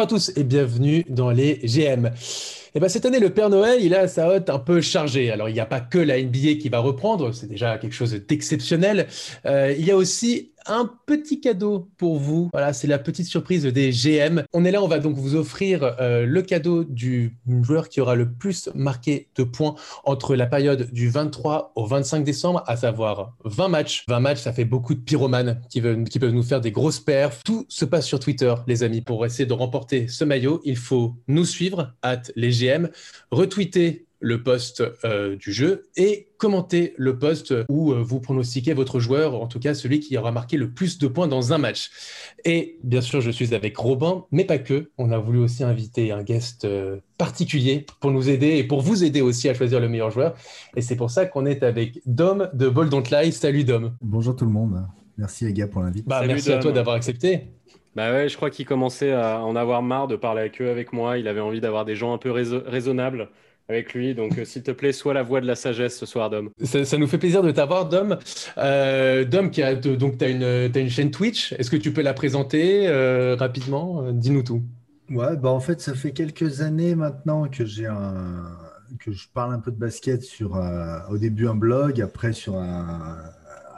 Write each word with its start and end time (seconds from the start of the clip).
Bonjour 0.00 0.16
à 0.16 0.18
tous 0.18 0.32
et 0.34 0.44
bienvenue 0.44 1.04
dans 1.10 1.30
les 1.30 1.56
GM. 1.56 2.08
Et 2.74 2.80
ben 2.80 2.88
cette 2.88 3.04
année, 3.04 3.20
le 3.20 3.28
Père 3.28 3.50
Noël, 3.50 3.80
il 3.82 3.94
a 3.94 4.08
sa 4.08 4.30
hotte 4.30 4.48
un 4.48 4.58
peu 4.58 4.80
chargée. 4.80 5.30
Alors, 5.30 5.50
il 5.50 5.52
n'y 5.52 5.60
a 5.60 5.66
pas 5.66 5.80
que 5.80 5.98
la 5.98 6.18
NBA 6.22 6.54
qui 6.58 6.70
va 6.70 6.78
reprendre, 6.78 7.32
c'est 7.34 7.48
déjà 7.48 7.76
quelque 7.76 7.92
chose 7.92 8.12
d'exceptionnel. 8.12 9.08
Euh, 9.44 9.74
il 9.78 9.84
y 9.84 9.90
a 9.90 9.96
aussi 9.96 10.49
un 10.66 10.90
petit 11.06 11.40
cadeau 11.40 11.90
pour 11.96 12.18
vous. 12.18 12.50
Voilà, 12.52 12.72
c'est 12.72 12.86
la 12.86 12.98
petite 12.98 13.26
surprise 13.26 13.64
des 13.64 13.90
GM. 13.90 14.42
On 14.52 14.64
est 14.64 14.70
là, 14.70 14.82
on 14.82 14.88
va 14.88 14.98
donc 14.98 15.16
vous 15.16 15.34
offrir 15.34 15.96
euh, 16.00 16.26
le 16.26 16.42
cadeau 16.42 16.84
du 16.84 17.36
joueur 17.62 17.88
qui 17.88 18.00
aura 18.00 18.14
le 18.14 18.30
plus 18.30 18.68
marqué 18.74 19.28
de 19.36 19.44
points 19.44 19.74
entre 20.04 20.34
la 20.36 20.46
période 20.46 20.90
du 20.92 21.08
23 21.08 21.72
au 21.74 21.86
25 21.86 22.24
décembre, 22.24 22.62
à 22.66 22.76
savoir 22.76 23.34
20 23.44 23.68
matchs. 23.68 24.04
20 24.08 24.20
matchs, 24.20 24.40
ça 24.40 24.52
fait 24.52 24.64
beaucoup 24.64 24.94
de 24.94 25.00
pyromanes 25.00 25.60
qui, 25.70 25.80
veulent, 25.80 26.04
qui 26.04 26.18
peuvent 26.18 26.32
nous 26.32 26.42
faire 26.42 26.60
des 26.60 26.72
grosses 26.72 27.00
perfs. 27.00 27.42
Tout 27.44 27.66
se 27.68 27.84
passe 27.84 28.06
sur 28.06 28.20
Twitter, 28.20 28.54
les 28.66 28.82
amis. 28.82 29.00
Pour 29.00 29.24
essayer 29.24 29.46
de 29.46 29.52
remporter 29.52 30.08
ce 30.08 30.24
maillot, 30.24 30.60
il 30.64 30.76
faut 30.76 31.14
nous 31.28 31.44
suivre, 31.44 31.94
at 32.02 32.22
les 32.36 32.50
GM, 32.50 32.88
retweeter 33.30 34.06
le 34.20 34.42
post 34.42 34.82
euh, 35.04 35.36
du 35.36 35.52
jeu 35.52 35.88
et 35.96 36.28
commenter 36.36 36.94
le 36.96 37.18
post 37.18 37.54
où 37.68 37.92
euh, 37.92 38.02
vous 38.02 38.20
pronostiquez 38.20 38.74
votre 38.74 39.00
joueur, 39.00 39.34
en 39.34 39.46
tout 39.46 39.58
cas 39.58 39.74
celui 39.74 40.00
qui 40.00 40.16
aura 40.16 40.30
marqué 40.30 40.56
le 40.56 40.70
plus 40.70 40.98
de 40.98 41.06
points 41.06 41.26
dans 41.26 41.52
un 41.52 41.58
match. 41.58 41.90
Et 42.44 42.78
bien 42.84 43.00
sûr, 43.00 43.20
je 43.20 43.30
suis 43.30 43.54
avec 43.54 43.76
Robin, 43.76 44.24
mais 44.30 44.44
pas 44.44 44.58
que. 44.58 44.90
On 44.98 45.10
a 45.10 45.18
voulu 45.18 45.38
aussi 45.38 45.64
inviter 45.64 46.12
un 46.12 46.22
guest 46.22 46.64
euh, 46.64 46.98
particulier 47.18 47.86
pour 48.00 48.10
nous 48.10 48.28
aider 48.28 48.58
et 48.58 48.64
pour 48.64 48.80
vous 48.80 49.04
aider 49.04 49.22
aussi 49.22 49.48
à 49.48 49.54
choisir 49.54 49.80
le 49.80 49.88
meilleur 49.88 50.10
joueur. 50.10 50.34
Et 50.76 50.82
c'est 50.82 50.96
pour 50.96 51.10
ça 51.10 51.26
qu'on 51.26 51.46
est 51.46 51.62
avec 51.62 52.00
Dom 52.06 52.48
de 52.52 52.68
Bold 52.68 52.90
Don't 52.90 53.04
Lie. 53.10 53.32
Salut 53.32 53.64
Dom. 53.64 53.96
Bonjour 54.02 54.36
tout 54.36 54.44
le 54.44 54.52
monde. 54.52 54.86
Merci 55.16 55.44
les 55.44 55.52
gars 55.52 55.66
pour 55.66 55.82
l'invite. 55.82 56.06
Bah, 56.06 56.22
merci 56.26 56.52
à 56.52 56.58
toi 56.58 56.72
d'avoir 56.72 56.96
accepté. 56.96 57.48
Bah 57.96 58.12
ouais, 58.12 58.28
je 58.28 58.36
crois 58.36 58.50
qu'il 58.50 58.66
commençait 58.66 59.12
à 59.12 59.40
en 59.44 59.56
avoir 59.56 59.82
marre 59.82 60.06
de 60.06 60.14
parler 60.14 60.42
avec 60.42 60.62
eux, 60.62 60.70
avec 60.70 60.92
moi. 60.92 61.18
Il 61.18 61.26
avait 61.26 61.40
envie 61.40 61.60
d'avoir 61.60 61.84
des 61.84 61.96
gens 61.96 62.14
un 62.14 62.18
peu 62.18 62.30
raisonnables 62.30 63.28
avec 63.70 63.94
lui. 63.94 64.14
Donc, 64.14 64.38
euh, 64.38 64.44
s'il 64.44 64.62
te 64.62 64.70
plaît, 64.70 64.92
sois 64.92 65.14
la 65.14 65.22
voix 65.22 65.40
de 65.40 65.46
la 65.46 65.54
sagesse 65.54 65.96
ce 65.96 66.06
soir, 66.06 66.28
Dom. 66.30 66.50
Ça, 66.62 66.98
nous 66.98 67.06
fait 67.06 67.18
plaisir 67.18 67.42
de 67.42 67.50
t'avoir, 67.50 67.88
Dom. 67.88 68.18
Euh, 68.58 69.24
Dom, 69.24 69.50
qui 69.50 69.62
a, 69.62 69.74
donc, 69.74 70.18
tu 70.18 70.24
as 70.24 70.28
une, 70.28 70.42
as 70.42 70.78
une 70.78 70.90
chaîne 70.90 71.10
Twitch. 71.10 71.52
Est-ce 71.52 71.70
que 71.70 71.76
tu 71.76 71.92
peux 71.92 72.02
la 72.02 72.14
présenter 72.14 72.88
euh, 72.88 73.36
rapidement? 73.36 74.12
Dis-nous 74.12 74.42
tout. 74.42 74.62
Ouais, 75.10 75.36
bah 75.36 75.50
en 75.50 75.58
fait, 75.58 75.80
ça 75.80 75.94
fait 75.94 76.12
quelques 76.12 76.60
années 76.60 76.94
maintenant 76.94 77.48
que 77.48 77.64
j'ai 77.64 77.86
un 77.86 78.56
que 78.98 79.12
je 79.12 79.28
parle 79.32 79.54
un 79.54 79.60
peu 79.60 79.70
de 79.70 79.76
basket 79.76 80.22
sur 80.22 80.60
au 81.10 81.16
début 81.16 81.46
un 81.46 81.54
blog, 81.54 82.00
après 82.00 82.32
sur 82.32 82.56
un, 82.56 83.18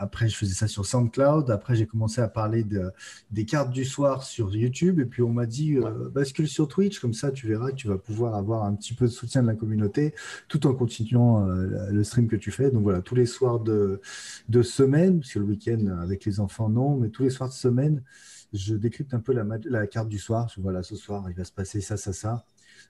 après, 0.03 0.28
je 0.28 0.36
faisais 0.36 0.55
ça 0.55 0.67
sur 0.67 0.84
SoundCloud. 0.84 1.48
Après, 1.50 1.77
j'ai 1.77 1.86
commencé 1.86 2.20
à 2.20 2.27
parler 2.27 2.64
de, 2.64 2.91
des 3.31 3.45
cartes 3.45 3.70
du 3.70 3.84
soir 3.84 4.25
sur 4.25 4.55
YouTube. 4.55 4.98
Et 4.98 5.05
puis, 5.05 5.22
on 5.22 5.33
m'a 5.33 5.47
dit, 5.47 5.77
euh, 5.77 6.08
bascule 6.11 6.48
sur 6.48 6.67
Twitch. 6.67 6.98
Comme 6.98 7.14
ça, 7.14 7.31
tu 7.31 7.47
verras 7.47 7.70
que 7.70 7.77
tu 7.77 7.86
vas 7.86 7.98
pouvoir 7.98 8.34
avoir 8.34 8.64
un 8.64 8.75
petit 8.75 8.95
peu 8.95 9.05
de 9.05 9.12
soutien 9.12 9.42
de 9.42 9.47
la 9.47 9.55
communauté 9.55 10.12
tout 10.48 10.67
en 10.67 10.75
continuant 10.75 11.48
euh, 11.48 11.91
le 11.91 12.03
stream 12.03 12.27
que 12.27 12.34
tu 12.34 12.50
fais. 12.50 12.73
Donc, 12.73 12.83
voilà, 12.83 13.00
tous 13.00 13.14
les 13.14 13.27
soirs 13.27 13.61
de, 13.61 14.00
de 14.48 14.62
semaine, 14.62 15.20
parce 15.20 15.34
que 15.34 15.39
le 15.39 15.45
week-end, 15.45 15.98
avec 16.03 16.25
les 16.25 16.41
enfants, 16.41 16.69
non, 16.69 16.96
mais 16.96 17.08
tous 17.08 17.23
les 17.23 17.30
soirs 17.30 17.48
de 17.48 17.55
semaine, 17.55 18.02
je 18.52 18.74
décrypte 18.74 19.14
un 19.14 19.20
peu 19.20 19.33
la, 19.33 19.86
carte 19.86 20.08
du 20.08 20.18
soir. 20.18 20.52
voilà, 20.58 20.83
ce 20.83 20.96
soir, 20.96 21.24
il 21.29 21.35
va 21.35 21.45
se 21.45 21.52
passer 21.52 21.80
ça, 21.80 21.96
ça, 21.96 22.13
ça. 22.13 22.45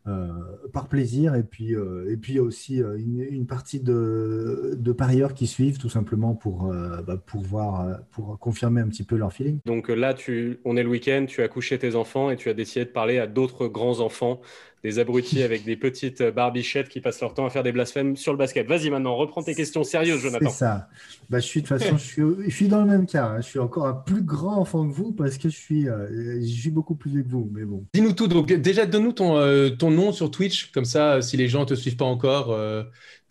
Euh, 0.08 0.26
par 0.72 0.88
plaisir. 0.88 1.36
Et 1.36 1.44
puis, 1.44 1.76
euh, 1.76 2.10
et 2.10 2.16
puis 2.16 2.32
il 2.32 2.36
y 2.36 2.38
a 2.40 2.42
aussi 2.42 2.82
euh, 2.82 2.98
une, 2.98 3.46
partie 3.46 3.78
de, 3.78 4.92
parieurs 4.98 5.32
qui 5.32 5.46
suivent 5.46 5.78
tout 5.78 5.88
simplement 5.88 6.34
pour, 6.34 6.72
bah, 7.06 7.16
pour, 7.24 7.42
voir, 7.42 8.00
pour 8.10 8.38
confirmer 8.38 8.80
un 8.80 8.88
petit 8.88 9.04
peu 9.04 9.16
leur 9.16 9.32
feeling. 9.32 9.58
Donc 9.64 9.88
là, 9.88 10.12
tu, 10.12 10.58
on 10.64 10.76
est 10.76 10.82
le 10.82 10.88
week-end, 10.88 11.26
tu 11.28 11.42
as 11.42 11.48
couché 11.48 11.78
tes 11.78 11.94
enfants 11.94 12.30
et 12.30 12.36
tu 12.36 12.50
as 12.50 12.54
décidé 12.54 12.84
de 12.84 12.90
parler 12.90 13.18
à 13.18 13.26
d'autres 13.28 13.68
grands 13.68 14.00
enfants 14.00 14.40
des 14.82 14.98
abrutis 14.98 15.42
avec 15.42 15.64
des 15.64 15.76
petites 15.76 16.22
barbichettes 16.22 16.88
qui 16.88 17.00
passent 17.00 17.20
leur 17.20 17.34
temps 17.34 17.46
à 17.46 17.50
faire 17.50 17.62
des 17.62 17.72
blasphèmes 17.72 18.16
sur 18.16 18.32
le 18.32 18.38
basket. 18.38 18.66
Vas-y 18.66 18.90
maintenant, 18.90 19.14
reprends 19.14 19.42
tes 19.42 19.54
questions 19.54 19.84
sérieuses, 19.84 20.20
Jonathan. 20.20 20.50
C'est 20.50 20.56
ça. 20.56 20.88
Bah, 21.30 21.38
je 21.38 21.46
suis 21.46 21.62
de 21.62 21.68
toute 21.68 21.78
façon, 21.78 21.96
je 21.96 22.02
suis, 22.02 22.22
je 22.46 22.54
suis 22.54 22.68
dans 22.68 22.80
le 22.80 22.86
même 22.86 23.06
cas. 23.06 23.26
Hein. 23.26 23.40
Je 23.40 23.46
suis 23.46 23.58
encore 23.58 23.86
un 23.86 23.94
plus 23.94 24.22
grand 24.22 24.56
enfant 24.56 24.86
que 24.88 24.92
vous 24.92 25.12
parce 25.12 25.38
que 25.38 25.48
je 25.48 25.56
suis, 25.56 25.88
euh, 25.88 26.40
je 26.40 26.60
suis 26.60 26.70
beaucoup 26.70 26.94
plus 26.94 27.10
vieux 27.10 27.22
que 27.22 27.28
vous. 27.28 27.48
Mais 27.52 27.64
bon. 27.64 27.84
Dis-nous 27.94 28.12
tout. 28.12 28.26
Donc 28.26 28.52
déjà, 28.52 28.86
donne-nous 28.86 29.12
ton, 29.12 29.36
euh, 29.36 29.70
ton 29.70 29.90
nom 29.90 30.12
sur 30.12 30.30
Twitch, 30.30 30.72
comme 30.72 30.84
ça, 30.84 31.22
si 31.22 31.36
les 31.36 31.48
gens 31.48 31.60
ne 31.60 31.66
te 31.66 31.74
suivent 31.74 31.96
pas 31.96 32.04
encore, 32.04 32.50
euh, 32.50 32.82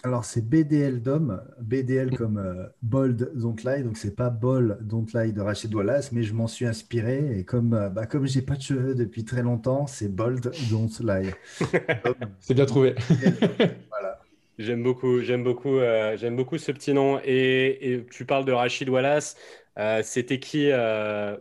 alors, 0.03 0.25
c'est 0.25 0.41
BDL 0.41 1.03
Dom, 1.03 1.39
BDL 1.59 2.17
comme 2.17 2.37
euh, 2.39 2.65
Bold 2.81 3.31
Don't 3.35 3.55
Lie, 3.63 3.83
donc 3.83 3.97
c'est 3.97 4.15
pas 4.15 4.31
Bol 4.31 4.79
Don't 4.81 5.05
Lie 5.13 5.31
de 5.31 5.41
Rachid 5.41 5.73
Wallace, 5.75 6.11
mais 6.11 6.23
je 6.23 6.33
m'en 6.33 6.47
suis 6.47 6.65
inspiré 6.65 7.37
et 7.37 7.43
comme, 7.43 7.75
euh, 7.75 7.89
bah, 7.89 8.07
comme 8.07 8.25
j'ai 8.25 8.41
pas 8.41 8.55
de 8.55 8.63
cheveux 8.63 8.95
depuis 8.95 9.25
très 9.25 9.43
longtemps, 9.43 9.85
c'est 9.85 10.07
Bold 10.07 10.51
Don't 10.71 10.89
Lie. 11.01 11.29
c'est 12.39 12.55
bien 12.55 12.65
trouvé. 12.65 12.95
voilà. 13.89 14.19
J'aime 14.57 14.81
beaucoup, 14.81 15.21
j'aime 15.21 15.43
beaucoup, 15.43 15.77
euh, 15.77 16.17
j'aime 16.17 16.35
beaucoup 16.35 16.57
ce 16.57 16.71
petit 16.71 16.93
nom. 16.93 17.19
Et, 17.23 18.03
tu 18.11 18.25
parles 18.25 18.45
de 18.45 18.51
Rachid 18.51 18.89
Wallace. 18.89 19.37
c'était 20.01 20.39
qui, 20.39 20.71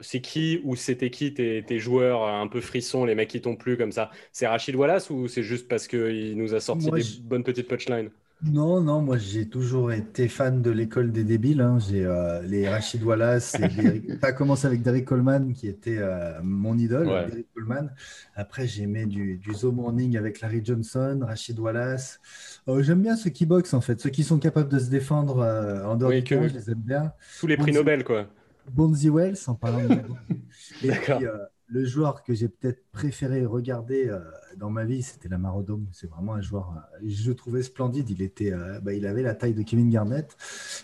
c'est 0.03 0.21
qui 0.21 0.60
ou 0.65 0.77
c'était 0.77 1.09
qui 1.09 1.32
tes, 1.32 1.62
tes, 1.62 1.78
joueurs 1.78 2.27
un 2.27 2.47
peu 2.47 2.60
frissons, 2.60 3.06
les 3.06 3.15
mecs 3.15 3.31
qui 3.31 3.41
t'ont 3.41 3.56
plu 3.56 3.78
comme 3.78 3.92
ça? 3.92 4.10
C'est 4.32 4.47
Rachid 4.47 4.75
Wallace 4.75 5.09
ou 5.09 5.28
c'est 5.28 5.42
juste 5.42 5.66
parce 5.66 5.87
qu'il 5.87 6.37
nous 6.37 6.54
a 6.54 6.60
sorti 6.60 6.91
des 6.91 7.03
bonnes 7.22 7.44
petites 7.44 7.69
punchlines? 7.69 8.10
Non, 8.43 8.81
non, 8.81 9.03
moi 9.03 9.19
j'ai 9.19 9.49
toujours 9.49 9.93
été 9.93 10.27
fan 10.28 10.62
de 10.62 10.71
l'école 10.71 11.12
des 11.12 11.25
débiles. 11.25 11.61
Hein. 11.61 11.78
J'ai 11.78 12.05
euh, 12.05 12.41
les 12.43 12.69
Rachid 12.69 13.03
Wallace. 13.03 13.55
Et 13.56 14.19
Ça 14.21 14.28
a 14.28 14.33
commencé 14.33 14.67
avec 14.67 14.83
Derek 14.83 15.05
Coleman 15.05 15.53
qui 15.53 15.69
était 15.69 15.99
euh, 15.99 16.39
mon 16.43 16.78
idole, 16.78 17.06
Derek 17.06 17.47
Coleman. 17.55 17.93
Après 18.34 18.67
j'ai 18.67 18.84
aimé 18.84 19.05
du, 19.05 19.37
du 19.37 19.55
Zo 19.55 19.73
Morning 19.73 20.17
avec 20.17 20.41
Larry 20.41 20.62
Johnson, 20.65 21.21
Rachid 21.23 21.59
Wallace. 21.59 22.21
Euh, 22.69 22.83
j'aime 22.83 23.03
bien 23.03 23.17
ceux 23.17 23.31
qui 23.31 23.45
boxent 23.45 23.75
en 23.75 23.83
fait, 23.83 24.01
ceux 24.01 24.11
qui 24.11 24.25
sont 24.25 24.39
capables 24.39 24.71
de 24.71 24.78
se 24.78 24.89
défendre 24.89 25.45
en 25.84 25.97
dehors 25.97 26.11
du 26.11 26.25
camp, 26.25 26.49
je 26.49 26.55
les 26.55 26.71
aime 26.71 26.83
bien. 26.83 27.12
Tous 27.39 27.47
les 27.47 27.59
prix 27.59 27.72
Nobel 27.72 28.05
quoi. 28.05 28.27
Bonzi 28.71 29.11
Wells 29.11 29.39
en 29.49 29.55
parlant 29.55 29.87
de... 29.87 29.95
Et 30.84 30.91
puis, 30.91 31.27
le 31.71 31.85
joueur 31.85 32.23
que 32.23 32.35
j'ai 32.35 32.49
peut-être 32.49 32.83
préféré 32.91 33.45
regarder 33.47 34.09
euh, 34.09 34.19
dans 34.57 34.71
ma 34.71 34.85
vie, 34.85 35.03
c'était 35.03 35.29
la 35.29 35.39
Marodome. 35.39 35.87
C'est 35.93 36.11
vraiment 36.11 36.35
un 36.35 36.41
joueur, 36.41 36.75
euh, 36.77 37.07
je 37.07 37.29
le 37.29 37.37
trouvais 37.37 37.63
splendide. 37.63 38.11
Il, 38.11 38.23
était, 38.23 38.53
euh, 38.53 38.81
bah, 38.81 38.93
il 38.93 39.07
avait 39.07 39.23
la 39.23 39.35
taille 39.35 39.55
de 39.55 39.63
Kevin 39.63 39.89
Garnett 39.89 40.37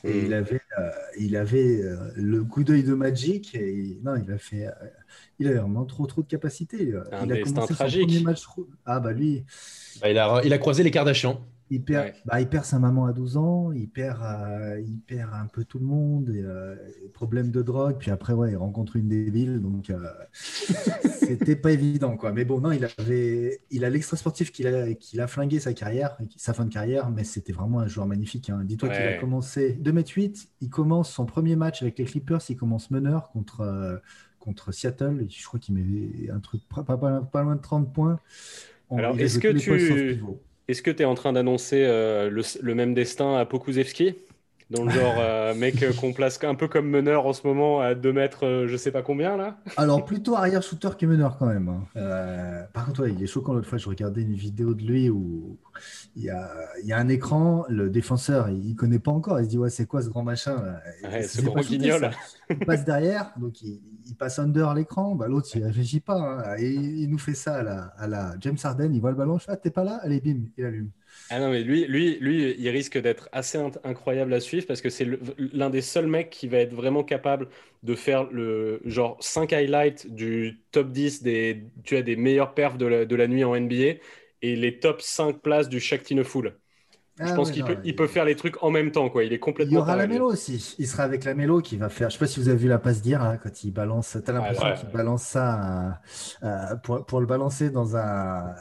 et 0.05 0.21
il 0.21 0.31
mm. 0.31 0.33
avait, 0.33 0.61
il 1.19 1.37
avait 1.37 1.83
le 2.15 2.45
coup 2.45 2.63
d'œil 2.63 2.85
de 2.85 2.95
Magic. 2.95 3.55
Et 3.55 3.99
non, 4.05 4.15
il 4.17 4.31
a 4.33 4.39
fait, 4.39 4.69
il 5.39 5.49
avait 5.49 5.59
vraiment 5.59 5.85
trop, 5.85 6.07
trop 6.07 6.23
de 6.23 6.29
capacité. 6.29 6.95
Un 7.13 7.25
il 7.25 7.33
a 7.33 7.43
commencé 7.43 7.75
tragique. 7.75 8.11
Son 8.11 8.23
match. 8.23 8.45
Ah 8.85 9.01
bah 9.01 9.13
lui. 9.13 9.45
Bah, 10.01 10.11
il, 10.11 10.19
a, 10.19 10.41
il 10.45 10.53
a 10.53 10.59
croisé 10.59 10.83
les 10.83 10.91
Kardashians. 10.91 11.45
Il 11.69 11.83
perd, 11.83 12.13
bah, 12.25 12.41
il 12.41 12.49
perd 12.49 12.65
sa 12.65 12.79
maman 12.79 13.07
à 13.07 13.13
12 13.13 13.37
ans, 13.37 13.73
il 13.73 13.89
perd, 13.89 14.23
euh, 14.23 14.81
il 14.81 15.01
perd 15.01 15.33
un 15.35 15.47
peu 15.47 15.65
tout 15.65 15.81
le 15.81 15.85
monde, 15.85 16.31
et, 16.31 16.41
euh, 16.41 16.77
problème 17.13 17.51
de 17.51 17.61
drogue, 17.61 17.97
puis 17.99 18.13
après, 18.13 18.35
ouais, 18.35 18.53
il 18.53 18.57
rencontre 18.57 18.95
une 18.95 19.09
débile, 19.09 19.61
donc 19.61 19.91
euh, 19.91 20.07
c'était 20.33 21.57
pas 21.57 21.73
évident, 21.73 22.17
quoi. 22.17 22.33
Mais 22.33 22.45
bon, 22.45 22.61
non, 22.61 22.71
il 22.71 22.87
avait, 22.99 23.61
il 23.73 23.85
a 23.85 23.91
l'extra 23.91 24.17
sportif 24.17 24.53
qu'il 24.53 24.69
a, 24.69 24.95
qu'il 24.95 25.21
a 25.21 25.27
flingué 25.27 25.59
sa 25.59 25.73
carrière, 25.73 26.17
sa 26.37 26.55
fin 26.55 26.67
de 26.67 26.73
carrière, 26.73 27.11
mais 27.11 27.25
c'était 27.25 27.53
vraiment 27.53 27.81
un 27.81 27.89
joueur 27.89 28.07
magnifique. 28.07 28.49
Hein. 28.49 28.63
Dis-toi 28.65 28.91
qu'il 28.91 29.03
a 29.03 29.15
commencé 29.15 29.77
2m8, 29.83 30.47
il 30.61 30.71
commence 30.71 31.11
son 31.11 31.27
premier 31.27 31.57
match 31.57 31.83
avec 31.83 31.99
les 31.99 32.05
Clippers, 32.05 32.43
il 32.49 32.57
commence 32.57 32.93
meneur 32.93 33.31
contre, 33.31 34.01
contre 34.39 34.71
Seattle, 34.71 35.27
je 35.29 35.45
crois 35.45 35.59
qu'il 35.59 35.75
met 35.75 36.31
un 36.31 36.39
truc 36.39 36.63
pas, 36.69 36.85
pas, 36.85 37.43
loin 37.43 37.57
de 37.57 37.61
30 37.61 37.93
points. 37.93 38.21
Alors, 38.89 39.19
est-ce 39.19 39.41
que 39.41 39.49
tu 39.49 40.21
est-ce 40.69 40.83
que 40.83 40.91
tu 40.91 41.03
es 41.03 41.05
en 41.05 41.15
train 41.15 41.33
d'annoncer 41.33 41.85
euh, 41.85 42.31
le, 42.31 42.75
même 42.75 42.95
destin 42.95 43.37
à 43.37 43.45
Pokusevski? 43.45 44.17
Dans 44.71 44.85
le 44.85 44.91
genre 44.91 45.15
euh, 45.19 45.55
mec 45.57 45.83
euh, 45.83 45.93
qu'on 45.93 46.13
place 46.13 46.43
un 46.43 46.55
peu 46.55 46.69
comme 46.69 46.89
meneur 46.89 47.27
en 47.27 47.33
ce 47.33 47.47
moment 47.47 47.81
à 47.81 47.95
2 47.95 48.13
mètres, 48.13 48.67
je 48.67 48.77
sais 48.77 48.91
pas 48.91 49.03
combien 49.03 49.37
là 49.37 49.59
Alors 49.77 50.05
plutôt 50.05 50.37
arrière 50.37 50.63
shooter 50.63 50.91
que 50.99 51.07
meneur 51.07 51.39
quand 51.39 51.47
même. 51.47 51.69
Hein. 51.69 52.67
par 52.73 52.87
contre, 52.87 53.09
il 53.09 53.23
est 53.23 53.27
choquant 53.27 53.55
l'autre 53.55 53.69
fois, 53.69 53.79
je 53.79 53.89
regardais 53.89 54.23
une 54.23 54.35
vidéo 54.35 54.75
de 54.75 54.83
lui 54.83 55.11
où 55.11 55.59
il 56.17 56.25
y 56.25 56.31
a, 56.31 56.51
il 56.83 56.89
y 56.89 56.93
a 56.93 56.99
un 56.99 57.09
écran, 57.09 57.65
le 57.69 57.91
défenseur 57.91 58.49
il, 58.49 58.75
connaît 58.75 58.99
pas 58.99 59.13
encore, 59.13 59.41
il 59.41 59.45
se 59.45 59.51
dit 59.51 59.59
ouais 59.59 59.71
c'est 59.71 59.87
quoi 59.87 60.03
ce 60.03 60.09
grand 60.09 60.23
machin 60.23 60.57
Ce 61.23 61.43
grand 61.43 61.61
guignol. 61.61 62.11
Il 62.51 62.59
passe 62.59 62.85
derrière, 62.85 63.33
donc 63.37 63.61
il, 63.63 63.81
passe 64.19 64.39
under 64.39 64.73
l'écran, 64.75 65.15
bah, 65.15 65.29
l'autre 65.29 65.49
il 65.55 65.65
réfléchit 65.65 66.01
pas, 66.01 66.17
hein. 66.17 66.57
et 66.59 66.73
il 66.73 67.11
nous 67.11 67.19
fait 67.19 67.35
ça 67.35 67.57
à 67.57 67.63
la, 67.63 67.83
à 67.99 68.07
la 68.07 68.35
James 68.41 68.57
Harden, 68.63 68.95
il 68.95 69.01
voit 69.01 69.11
le 69.11 69.17
ballon, 69.17 69.39
je 69.39 69.45
fais 69.45 69.53
ah 69.53 69.57
t'es 69.57 69.71
pas 69.71 69.85
là, 69.85 70.01
allez 70.03 70.21
bim, 70.21 70.45
il 70.57 70.65
allume. 70.65 70.91
Ah 71.31 71.41
non, 71.41 71.51
mais 71.51 71.63
lui, 71.63 71.87
lui, 71.87 72.19
lui 72.21 72.55
il 72.59 72.69
risque 72.69 72.99
d'être 72.99 73.29
assez 73.33 73.59
incroyable 73.85 74.33
à 74.33 74.41
suivre 74.41 74.67
parce 74.67 74.81
que 74.81 74.91
c'est 74.91 75.07
l'un 75.53 75.71
des 75.71 75.81
seuls 75.81 76.07
mecs 76.07 76.31
qui 76.31 76.47
va 76.47 76.59
être 76.59 76.73
vraiment 76.73 77.03
capable 77.03 77.49
de 77.83 77.95
faire 77.95 78.25
le 78.31 78.81
genre 78.85 79.17
5 79.21 79.53
highlights 79.53 80.13
du 80.13 80.61
top 80.71 80.93
10 80.93 81.23
des, 81.23 81.65
tu 81.85 81.97
as 81.97 82.03
des 82.03 82.17
meilleurs 82.17 82.55
perfs 82.55 82.79
de 82.79 82.87
la, 82.87 83.05
de 83.05 83.17
la 83.17 83.27
nuit 83.27 83.45
en 83.45 83.59
NBA 83.59 83.99
et 84.43 84.57
les 84.57 84.79
top 84.79 85.03
5 85.03 85.41
places 85.41 85.69
du 85.69 85.81
Shaq 85.81 86.05
Full. 86.23 86.55
je 87.19 87.25
ah 87.25 87.33
pense 87.35 87.51
qu'il 87.51 87.65
peut, 87.65 87.79
il 87.85 87.97
peut 87.97 88.07
faire 88.07 88.25
les 88.25 88.37
trucs 88.37 88.63
en 88.63 88.71
même 88.71 88.93
temps. 88.93 89.09
Quoi. 89.09 89.25
Il 89.25 89.33
est 89.33 89.39
complètement. 89.39 89.73
Il 89.73 89.75
y 89.75 89.79
aura 89.79 89.97
la 89.97 90.07
mélo 90.07 90.31
aussi. 90.31 90.77
Il 90.79 90.87
sera 90.87 91.03
avec 91.03 91.25
la 91.25 91.35
mélo 91.35 91.61
qui 91.61 91.77
va 91.77 91.89
faire. 91.89 92.11
Je 92.11 92.15
sais 92.15 92.21
pas 92.21 92.27
si 92.27 92.39
vous 92.39 92.49
avez 92.49 92.59
vu 92.59 92.69
la 92.69 92.79
passe 92.79 93.03
d'hier 93.03 93.23
hein, 93.23 93.39
quand 93.43 93.65
il 93.65 93.73
balance. 93.73 94.17
Tu 94.25 94.31
as 94.31 94.35
l'impression 94.35 94.75
qu'il 94.75 94.91
balance 94.91 95.23
ça 95.23 96.01
pour, 96.85 97.05
pour, 97.05 97.21
le 97.21 97.27
balancer 97.27 97.71
dans 97.71 97.97
un, 97.97 98.55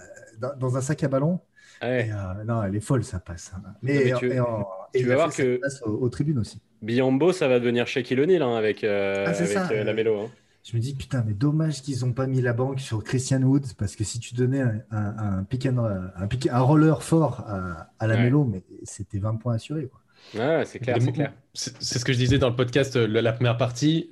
dans, 0.59 0.77
un 0.77 0.81
sac 0.81 1.03
à 1.03 1.07
ballon. 1.07 1.39
Euh, 1.83 2.03
non, 2.45 2.63
elle 2.63 2.75
est 2.75 2.81
folle, 2.81 3.03
ça 3.03 3.19
passe. 3.19 3.51
Hein. 3.55 3.61
Mais, 3.81 4.13
tu, 4.17 4.31
et 4.31 5.03
vas 5.03 5.15
voir 5.15 5.33
que. 5.33 5.59
Aux, 5.85 6.09
tribunes 6.09 6.39
aussi. 6.39 6.59
Biombo, 6.81 7.31
ça 7.31 7.47
va 7.47 7.59
devenir 7.59 7.87
Shaquille 7.87 8.19
O'Neal 8.19 8.41
hein, 8.41 8.55
avec, 8.55 8.83
euh, 8.83 9.25
ah, 9.27 9.31
avec 9.31 9.71
euh, 9.71 9.83
la 9.83 9.93
mélo. 9.93 10.21
Hein. 10.21 10.31
Je 10.63 10.75
me 10.75 10.81
dis, 10.81 10.95
putain, 10.95 11.23
mais 11.25 11.33
dommage 11.33 11.81
qu'ils 11.81 11.99
n'ont 11.99 12.13
pas 12.13 12.25
mis 12.25 12.41
la 12.41 12.53
banque 12.53 12.79
sur 12.79 13.03
Christian 13.03 13.41
Woods, 13.43 13.73
parce 13.77 13.95
que 13.95 14.03
si 14.03 14.19
tu 14.19 14.33
donnais 14.33 14.61
un, 14.61 14.83
un, 14.91 15.43
pick 15.43 15.67
un, 15.67 15.77
un, 15.77 16.59
roller 16.59 17.03
fort 17.03 17.45
à, 17.47 18.07
la 18.07 18.17
mélo, 18.17 18.45
mais 18.45 18.63
c'était 18.83 19.19
20 19.19 19.35
points 19.35 19.55
assurés. 19.55 19.87
Quoi. 19.87 20.01
Ouais, 20.41 20.65
c'est 20.65 20.79
clair, 20.79 20.97
c'est 20.99 21.11
clair. 21.11 21.33
C'est 21.53 21.99
ce 21.99 22.03
que 22.03 22.13
je 22.13 22.17
disais 22.17 22.39
dans 22.39 22.49
le 22.49 22.55
podcast, 22.55 22.95
la, 22.95 23.31
première 23.31 23.57
partie. 23.57 24.07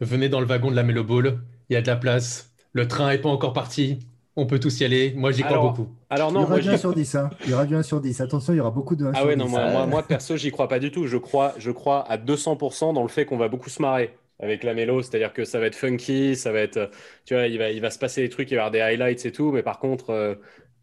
venez 0.00 0.28
dans 0.28 0.40
le 0.40 0.46
wagon 0.46 0.70
de 0.70 0.76
la 0.76 0.82
mélo 0.82 1.04
ball, 1.04 1.38
il 1.70 1.74
y 1.74 1.76
a 1.76 1.82
de 1.82 1.86
la 1.86 1.96
place. 1.96 2.50
Le 2.72 2.88
train 2.88 3.10
n'est 3.10 3.18
pas 3.18 3.28
encore 3.28 3.52
parti 3.52 4.00
on 4.38 4.46
peut 4.46 4.60
tous 4.60 4.80
y 4.80 4.84
aller. 4.84 5.12
Moi, 5.16 5.32
j'y 5.32 5.42
crois 5.42 5.58
beaucoup. 5.58 5.88
Alors 6.10 6.30
non, 6.30 6.40
il 6.40 6.44
y 6.44 6.46
aura 6.46 6.60
du 6.60 6.68
1 6.70 6.76
sur 6.76 6.94
10. 6.94 7.14
Hein. 7.16 7.30
Il 7.44 7.50
y 7.50 7.54
aura 7.54 7.66
du 7.66 7.74
1 7.74 7.82
sur 7.82 8.00
10. 8.00 8.20
Attention, 8.20 8.52
il 8.52 8.56
y 8.56 8.60
aura 8.60 8.70
beaucoup 8.70 8.94
de 8.94 9.04
1 9.04 9.10
ah 9.12 9.18
sur 9.18 9.26
ouais, 9.26 9.36
Non, 9.36 9.48
moi, 9.48 9.86
moi, 9.86 10.02
perso, 10.04 10.36
j'y 10.36 10.52
crois 10.52 10.68
pas 10.68 10.78
du 10.78 10.92
tout. 10.92 11.06
Je 11.06 11.16
crois, 11.16 11.54
je 11.58 11.72
crois 11.72 12.08
à 12.08 12.16
200% 12.16 12.94
dans 12.94 13.02
le 13.02 13.08
fait 13.08 13.26
qu'on 13.26 13.36
va 13.36 13.48
beaucoup 13.48 13.68
se 13.68 13.82
marrer 13.82 14.16
avec 14.38 14.62
la 14.62 14.74
mélo. 14.74 15.02
C'est-à-dire 15.02 15.32
que 15.32 15.44
ça 15.44 15.58
va 15.58 15.66
être 15.66 15.74
funky, 15.74 16.36
ça 16.36 16.52
va 16.52 16.60
être, 16.60 16.90
tu 17.24 17.34
vois, 17.34 17.48
il 17.48 17.58
va, 17.58 17.70
il 17.70 17.80
va 17.80 17.90
se 17.90 17.98
passer 17.98 18.22
des 18.22 18.28
trucs, 18.28 18.48
il 18.52 18.54
va 18.54 18.62
y 18.62 18.66
avoir 18.66 18.70
des 18.70 18.80
highlights 18.80 19.26
et 19.26 19.32
tout. 19.32 19.50
Mais 19.50 19.64
par 19.64 19.80
contre, 19.80 20.10
euh, 20.10 20.36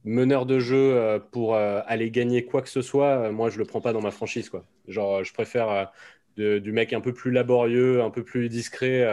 meneur 0.04 0.46
de 0.46 0.60
jeu 0.60 0.94
euh, 0.94 1.20
pour 1.20 1.56
euh, 1.56 1.80
aller 1.88 2.12
gagner 2.12 2.44
quoi 2.44 2.62
que 2.62 2.70
ce 2.70 2.82
soit, 2.82 3.32
moi, 3.32 3.50
je 3.50 3.58
le 3.58 3.64
prends 3.64 3.82
pas 3.82 3.94
dans 3.94 4.02
ma 4.02 4.12
franchise. 4.12 4.50
Quoi. 4.50 4.66
Genre, 4.90 5.24
je 5.24 5.34
préfère 5.34 5.92
du 6.36 6.72
mec 6.74 6.92
un 6.92 7.00
peu 7.00 7.14
plus 7.14 7.32
laborieux, 7.32 8.04
un 8.04 8.10
peu 8.10 8.24
plus 8.24 8.50
discret 8.50 9.06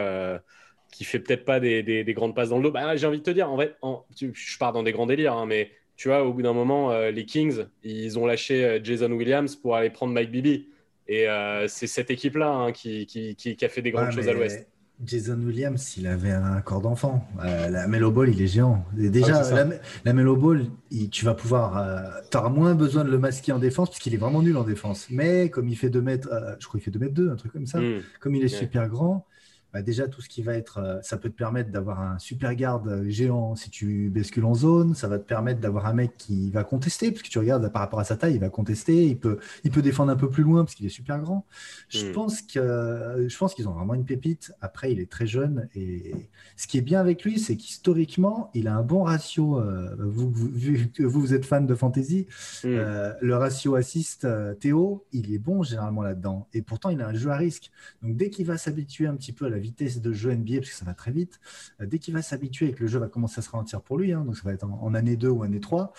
qui 0.93 1.03
fait 1.03 1.19
peut-être 1.19 1.43
pas 1.43 1.59
des, 1.59 2.05
grandes 2.09 2.35
passes 2.35 2.49
dans 2.49 2.57
le 2.57 2.63
dos. 2.63 2.71
Bah, 2.71 2.95
j'ai 2.95 3.07
envie 3.07 3.17
de 3.17 3.23
te 3.23 3.31
dire, 3.31 3.49
en 3.49 3.57
fait, 3.57 3.75
je 4.21 4.57
pars 4.57 4.71
dans 4.71 4.83
des 4.83 4.91
grands 4.91 5.07
délires, 5.07 5.33
hein, 5.33 5.45
mais 5.45 5.71
tu 5.95 6.07
vois, 6.07 6.23
au 6.23 6.33
bout 6.33 6.41
d'un 6.41 6.53
moment, 6.53 6.91
euh, 6.91 7.11
les 7.11 7.25
Kings, 7.25 7.65
ils 7.83 8.17
ont 8.17 8.25
lâché 8.25 8.65
euh, 8.65 8.79
Jason 8.83 9.11
Williams 9.11 9.55
pour 9.55 9.75
aller 9.75 9.89
prendre 9.89 10.13
Mike 10.13 10.31
Bibby. 10.31 10.67
Et 11.07 11.27
euh, 11.27 11.67
c'est 11.67 11.87
cette 11.87 12.09
équipe-là 12.09 12.49
hein, 12.49 12.71
qui, 12.71 13.05
qui, 13.05 13.57
a 13.61 13.69
fait 13.69 13.81
des 13.81 13.91
grandes 13.91 14.11
choses 14.11 14.27
à 14.27 14.33
l'Ouest. 14.33 14.67
Jason 15.03 15.37
Williams, 15.43 15.97
il 15.97 16.07
avait 16.07 16.31
un 16.31 16.61
corps 16.61 16.79
d'enfant. 16.79 17.27
la 17.43 17.87
Melo 17.87 18.11
Ball, 18.11 18.29
il 18.29 18.41
est 18.41 18.47
géant. 18.47 18.85
déjà, 18.93 19.41
la, 19.51 19.67
la, 20.05 20.13
Melo 20.13 20.37
Ball, 20.37 20.67
tu 21.11 21.25
vas 21.25 21.33
pouvoir. 21.33 22.23
tu 22.31 22.37
auras 22.37 22.49
moins 22.49 22.73
besoin 22.73 23.03
de 23.03 23.09
le 23.09 23.17
masquer 23.17 23.51
en 23.51 23.59
défense, 23.59 23.89
parce 23.89 23.99
qu'il 23.99 24.13
est 24.13 24.17
vraiment 24.17 24.41
nul 24.41 24.55
en 24.55 24.63
défense. 24.63 25.07
Mais 25.09 25.49
comme 25.49 25.67
il 25.67 25.75
fait 25.75 25.89
2 25.89 26.01
mètres, 26.01 26.29
je 26.59 26.67
crois 26.67 26.79
qu'il 26.79 26.85
fait 26.85 26.91
2 26.91 26.99
mètres 26.99 27.15
2, 27.15 27.31
un 27.31 27.35
truc 27.35 27.51
comme 27.51 27.65
ça, 27.65 27.81
hmm. 27.81 28.01
comme 28.21 28.35
il 28.35 28.43
est 28.43 28.47
super 28.47 28.87
grand, 28.87 29.25
bah, 29.73 29.81
déjà 29.81 30.07
tout 30.07 30.21
ce 30.21 30.29
qui 30.29 30.43
va 30.43 30.53
être, 30.53 30.77
euh, 30.77 30.99
ça 31.01 31.17
peut 31.17 31.29
te 31.29 31.35
permettre 31.35 31.71
d'avoir 31.71 31.99
un 31.99 32.19
super 32.19 32.53
garde 32.53 32.87
euh, 32.87 33.09
géant 33.09 33.55
si 33.55 33.71
tu 33.71 34.11
bascules 34.11 34.45
en 34.45 34.53
zone, 34.53 34.93
ça 34.93 35.07
va 35.07 35.17
te 35.17 35.25
permettre 35.25 35.59
d'avoir 35.59 35.87
un 35.87 35.93
mec 35.93 36.11
qui 36.15 36.51
va 36.51 36.63
contester, 36.63 37.11
parce 37.11 37.23
que 37.23 37.29
tu 37.29 37.39
regardes 37.39 37.67
par 37.71 37.81
rapport 37.81 37.99
à 37.99 38.03
sa 38.03 38.15
taille, 38.15 38.35
il 38.35 38.39
va 38.39 38.49
contester, 38.49 39.07
il 39.07 39.17
peut, 39.17 39.39
il 39.63 39.71
peut 39.71 39.81
défendre 39.81 40.11
un 40.11 40.15
peu 40.15 40.29
plus 40.29 40.43
loin 40.43 40.63
parce 40.63 40.75
qu'il 40.75 40.85
est 40.85 40.89
super 40.89 41.19
grand. 41.19 41.47
Je 41.89 42.05
hmm. 42.05 42.11
pense 42.11 42.43
que, 42.43 43.25
je 43.27 43.35
pense 43.35 43.55
qu'ils 43.55 43.67
ont 43.67 43.73
vraiment 43.73 43.95
une 43.95 44.05
pépite. 44.05 44.53
Après, 44.61 44.91
il 44.91 44.99
est 44.99 45.09
très 45.09 45.25
jeune 45.25 45.67
et 45.73 46.13
ce 46.55 46.67
qui 46.67 46.77
est 46.77 46.81
bien 46.81 46.99
avec 46.99 47.23
lui, 47.23 47.39
c'est 47.39 47.55
qu'historiquement, 47.55 48.51
il 48.53 48.67
a 48.67 48.75
un 48.75 48.83
bon 48.83 49.01
ratio. 49.03 49.59
Euh, 49.59 49.95
vous, 49.97 50.31
vu 50.31 50.89
que 50.93 51.01
vous, 51.01 51.19
vous 51.19 51.33
êtes 51.33 51.45
fan 51.45 51.65
de 51.65 51.73
fantasy, 51.73 52.27
hmm. 52.63 52.77
le 53.21 53.35
ratio 53.35 53.73
assist 53.73 54.27
Théo, 54.59 55.03
il 55.11 55.33
est 55.33 55.39
bon 55.39 55.63
généralement 55.63 56.03
là-dedans. 56.03 56.47
Et 56.53 56.61
pourtant, 56.61 56.89
il 56.89 57.01
a 57.01 57.07
un 57.07 57.13
jeu 57.15 57.31
à 57.31 57.37
risque. 57.37 57.71
Donc 58.03 58.17
dès 58.17 58.29
qu'il 58.29 58.45
va 58.45 58.59
s'habituer 58.59 59.07
un 59.07 59.15
petit 59.15 59.33
peu 59.33 59.45
à 59.45 59.49
la 59.49 59.62
vitesse 59.63 60.01
de 60.01 60.13
jeu 60.13 60.35
NBA, 60.35 60.57
parce 60.57 60.69
que 60.69 60.75
ça 60.75 60.85
va 60.85 60.93
très 60.93 61.11
vite, 61.11 61.39
euh, 61.81 61.85
dès 61.85 61.97
qu'il 61.97 62.13
va 62.13 62.21
s'habituer 62.21 62.67
et 62.67 62.73
que 62.73 62.81
le 62.81 62.87
jeu 62.87 62.99
va 62.99 63.07
commencer 63.07 63.39
à 63.39 63.41
se 63.41 63.49
ralentir 63.49 63.81
pour 63.81 63.97
lui, 63.97 64.13
hein, 64.13 64.23
donc 64.25 64.35
ça 64.35 64.43
va 64.43 64.53
être 64.53 64.65
en, 64.65 64.93
année 64.93 65.15
2 65.15 65.29
ou 65.29 65.43
année 65.43 65.59
3, 65.59 65.93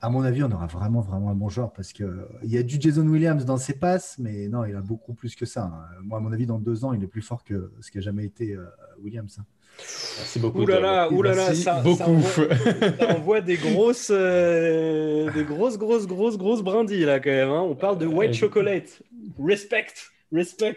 à 0.00 0.08
mon 0.08 0.22
avis, 0.22 0.42
on 0.42 0.50
aura 0.50 0.66
vraiment, 0.66 1.00
vraiment 1.00 1.30
un 1.30 1.34
bon 1.34 1.48
joueur 1.48 1.72
parce 1.72 1.92
qu'il 1.92 2.06
euh, 2.06 2.28
il 2.42 2.50
y 2.50 2.56
a 2.56 2.62
du 2.62 2.80
Jason 2.80 3.06
Williams 3.06 3.44
dans 3.44 3.58
ses 3.58 3.74
passes, 3.74 4.16
mais 4.18 4.48
non, 4.48 4.64
il 4.64 4.74
a 4.74 4.80
beaucoup 4.80 5.12
plus 5.12 5.34
que 5.34 5.44
ça. 5.44 5.64
Hein. 5.64 6.00
Moi, 6.02 6.18
à 6.18 6.20
mon 6.20 6.32
avis, 6.32 6.46
dans 6.46 6.58
deux 6.58 6.84
ans, 6.84 6.92
il 6.92 7.02
est 7.02 7.08
plus 7.08 7.22
fort 7.22 7.44
que 7.44 7.72
ce 7.80 7.90
qui 7.90 7.98
a 7.98 8.00
jamais 8.00 8.24
été 8.24 8.54
euh, 8.54 8.64
Williams. 9.02 9.36
Hein. 9.40 9.44
Merci 9.78 10.38
beaucoup. 10.38 10.62
Oulala, 10.62 11.12
oulala, 11.12 11.54
ça, 11.54 11.80
beaucoup. 11.82 12.20
Ça 12.98 13.16
envoie, 13.16 13.40
des 13.40 13.56
grosses, 13.56 14.10
des 14.10 15.44
grosses, 15.44 15.78
grosses, 15.78 16.06
grosses, 16.06 16.36
grosses 16.36 16.62
brindilles 16.62 17.04
là 17.04 17.20
quand 17.20 17.30
même. 17.30 17.50
On 17.50 17.76
parle 17.76 17.98
de 17.98 18.06
white 18.06 18.34
chocolate. 18.34 19.02
Respect. 19.38 19.94
Respect. 20.32 20.76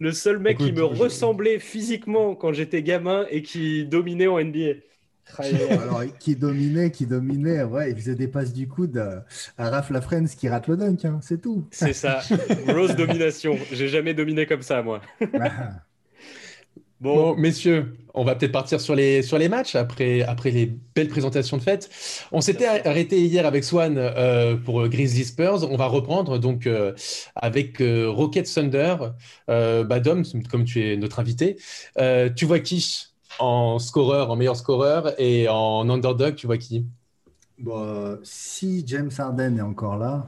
Le 0.00 0.12
seul 0.12 0.38
mec 0.38 0.58
qui 0.58 0.72
me 0.72 0.84
ressemblait 0.84 1.58
physiquement 1.58 2.34
quand 2.34 2.52
j'étais 2.52 2.82
gamin 2.82 3.26
et 3.30 3.42
qui 3.42 3.84
dominait 3.84 4.26
en 4.26 4.42
NBA. 4.42 4.80
Alors, 5.38 6.02
qui 6.18 6.36
dominait, 6.36 6.90
qui 6.90 7.06
dominait, 7.06 7.62
ouais, 7.62 7.90
il 7.90 7.96
faisait 7.96 8.14
des 8.14 8.28
passes 8.28 8.52
du 8.52 8.68
coude 8.68 8.98
à 9.56 9.70
Raph 9.70 9.90
Lafrenz 9.90 10.34
qui 10.34 10.48
rate 10.48 10.68
le 10.68 10.76
dunk, 10.76 11.04
hein, 11.04 11.18
c'est 11.22 11.40
tout. 11.40 11.66
C'est 11.70 11.94
ça, 11.94 12.20
grosse 12.66 12.94
domination. 12.94 13.56
J'ai 13.72 13.88
jamais 13.88 14.12
dominé 14.12 14.44
comme 14.44 14.62
ça, 14.62 14.82
moi. 14.82 15.00
Ah. 15.40 15.80
Bon. 17.00 17.34
messieurs, 17.36 17.96
on 18.14 18.24
va 18.24 18.36
peut-être 18.36 18.52
partir 18.52 18.80
sur 18.80 18.94
les, 18.94 19.22
sur 19.22 19.38
les 19.38 19.48
matchs 19.48 19.74
après, 19.74 20.22
après 20.22 20.50
les 20.50 20.66
belles 20.94 21.08
présentations 21.08 21.56
de 21.56 21.62
fête. 21.62 21.90
On 22.32 22.40
s'était 22.40 22.66
arrêté 22.66 23.20
hier 23.20 23.44
avec 23.44 23.64
Swan 23.64 23.96
euh, 23.98 24.56
pour 24.56 24.86
Grizzly 24.88 25.24
Spurs. 25.24 25.68
On 25.70 25.76
va 25.76 25.86
reprendre 25.86 26.38
donc 26.38 26.66
euh, 26.66 26.94
avec 27.34 27.80
euh, 27.80 28.08
Rocket 28.08 28.52
Thunder. 28.52 28.96
Bah, 29.48 30.00
Dom, 30.00 30.22
comme 30.50 30.64
tu 30.64 30.84
es 30.84 30.96
notre 30.96 31.18
invité, 31.18 31.56
tu 32.36 32.44
vois 32.44 32.60
qui 32.60 33.08
en 33.40 33.80
scoreur, 33.80 34.30
en 34.30 34.36
meilleur 34.36 34.56
scoreur 34.56 35.20
et 35.20 35.48
en 35.48 35.90
underdog, 35.90 36.36
tu 36.36 36.46
vois 36.46 36.58
qui? 36.58 36.86
Bon, 37.58 38.18
Si 38.22 38.84
James 38.86 39.10
Harden 39.16 39.58
est 39.58 39.62
encore 39.62 39.96
là, 39.96 40.26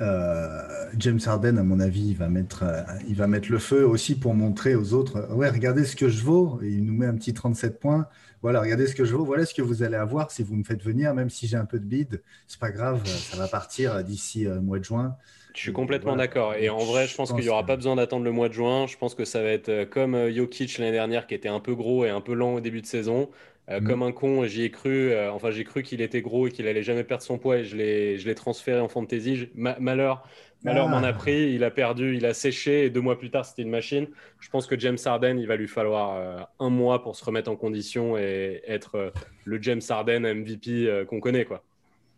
euh, 0.00 0.62
James 0.98 1.20
Harden, 1.24 1.58
à 1.58 1.62
mon 1.62 1.78
avis, 1.78 2.08
il 2.08 2.16
va, 2.16 2.28
mettre, 2.28 2.62
euh, 2.62 2.82
il 3.06 3.14
va 3.14 3.26
mettre 3.26 3.50
le 3.50 3.58
feu 3.58 3.86
aussi 3.86 4.14
pour 4.14 4.34
montrer 4.34 4.74
aux 4.74 4.94
autres 4.94 5.16
euh, 5.16 5.34
Ouais, 5.34 5.50
regardez 5.50 5.84
ce 5.84 5.94
que 5.94 6.08
je 6.08 6.22
vaux. 6.22 6.58
Et 6.62 6.68
il 6.68 6.84
nous 6.84 6.94
met 6.94 7.06
un 7.06 7.14
petit 7.14 7.34
37 7.34 7.78
points. 7.78 8.06
Voilà, 8.42 8.60
regardez 8.60 8.86
ce 8.86 8.94
que 8.94 9.04
je 9.04 9.14
vaux. 9.14 9.24
Voilà 9.24 9.44
ce 9.44 9.52
que 9.52 9.60
vous 9.60 9.82
allez 9.82 9.96
avoir 9.96 10.30
si 10.30 10.42
vous 10.42 10.56
me 10.56 10.64
faites 10.64 10.82
venir, 10.82 11.12
même 11.14 11.28
si 11.28 11.46
j'ai 11.46 11.58
un 11.58 11.66
peu 11.66 11.78
de 11.78 11.84
bide. 11.84 12.22
C'est 12.46 12.60
pas 12.60 12.70
grave, 12.70 13.04
ça 13.04 13.36
va 13.36 13.48
partir 13.48 14.02
d'ici 14.02 14.44
le 14.44 14.62
mois 14.62 14.78
de 14.78 14.84
juin. 14.84 15.16
Je 15.54 15.60
suis 15.60 15.72
complètement 15.72 16.16
d'accord. 16.16 16.54
Et 16.54 16.70
en 16.70 16.78
vrai, 16.78 17.06
je 17.06 17.14
pense 17.14 17.32
qu'il 17.32 17.42
n'y 17.42 17.50
aura 17.50 17.66
pas 17.66 17.76
besoin 17.76 17.96
d'attendre 17.96 18.24
le 18.24 18.32
mois 18.32 18.48
de 18.48 18.54
juin. 18.54 18.86
Je 18.86 18.96
pense 18.96 19.14
que 19.14 19.26
ça 19.26 19.42
va 19.42 19.50
être 19.50 19.84
comme 19.90 20.30
Jokic 20.30 20.78
l'année 20.78 20.92
dernière, 20.92 21.26
qui 21.26 21.34
était 21.34 21.50
un 21.50 21.60
peu 21.60 21.74
gros 21.74 22.06
et 22.06 22.08
un 22.08 22.22
peu 22.22 22.32
lent 22.32 22.54
au 22.54 22.60
début 22.60 22.80
de 22.80 22.86
saison. 22.86 23.28
Mm. 23.70 23.84
Comme 23.84 24.02
un 24.02 24.12
con, 24.12 24.44
j'y 24.46 24.64
ai 24.64 24.70
cru. 24.70 25.16
enfin, 25.28 25.50
j'ai 25.50 25.64
cru 25.64 25.82
qu'il 25.82 26.00
était 26.00 26.22
gros 26.22 26.48
et 26.48 26.50
qu'il 26.50 26.66
allait 26.66 26.82
jamais 26.82 27.04
perdre 27.04 27.22
son 27.22 27.38
poids 27.38 27.58
et 27.58 27.64
je 27.64 27.76
l'ai 27.76 28.34
transféré 28.34 28.80
en 28.80 28.88
fantasy. 28.88 29.48
malheur, 29.54 30.24
alors, 30.66 30.88
m'en 30.88 31.02
a 31.02 31.08
ah. 31.08 31.12
pris, 31.12 31.52
il 31.54 31.64
a 31.64 31.70
perdu, 31.70 32.16
il 32.16 32.26
a 32.26 32.34
séché, 32.34 32.84
et 32.84 32.90
deux 32.90 33.00
mois 33.00 33.18
plus 33.18 33.30
tard, 33.30 33.46
c'était 33.46 33.62
une 33.62 33.70
machine. 33.70 34.08
Je 34.40 34.50
pense 34.50 34.66
que 34.66 34.78
James 34.78 34.98
Harden, 35.02 35.38
il 35.38 35.46
va 35.46 35.56
lui 35.56 35.68
falloir 35.68 36.16
euh, 36.16 36.40
un 36.58 36.70
mois 36.70 37.02
pour 37.02 37.16
se 37.16 37.24
remettre 37.24 37.50
en 37.50 37.56
condition 37.56 38.18
et 38.18 38.62
être 38.66 38.96
euh, 38.96 39.10
le 39.44 39.60
James 39.62 39.80
Harden 39.88 40.20
MVP 40.20 40.86
euh, 40.86 41.04
qu'on 41.04 41.20
connaît, 41.20 41.46
quoi. 41.46 41.62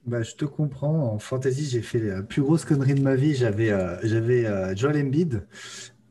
Bah, 0.07 0.23
je 0.23 0.35
te 0.35 0.45
comprends. 0.45 1.13
En 1.15 1.19
fantasy, 1.21 1.69
j'ai 1.71 1.83
fait 1.83 2.01
la 2.01 2.23
plus 2.23 2.43
grosse 2.43 2.65
connerie 2.65 2.95
de 2.95 3.03
ma 3.03 3.15
vie. 3.15 3.37
J'avais 3.37 3.71
j'avais 4.03 4.45
Joel 4.75 4.97
Embiid 4.97 5.47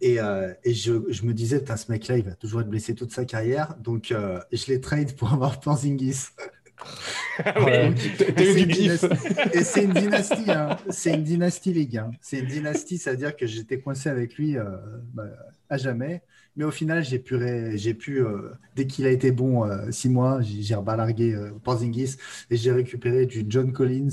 et, 0.01 0.17
et 0.63 0.73
je, 0.73 0.93
je, 1.09 1.25
me 1.25 1.33
disais, 1.33 1.63
ce 1.65 1.91
mec-là, 1.91 2.17
il 2.17 2.23
va 2.23 2.35
toujours 2.35 2.61
être 2.61 2.69
blessé 2.69 2.95
toute 2.95 3.11
sa 3.11 3.25
carrière. 3.25 3.75
Donc, 3.79 4.07
je 4.51 4.67
l'ai 4.67 4.81
trade 4.81 5.15
pour 5.15 5.31
avoir 5.33 5.59
Porzingis. 5.59 6.29
Et 9.53 9.63
c'est 9.63 9.83
une 9.83 9.93
dynastie, 9.93 10.51
hein. 10.51 10.77
c'est 10.89 11.13
une 11.13 11.23
dynastie, 11.23 11.73
les 11.73 11.87
gars. 11.87 12.11
C'est 12.21 12.39
une 12.39 12.47
dynastie, 12.47 12.97
c'est-à-dire 12.97 13.35
que 13.35 13.45
j'étais 13.45 13.79
coincé 13.79 14.09
avec 14.09 14.35
lui 14.35 14.57
euh, 14.57 14.65
bah, 15.13 15.23
à 15.69 15.77
jamais. 15.77 16.21
Mais 16.57 16.65
au 16.65 16.71
final, 16.71 17.03
j'ai 17.03 17.19
pu, 17.19 17.37
j'ai 17.75 17.93
pu 17.93 18.21
euh, 18.21 18.51
dès 18.75 18.85
qu'il 18.85 19.05
a 19.05 19.09
été 19.09 19.31
bon 19.31 19.63
euh, 19.65 19.89
six 19.91 20.09
mois, 20.09 20.41
j'ai 20.41 20.75
rebalargué 20.75 21.33
Porzingis 21.63 22.17
et 22.49 22.57
j'ai 22.57 22.73
récupéré 22.73 23.25
du 23.25 23.45
John 23.47 23.71
Collins 23.71 24.09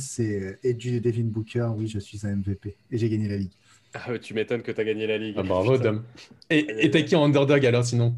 et, 0.62 0.74
du 0.74 1.00
Devin 1.00 1.24
Booker. 1.24 1.70
Oui, 1.76 1.88
je 1.88 1.98
suis 1.98 2.26
un 2.26 2.36
MVP 2.36 2.76
et 2.90 2.98
j'ai 2.98 3.08
gagné 3.08 3.28
la 3.28 3.38
ligue. 3.38 3.52
Ah, 3.94 4.18
tu 4.18 4.34
m'étonnes 4.34 4.62
que 4.62 4.70
tu 4.72 4.80
as 4.80 4.84
gagné 4.84 5.06
la 5.06 5.18
ligue. 5.18 5.36
Ah, 5.38 5.42
bravo, 5.42 5.78
Dom. 5.78 6.02
Et 6.50 6.90
t'as 6.90 7.02
qui 7.02 7.16
en 7.16 7.24
underdog 7.24 7.64
alors 7.64 7.84
sinon? 7.84 8.14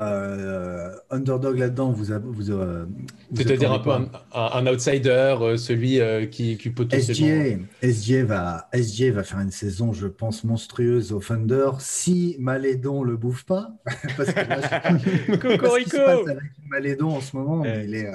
Euh, 0.00 0.90
underdog 1.10 1.56
là-dedans, 1.56 1.92
vous, 1.92 2.06
vous, 2.24 2.50
euh, 2.50 2.84
C'est-à-dire 3.32 3.72
un 3.72 3.78
peu 3.78 3.92
un, 4.32 4.66
outsider, 4.66 5.36
euh, 5.40 5.56
celui 5.56 6.00
qui, 6.30 6.56
qui, 6.58 6.70
peut 6.70 6.88
SGA, 6.90 7.58
SGA, 7.80 8.24
va, 8.24 8.68
SGA 8.74 9.12
va 9.12 9.22
faire 9.22 9.38
une 9.38 9.52
saison, 9.52 9.92
je 9.92 10.08
pense, 10.08 10.42
monstrueuse 10.42 11.12
au 11.12 11.20
Thunder 11.20 11.70
si 11.78 12.34
Malédon 12.40 13.04
le 13.04 13.16
bouffe 13.16 13.44
pas. 13.44 13.70
parce 14.16 14.32
que 14.32 14.40
là, 14.40 15.38
Cocorico 15.38 15.96
avec 15.96 16.38
Malédon 16.68 17.10
en 17.10 17.20
ce 17.20 17.36
moment, 17.36 17.64
il 17.64 17.94
est, 17.94 18.10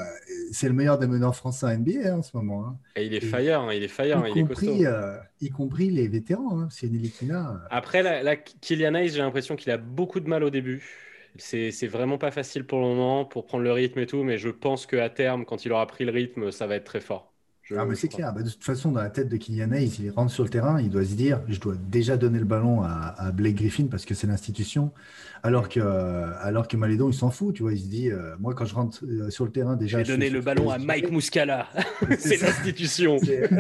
c'est 0.52 0.68
le 0.68 0.74
meilleur 0.74 1.00
des 1.00 1.08
meneurs 1.08 1.36
français 1.36 1.68
à 1.68 1.78
NBA 1.78 2.10
hein, 2.10 2.18
en 2.18 2.22
ce 2.24 2.36
moment. 2.36 2.66
Hein. 2.66 2.78
Et 2.98 3.06
il 3.06 3.14
est 3.14 3.24
fire, 3.24 3.62
hein, 3.62 3.74
il 3.74 3.84
est 3.84 3.88
fire, 3.88 4.22
y 4.28 4.32
il 4.38 4.46
compris, 4.46 4.84
est 4.84 4.90
y 5.40 5.50
compris 5.50 5.90
les 5.92 6.10
vétérans, 6.10 6.68
c'est. 6.70 6.90
Après, 7.70 8.04
la, 8.04 8.36
Kylian 8.36 8.96
Hayes, 8.96 9.12
j'ai 9.12 9.20
l'impression 9.20 9.56
qu'il 9.56 9.72
a 9.72 9.78
beaucoup 9.78 10.20
de 10.20 10.28
mal 10.28 10.44
au 10.44 10.50
début. 10.50 10.84
C'est 11.38 11.88
vraiment 11.88 12.18
pas 12.20 12.30
facile 12.32 12.66
pour 12.68 12.80
le 12.80 12.86
moment 12.86 13.26
pour 13.26 13.46
prendre 13.46 13.64
le 13.64 13.72
rythme 13.72 13.98
et 14.00 14.06
tout, 14.08 14.24
mais 14.24 14.38
je 14.38 14.50
pense 14.50 14.86
qu'à 14.86 15.10
terme, 15.10 15.44
quand 15.46 15.66
il 15.66 15.72
aura 15.72 15.88
pris 15.88 16.06
le 16.06 16.12
rythme, 16.12 16.52
ça 16.52 16.68
va 16.68 16.76
être 16.76 16.86
très 16.86 17.02
fort. 17.02 17.34
Ah, 17.78 17.86
mais 17.86 17.96
c'est 17.96 18.08
clair. 18.08 18.34
Bah, 18.34 18.42
de 18.42 18.50
toute 18.50 18.64
façon, 18.64 18.92
dans 18.92 19.02
la 19.02 19.10
tête 19.10 19.30
de 19.30 19.38
Kylian 19.38 19.72
Hayes, 19.72 20.00
il 20.00 20.10
rentre 20.12 20.32
sur 20.32 20.44
le 20.44 20.50
terrain, 20.50 20.82
il 20.82 20.90
doit 20.90 21.06
se 21.06 21.14
dire 21.14 21.42
je 21.48 21.60
dois 21.60 21.76
déjà 21.76 22.18
donner 22.18 22.40
le 22.40 22.46
ballon 22.46 22.82
à, 22.82 23.16
à 23.18 23.32
Blake 23.32 23.56
Griffin 23.56 23.88
parce 23.90 24.06
que 24.06 24.14
c'est 24.16 24.28
l'institution. 24.28 24.92
Alors 25.42 25.70
que, 25.70 25.80
alors 25.80 26.68
que 26.68 26.76
Malédon, 26.76 27.10
il 27.10 27.14
s'en 27.14 27.32
fout, 27.32 27.56
tu 27.56 27.64
vois. 27.64 27.74
Il 27.74 27.80
se 27.80 27.88
dit 27.88 28.12
euh, 28.12 28.36
moi, 28.40 28.54
quand 28.54 28.66
je 28.66 28.76
rentre 28.76 29.04
euh, 29.06 29.30
sur 29.30 29.46
le 29.46 29.52
terrain, 29.52 29.76
déjà. 29.76 30.00
Je 30.00 30.04
vais 30.04 30.14
donner 30.14 30.30
le 30.30 30.42
ballon 30.42 30.70
à 30.70 30.78
Mike 30.78 31.12
Muscala. 31.12 31.68
c'est 32.20 32.42
l'institution. 32.42 33.18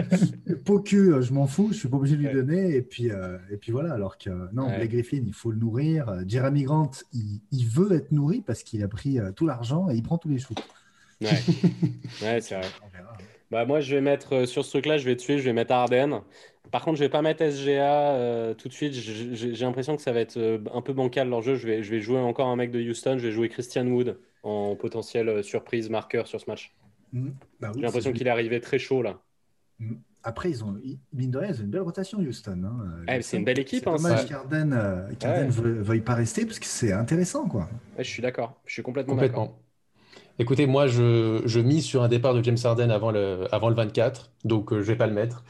Pocu, 0.65 1.13
euh, 1.13 1.21
je 1.21 1.33
m'en 1.33 1.47
fous, 1.47 1.69
je 1.71 1.77
suis 1.77 1.87
pas 1.87 1.97
obligé 1.97 2.17
de 2.17 2.21
lui 2.21 2.33
donner. 2.33 2.75
Et 2.75 2.81
puis, 2.81 3.09
et 3.51 3.57
puis 3.57 3.71
voilà. 3.71 3.93
Alors 3.93 4.17
que 4.17 4.29
non, 4.53 4.67
Blake 4.67 4.91
Griffin, 4.91 5.21
il 5.25 5.33
faut 5.33 5.51
le 5.51 5.57
nourrir. 5.57 6.13
Jeremy 6.27 6.63
Grant, 6.63 6.91
il, 7.13 7.41
il 7.51 7.67
veut 7.67 7.93
être 7.93 8.11
nourri 8.11 8.41
parce 8.45 8.63
qu'il 8.63 8.83
a 8.83 8.87
pris 8.87 9.19
tout 9.35 9.47
l'argent 9.47 9.89
et 9.89 9.95
il 9.95 10.03
prend 10.03 10.17
tous 10.17 10.29
les 10.29 10.39
shoots. 10.39 10.61
Ouais, 11.21 11.29
ouais 12.21 12.41
c'est 12.41 12.55
vrai. 12.55 12.67
Bah, 13.51 13.65
moi, 13.65 13.79
je 13.79 13.95
vais 13.95 14.01
mettre 14.01 14.33
euh, 14.33 14.45
sur 14.45 14.63
ce 14.63 14.69
truc-là, 14.69 14.97
je 14.97 15.05
vais 15.05 15.15
tuer, 15.15 15.39
je 15.39 15.43
vais 15.43 15.53
mettre 15.53 15.73
Arden. 15.73 16.21
Par 16.71 16.83
contre, 16.83 16.97
je 16.97 17.03
vais 17.03 17.09
pas 17.09 17.23
mettre 17.23 17.43
SGA 17.43 18.13
euh, 18.13 18.53
tout 18.53 18.67
de 18.67 18.73
suite. 18.73 18.93
J'ai 18.93 19.65
l'impression 19.65 19.95
que 19.95 20.03
ça 20.03 20.11
va 20.11 20.19
être 20.19 20.37
euh, 20.37 20.59
un 20.71 20.81
peu 20.81 20.93
bancal 20.93 21.27
leur 21.27 21.41
jeu. 21.41 21.55
Je 21.55 21.65
vais, 21.65 21.81
je 21.81 21.89
vais 21.89 21.99
jouer 21.99 22.19
encore 22.19 22.47
un 22.47 22.55
mec 22.55 22.69
de 22.69 22.79
Houston. 22.79 23.17
Je 23.17 23.25
vais 23.25 23.31
jouer 23.31 23.49
Christian 23.49 23.87
Wood 23.87 24.19
en 24.43 24.75
potentiel 24.75 25.43
surprise 25.43 25.89
marqueur 25.89 26.27
sur 26.27 26.39
ce 26.39 26.47
match. 26.47 26.75
Mmh. 27.11 27.29
Bah 27.59 27.71
J'ai 27.73 27.81
l'impression 27.81 28.13
qu'il 28.13 28.27
est 28.27 28.29
arrivé 28.29 28.61
très 28.61 28.77
chaud 28.77 29.01
là. 29.01 29.19
Mmh. 29.79 29.95
Après, 30.21 30.51
ils 30.51 30.63
ont, 30.63 30.79
mine 31.13 31.31
de 31.31 31.37
rien, 31.37 31.49
ils 31.49 31.61
ont 31.61 31.63
une 31.63 31.69
belle 31.69 31.81
rotation, 31.81 32.19
Houston. 32.19 32.61
Hein. 32.65 33.03
Eh, 33.07 33.21
c'est 33.21 33.37
une 33.37 33.45
belle 33.45 33.57
équipe. 33.57 33.85
C'est 33.85 33.89
hein, 33.89 33.95
dommage 33.95 34.27
qu'Arden 34.27 34.69
ne 34.69 35.81
veuille 35.81 36.01
pas 36.01 36.13
rester 36.13 36.45
parce 36.45 36.59
que 36.59 36.65
c'est 36.65 36.91
intéressant. 36.91 37.47
Quoi. 37.47 37.69
je 37.97 38.03
suis 38.03 38.21
d'accord. 38.21 38.61
Je 38.65 38.73
suis 38.73 38.83
complètement 38.83 39.15
d'accord. 39.15 39.57
Écoutez, 40.41 40.67
moi, 40.67 40.87
je, 40.87 41.41
je, 41.43 41.59
mise 41.59 41.83
sur 41.83 42.01
un 42.01 42.07
départ 42.07 42.33
de 42.33 42.41
James 42.41 42.57
Harden 42.63 42.91
avant 42.91 43.11
le, 43.11 43.45
avant 43.51 43.67
le 43.67 43.75
24, 43.75 44.31
donc 44.45 44.71
euh, 44.71 44.75
je 44.77 44.79
ne 44.79 44.85
vais 44.85 44.95
pas 44.95 45.05
le 45.05 45.13
mettre. 45.13 45.43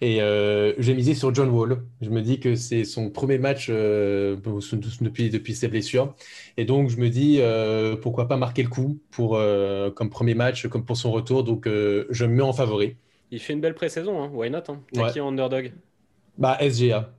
Et 0.00 0.22
euh, 0.22 0.72
j'ai 0.78 0.94
misé 0.94 1.14
sur 1.14 1.34
John 1.34 1.48
Wall. 1.48 1.82
Je 2.00 2.10
me 2.10 2.22
dis 2.22 2.38
que 2.38 2.54
c'est 2.54 2.84
son 2.84 3.10
premier 3.10 3.38
match 3.38 3.66
euh, 3.70 4.36
depuis, 5.00 5.30
depuis 5.30 5.56
ses 5.56 5.66
blessures. 5.66 6.14
Et 6.56 6.64
donc, 6.64 6.90
je 6.90 6.98
me 6.98 7.08
dis, 7.08 7.40
pourquoi 8.02 8.28
pas 8.28 8.36
marquer 8.36 8.62
le 8.62 8.68
coup 8.68 9.00
pour, 9.10 9.30
comme 9.96 10.10
premier 10.10 10.34
match, 10.34 10.68
comme 10.68 10.84
pour 10.84 10.96
son 10.96 11.10
retour. 11.10 11.42
Donc, 11.42 11.66
je 11.66 12.24
me 12.24 12.34
mets 12.34 12.42
en 12.42 12.52
favori. 12.52 12.94
Il 13.32 13.40
fait 13.40 13.52
une 13.52 13.60
belle 13.60 13.74
pré-saison, 13.74 14.22
hein. 14.22 14.30
why 14.32 14.48
not 14.48 14.58
hein? 14.68 14.80
T'as 14.92 15.10
qui 15.10 15.20
en 15.20 15.28
underdog? 15.30 15.72
Bah, 16.38 16.56
SGA. 16.60 17.12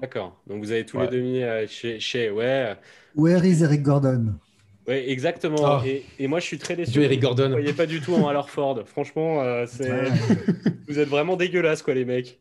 D'accord. 0.00 0.36
Donc, 0.48 0.64
vous 0.64 0.72
avez 0.72 0.84
tous 0.84 0.98
les 0.98 1.06
demi 1.06 1.68
chez, 1.68 2.00
chez. 2.00 2.28
Ouais. 2.28 2.74
Where 3.14 3.46
is 3.46 3.62
Eric 3.62 3.82
Gordon? 3.82 4.34
Oui, 4.88 4.94
exactement. 4.94 5.64
Ah. 5.64 5.82
Et, 6.18 6.26
moi, 6.26 6.40
je 6.40 6.46
suis 6.46 6.58
très 6.58 6.76
déçu. 6.76 7.02
Eric 7.02 7.20
Gordon. 7.20 7.46
Vous 7.46 7.52
voyez 7.52 7.72
pas 7.72 7.86
du 7.86 8.00
tout 8.00 8.14
en 8.14 8.28
Alors 8.28 8.50
Ford. 8.50 8.80
Franchement, 8.86 9.42
euh, 9.42 9.66
vous 10.88 10.98
êtes 10.98 11.08
vraiment 11.08 11.36
dégueulasses, 11.36 11.82
quoi, 11.82 11.94
les 11.94 12.04
mecs. 12.04 12.40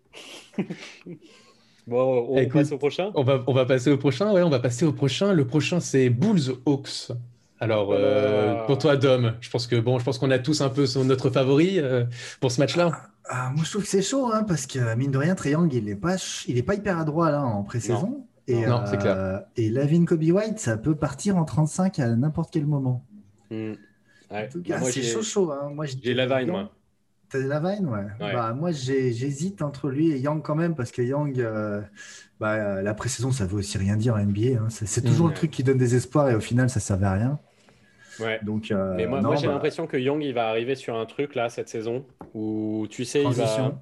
bon, 1.88 2.28
on 2.30 2.46
passe 2.48 2.72
au 2.72 2.78
prochain? 2.78 3.12
On 3.16 3.24
va, 3.24 3.44
on 3.46 3.54
va 3.54 3.66
passer 3.66 3.92
au 3.92 3.98
prochain. 3.98 4.32
Ouais, 4.32 4.42
on 4.42 4.50
va 4.50 4.60
passer 4.60 4.86
au 4.86 4.94
prochain. 4.94 5.34
Le 5.34 5.46
prochain, 5.46 5.80
c'est 5.80 6.10
Bulls 6.10 6.56
Hawks. 6.66 7.12
Alors, 7.62 7.90
euh, 7.92 8.66
pour 8.66 8.78
toi, 8.78 8.96
Dom, 8.96 9.34
je 9.42 9.50
pense 9.50 9.68
que 9.68 9.76
bon, 9.76 10.00
je 10.00 10.06
pense 10.06 10.18
qu'on 10.18 10.32
a 10.32 10.40
tous 10.40 10.62
un 10.62 10.70
peu 10.70 10.86
son, 10.86 11.04
notre 11.04 11.30
favori 11.30 11.78
euh, 11.78 12.06
pour 12.40 12.52
ce 12.52 12.62
match-là. 12.62 12.92
Ah, 13.26 13.52
moi, 13.54 13.64
je 13.66 13.70
trouve 13.70 13.84
que 13.84 13.90
c'est 13.90 14.02
chaud, 14.02 14.32
hein, 14.34 14.44
parce 14.48 14.66
que 14.66 14.96
mine 14.96 15.12
de 15.12 15.18
rien, 15.18 15.36
Triangle, 15.36 15.76
il 15.76 15.86
n'est 15.86 15.96
pas, 15.96 16.16
il 16.48 16.58
est 16.58 16.64
pas 16.64 16.76
hyper 16.76 16.98
adroit 16.98 17.32
là 17.32 17.44
en 17.44 17.64
pré-saison. 17.64 18.26
Et, 18.50 18.66
non, 18.66 18.84
c'est 18.86 18.98
clair. 18.98 19.16
Euh, 19.16 19.40
et 19.58 19.70
Lavin 19.70 20.06
Kobe 20.06 20.24
White, 20.24 20.60
ça 20.60 20.78
peut 20.78 20.96
partir 20.96 21.38
en 21.38 21.46
35 21.46 22.00
à 22.00 22.08
n'importe 22.16 22.52
quel 22.52 22.66
moment. 22.66 23.06
En 23.52 24.48
tout 24.52 24.62
cas, 24.62 24.80
bah, 24.80 24.86
c'est 24.86 25.04
chaud, 25.04 25.22
chaud. 25.22 25.52
Hein. 25.52 25.72
Moi, 25.74 25.86
j'ai 25.86 26.14
Lavine, 26.14 26.52
moi. 26.52 26.72
T'as 27.30 27.40
Lavine, 27.40 27.88
ouais. 27.88 28.00
ouais. 28.20 28.34
Bah, 28.34 28.54
moi, 28.54 28.72
j'hésite 28.72 29.62
entre 29.62 29.90
lui 29.90 30.12
et 30.12 30.20
Young 30.20 30.42
quand 30.42 30.56
même, 30.56 30.76
parce 30.76 30.92
que 30.92 31.04
Young, 31.04 31.40
euh, 31.40 31.82
bah, 32.40 32.82
la 32.82 32.94
pré-saison, 32.96 33.32
ça 33.32 33.46
veut 33.46 33.58
aussi 33.58 33.78
rien 33.78 33.96
dire 33.96 34.16
en 34.16 34.20
NBA. 34.20 34.60
Hein. 34.60 34.68
C'est 34.70 35.04
toujours 35.04 35.28
le 35.28 35.34
truc 35.34 35.52
qui 35.52 35.64
donne 35.64 35.78
des 35.78 35.96
espoirs 35.96 36.30
et 36.30 36.36
au 36.36 36.40
final, 36.40 36.70
ça 36.70 36.80
ne 36.80 36.84
servait 36.84 37.06
à 37.06 37.14
rien. 37.14 37.40
Ouais. 38.20 38.40
Donc, 38.44 38.72
euh, 38.72 38.96
Mais 38.96 39.06
moi, 39.06 39.22
moi 39.22 39.36
j'ai 39.36 39.48
l'impression 39.48 39.88
que 39.88 39.96
Young, 39.96 40.24
il 40.24 40.34
va 40.34 40.50
arriver 40.50 40.76
sur 40.76 40.96
un 40.96 41.06
truc 41.06 41.36
là 41.36 41.50
cette 41.50 41.70
saison 41.70 42.06
où 42.34 42.86
tu 42.90 43.06
sais, 43.06 43.24
il 43.24 43.34
va. 43.34 43.80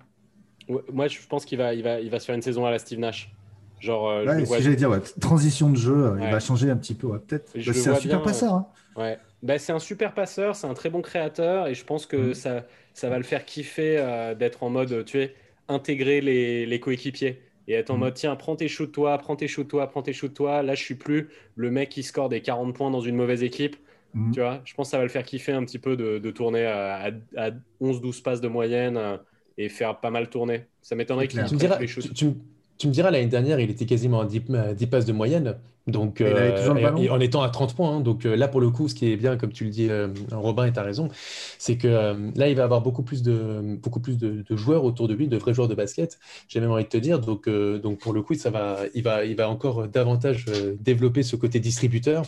Moi, 0.91 1.07
je 1.07 1.19
pense 1.27 1.45
qu'il 1.45 1.57
va, 1.57 1.73
il 1.73 1.81
va, 1.81 2.01
il 2.01 2.09
va 2.09 2.19
se 2.19 2.25
faire 2.25 2.35
une 2.35 2.41
saison 2.41 2.65
à 2.65 2.71
la 2.71 2.77
Steve 2.77 2.99
Nash. 2.99 3.33
Genre, 3.79 4.09
euh, 4.09 4.45
j'allais 4.59 4.75
dire, 4.75 4.99
transition 5.19 5.69
de 5.69 5.77
jeu, 5.77 6.15
il 6.19 6.31
va 6.31 6.39
changer 6.39 6.69
un 6.69 6.77
petit 6.77 6.95
peu, 6.95 7.17
peut-être. 7.19 7.51
Bah, 7.55 7.73
c'est 7.73 7.89
un 7.89 7.95
super 7.95 8.21
passeur. 8.21 8.53
Hein. 8.53 8.67
Ouais. 8.95 9.19
Bah, 9.43 9.59
c'est 9.59 9.71
un 9.71 9.79
super 9.79 10.13
passeur, 10.13 10.55
c'est 10.55 10.67
un 10.67 10.73
très 10.73 10.89
bon 10.89 11.01
créateur, 11.01 11.67
et 11.67 11.75
je 11.75 11.85
pense 11.85 12.05
que 12.05 12.31
mm. 12.31 12.33
ça, 12.33 12.65
ça 12.93 13.09
va 13.09 13.17
le 13.17 13.23
faire 13.23 13.45
kiffer 13.45 13.97
euh, 13.99 14.33
d'être 14.33 14.63
en 14.63 14.69
mode, 14.69 15.05
tu 15.05 15.19
sais, 15.19 15.35
intégrer 15.67 16.21
les, 16.21 16.65
les 16.65 16.79
coéquipiers 16.79 17.41
et 17.67 17.73
être 17.73 17.91
en 17.91 17.97
mm. 17.97 17.99
mode, 17.99 18.13
tiens, 18.15 18.35
prends 18.35 18.55
tes 18.55 18.67
shoots 18.67 18.91
toi, 18.91 19.17
prends 19.17 19.35
tes 19.35 19.47
shoots 19.47 19.67
toi, 19.67 19.87
prends 19.87 20.01
tes 20.01 20.13
shoots 20.13 20.33
toi. 20.33 20.63
Là, 20.63 20.73
je 20.73 20.83
suis 20.83 20.95
plus 20.95 21.29
le 21.55 21.69
mec 21.69 21.89
qui 21.89 22.03
score 22.03 22.29
des 22.29 22.41
40 22.41 22.75
points 22.75 22.89
dans 22.89 23.01
une 23.01 23.15
mauvaise 23.15 23.43
équipe. 23.43 23.75
Mm. 24.13 24.31
Tu 24.31 24.39
vois, 24.39 24.61
je 24.65 24.73
pense 24.73 24.87
que 24.87 24.91
ça 24.91 24.97
va 24.97 25.03
le 25.03 25.09
faire 25.09 25.23
kiffer 25.23 25.51
un 25.51 25.63
petit 25.63 25.79
peu 25.79 25.95
de, 25.95 26.17
de 26.17 26.31
tourner 26.31 26.65
à, 26.65 27.11
à, 27.35 27.51
11-12 27.81 28.23
passes 28.23 28.41
de 28.41 28.47
moyenne 28.47 28.97
euh, 28.97 29.17
et 29.57 29.69
faire 29.69 29.99
pas 29.99 30.09
mal 30.09 30.29
tourner. 30.29 30.65
Ça 30.81 30.95
m'étonnerait 30.95 31.27
qu'il 31.27 31.39
les 31.79 31.87
shoots. 31.87 32.13
Tu 32.13 32.33
me 32.85 32.91
diras, 32.91 33.09
l'année 33.09 33.25
dernière, 33.25 33.59
il 33.59 33.71
était 33.71 33.85
quasiment 33.85 34.21
à 34.21 34.25
10, 34.25 34.41
passes 34.87 35.05
de 35.05 35.13
moyenne. 35.13 35.55
Donc, 35.87 36.19
euh, 36.19 37.09
en 37.09 37.19
étant 37.21 37.41
à 37.41 37.49
30 37.49 37.73
points. 37.73 37.95
Hein. 37.95 37.99
donc 38.01 38.25
euh, 38.25 38.35
là, 38.35 38.49
pour 38.49 38.59
le 38.59 38.69
coup, 38.69 38.89
ce 38.89 38.95
qui 38.95 39.09
est 39.09 39.15
bien, 39.15 39.37
comme 39.37 39.53
tu 39.53 39.63
le 39.63 39.69
dis, 39.69 39.87
euh, 39.89 40.09
Robin, 40.33 40.65
et 40.65 40.73
tu 40.73 40.79
as 40.79 40.83
raison, 40.83 41.07
c'est 41.57 41.77
que 41.77 41.87
là, 42.35 42.49
il 42.49 42.55
va 42.55 42.65
avoir 42.65 42.81
beaucoup 42.81 43.03
plus, 43.03 43.23
de, 43.23 43.77
beaucoup 43.81 44.01
plus 44.01 44.17
de, 44.17 44.43
joueurs 44.55 44.83
autour 44.83 45.07
de 45.07 45.13
lui, 45.13 45.27
de 45.29 45.37
vrais 45.37 45.53
joueurs 45.53 45.69
de 45.69 45.75
basket. 45.75 46.19
J'ai 46.49 46.59
même 46.59 46.71
envie 46.71 46.83
de 46.83 46.89
te 46.89 46.97
dire. 46.97 47.19
Donc, 47.19 47.49
donc 47.49 47.99
pour 47.99 48.13
le 48.13 48.21
coup, 48.21 48.33
ça 48.35 48.49
va, 48.49 48.79
il, 48.93 49.03
va, 49.03 49.23
il 49.23 49.35
va 49.35 49.49
encore 49.49 49.87
davantage 49.87 50.45
développer 50.79 51.23
ce 51.23 51.35
côté 51.37 51.59
distributeur. 51.59 52.23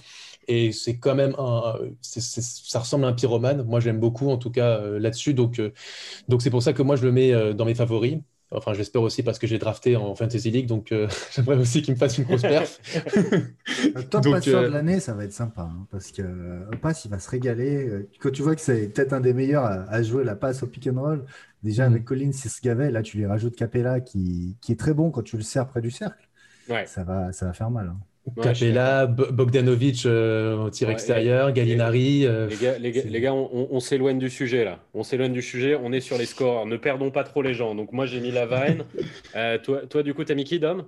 Et 0.48 0.72
c'est 0.72 0.98
quand 0.98 1.14
même 1.14 1.36
un, 1.38 1.76
ça 2.02 2.80
ressemble 2.80 3.06
à 3.06 3.10
un 3.10 3.14
pyromane. 3.14 3.64
Moi, 3.64 3.82
j'aime 3.82 4.00
beaucoup, 4.00 4.30
en 4.30 4.38
tout 4.38 4.52
cas, 4.52 4.80
là-dessus. 4.82 5.34
Donc, 5.34 5.62
donc 6.30 6.42
c'est 6.42 6.50
pour 6.50 6.64
ça 6.64 6.72
que 6.74 6.82
moi, 6.82 6.96
je 6.96 7.06
le 7.06 7.12
mets 7.12 7.54
dans 7.54 7.66
mes 7.66 7.76
favoris. 7.76 8.20
Enfin, 8.52 8.74
j'espère 8.74 9.04
aussi 9.04 9.22
parce 9.22 9.38
que 9.38 9.46
j'ai 9.46 9.60
drafté 9.60 9.96
en 9.96 10.16
Fantasy 10.16 10.50
League, 10.50 10.66
donc 10.66 10.92
euh, 10.92 11.08
j'aimerais 11.36 11.58
aussi 11.58 11.84
qu'il 11.84 11.94
me 11.94 12.00
fasse 12.00 12.18
une 12.18 12.24
grosse 12.24 12.42
perf. 12.42 12.80
Le 13.96 14.02
top 14.04 14.24
passeur 14.24 14.64
de 14.64 14.68
euh, 14.68 14.70
l'année, 14.72 15.00
ça 15.00 15.14
va 15.14 15.26
être 15.26 15.34
sympa, 15.34 15.62
hein, 15.62 15.86
parce 15.92 16.12
que 16.12 16.24
euh, 16.24 16.66
passe, 16.82 17.06
il 17.06 17.12
va 17.12 17.20
se 17.20 17.30
régaler. 17.30 18.08
Quand 18.20 18.32
tu 18.32 18.42
vois 18.42 18.56
que 18.56 18.62
c'est 18.62 18.88
peut-être 18.88 19.14
un 19.14 19.20
des 19.20 19.34
meilleurs 19.34 19.66
à, 19.66 20.02
jouer 20.02 20.24
la 20.24 20.36
passe 20.36 20.64
au 20.64 20.68
pick 20.68 20.88
and 20.88 21.00
roll, 21.00 21.26
déjà 21.62 21.86
avec 21.86 22.02
mm. 22.02 22.06
Collins 22.06 22.32
Gavet, 22.64 22.90
là 22.90 23.04
tu 23.04 23.18
lui 23.18 23.28
rajoutes 23.28 23.56
Capella 23.56 24.00
qui, 24.00 24.58
qui, 24.62 24.72
est 24.72 24.80
très 24.80 24.96
bon 24.96 25.12
quand 25.12 25.22
tu 25.22 25.38
le 25.38 25.44
sers 25.44 25.68
près 25.68 25.82
du 25.82 25.92
cercle. 25.92 26.28
Ouais. 26.70 26.88
Ça, 26.88 27.04
va, 27.04 27.32
ça 27.32 27.46
va 27.46 27.54
faire 27.54 27.70
mal. 27.70 27.88
Hein. 27.88 28.00
Capella, 28.42 29.08
Bogdanovic 29.08 30.06
euh, 30.06 30.58
au 30.58 30.70
tir 30.70 30.90
extérieur, 30.90 31.52
Gallinari. 31.52 32.26
Euh, 32.26 32.48
les 32.48 32.58
gars, 32.58 32.78
les 32.78 33.22
gars, 33.22 33.34
on, 33.34 33.80
s'éloigne 33.80 34.20
du 34.20 34.30
sujet 34.30 34.64
là. 34.64 34.80
On 34.94 35.04
s'éloigne 35.04 35.34
du 35.34 35.42
sujet, 35.42 35.76
on 35.76 35.92
est 35.92 36.00
sur 36.00 36.18
les 36.18 36.26
scores. 36.26 36.66
Ne 36.66 36.78
perdons 36.78 37.12
pas 37.12 37.24
trop 37.24 37.42
les 37.42 37.54
gens. 37.54 37.76
Donc 37.76 37.92
moi 37.92 38.06
j'ai 38.06 38.20
mis 38.20 38.32
la 38.32 38.48
euh, 39.36 39.58
toi, 39.60 39.86
toi, 39.88 40.04
du 40.04 40.14
coup, 40.14 40.24
t'as 40.24 40.36
mis 40.36 40.44
qui, 40.44 40.60
Dom? 40.60 40.86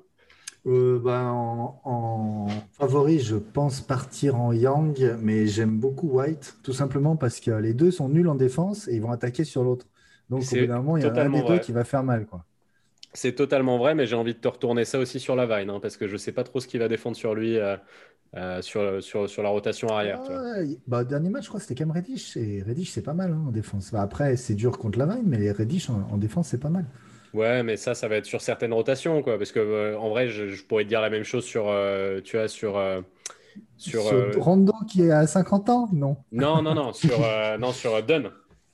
Bah, 0.64 1.32
en, 1.34 2.48
favori, 2.74 3.20
je 3.20 3.36
pense 3.36 3.82
partir 3.82 4.40
en 4.40 4.54
Yang, 4.54 5.16
mais 5.20 5.48
j'aime 5.48 5.80
beaucoup 5.80 6.20
White, 6.20 6.58
tout 6.64 6.74
simplement 6.74 7.16
parce 7.16 7.40
que 7.40 7.52
les 7.52 7.74
deux 7.74 7.90
sont 7.90 8.10
nuls 8.10 8.28
en 8.28 8.36
défense 8.36 8.88
et 8.88 8.96
ils 8.96 9.02
vont 9.02 9.12
attaquer 9.12 9.44
sur 9.44 9.64
l'autre. 9.64 9.88
Donc 10.30 10.44
au 10.44 10.56
bout 10.56 10.68
d'un 10.68 10.78
moment, 10.78 10.98
il 10.98 11.04
y 11.04 11.06
a 11.06 11.14
un 11.14 11.30
des 11.30 11.42
deux 11.42 11.60
qui 11.60 11.72
va 11.72 11.84
faire 11.84 12.04
mal. 12.04 12.26
Quoi. 12.26 12.46
C'est 13.14 13.34
totalement 13.34 13.78
vrai, 13.78 13.94
mais 13.94 14.06
j'ai 14.06 14.16
envie 14.16 14.34
de 14.34 14.40
te 14.40 14.48
retourner 14.48 14.86
ça 14.86 14.98
aussi 14.98 15.20
sur 15.20 15.36
la 15.36 15.46
Vine, 15.46 15.70
hein, 15.70 15.80
parce 15.82 15.98
que 15.98 16.08
je 16.08 16.14
ne 16.14 16.18
sais 16.18 16.32
pas 16.32 16.44
trop 16.44 16.62
ce 16.62 16.68
qu'il 16.68 16.80
va 16.80 16.88
défendre 16.88 17.18
sur 17.18 17.36
lui, 17.36 17.58
euh, 17.58 17.76
euh, 18.38 18.62
sur, 18.62 19.04
sur, 19.04 19.30
sur, 19.30 19.44
la 19.44 19.50
rotation 19.50 19.90
arrière. 19.90 20.22
bah, 20.88 21.04
dernier 21.04 21.30
match, 21.30 21.44
je 21.44 21.50
crois, 21.50 21.60
c'était 21.60 21.76
quand 21.76 21.86
même 21.86 21.96
Reddish, 21.96 22.38
et 22.38 22.64
Reddish, 22.66 22.92
c'est 22.92 23.02
pas 23.02 23.14
mal 23.14 23.32
hein, 23.32 23.44
en 23.48 23.52
défense. 23.52 23.92
Bah, 23.92 24.02
après, 24.02 24.38
c'est 24.38 24.56
dur 24.56 24.78
contre 24.78 24.98
la 24.98 25.08
Vine, 25.08 25.26
mais 25.26 25.52
Reddish 25.52 25.90
en, 25.90 26.18
défense, 26.18 26.48
c'est 26.48 26.60
pas 26.60 26.70
mal. 26.70 26.86
Ouais, 27.34 27.64
mais 27.64 27.76
ça, 27.76 27.96
ça 27.96 28.08
va 28.08 28.16
être 28.16 28.26
sur 28.26 28.40
certaines 28.40 28.74
rotations, 28.74 29.22
quoi, 29.24 29.38
parce 29.38 29.52
que 29.52 29.60
euh, 29.60 29.98
en 29.98 30.10
vrai, 30.10 30.30
je, 30.30 30.64
pourrais 30.64 30.86
te 30.86 30.90
dire 30.90 31.02
la 31.02 31.10
même 31.10 31.24
chose 31.24 31.44
sur, 31.44 31.64
tu 32.24 32.38
vois, 32.38 32.48
sur 32.48 32.82
Sur, 33.76 34.04
Rondo 34.38 34.74
qui 34.88 35.04
est 35.04 35.12
à 35.12 35.28
50 35.28 35.70
ans 35.70 35.90
Non? 35.92 36.16
Non, 36.32 36.62
non, 36.62 36.74
non, 36.74 36.94
sur, 36.94 37.20
non, 37.60 37.74
sur 37.74 38.02
Dunn. 38.04 38.30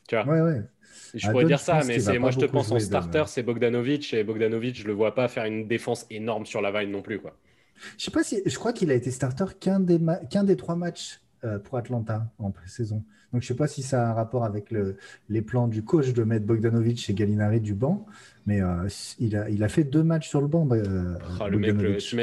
Tu 0.08 0.16
vois. 0.16 0.26
Ouais, 0.26 0.42
ouais. 0.42 0.62
Je 1.18 1.30
pourrais 1.30 1.46
dire 1.46 1.60
ça, 1.60 1.82
mais 1.86 1.98
moi 2.20 2.32
je 2.32 2.40
te 2.40 2.46
pense 2.46 2.72
en 2.72 2.80
starter, 2.80 3.24
c'est 3.28 3.44
Bogdanovic, 3.44 4.14
et 4.14 4.24
Bogdanovic, 4.24 4.76
je 4.80 4.88
le 4.88 4.94
vois 4.94 5.16
pas 5.16 5.28
faire 5.28 5.46
une 5.46 5.68
défense 5.68 6.06
énorme 6.10 6.46
sur 6.46 6.62
la 6.62 6.72
vague 6.72 6.90
non 6.90 7.02
plus. 7.02 7.20
Quoi. 7.20 7.36
Je 7.98 8.06
sais 8.06 8.12
pas 8.12 8.24
si, 8.24 8.42
je 8.46 8.56
crois 8.56 8.74
qu'il 8.74 8.92
a 8.92 8.94
été 8.94 9.12
starter 9.12 9.46
qu'un 9.60 9.80
des, 9.80 10.00
qu'un 10.30 10.44
des 10.44 10.56
trois 10.56 10.76
matchs 10.76 11.20
euh, 11.44 11.60
pour 11.60 11.78
Atlanta 11.78 12.28
en 12.40 12.52
pré-saison. 12.52 13.04
Donc 13.34 13.42
je 13.42 13.48
sais 13.48 13.56
pas 13.56 13.68
si 13.68 13.84
ça 13.84 14.08
a 14.08 14.10
un 14.10 14.14
rapport 14.14 14.46
avec 14.46 14.72
le, 14.72 14.96
les 15.30 15.42
plans 15.42 15.68
du 15.68 15.84
coach 15.84 16.14
de 16.14 16.24
mettre 16.24 16.46
Bogdanovic 16.46 17.10
et 17.10 17.14
Gallinari 17.14 17.60
du 17.60 17.74
banc, 17.74 18.06
mais 18.46 18.62
euh, 18.62 18.88
il, 19.20 19.36
a, 19.36 19.50
il 19.50 19.64
a 19.64 19.68
fait 19.68 19.84
deux 19.84 20.04
matchs 20.04 20.30
sur 20.30 20.42
le 20.42 20.48
banc. 20.48 20.68
Euh, 20.72 21.16
ah, 21.40 21.50
le 21.50 21.60
mec, 21.60 21.76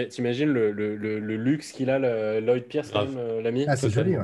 t'imagines 0.08 0.48
le, 0.48 0.72
le, 0.72 0.96
le, 0.96 1.36
luxe 1.36 1.72
qu'il 1.72 1.90
a, 1.90 2.40
Lloyd 2.40 2.64
Pierce, 2.64 2.92
l'ami? 3.42 3.66
Ah, 3.68 3.76
c'est 3.76 3.90
joli, 3.90 4.16
ouais. 4.16 4.22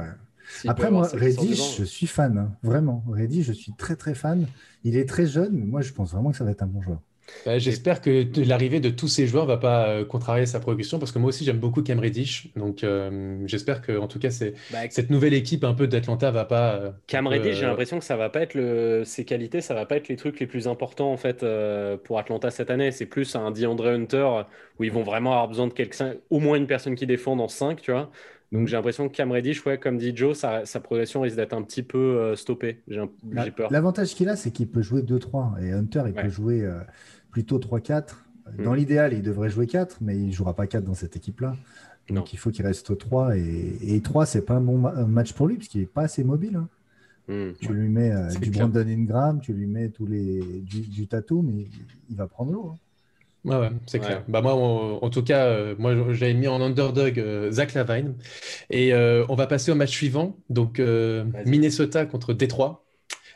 Après, 0.67 0.91
moi, 0.91 1.09
Reddish, 1.13 1.79
je 1.79 1.85
suis 1.85 2.07
fan, 2.07 2.39
hein. 2.39 2.53
vraiment. 2.63 3.05
Reddish, 3.09 3.47
je 3.47 3.53
suis 3.53 3.73
très 3.77 3.97
très 3.97 4.15
fan. 4.15 4.47
Il 4.85 4.97
est 4.97 5.09
très 5.09 5.27
jeune, 5.27 5.53
mais 5.53 5.67
moi, 5.67 5.81
je 5.83 5.93
pense 5.93 6.13
vraiment 6.13 6.31
que 6.31 6.37
ça 6.37 6.45
va 6.45 6.51
être 6.51 6.63
un 6.63 6.67
bon 6.67 6.83
joueur. 6.83 7.01
Bah, 7.47 7.59
j'espère 7.59 8.01
que 8.01 8.27
l'arrivée 8.47 8.81
de 8.81 8.91
tous 8.91 9.09
ces 9.09 9.27
joueurs 9.27 9.47
va 9.47 9.57
pas 9.57 9.89
euh, 9.89 10.05
contrarier 10.05 10.47
sa 10.47 10.61
progression 10.61 10.99
parce 10.99 11.11
que 11.13 11.19
moi 11.19 11.29
aussi 11.29 11.45
j'aime 11.45 11.59
beaucoup 11.59 11.83
Cam 11.83 11.99
Reddish. 11.99 12.49
Donc 12.57 12.85
euh, 12.85 13.39
j'espère 13.47 13.81
que 13.81 13.97
en 13.97 14.09
tout 14.09 14.19
cas 14.19 14.31
c'est 14.31 14.55
bah, 14.71 14.79
cette 14.91 15.11
nouvelle 15.11 15.35
équipe 15.35 15.65
un 15.65 15.75
peu 15.75 15.87
d'Atlanta 15.87 16.31
va 16.31 16.45
pas. 16.45 16.75
Euh, 16.75 16.91
Cam 17.07 17.27
Reddish, 17.27 17.57
j'ai 17.57 17.67
l'impression 17.67 17.99
que 17.99 18.05
ça 18.05 18.17
va 18.17 18.29
pas 18.29 18.43
être 18.43 18.55
le... 18.55 19.05
ses 19.05 19.25
qualités, 19.25 19.61
ça 19.61 19.75
va 19.75 19.87
pas 19.87 19.97
être 19.97 20.09
les 20.09 20.17
trucs 20.17 20.39
les 20.41 20.47
plus 20.47 20.69
importants 20.69 21.13
en 21.13 21.17
fait 21.17 21.45
pour 22.05 22.19
Atlanta 22.19 22.51
cette 22.51 22.71
année. 22.71 22.91
C'est 22.93 23.07
plus 23.07 23.35
un 23.37 23.51
DeAndre 23.51 23.87
Hunter 23.87 24.43
où 24.79 24.85
ils 24.85 24.93
vont 24.93 25.03
vraiment 25.03 25.33
avoir 25.33 25.49
besoin 25.49 25.67
de 25.67 25.73
quelqu'un, 25.73 26.15
au 26.31 26.41
moins 26.41 26.57
une 26.57 26.67
personne 26.67 26.95
qui 26.95 27.07
défend 27.07 27.37
dans 27.37 27.49
5, 27.49 27.81
tu 27.81 27.93
vois. 27.93 28.11
Donc 28.53 28.67
j'ai 28.67 28.77
l'impression 28.77 29.09
que 29.09 29.15
Cam 29.15 29.31
Reddish, 29.31 29.65
ouais, 29.65 29.79
comme 29.79 29.97
dit 29.97 30.15
Joe, 30.15 30.37
sa, 30.37 30.81
progression 30.81 31.21
risque 31.21 31.37
d'être 31.37 31.53
un 31.53 31.63
petit 31.63 31.83
peu 31.83 32.35
stoppée. 32.35 32.83
J'ai 32.89 33.51
peur. 33.51 33.71
L'avantage 33.71 34.15
qu'il 34.15 34.29
a, 34.29 34.37
c'est 34.37 34.51
qu'il 34.51 34.69
peut 34.69 34.83
jouer 34.83 35.03
2-3 35.03 35.63
et 35.63 35.73
Hunter, 35.73 36.03
il 36.07 36.15
peut 36.15 36.29
jouer 36.29 36.69
plutôt 37.31 37.59
3-4. 37.59 38.17
Dans 38.59 38.73
mm. 38.73 38.77
l'idéal, 38.77 39.13
il 39.13 39.23
devrait 39.23 39.51
jouer 39.51 39.67
4, 39.67 39.99
mais 40.01 40.17
il 40.17 40.27
ne 40.27 40.33
jouera 40.33 40.55
pas 40.55 40.67
4 40.67 40.85
dans 40.85 40.95
cette 40.95 41.17
équipe-là. 41.17 41.57
Donc 42.09 42.33
il 42.33 42.39
faut 42.39 42.51
qu'il 42.51 42.67
reste 42.67 42.97
3. 42.97 43.37
Et, 43.37 43.79
et 43.83 44.01
3, 44.01 44.27
c'est 44.27 44.43
pas 44.43 44.55
un 44.55 44.61
bon 44.61 44.79
match 44.79 45.33
pour 45.33 45.47
lui, 45.47 45.57
parce 45.57 45.69
qu'il 45.69 45.81
n'est 45.81 45.87
pas 45.87 46.03
assez 46.03 46.25
mobile. 46.25 46.57
Hein. 46.57 46.69
Mm. 47.29 47.53
Tu 47.61 47.73
lui 47.73 47.89
mets 47.89 48.13
euh, 48.13 48.29
du 48.41 48.51
Brandon 48.51 48.87
Ingram, 48.87 49.41
tu 49.41 49.53
lui 49.53 49.67
mets 49.67 49.89
tous 49.89 50.07
les, 50.07 50.41
du, 50.63 50.81
du 50.81 51.07
tatou, 51.07 51.43
mais 51.43 51.67
il 52.09 52.17
va 52.17 52.27
prendre 52.27 52.53
l'eau. 52.53 52.73
Hein. 52.75 52.79
Ouais, 53.45 53.57
ouais, 53.57 53.71
c'est 53.87 54.01
clair. 54.01 54.23
Bah 54.29 54.43
moi, 54.43 54.53
en, 54.55 55.11
tout 55.11 55.23
cas, 55.23 55.47
euh, 55.47 55.75
moi, 55.79 55.95
j'avais 56.13 56.35
mis 56.35 56.47
en 56.47 56.61
underdog 56.61 57.19
euh, 57.19 57.51
Zach 57.51 57.75
Lavine. 57.75 58.15
Et 58.71 58.95
on 58.95 59.35
va 59.35 59.47
passer 59.47 59.71
au 59.71 59.75
match 59.75 59.91
suivant. 59.91 60.37
Donc, 60.49 60.81
Minnesota 61.47 62.07
contre 62.07 62.33
Détroit. 62.33 62.85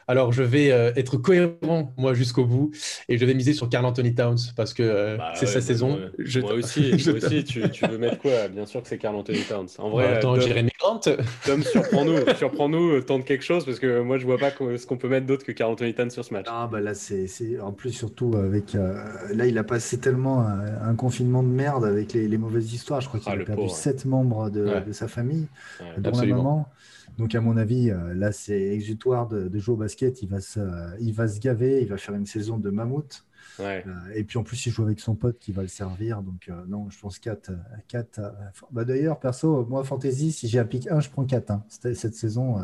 Alors, 0.06 0.32
je 0.32 0.42
vais 0.42 0.70
euh, 0.70 0.92
être 0.96 1.16
cohérent, 1.16 1.92
moi, 1.96 2.14
jusqu'au 2.14 2.44
bout, 2.44 2.70
et 3.08 3.16
je 3.16 3.24
vais 3.24 3.34
miser 3.34 3.52
sur 3.52 3.68
Carl 3.68 3.84
Anthony 3.84 4.14
Towns 4.14 4.38
parce 4.56 4.74
que 4.74 4.82
euh, 4.82 5.16
bah 5.16 5.32
c'est 5.34 5.46
sa 5.46 5.60
saison. 5.60 5.98
Moi, 6.44 6.54
aussi, 6.54 6.92
aussi 6.94 7.44
tu, 7.44 7.60
veux 7.60 7.98
mettre 7.98 8.18
quoi? 8.18 8.48
Bien 8.48 8.66
sûr 8.66 8.82
que 8.82 8.88
c'est 8.88 8.98
Carl 8.98 9.14
Anthony 9.16 9.40
Towns. 9.42 9.68
En 9.78 9.90
vrai, 9.90 10.04
bah, 10.04 10.16
attends, 10.16 10.40
Jeremy 10.40 10.70
Grant? 10.78 11.00
Tom, 11.44 11.62
surprends-nous, 11.62 12.16
surprends-nous, 12.36 12.90
euh, 12.92 13.02
tente 13.02 13.24
quelque 13.24 13.44
chose 13.44 13.64
parce 13.64 13.78
que 13.78 14.00
moi, 14.00 14.18
je 14.18 14.26
vois 14.26 14.38
pas 14.38 14.50
ce 14.50 14.86
qu'on 14.86 14.96
peut 14.96 15.08
mettre 15.08 15.26
d'autre 15.26 15.44
que 15.44 15.52
Carl 15.52 15.72
Anthony 15.72 15.94
Towns 15.94 16.10
sur 16.10 16.24
ce 16.24 16.34
match. 16.34 16.46
Ah, 16.48 16.68
bah 16.70 16.80
là, 16.80 16.94
c'est 16.94 17.28
en 17.60 17.72
plus, 17.72 17.92
surtout 17.92 18.34
avec. 18.36 18.74
là, 18.74 19.46
il 19.46 19.56
a 19.58 19.64
passé 19.64 19.98
tellement 19.98 20.40
un, 20.40 20.94
confinement 20.94 21.42
de 21.42 21.48
merde 21.48 21.84
avec 21.84 22.12
les, 22.12 22.38
mauvaises 22.38 22.72
histoires. 22.72 23.00
Je 23.00 23.08
crois 23.08 23.20
qu'il 23.20 23.32
ah, 23.32 23.40
a 23.40 23.44
perdu 23.44 23.68
7 23.68 24.04
membres 24.04 24.50
de, 24.50 24.80
de 24.86 24.92
sa 24.92 25.08
famille, 25.08 25.46
dont 25.98 26.10
la 26.10 26.26
maman. 26.26 26.68
Donc, 27.18 27.34
à 27.34 27.40
mon 27.40 27.56
avis, 27.56 27.90
euh, 27.90 28.14
là, 28.14 28.32
c'est 28.32 28.60
exutoire 28.60 29.28
de, 29.28 29.58
jouer 29.58 29.74
au 29.74 29.76
basket. 29.76 30.22
Il 30.22 30.28
va, 30.28 30.40
se, 30.40 30.60
il 31.00 31.12
va 31.12 31.28
se 31.28 31.38
gaver, 31.40 31.80
il 31.82 31.88
va 31.88 31.96
faire 31.96 32.14
une 32.14 32.26
saison 32.26 32.58
de 32.58 32.70
mammouth. 32.70 33.24
Euh, 33.60 33.80
et 34.14 34.24
puis 34.24 34.36
en 34.38 34.42
plus, 34.42 34.66
il 34.66 34.72
joue 34.72 34.82
avec 34.82 34.98
son 34.98 35.14
pote 35.14 35.38
qui 35.38 35.52
va 35.52 35.62
le 35.62 35.68
servir. 35.68 36.22
Donc, 36.22 36.48
euh, 36.48 36.54
non, 36.66 36.90
je 36.90 36.98
pense 36.98 37.20
4. 37.20 37.52
4 37.86 38.20
bah, 38.72 38.84
D'ailleurs, 38.84 39.20
perso, 39.20 39.64
moi, 39.66 39.84
Fantasy, 39.84 40.32
si 40.32 40.48
j'ai 40.48 40.58
un 40.58 40.64
pick 40.64 40.88
1, 40.90 41.00
je 41.00 41.10
prends 41.10 41.24
4. 41.24 41.50
Hein. 41.52 41.64
Cette 41.68 42.14
saison, 42.14 42.56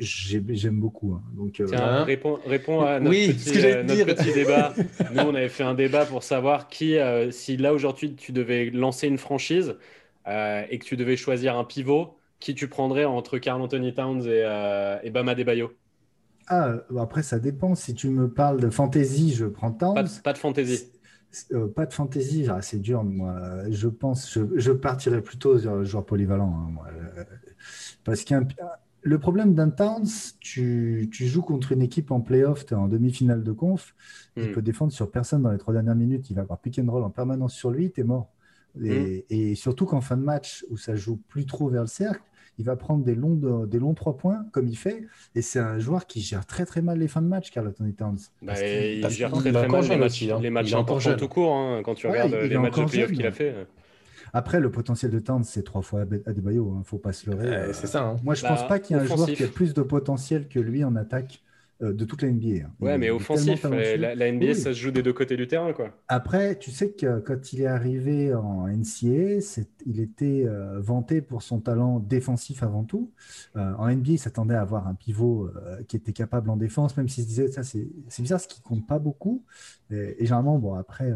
j'aime 0.00 0.78
beaucoup. 0.78 1.14
Hein. 1.14 1.22
Donc, 1.34 1.62
Tiens, 1.66 2.04
réponds, 2.04 2.82
à 2.82 3.00
notre, 3.00 3.16
petit, 3.16 4.04
petit, 4.04 4.32
débat. 4.34 4.74
Nous, 5.14 5.20
on 5.20 5.34
avait 5.34 5.48
fait 5.48 5.64
un 5.64 5.74
débat 5.74 6.04
pour 6.04 6.22
savoir 6.22 6.68
qui, 6.68 6.98
si 7.30 7.56
là 7.56 7.72
aujourd'hui, 7.72 8.14
tu 8.16 8.32
devais 8.32 8.68
lancer 8.68 9.08
une 9.08 9.18
franchise 9.18 9.76
et 10.26 10.78
que 10.78 10.84
tu 10.84 10.98
devais 10.98 11.16
choisir 11.16 11.56
un 11.56 11.64
pivot 11.64 12.18
qui 12.40 12.54
tu 12.54 12.68
prendrais 12.68 13.04
entre 13.04 13.38
Carl 13.38 13.60
Anthony 13.60 13.94
Towns 13.94 14.22
et, 14.22 14.42
euh, 14.44 14.98
et 15.02 15.10
Bama 15.10 15.34
Debayo 15.34 15.72
Ah, 16.46 16.76
après, 16.98 17.22
ça 17.22 17.38
dépend. 17.38 17.74
Si 17.74 17.94
tu 17.94 18.08
me 18.08 18.28
parles 18.28 18.60
de 18.60 18.70
fantasy, 18.70 19.32
je 19.34 19.46
prends 19.46 19.72
Towns. 19.72 19.94
Pas 20.22 20.32
de, 20.32 20.38
fantasy. 20.38 20.90
Euh, 21.52 21.66
pas 21.66 21.86
de 21.86 21.92
fantasy, 21.92 22.46
ah, 22.48 22.62
c'est 22.62 22.80
dur. 22.80 23.02
Moi, 23.04 23.68
je 23.70 23.88
pense, 23.88 24.32
je, 24.32 24.40
je 24.56 24.72
partirais 24.72 25.22
plutôt 25.22 25.58
sur 25.58 25.76
le 25.76 25.84
joueur 25.84 26.06
polyvalent. 26.06 26.54
Hein, 26.54 26.70
moi. 26.70 26.86
Euh, 26.92 27.24
parce 28.04 28.24
que 28.24 28.34
le 29.02 29.18
problème 29.18 29.54
d'un 29.54 29.70
Towns, 29.70 30.06
tu, 30.40 31.08
tu, 31.12 31.26
joues 31.26 31.42
contre 31.42 31.72
une 31.72 31.82
équipe 31.82 32.10
en 32.10 32.20
playoff, 32.20 32.66
tu 32.66 32.74
es 32.74 32.76
en 32.76 32.88
demi-finale 32.88 33.42
de 33.42 33.52
conf, 33.52 33.94
il 34.36 34.44
hmm. 34.44 34.52
peut 34.52 34.62
défendre 34.62 34.92
sur 34.92 35.10
personne 35.10 35.42
dans 35.42 35.50
les 35.50 35.58
trois 35.58 35.72
dernières 35.72 35.94
minutes, 35.94 36.30
il 36.30 36.36
va 36.36 36.42
avoir 36.42 36.58
pick 36.58 36.78
and 36.78 36.90
roll 36.90 37.04
en 37.04 37.10
permanence 37.10 37.54
sur 37.54 37.70
lui, 37.70 37.90
tu 37.90 38.00
es 38.00 38.04
mort. 38.04 38.30
Et, 38.84 39.24
hmm. 39.30 39.34
et 39.34 39.54
surtout 39.54 39.86
qu'en 39.86 40.00
fin 40.00 40.16
de 40.16 40.22
match, 40.22 40.64
où 40.70 40.76
ça 40.76 40.96
joue 40.96 41.16
plus 41.28 41.46
trop 41.46 41.68
vers 41.68 41.82
le 41.82 41.88
cercle, 41.88 42.22
il 42.58 42.64
va 42.64 42.76
prendre 42.76 43.04
des 43.04 43.14
longs, 43.14 43.66
des 43.66 43.78
longs 43.78 43.94
trois 43.94 44.16
points, 44.16 44.44
comme 44.52 44.66
il 44.66 44.76
fait. 44.76 45.06
Et 45.34 45.42
c'est 45.42 45.60
un 45.60 45.78
joueur 45.78 46.06
qui 46.06 46.20
gère 46.20 46.44
très 46.44 46.66
très 46.66 46.82
mal 46.82 46.98
les 46.98 47.06
fins 47.06 47.22
de 47.22 47.28
match, 47.28 47.50
Carl 47.50 47.68
Anthony 47.68 47.94
Towns. 47.94 48.18
Bah, 48.42 48.54
il, 48.58 49.08
gère 49.10 49.30
très 49.30 49.52
très 49.52 49.68
mal 49.68 49.88
les 49.88 49.96
matchs, 49.96 50.22
hein. 50.24 50.38
les 50.42 50.50
matchs 50.50 50.72
importants 50.74 51.16
tout 51.16 51.28
court, 51.28 51.54
hein, 51.54 51.82
quand 51.84 51.94
tu 51.94 52.08
regardes 52.08 52.34
les 52.34 52.58
matchs 52.58 52.76
de 52.76 52.84
playoff 52.84 53.12
qu'il 53.12 53.26
a 53.26 53.32
fait. 53.32 53.54
Après, 54.34 54.60
le 54.60 54.70
potentiel 54.70 55.10
de 55.10 55.20
Towns, 55.20 55.44
c'est 55.44 55.62
trois 55.62 55.80
fois 55.80 56.02
Adebayo, 56.26 56.72
il 56.74 56.78
ne 56.80 56.84
faut 56.84 56.98
pas 56.98 57.12
se 57.12 57.30
leurrer. 57.30 57.72
c'est 57.72 57.86
ça. 57.86 58.04
Hein. 58.04 58.16
Moi, 58.22 58.34
je 58.34 58.44
ne 58.44 58.48
pense 58.48 58.60
bah, 58.60 58.68
pas 58.68 58.78
qu'il 58.78 58.96
y 58.96 58.98
ait 58.98 59.02
un 59.02 59.06
joueur 59.06 59.26
qui 59.26 59.42
a 59.42 59.48
plus 59.48 59.72
de 59.72 59.82
potentiel 59.82 60.48
que 60.48 60.58
lui 60.58 60.84
en 60.84 60.96
attaque 60.96 61.40
euh, 61.40 61.47
de 61.80 62.04
toute 62.04 62.22
la 62.22 62.30
NBA. 62.30 62.64
Hein. 62.64 62.70
Ouais, 62.80 62.98
mais 62.98 63.10
offensif. 63.10 63.64
La, 63.64 64.32
NBA, 64.32 64.54
ça 64.54 64.72
se 64.72 64.78
joue 64.78 64.90
des 64.90 65.02
deux 65.02 65.12
côtés 65.12 65.36
du 65.36 65.46
terrain. 65.46 65.72
Quoi. 65.72 65.90
Après, 66.08 66.58
tu 66.58 66.70
sais 66.70 66.90
que 66.90 67.20
quand 67.20 67.52
il 67.52 67.62
est 67.62 67.66
arrivé 67.66 68.34
en 68.34 68.66
NCA, 68.66 69.40
il 69.86 70.00
était 70.00 70.44
euh, 70.46 70.80
vanté 70.80 71.20
pour 71.20 71.42
son 71.42 71.60
talent 71.60 72.00
défensif 72.00 72.62
avant 72.62 72.84
tout. 72.84 73.10
Euh, 73.56 73.72
en 73.78 73.88
NBA, 73.90 74.12
il 74.12 74.18
s'attendait 74.18 74.54
à 74.54 74.60
avoir 74.60 74.88
un 74.88 74.94
pivot 74.94 75.50
qui 75.86 75.96
était 75.96 76.12
capable 76.12 76.50
en 76.50 76.56
défense, 76.56 76.96
même 76.96 77.08
s'il 77.08 77.24
se 77.24 77.28
disait 77.28 77.48
ça, 77.48 77.62
c'est 77.62 77.88
bizarre, 78.20 78.40
ce 78.40 78.48
qui 78.48 78.60
compte 78.60 78.86
pas 78.86 78.98
beaucoup. 78.98 79.44
Et, 79.90 80.16
et 80.18 80.26
généralement, 80.26 80.58
bon, 80.58 80.74
après, 80.74 81.12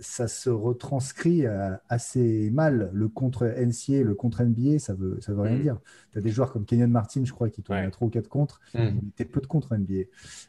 ça 0.00 0.28
se 0.28 0.50
retranscrit 0.50 1.46
euh, 1.46 1.70
assez 1.88 2.50
mal. 2.50 2.90
Le 2.92 3.08
contre 3.08 3.44
NCA, 3.46 4.02
le 4.02 4.14
contre 4.14 4.42
NBA, 4.42 4.78
ça 4.78 4.94
veut, 4.94 5.20
ça 5.20 5.32
veut 5.32 5.42
rien 5.42 5.56
mm. 5.56 5.62
dire. 5.62 5.78
Tu 6.12 6.18
as 6.18 6.20
des 6.20 6.30
joueurs 6.30 6.52
comme 6.52 6.64
Kenyon 6.64 6.88
Martin, 6.88 7.24
je 7.24 7.32
crois, 7.32 7.50
qui 7.50 7.62
tournent 7.62 7.78
à 7.78 7.90
3 7.90 8.08
ou 8.08 8.10
4 8.10 8.28
contre. 8.28 8.60
Mm. 8.74 8.78
Il 9.02 9.08
était 9.08 9.24
peu 9.24 9.40
de 9.40 9.46
contre 9.46 9.76
NBA. 9.76 10.06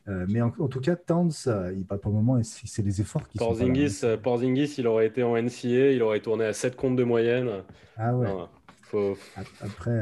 Euh, 0.07 0.25
mais 0.29 0.41
en, 0.41 0.49
tout 0.49 0.79
cas, 0.79 0.95
Towns, 0.95 1.31
euh, 1.47 1.73
il 1.75 1.85
pas 1.85 1.97
pour 1.97 2.11
le 2.11 2.17
moment, 2.17 2.41
c'est 2.43 2.81
les 2.81 3.01
efforts 3.01 3.27
qui 3.27 3.37
Porzingis, 3.37 3.89
sont. 3.89 4.17
Porzingis, 4.21 4.75
il 4.77 4.87
aurait 4.87 5.07
été 5.07 5.23
en 5.23 5.35
NCA, 5.35 5.91
il 5.91 6.01
aurait 6.01 6.21
tourné 6.21 6.45
à 6.45 6.53
7 6.53 6.75
contre 6.75 6.95
de 6.95 7.03
moyenne. 7.03 7.49
Ah 7.97 8.15
ouais. 8.15 8.27
Après, 9.61 10.01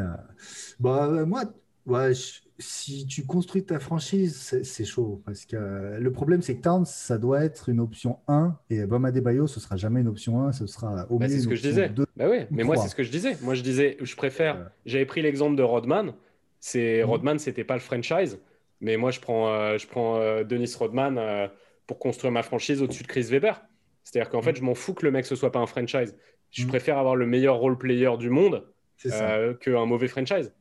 bah, 0.80 1.26
moi, 1.26 1.44
ouais, 1.86 2.14
si 2.60 3.08
tu 3.08 3.26
construis 3.26 3.64
ta 3.64 3.80
franchise, 3.80 4.62
c'est 4.64 4.86
chaud. 4.86 5.22
Parce 5.26 5.46
que 5.46 5.56
euh, 5.56 6.00
le 6.00 6.12
problème, 6.12 6.42
c'est 6.42 6.56
que 6.56 6.62
Towns, 6.62 6.86
ça 6.86 7.18
doit 7.18 7.44
être 7.44 7.70
une 7.70 7.80
option 7.80 8.20
1. 8.28 8.58
Et 8.70 8.86
Bama 8.86 9.12
Bayo, 9.12 9.48
ce 9.48 9.60
sera 9.60 9.78
jamais 9.78 10.02
une 10.02 10.10
option 10.10 10.42
1. 10.44 10.52
Ce 10.52 10.68
sera 10.68 11.08
au 11.10 11.18
bah, 11.18 11.30
C'est 11.30 11.40
ce 11.40 11.48
que 11.48 11.56
je 11.56 11.62
disais. 11.62 11.90
bah 12.18 12.28
oui, 12.30 12.40
mais 12.52 12.64
moi, 12.64 12.76
c'est 12.76 12.90
ce 12.90 12.96
que 12.96 13.04
je 13.04 13.12
disais. 13.12 13.38
Moi, 13.42 13.56
je 13.56 13.64
disais, 13.64 13.98
je 14.02 14.16
préfère. 14.16 14.72
J'avais 14.86 15.06
pris 15.06 15.22
l'exemple 15.22 15.56
de 15.56 15.64
Rodman. 15.64 16.14
C'est 16.60 17.02
mhm. 17.02 17.10
Rodman, 17.10 17.40
c'était 17.40 17.64
pas 17.64 17.76
le 17.76 17.80
franchise. 17.80 18.40
Mais 18.82 18.98
moi, 18.98 19.12
je 19.12 19.20
prends, 19.22 19.50
euh, 19.50 19.78
je 19.78 19.88
prends 19.88 20.18
euh, 20.18 20.44
Denis 20.44 20.74
Rodman 20.78 21.50
pour 21.88 21.98
construire 21.98 22.32
ma 22.32 22.44
franchise 22.44 22.82
au-dessus 22.82 23.04
de 23.04 23.08
Chris 23.08 23.24
Weber. 23.24 23.62
C'est-à-dire 24.04 24.30
qu'en 24.30 24.42
fait, 24.42 24.52
mhm. 24.52 24.58
je 24.58 24.64
m'en 24.64 24.76
fous 24.76 24.94
que 24.94 25.06
le 25.06 25.12
mec 25.12 25.26
ce 25.26 25.36
soit 25.36 25.52
pas 25.52 25.60
un 25.60 25.66
franchise. 25.66 26.16
Je 26.52 26.64
mhm. 26.64 26.70
préfère 26.70 26.98
avoir 26.98 27.16
le 27.16 27.26
meilleur 27.26 27.56
role 27.56 27.78
player 27.78 28.12
du 28.18 28.30
monde 28.30 28.66
qu'un 29.62 29.86
mauvais 29.86 30.10
franchise. 30.10 30.52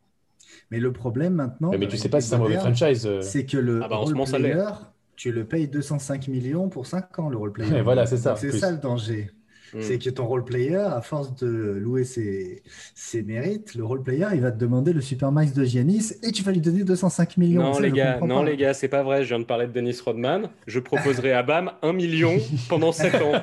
Mais 0.70 0.78
le 0.78 0.92
problème 0.92 1.34
maintenant. 1.34 1.70
Mais, 1.78 1.88
tu 1.88 1.96
sais 1.96 2.08
pas 2.08 2.20
si 2.20 2.28
c'est 2.28 2.34
un 2.34 2.38
mauvais 2.38 2.56
franchise. 2.56 3.06
Euh. 3.06 3.22
C'est 3.22 3.46
que 3.46 3.56
le 3.56 3.80
ah 3.82 3.88
bah, 3.88 3.96
role 3.96 4.14
player, 4.14 4.68
tu 5.16 5.32
le 5.32 5.44
payes 5.44 5.68
205 5.68 6.28
millions 6.28 6.68
pour 6.68 6.86
5 6.86 7.18
ans, 7.18 7.28
le 7.28 7.36
role 7.36 7.52
player. 7.52 7.80
voilà, 7.84 8.06
c'est 8.06 8.18
ça. 8.18 8.36
C'est 8.36 8.52
ça 8.52 8.70
le 8.70 8.78
danger. 8.78 9.30
Hmm. 9.74 9.80
C'est 9.82 9.98
que 9.98 10.08
ton 10.08 10.26
role 10.26 10.44
player, 10.44 10.76
à 10.76 11.02
force 11.02 11.34
de 11.36 11.46
louer 11.46 12.04
ses, 12.04 12.62
ses, 12.94 13.22
mérites, 13.22 13.74
le 13.74 13.84
role 13.84 14.02
player, 14.02 14.26
il 14.32 14.40
va 14.40 14.50
te 14.50 14.56
demander 14.56 14.94
le 14.94 15.02
super 15.02 15.30
max 15.30 15.52
de 15.52 15.62
Giannis 15.62 16.14
et 16.22 16.32
tu 16.32 16.42
vas 16.42 16.52
lui 16.52 16.60
donner 16.60 16.84
205 16.84 17.36
millions. 17.36 17.62
Non, 17.62 17.78
les 17.78 17.92
gars, 17.92 18.18
non, 18.20 18.42
les 18.42 18.56
gars, 18.56 18.72
c'est 18.72 18.88
pas 18.88 19.02
vrai. 19.02 19.24
Je 19.24 19.28
viens 19.28 19.40
de 19.40 19.44
parler 19.44 19.66
de 19.66 19.72
Dennis 19.72 20.00
Rodman. 20.02 20.48
Je 20.66 20.80
proposerai 20.80 21.32
à 21.32 21.42
Bam 21.42 21.72
1 21.82 21.92
million 21.92 22.38
pendant 22.70 22.92
7 22.92 23.14
ans. 23.16 23.32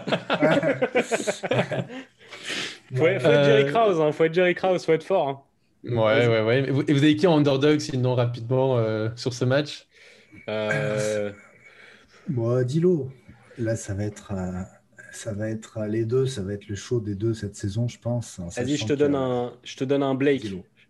Faut, 2.96 3.08
être 3.08 3.22
Jerry 3.22 3.72
Krause, 3.72 4.00
hein. 4.00 4.12
faut 4.12 4.24
être 4.26 4.34
Jerry 4.34 4.54
Krause, 4.54 4.86
faut 4.86 4.94
être 4.94 5.04
fort. 5.04 5.28
Hein. 5.28 5.40
Ouais, 5.86 6.28
ouais, 6.28 6.42
ouais. 6.42 6.68
Et 6.68 6.72
vous, 6.72 6.82
avez 6.82 7.16
qui 7.16 7.28
en 7.28 7.38
underdog 7.38 7.80
sinon 7.80 8.16
rapidement 8.16 8.78
sur 9.16 9.34
ce 9.34 9.46
match? 9.46 9.88
Euh... 10.50 11.32
Bon, 12.28 12.66
Dilo, 12.66 13.12
là 13.58 13.76
ça 13.76 13.94
va 13.94 14.04
être 14.04 14.34
ça 15.12 15.34
va 15.34 15.50
être 15.50 15.86
les 15.86 16.06
deux, 16.06 16.26
ça 16.26 16.42
va 16.42 16.54
être 16.54 16.68
le 16.68 16.76
show 16.76 17.00
des 17.00 17.16
deux 17.16 17.34
cette 17.34 17.56
saison, 17.56 17.88
je 17.88 18.00
pense. 18.00 18.40
Vas-y, 18.40 18.76
je 18.78 18.86
te 18.86 18.94
donne 18.94 19.16
un, 19.16 19.54
je 19.64 19.76
te 19.76 19.84
donne 19.84 20.04
un 20.04 20.16
Blake. 20.16 20.46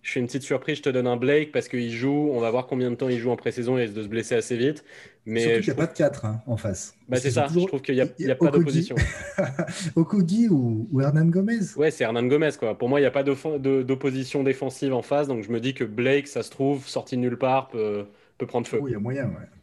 Je 0.06 0.12
fais 0.12 0.20
une 0.20 0.28
petite 0.28 0.44
surprise, 0.44 0.78
je 0.78 0.84
te 0.84 0.90
donne 0.90 1.08
un 1.08 1.18
Blake 1.18 1.52
parce 1.52 1.68
qu'il 1.68 1.92
joue. 1.92 2.30
On 2.32 2.40
va 2.40 2.52
voir 2.52 2.68
combien 2.68 2.92
de 2.92 2.96
temps 2.96 3.10
il 3.10 3.18
joue 3.18 3.32
en 3.32 3.36
pré-saison. 3.36 3.76
Il 3.76 3.82
risque 3.82 3.96
de 3.96 4.04
se 4.04 4.08
blesser 4.08 4.36
assez 4.36 4.56
vite. 4.56 4.86
Mais 5.26 5.40
Surtout 5.40 5.56
qu'il 5.62 5.74
n'y 5.74 5.80
a 5.80 5.88
pas 5.88 5.92
de 5.92 5.98
4 5.98 6.26
hein, 6.26 6.42
en 6.46 6.58
face. 6.58 6.94
Bah 7.10 7.18
c'est 7.18 7.32
ça, 7.32 7.48
je 7.52 7.66
trouve 7.66 7.82
qu'il 7.82 7.96
n'y 7.96 8.02
a, 8.02 8.32
a, 8.32 8.36
pas 8.36 8.52
d'opposition. 8.52 8.96
Okugi 9.96 10.48
ou, 10.48 10.88
ou, 10.92 11.02
Hernan 11.02 11.26
Gomez 11.26 11.58
Ouais, 11.76 11.90
c'est 11.90 12.04
Hernan 12.04 12.22
Gomez. 12.22 12.52
Quoi. 12.60 12.78
Pour 12.78 12.88
moi, 12.88 13.00
il 13.00 13.04
n'y 13.04 13.08
a 13.08 13.12
pas 13.12 13.24
d'opposition 13.24 14.44
défensive 14.44 14.94
en 14.94 15.02
face. 15.02 15.28
Donc 15.28 15.44
je 15.44 15.50
me 15.50 15.60
dis 15.60 15.74
que 15.74 15.84
Blake, 15.84 16.28
ça 16.28 16.44
se 16.44 16.52
trouve, 16.52 16.86
sorti 16.88 17.16
de 17.16 17.22
nulle 17.22 17.40
part, 17.40 17.70
peut, 17.70 18.06
peut 18.38 18.46
prendre 18.46 18.68
feu. 18.68 18.78
Oui, 18.80 18.92
il 18.92 18.94
y 18.94 18.98
a 18.98 19.00
moyen, 19.00 19.26
ouais 19.26 19.55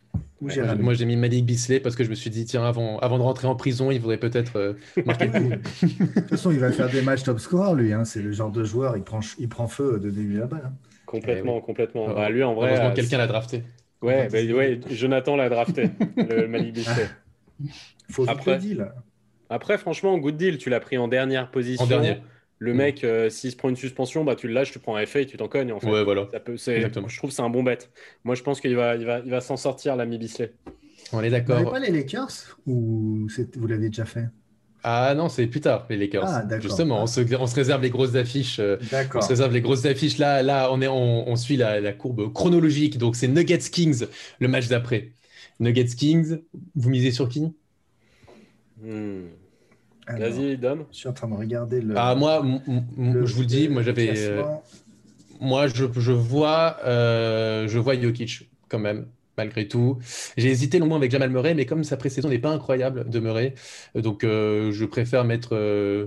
moi, 0.79 0.95
j'ai 0.95 1.05
mis 1.05 1.17
Malik 1.17 1.45
Bisley 1.45 1.81
parce 1.81 1.97
que 1.97 2.05
je 2.05 2.11
me 2.11 2.15
suis 2.15 2.31
dit, 2.31 2.45
tiens, 2.45 2.65
avant, 2.65 2.99
avant 2.99 3.19
de 3.19 3.23
rentrer 3.23 3.47
en 3.47 3.55
prison, 3.55 3.91
il 3.91 4.01
voudrait 4.01 4.19
peut-être 4.19 4.57
euh, 4.57 4.73
marquer 5.07 5.27
le 5.27 5.33
coup. 5.33 5.49
de 5.87 6.21
toute 6.21 6.29
façon, 6.29 6.51
il 6.51 6.59
va 6.59 6.73
faire 6.73 6.91
des 6.91 7.03
matchs 7.03 7.23
top 7.23 7.39
score, 7.39 7.75
lui. 7.75 7.93
Hein. 7.93 8.05
C'est 8.05 8.23
le 8.23 8.33
genre 8.33 8.51
de 8.51 8.65
joueur, 8.65 8.97
il 8.97 9.03
prend, 9.03 9.21
il 9.39 9.49
prend 9.49 9.69
feu 9.69 9.99
de 10.01 10.11
début 10.11 10.43
à 10.43 10.47
balle. 10.47 10.63
Hein. 10.67 10.73
Complètement, 11.07 11.59
eh 11.59 11.63
complètement. 11.63 12.13
Bah, 12.13 12.31
lui, 12.31 12.43
en 12.43 12.55
vrai. 12.55 12.69
Heureusement, 12.69 12.91
euh, 12.91 12.95
quelqu'un 12.95 13.19
l'a 13.19 13.27
drafté. 13.27 13.63
Ouais, 14.01 14.29
bah, 14.29 14.39
ouais, 14.39 14.81
Jonathan 14.91 15.37
l'a 15.37 15.49
drafté, 15.49 15.91
le 16.17 16.49
Malik 16.49 16.75
Bisley. 16.75 17.09
Faut 18.11 18.29
après, 18.29 18.59
deal. 18.59 18.91
Après, 19.49 19.79
franchement, 19.79 20.17
good 20.19 20.37
deal. 20.37 20.59
Tu 20.59 20.71
l'as 20.71 20.81
pris 20.81 20.99
en 20.99 21.09
dernière 21.09 21.51
position. 21.51 21.85
En 21.85 21.89
dernière. 21.89 22.21
Le 22.63 22.75
mm. 22.75 22.77
mec, 22.77 23.03
euh, 23.03 23.29
s'il 23.29 23.51
se 23.51 23.57
prend 23.57 23.69
une 23.69 23.77
suspension, 23.77 24.23
bah, 24.23 24.37
tu 24.37 24.47
le 24.47 24.55
lâches, 24.55 24.71
tu 24.71 24.79
prends 24.79 24.95
un 24.95 25.05
FA 25.05 25.23
et 25.23 25.27
tu 25.27 25.37
t'en 25.37 25.49
cognes. 25.49 25.73
En 25.73 25.81
fait. 25.81 25.91
Ouais, 25.91 26.05
voilà. 26.05 26.29
Ça 26.31 26.39
peut, 26.39 26.57
je 26.57 27.17
trouve 27.17 27.31
que 27.31 27.35
c'est 27.35 27.43
un 27.43 27.51
bon 27.51 27.65
bet. 27.65 27.79
Moi, 28.23 28.37
je 28.37 28.43
pense 28.45 28.61
qu'il 28.61 28.77
va, 28.77 28.95
il 28.95 29.05
va, 29.05 29.19
il 29.19 29.31
va 29.33 29.41
s'en 29.41 29.57
sortir, 29.57 29.97
l'ami 29.97 30.17
Bisley. 30.17 30.53
On 31.13 31.21
est 31.23 31.31
d'accord. 31.31 31.59
Vous 31.59 31.65
n'avez 31.65 31.81
pas 31.81 31.91
les 31.91 31.91
Lakers 31.91 32.57
ou 32.69 33.27
vous 33.57 33.67
l'avez 33.67 33.89
déjà 33.89 34.05
fait? 34.05 34.27
Ah 34.85 35.13
non, 35.17 35.29
c'est 35.29 35.49
plus 35.49 35.61
tard, 35.61 35.87
les 35.91 35.97
Lakers. 35.97 36.25
Ah, 36.25 36.61
Justement, 36.61 37.03
on, 37.03 37.07
se, 37.09 37.21
on, 37.35 37.47
se, 37.49 37.55
réserve 37.57 37.83
les 37.83 37.91
grosses 37.91 38.15
affiches. 38.15 38.61
Euh, 38.61 38.77
on 39.13 39.21
se 39.21 39.29
réserve 39.29 39.53
les 39.53 39.61
grosses 39.61 39.85
affiches. 39.85 40.19
Là, 40.19 40.45
là 40.45 40.69
on, 40.73 40.81
est, 40.81 40.89
on, 40.89 41.35
suit 41.35 41.57
la, 41.57 41.93
courbe 41.93 42.33
chronologique. 42.33 42.97
Donc, 42.97 43.17
c'est 43.17 43.29
Nuggets 43.29 43.59
Kings, 43.59 44.07
le 44.39 44.47
match 44.47 44.69
d'après. 44.69 45.11
Nuggets 45.59 45.97
Kings, 45.97 46.39
vous 46.77 46.91
misez 46.91 47.11
sur 47.11 47.29
qui? 47.29 47.53
Hmm. 48.81 49.27
Vas-y, 50.09 50.57
Dom. 50.57 50.85
Je 50.91 50.97
suis 50.97 51.09
en 51.09 51.13
train 51.13 51.29
de 51.29 51.35
regarder 51.35 51.81
le. 51.81 51.95
Ah, 51.97 52.15
moi, 52.15 52.43
je 52.67 53.35
vous 53.35 53.41
le 53.41 53.47
dis, 53.47 53.69
moi, 53.69 53.83
j'avais. 53.83 54.13
Euh, 54.17 54.43
moi, 55.41 55.67
je, 55.67 55.85
je 55.97 56.13
vois, 56.13 56.79
euh, 56.85 57.69
je 57.69 57.79
vois 57.79 58.01
Jokic 58.01 58.51
quand 58.69 58.79
même 58.79 59.07
malgré 59.37 59.67
tout. 59.67 59.99
J'ai 60.37 60.51
hésité 60.51 60.79
longuement 60.79 60.97
avec 60.97 61.11
Jamal 61.11 61.31
Murray, 61.31 61.55
mais 61.55 61.65
comme 61.65 61.85
sa 61.85 61.97
pré-saison 61.97 62.29
n'est 62.29 62.39
pas 62.39 62.51
incroyable 62.51 63.09
de 63.09 63.19
Murray, 63.19 63.55
donc 63.95 64.25
euh, 64.25 64.73
je 64.73 64.85
préfère 64.85 65.25
mettre, 65.25 65.57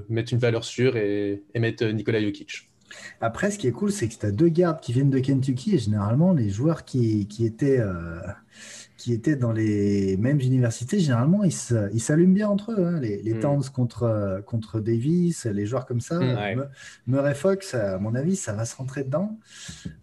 mettre 0.10 0.32
une 0.34 0.40
valeur 0.40 0.64
sûre 0.64 0.96
et, 0.96 1.42
mettre 1.56 1.86
Nikola 1.86 2.22
Jokic. 2.22 2.70
Après, 3.22 3.50
ce 3.50 3.58
qui 3.58 3.68
est 3.68 3.72
cool, 3.72 3.92
c'est 3.92 4.08
que 4.08 4.14
tu 4.14 4.26
as 4.26 4.32
deux 4.32 4.48
gardes 4.48 4.80
qui 4.80 4.94
viennent 4.94 5.10
de 5.10 5.20
Kentucky 5.20 5.76
et 5.76 5.80
généralement, 5.80 6.34
les 6.34 6.50
joueurs 6.50 6.86
qui, 6.86 7.28
qui 7.28 7.46
étaient. 7.46 7.82
Euh, 9.06 9.12
qui 9.12 9.14
étaient 9.14 9.36
dans 9.36 9.52
les 9.52 10.18
mêmes 10.18 10.42
universités, 10.42 11.00
généralement, 11.00 11.44
ils 11.44 11.52
s'allument 11.52 12.34
bien 12.34 12.50
entre 12.50 12.72
eux. 12.72 12.86
Hein. 12.86 13.00
Les, 13.00 13.22
les 13.22 13.34
mm. 13.36 13.70
contre, 13.74 14.42
contre 14.46 14.80
Davis, 14.80 15.46
les 15.46 15.66
joueurs 15.66 15.86
comme 15.86 16.02
ça. 16.02 16.20
Mm. 16.20 16.68
Murray 17.08 17.36
Fox, 17.36 17.76
à 17.76 18.00
mon 18.00 18.16
avis, 18.16 18.36
ça 18.36 18.54
va 18.54 18.66
se 18.66 18.76
rentrer 18.76 19.04
dedans. 19.04 19.38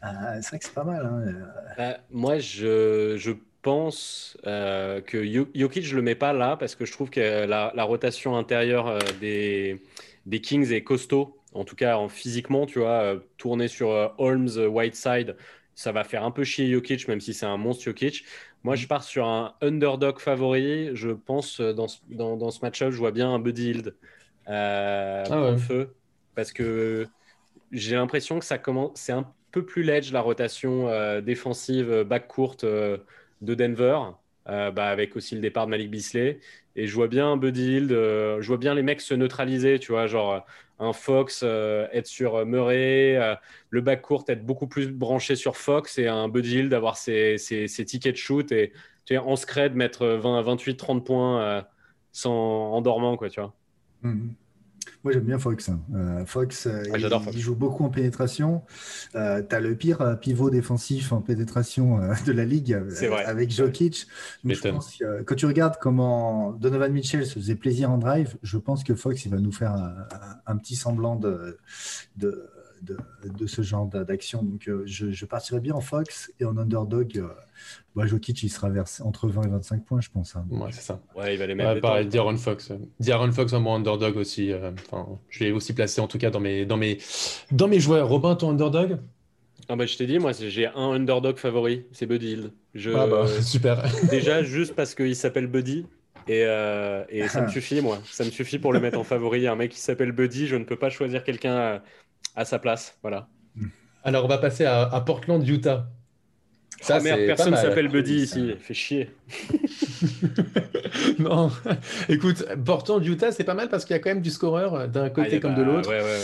Euh, 0.04 0.38
c'est 0.40 0.48
vrai 0.48 0.58
que 0.58 0.64
c'est 0.64 0.74
pas 0.74 0.84
mal. 0.84 1.06
Hein. 1.06 1.34
Euh, 1.78 1.94
moi, 2.10 2.38
je, 2.38 3.16
je 3.18 3.32
pense 3.62 4.36
euh, 4.46 5.00
que 5.00 5.24
Jokic, 5.54 5.84
je 5.84 5.96
le 5.96 6.02
mets 6.02 6.14
pas 6.14 6.32
là 6.32 6.56
parce 6.56 6.76
que 6.76 6.84
je 6.84 6.92
trouve 6.92 7.10
que 7.10 7.46
la, 7.46 7.72
la 7.74 7.84
rotation 7.84 8.36
intérieure 8.36 8.98
des, 9.20 9.82
des 10.26 10.40
Kings 10.40 10.70
est 10.72 10.84
costaud. 10.84 11.36
En 11.54 11.64
tout 11.64 11.76
cas, 11.76 11.96
en 11.96 12.08
physiquement, 12.08 12.66
tu 12.66 12.78
vois, 12.78 13.16
tourner 13.36 13.68
sur 13.68 14.14
Holmes, 14.18 14.48
Whiteside, 14.56 15.36
ça 15.74 15.92
va 15.92 16.04
faire 16.04 16.24
un 16.24 16.30
peu 16.30 16.44
chier 16.44 16.70
Jokic, 16.70 17.08
même 17.08 17.20
si 17.20 17.34
c'est 17.34 17.46
un 17.46 17.56
monstre 17.56 17.84
Jokic. 17.84 18.24
Moi, 18.64 18.76
je 18.76 18.86
pars 18.86 19.02
sur 19.02 19.26
un 19.26 19.54
underdog 19.60 20.18
favori. 20.18 20.90
Je 20.94 21.10
pense 21.10 21.60
euh, 21.60 21.72
dans 21.72 21.88
ce, 21.88 21.98
dans, 22.10 22.36
dans 22.36 22.50
ce 22.50 22.60
match-up, 22.62 22.92
je 22.92 22.98
vois 22.98 23.10
bien 23.10 23.32
un 23.32 23.38
Buddy 23.38 23.70
Hield 23.70 23.94
euh, 24.48 25.24
ah 25.28 25.56
feu. 25.56 25.94
Parce 26.34 26.52
que 26.52 27.06
j'ai 27.72 27.96
l'impression 27.96 28.38
que 28.38 28.44
ça 28.44 28.58
commence, 28.58 28.92
c'est 28.94 29.12
un 29.12 29.26
peu 29.50 29.64
plus 29.64 29.82
ledge 29.82 30.12
la 30.12 30.20
rotation 30.20 30.88
euh, 30.88 31.20
défensive 31.20 32.04
back 32.04 32.28
courte 32.28 32.64
de 32.64 33.04
Denver, 33.40 33.98
bah, 34.46 34.86
avec 34.86 35.16
aussi 35.16 35.34
le 35.34 35.40
départ 35.40 35.66
de 35.66 35.70
Malik 35.70 35.90
Bisley. 35.90 36.40
Et 36.74 36.86
je 36.86 36.94
vois 36.94 37.08
bien 37.08 37.36
Buddy 37.36 37.76
Hield, 37.76 37.90
je 37.90 38.46
vois 38.46 38.56
bien 38.56 38.74
les 38.74 38.82
mecs 38.82 39.00
se 39.00 39.14
neutraliser, 39.14 39.78
tu 39.78 39.92
vois, 39.92 40.06
genre 40.06 40.46
un 40.82 40.92
Fox 40.92 41.42
euh, 41.44 41.86
être 41.92 42.06
sur 42.06 42.34
euh, 42.34 42.44
Murray, 42.44 43.16
euh, 43.16 43.34
le 43.70 43.80
back 43.80 44.02
court 44.02 44.24
être 44.28 44.44
beaucoup 44.44 44.66
plus 44.66 44.88
branché 44.88 45.36
sur 45.36 45.56
Fox 45.56 45.98
et 45.98 46.08
un 46.08 46.28
Buddy 46.28 46.58
Hill 46.58 46.68
d'avoir 46.68 46.96
ses, 46.96 47.36
tickets 47.86 48.14
de 48.14 48.18
shoot 48.18 48.50
et 48.52 48.72
tu 49.04 49.14
sais, 49.14 49.18
en 49.18 49.36
scred 49.36 49.74
mettre 49.74 50.06
20, 50.06 50.42
28, 50.42 50.76
30 50.76 51.06
points 51.06 51.64
sans, 52.12 52.32
en 52.32 52.82
dormant, 52.82 53.16
quoi, 53.16 53.30
tu 53.30 53.40
vois. 53.40 53.54
Mm-hmm. 54.04 54.28
Moi, 55.04 55.12
j'aime 55.12 55.24
bien 55.24 55.38
Fox. 55.38 55.68
Hein. 55.68 56.24
Fox, 56.26 56.66
ah, 56.66 56.98
il, 57.32 57.40
joue 57.40 57.54
beaucoup 57.54 57.84
en 57.84 57.90
pénétration. 57.90 58.62
tu 59.12 59.18
as 59.18 59.60
le 59.60 59.74
pire 59.74 60.18
pivot 60.20 60.50
défensif 60.50 61.12
en 61.12 61.20
pénétration 61.20 61.98
de 62.26 62.32
la 62.32 62.44
ligue 62.44 62.78
avec 63.26 63.50
Jokic. 63.50 64.06
quand 64.44 65.34
tu 65.34 65.46
regardes 65.46 65.76
comment 65.80 66.52
Donovan 66.52 66.92
Mitchell 66.92 67.26
se 67.26 67.34
faisait 67.34 67.54
plaisir 67.54 67.90
en 67.90 67.98
drive, 67.98 68.36
je 68.42 68.58
pense 68.58 68.84
que 68.84 68.94
Fox, 68.94 69.24
il 69.24 69.30
va 69.30 69.38
nous 69.38 69.52
faire 69.52 69.74
un, 70.46 70.56
petit 70.56 70.76
semblant 70.76 71.16
de, 71.16 71.58
de, 72.16 72.48
de, 72.82 73.46
ce 73.46 73.62
genre 73.62 73.86
d'action. 73.86 74.42
Donc, 74.42 74.68
je, 74.84 75.10
je, 75.10 75.26
partirais 75.26 75.60
bien 75.60 75.74
en 75.74 75.80
Fox 75.80 76.32
et 76.40 76.44
en 76.44 76.56
underdog. 76.56 77.24
Bah, 77.94 78.06
Jokic, 78.06 78.42
il 78.42 78.48
sera 78.48 78.70
vers 78.70 78.84
entre 79.04 79.28
20 79.28 79.42
et 79.42 79.48
25 79.48 79.84
points, 79.84 80.00
je 80.00 80.08
pense. 80.10 80.34
Hein. 80.36 80.46
Ouais, 80.50 80.70
c'est 80.72 80.80
ça. 80.80 81.00
Ouais, 81.14 81.34
il 81.34 81.38
va 81.38 81.46
les 81.46 81.54
mettre. 81.54 81.74
Ouais, 81.74 81.80
pareil, 81.80 82.06
D'Aaron 82.06 82.36
Fox. 82.36 82.72
D'Aaron 83.00 83.32
Fox 83.32 83.52
en 83.52 83.60
mon 83.60 83.74
underdog 83.74 84.16
aussi. 84.16 84.52
Euh, 84.52 84.70
enfin, 84.90 85.06
je 85.28 85.44
l'ai 85.44 85.52
aussi 85.52 85.72
placé 85.72 86.00
en 86.00 86.06
tout 86.06 86.18
cas 86.18 86.30
dans 86.30 86.40
mes, 86.40 86.64
dans 86.64 86.76
mes, 86.76 86.98
dans 87.50 87.68
mes 87.68 87.80
joueurs. 87.80 88.08
Robin, 88.08 88.34
ton 88.34 88.50
underdog? 88.50 88.98
Ah 89.68 89.76
bah, 89.76 89.86
je 89.86 89.96
t'ai 89.96 90.06
dit, 90.06 90.18
moi 90.18 90.32
j'ai 90.32 90.66
un 90.66 90.90
underdog 90.92 91.36
favori, 91.36 91.84
c'est 91.92 92.06
Buddy 92.06 92.32
Hill. 92.32 92.50
Je... 92.74 92.90
Ah 92.90 93.06
bah, 93.06 93.26
super. 93.42 93.84
Déjà, 94.10 94.42
juste 94.42 94.74
parce 94.74 94.94
qu'il 94.94 95.16
s'appelle 95.16 95.46
Buddy. 95.46 95.86
Et, 96.28 96.44
euh, 96.46 97.04
et 97.08 97.26
ça 97.28 97.42
me 97.42 97.48
suffit, 97.50 97.80
moi. 97.80 97.98
Ça 98.10 98.24
me 98.24 98.30
suffit 98.30 98.58
pour 98.58 98.72
le 98.72 98.80
mettre 98.80 98.98
en 98.98 99.04
favori. 99.04 99.46
Un 99.46 99.56
mec 99.56 99.70
qui 99.70 99.80
s'appelle 99.80 100.12
Buddy, 100.12 100.46
je 100.46 100.56
ne 100.56 100.64
peux 100.64 100.76
pas 100.76 100.90
choisir 100.90 101.24
quelqu'un 101.24 101.82
à, 102.34 102.44
sa 102.44 102.58
place. 102.58 102.96
Voilà. 103.02 103.28
Alors, 104.04 104.24
on 104.24 104.28
va 104.28 104.38
passer 104.38 104.64
à, 104.64 104.82
à 104.82 105.00
Portland, 105.00 105.46
Utah. 105.46 105.88
Ça, 106.82 106.98
oh 106.98 107.02
merde, 107.02 107.20
personne 107.26 107.52
ne 107.52 107.56
s'appelle 107.56 107.88
Buddy 107.88 108.14
ici. 108.14 108.54
Fait 108.58 108.74
chier. 108.74 109.10
non, 111.18 111.50
écoute, 112.08 112.44
pourtant 112.64 113.00
Utah, 113.00 113.30
c'est 113.30 113.44
pas 113.44 113.54
mal 113.54 113.68
parce 113.68 113.84
qu'il 113.84 113.94
y 113.94 113.98
a 113.98 114.00
quand 114.00 114.10
même 114.10 114.20
du 114.20 114.30
scoreur 114.30 114.74
euh, 114.74 114.86
d'un 114.88 115.08
côté 115.08 115.36
ah, 115.36 115.38
comme 115.38 115.54
de 115.54 115.62
l'autre. 115.62 115.88
Ouais, 115.88 116.02
ouais, 116.02 116.20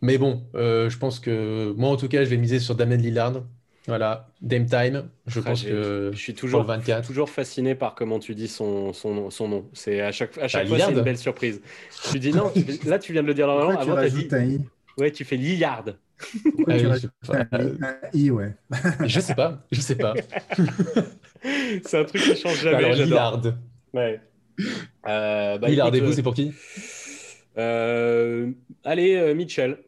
Mais 0.00 0.16
bon, 0.16 0.44
euh, 0.54 0.88
je 0.88 0.96
pense 0.96 1.20
que 1.20 1.74
moi, 1.76 1.90
en 1.90 1.96
tout 1.96 2.08
cas, 2.08 2.24
je 2.24 2.30
vais 2.30 2.38
miser 2.38 2.58
sur 2.58 2.74
Damien 2.74 2.96
Lillard. 2.96 3.42
Voilà, 3.86 4.28
Dame 4.40 4.64
Time. 4.64 5.08
Je 5.26 5.40
ah, 5.40 5.42
pense 5.42 5.64
que 5.64 6.10
je 6.14 6.18
suis 6.18 6.34
toujours, 6.34 6.62
24. 6.62 7.06
toujours 7.06 7.28
fasciné 7.28 7.74
par 7.74 7.94
comment 7.94 8.18
tu 8.18 8.34
dis 8.34 8.48
son, 8.48 8.92
son, 8.94 9.28
son 9.28 9.48
nom. 9.48 9.68
C'est 9.74 10.00
à 10.00 10.12
chaque, 10.12 10.38
à 10.38 10.48
chaque 10.48 10.68
bah, 10.68 10.76
fois, 10.76 10.86
c'est 10.86 10.92
une 10.92 11.02
belle 11.02 11.18
surprise. 11.18 11.60
Tu 12.10 12.18
dis 12.18 12.32
non, 12.32 12.50
là, 12.86 12.98
tu 12.98 13.12
viens 13.12 13.22
de 13.22 13.26
le 13.26 13.34
dire 13.34 13.46
normalement. 13.46 13.78
Avant, 13.78 13.94
tu 13.96 14.34
as 14.34 14.40
dit. 14.40 14.60
Ouais, 14.98 15.10
tu 15.10 15.24
fais 15.24 15.36
Lillard. 15.36 15.84
Ah 16.68 16.78
je, 16.78 16.96
sais 16.96 17.08
pas. 17.44 17.60
I, 18.12 18.30
ouais. 18.30 18.54
je 19.06 19.20
sais 19.20 19.34
pas, 19.34 19.64
je 19.72 19.80
sais 19.80 19.96
pas. 19.96 20.14
c'est 21.42 21.98
un 21.98 22.04
truc 22.04 22.22
qui 22.22 22.36
change 22.36 22.62
jamais. 22.62 22.94
Lillard. 22.94 23.42
Ouais. 23.92 24.20
Euh, 25.08 25.58
bah, 25.58 25.68
Lillard 25.68 25.94
et 25.94 26.00
vous, 26.00 26.12
c'est 26.12 26.22
pour 26.22 26.34
qui? 26.34 26.52
Euh, 27.58 28.50
Allez, 28.84 29.16
euh, 29.16 29.34
Mitchell. 29.34 29.78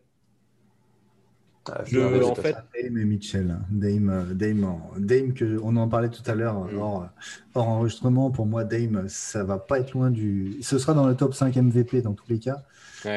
Ah, 1.66 1.82
je, 1.86 1.98
en 2.22 2.34
fait, 2.34 2.52
Dame 2.52 2.98
et 2.98 3.04
Mitchell, 3.06 3.50
hein. 3.50 3.62
Dame, 3.70 4.10
euh, 4.10 4.34
Dame, 4.34 4.80
Dame 4.98 5.32
que 5.32 5.58
on 5.62 5.76
en 5.76 5.88
parlait 5.88 6.10
tout 6.10 6.22
à 6.26 6.34
l'heure 6.34 6.58
mm. 6.60 6.78
hors, 6.78 7.08
enregistrement. 7.54 8.30
Pour 8.30 8.44
moi, 8.44 8.64
Dame, 8.64 9.06
ça 9.08 9.44
va 9.44 9.58
pas 9.58 9.78
être 9.78 9.92
loin 9.92 10.10
du. 10.10 10.58
Ce 10.60 10.78
sera 10.78 10.92
dans 10.92 11.06
le 11.06 11.14
top 11.14 11.32
5 11.32 11.56
MVP 11.56 12.02
dans 12.02 12.12
tous 12.12 12.26
les 12.28 12.38
cas. 12.38 12.64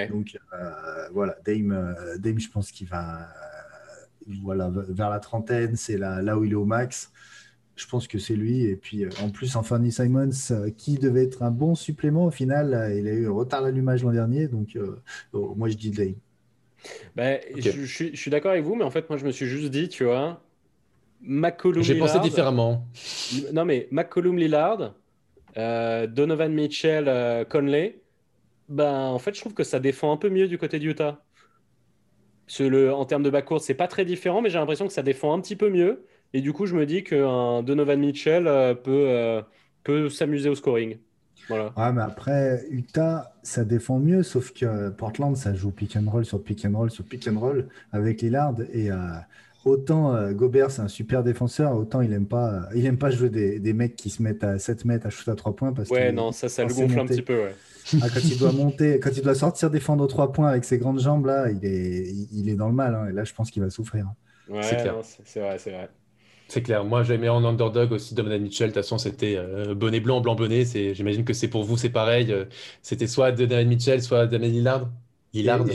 Donc 0.09 0.37
euh, 0.53 1.09
voilà, 1.11 1.35
Dame, 1.45 1.71
euh, 1.71 2.17
Dame, 2.17 2.39
je 2.39 2.49
pense 2.49 2.71
qu'il 2.71 2.87
va 2.87 3.27
voilà, 4.43 4.69
vers 4.71 5.09
la 5.09 5.19
trentaine, 5.19 5.75
c'est 5.75 5.97
là, 5.97 6.21
là 6.21 6.37
où 6.37 6.43
il 6.43 6.51
est 6.51 6.55
au 6.55 6.65
max. 6.65 7.11
je 7.75 7.85
pense 7.87 8.07
que 8.07 8.19
c'est 8.19 8.35
lui. 8.35 8.63
Et 8.63 8.75
puis, 8.75 9.05
euh, 9.05 9.09
en 9.21 9.29
plus, 9.29 9.55
Anthony 9.55 9.91
Simons, 9.91 10.29
euh, 10.51 10.69
qui 10.75 10.95
devait 10.95 11.23
être 11.23 11.43
un 11.43 11.51
bon 11.51 11.75
supplément, 11.75 12.25
au 12.25 12.31
final, 12.31 12.73
euh, 12.73 12.93
il 12.93 13.07
a 13.07 13.11
eu 13.11 13.27
un 13.27 13.31
retard 13.31 13.63
d'allumage 13.63 14.03
l'an 14.03 14.11
dernier. 14.11 14.47
Donc, 14.47 14.77
oh, 15.33 15.53
moi, 15.55 15.69
je 15.69 15.75
dis 15.75 15.91
Dane. 15.91 16.15
Ben, 17.15 17.39
je, 17.57 17.85
suis 18.13 18.31
d'accord 18.31 18.51
avec 18.51 18.63
vous, 18.63 18.75
mais 18.75 18.83
en 18.83 18.91
fait, 18.91 19.09
moi, 19.09 19.17
je 19.17 19.25
me 19.25 19.31
suis 19.31 19.47
juste 19.47 19.71
dit, 19.71 19.89
tu 19.89 20.05
vois, 20.05 20.41
McCollum 21.21 21.83
J'ai 21.83 21.97
pensé 21.97 22.19
différemment. 22.19 22.85
Non, 23.53 23.65
mais 23.65 23.87
McCollum 23.91 24.37
Lillard, 24.37 24.95
Donovan 25.55 26.53
Mitchell, 26.53 27.45
Conley, 27.49 27.99
ben, 28.69 29.07
en 29.07 29.19
fait, 29.19 29.33
je 29.33 29.41
trouve 29.41 29.53
que 29.53 29.63
ça 29.63 29.79
défend 29.79 30.11
un 30.11 30.17
peu 30.17 30.29
mieux 30.29 30.47
du 30.47 30.57
côté 30.57 30.79
d'Utah. 30.79 31.23
Le, 32.59 32.93
en 32.93 33.05
termes 33.05 33.23
de 33.23 33.29
backcourt, 33.29 33.61
c'est 33.61 33.73
pas 33.73 33.87
très 33.87 34.05
différent, 34.05 34.41
mais 34.41 34.49
j'ai 34.49 34.57
l'impression 34.57 34.87
que 34.87 34.93
ça 34.93 35.03
défend 35.03 35.33
un 35.33 35.41
petit 35.41 35.55
peu 35.55 35.69
mieux. 35.69 36.05
Et 36.33 36.41
du 36.41 36.53
coup, 36.53 36.65
je 36.65 36.75
me 36.75 36.85
dis 36.85 37.03
qu'un 37.03 37.61
Donovan 37.63 37.99
Mitchell 37.99 38.47
euh, 38.47 38.73
peut, 38.73 39.05
euh, 39.07 39.41
peut 39.83 40.09
s'amuser 40.09 40.49
au 40.49 40.55
scoring. 40.55 40.97
Voilà. 41.49 41.73
Ouais, 41.77 41.93
mais 41.93 42.01
après, 42.01 42.65
Utah, 42.69 43.33
ça 43.43 43.63
défend 43.63 43.99
mieux, 43.99 44.23
sauf 44.23 44.51
que 44.51 44.89
Portland, 44.89 45.35
ça 45.37 45.53
joue 45.53 45.71
pick 45.71 45.95
and 45.95 46.09
roll 46.09 46.25
sur 46.25 46.43
pick 46.43 46.65
and 46.65 46.77
roll 46.77 46.91
sur 46.91 47.05
pick 47.05 47.27
and 47.27 47.39
roll 47.39 47.67
avec 47.93 48.21
Lillard. 48.21 48.55
Et 48.73 48.91
euh, 48.91 48.95
autant 49.63 50.31
Gobert, 50.33 50.71
c'est 50.71 50.81
un 50.81 50.89
super 50.89 51.23
défenseur, 51.23 51.73
autant 51.77 52.01
il 52.01 52.09
n'aime 52.09 52.25
pas, 52.25 52.67
il 52.75 52.85
aime 52.85 52.97
pas 52.97 53.11
jouer 53.11 53.29
des, 53.29 53.59
des, 53.59 53.71
mecs 53.71 53.95
qui 53.95 54.09
se 54.09 54.21
mettent 54.21 54.43
à 54.43 54.59
7 54.59 54.83
mètres 54.83 55.07
à 55.07 55.09
shoot 55.09 55.29
à 55.29 55.35
3 55.35 55.55
points. 55.55 55.71
Parce 55.71 55.89
ouais, 55.89 56.11
non, 56.11 56.33
ça, 56.33 56.49
ça 56.49 56.65
le 56.65 56.73
gonfle 56.73 56.99
un 56.99 57.05
petit 57.05 57.21
peu. 57.21 57.43
Ouais. 57.43 57.55
Ah, 58.01 58.07
quand 58.13 58.23
il 58.23 58.37
doit 58.37 58.51
monter, 58.51 58.99
quand 58.99 59.11
il 59.15 59.23
doit 59.23 59.35
sortir 59.35 59.69
défendre 59.69 60.03
aux 60.03 60.07
3 60.07 60.31
points 60.31 60.49
avec 60.49 60.65
ses 60.65 60.77
grandes 60.77 60.99
jambes, 60.99 61.25
là, 61.25 61.49
il 61.49 61.63
est, 61.65 62.11
il 62.33 62.49
est 62.49 62.55
dans 62.55 62.67
le 62.67 62.73
mal. 62.73 62.95
Hein, 62.95 63.07
et 63.09 63.13
là, 63.13 63.23
je 63.23 63.33
pense 63.33 63.51
qu'il 63.51 63.63
va 63.63 63.69
souffrir. 63.69 64.07
Ouais, 64.49 64.63
c'est 64.63 64.77
clair. 64.77 64.95
C'est 65.03 65.39
vrai, 65.39 65.57
c'est 65.57 65.71
vrai. 65.71 65.89
C'est 66.47 66.61
clair. 66.61 66.85
Moi, 66.85 67.03
j'aimais 67.03 67.29
en 67.29 67.43
underdog 67.43 67.91
aussi 67.91 68.15
Donovan 68.15 68.41
Mitchell. 68.41 68.69
De 68.69 68.73
toute 68.73 68.83
façon, 68.83 68.97
c'était 68.97 69.35
euh, 69.37 69.75
bonnet 69.75 69.99
blanc, 69.99 70.21
blanc 70.21 70.35
bonnet. 70.35 70.63
J'imagine 70.65 71.25
que 71.25 71.33
c'est 71.33 71.49
pour 71.49 71.63
vous, 71.63 71.77
c'est 71.77 71.89
pareil. 71.89 72.31
Euh, 72.31 72.45
c'était 72.81 73.07
soit 73.07 73.31
Donovan 73.31 73.67
Mitchell, 73.67 74.01
soit 74.01 74.27
Damien 74.27 74.47
Lillard. 74.47 74.89
Lillard. 75.33 75.65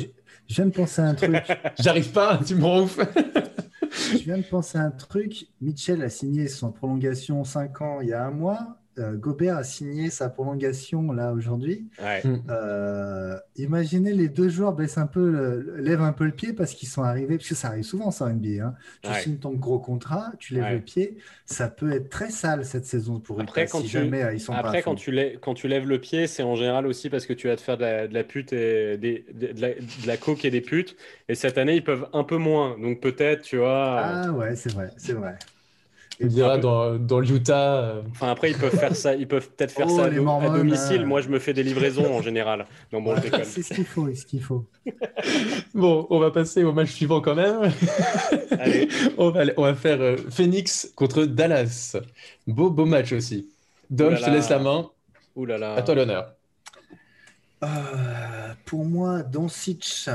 Je 0.48 0.54
viens 0.54 0.66
de 0.66 0.70
penser 0.70 1.02
à 1.02 1.06
un 1.06 1.14
truc. 1.14 1.36
J'arrive 1.78 2.10
pas, 2.12 2.40
tu 2.44 2.54
me 2.54 2.64
rends 2.64 2.82
ouf. 2.82 2.98
je 4.12 4.18
viens 4.18 4.38
de 4.38 4.42
penser 4.42 4.78
à 4.78 4.82
un 4.82 4.90
truc. 4.90 5.46
Mitchell 5.60 6.02
a 6.02 6.08
signé 6.08 6.48
son 6.48 6.72
prolongation 6.72 7.44
5 7.44 7.80
ans 7.82 8.00
il 8.00 8.08
y 8.08 8.12
a 8.12 8.24
un 8.24 8.30
mois. 8.30 8.81
Euh, 8.98 9.16
Gobert 9.16 9.56
a 9.56 9.64
signé 9.64 10.10
sa 10.10 10.28
prolongation 10.28 11.12
là 11.12 11.32
aujourd'hui. 11.32 11.86
Hmm. 12.00 12.36
Euh, 12.50 13.38
imaginez 13.56 14.12
les 14.12 14.28
deux 14.28 14.48
joueurs 14.48 14.74
baissent 14.74 14.98
un 14.98 15.06
peu, 15.06 15.64
lèvent 15.78 16.02
un 16.02 16.12
peu 16.12 16.24
le 16.24 16.32
pied 16.32 16.52
parce 16.52 16.74
qu'ils 16.74 16.88
sont 16.88 17.02
arrivés, 17.02 17.36
parce 17.36 17.48
que 17.48 17.54
ça 17.54 17.68
arrive 17.68 17.84
souvent 17.84 18.10
ça 18.10 18.26
en 18.26 18.30
NBA. 18.30 18.64
Hein. 18.64 18.74
Tu 19.02 19.14
signes 19.20 19.38
ton 19.38 19.52
gros 19.52 19.78
contrat, 19.78 20.32
tu 20.38 20.54
lèves 20.54 20.74
le 20.74 20.80
pied, 20.80 21.16
ça 21.46 21.68
peut 21.68 21.92
être 21.92 22.10
très 22.10 22.30
sale 22.30 22.64
cette 22.64 22.84
saison 22.84 23.20
pour 23.20 23.40
après, 23.40 23.66
quand 23.66 23.78
si 23.78 23.86
tu... 23.86 23.90
jamais 23.92 24.22
euh, 24.22 24.34
ils 24.34 24.40
sont 24.40 24.52
Après, 24.52 24.82
quand, 24.82 24.94
tu 24.94 25.10
lèves, 25.10 25.38
quand 25.40 25.54
tu 25.54 25.68
lèves 25.68 25.88
le 25.88 26.00
pied, 26.00 26.26
c'est 26.26 26.42
en 26.42 26.54
général 26.54 26.86
aussi 26.86 27.10
parce 27.10 27.26
que 27.26 27.32
tu 27.32 27.48
vas 27.48 27.56
te 27.56 27.60
faire 27.60 27.78
de 27.78 28.12
la, 28.12 28.24
pute 28.24 28.52
et 28.52 28.96
des, 28.98 29.24
de, 29.32 29.60
la, 29.60 29.70
de, 29.70 30.06
la, 30.06 30.16
coke 30.16 30.44
et 30.44 30.50
des 30.50 30.60
putes. 30.60 30.96
Et 31.28 31.34
cette 31.34 31.58
année, 31.58 31.76
ils 31.76 31.84
peuvent 31.84 32.08
un 32.12 32.24
peu 32.24 32.36
moins. 32.36 32.78
Donc 32.78 33.00
peut-être, 33.00 33.42
tu 33.42 33.58
vois. 33.58 34.00
Ah 34.00 34.32
ouais, 34.32 34.56
c'est 34.56 34.72
vrai, 34.72 34.90
c'est 34.96 35.14
vrai. 35.14 35.36
Il 36.22 36.28
dira 36.28 36.58
dans, 36.58 36.96
dans 36.96 37.20
l'Utah. 37.20 37.78
Euh. 37.78 38.02
Enfin, 38.10 38.30
après, 38.30 38.50
ils 38.50 38.56
peuvent 38.56 38.76
faire 38.76 38.94
ça. 38.96 39.14
Ils 39.14 39.28
peuvent 39.28 39.48
peut-être 39.50 39.72
faire 39.72 39.86
oh, 39.88 39.96
ça 39.96 40.04
à, 40.04 40.50
domicile. 40.50 41.04
Moi, 41.04 41.20
je 41.20 41.28
me 41.28 41.38
fais 41.38 41.52
des 41.52 41.62
livraisons 41.62 42.14
en 42.14 42.22
général. 42.22 42.66
Donc, 42.90 43.04
bon, 43.04 43.14
c'est 43.44 43.62
ce 43.62 43.74
qu'il 43.74 43.84
faut. 43.84 44.14
Ce 44.14 44.24
qu'il 44.24 44.42
faut. 44.42 44.66
bon, 45.74 46.06
on 46.10 46.18
va 46.18 46.30
passer 46.30 46.64
au 46.64 46.72
match 46.72 46.90
suivant 46.90 47.20
quand 47.20 47.34
même. 47.34 47.72
Allez. 48.52 48.88
on, 49.18 49.30
va, 49.30 49.44
on 49.56 49.62
va 49.62 49.74
faire 49.74 50.00
euh, 50.00 50.16
Phoenix 50.30 50.92
contre 50.94 51.24
Dallas. 51.24 51.96
Beau, 52.46 52.70
beau 52.70 52.84
match 52.84 53.12
aussi. 53.12 53.48
Dom, 53.90 54.16
je 54.16 54.24
te 54.24 54.30
laisse 54.30 54.48
la 54.48 54.58
main. 54.58 54.90
Ouh 55.36 55.46
là 55.46 55.58
là. 55.58 55.74
À 55.74 55.82
toi 55.82 55.94
l'honneur. 55.94 56.34
Euh, 57.62 58.54
pour 58.64 58.84
moi, 58.84 59.22
Doncic, 59.22 60.08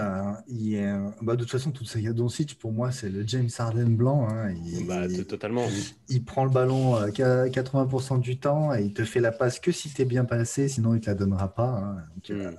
il 0.49 1.01
bah, 1.21 1.35
de 1.35 1.41
toute 1.41 1.51
façon, 1.51 1.71
toute 1.71 1.87
ça, 1.87 1.99
Doncic, 1.99 2.57
pour 2.59 2.73
moi, 2.73 2.91
c'est 2.91 3.09
le 3.09 3.25
James 3.25 3.49
Harden 3.57 3.95
blanc. 3.95 4.27
Hein. 4.29 4.53
Il, 4.65 4.85
bah, 4.85 5.07
totalement. 5.27 5.65
Il, 6.09 6.25
prend 6.25 6.43
le 6.43 6.49
ballon 6.49 6.95
80% 7.07 8.15
euh, 8.15 8.17
du 8.17 8.37
temps 8.37 8.73
et 8.73 8.83
il 8.83 8.93
te 8.93 9.05
fait 9.05 9.21
la 9.21 9.31
passe 9.31 9.59
que 9.59 9.71
si 9.71 9.89
tu 9.89 10.01
es 10.01 10.05
bien 10.05 10.25
passé, 10.25 10.67
sinon 10.67 10.93
il 10.95 10.99
te 10.99 11.05
la 11.05 11.15
donnera 11.15 11.53
pas. 11.53 11.69
Hein. 11.69 11.97
Euh, 12.31 12.51
hmm. 12.51 12.55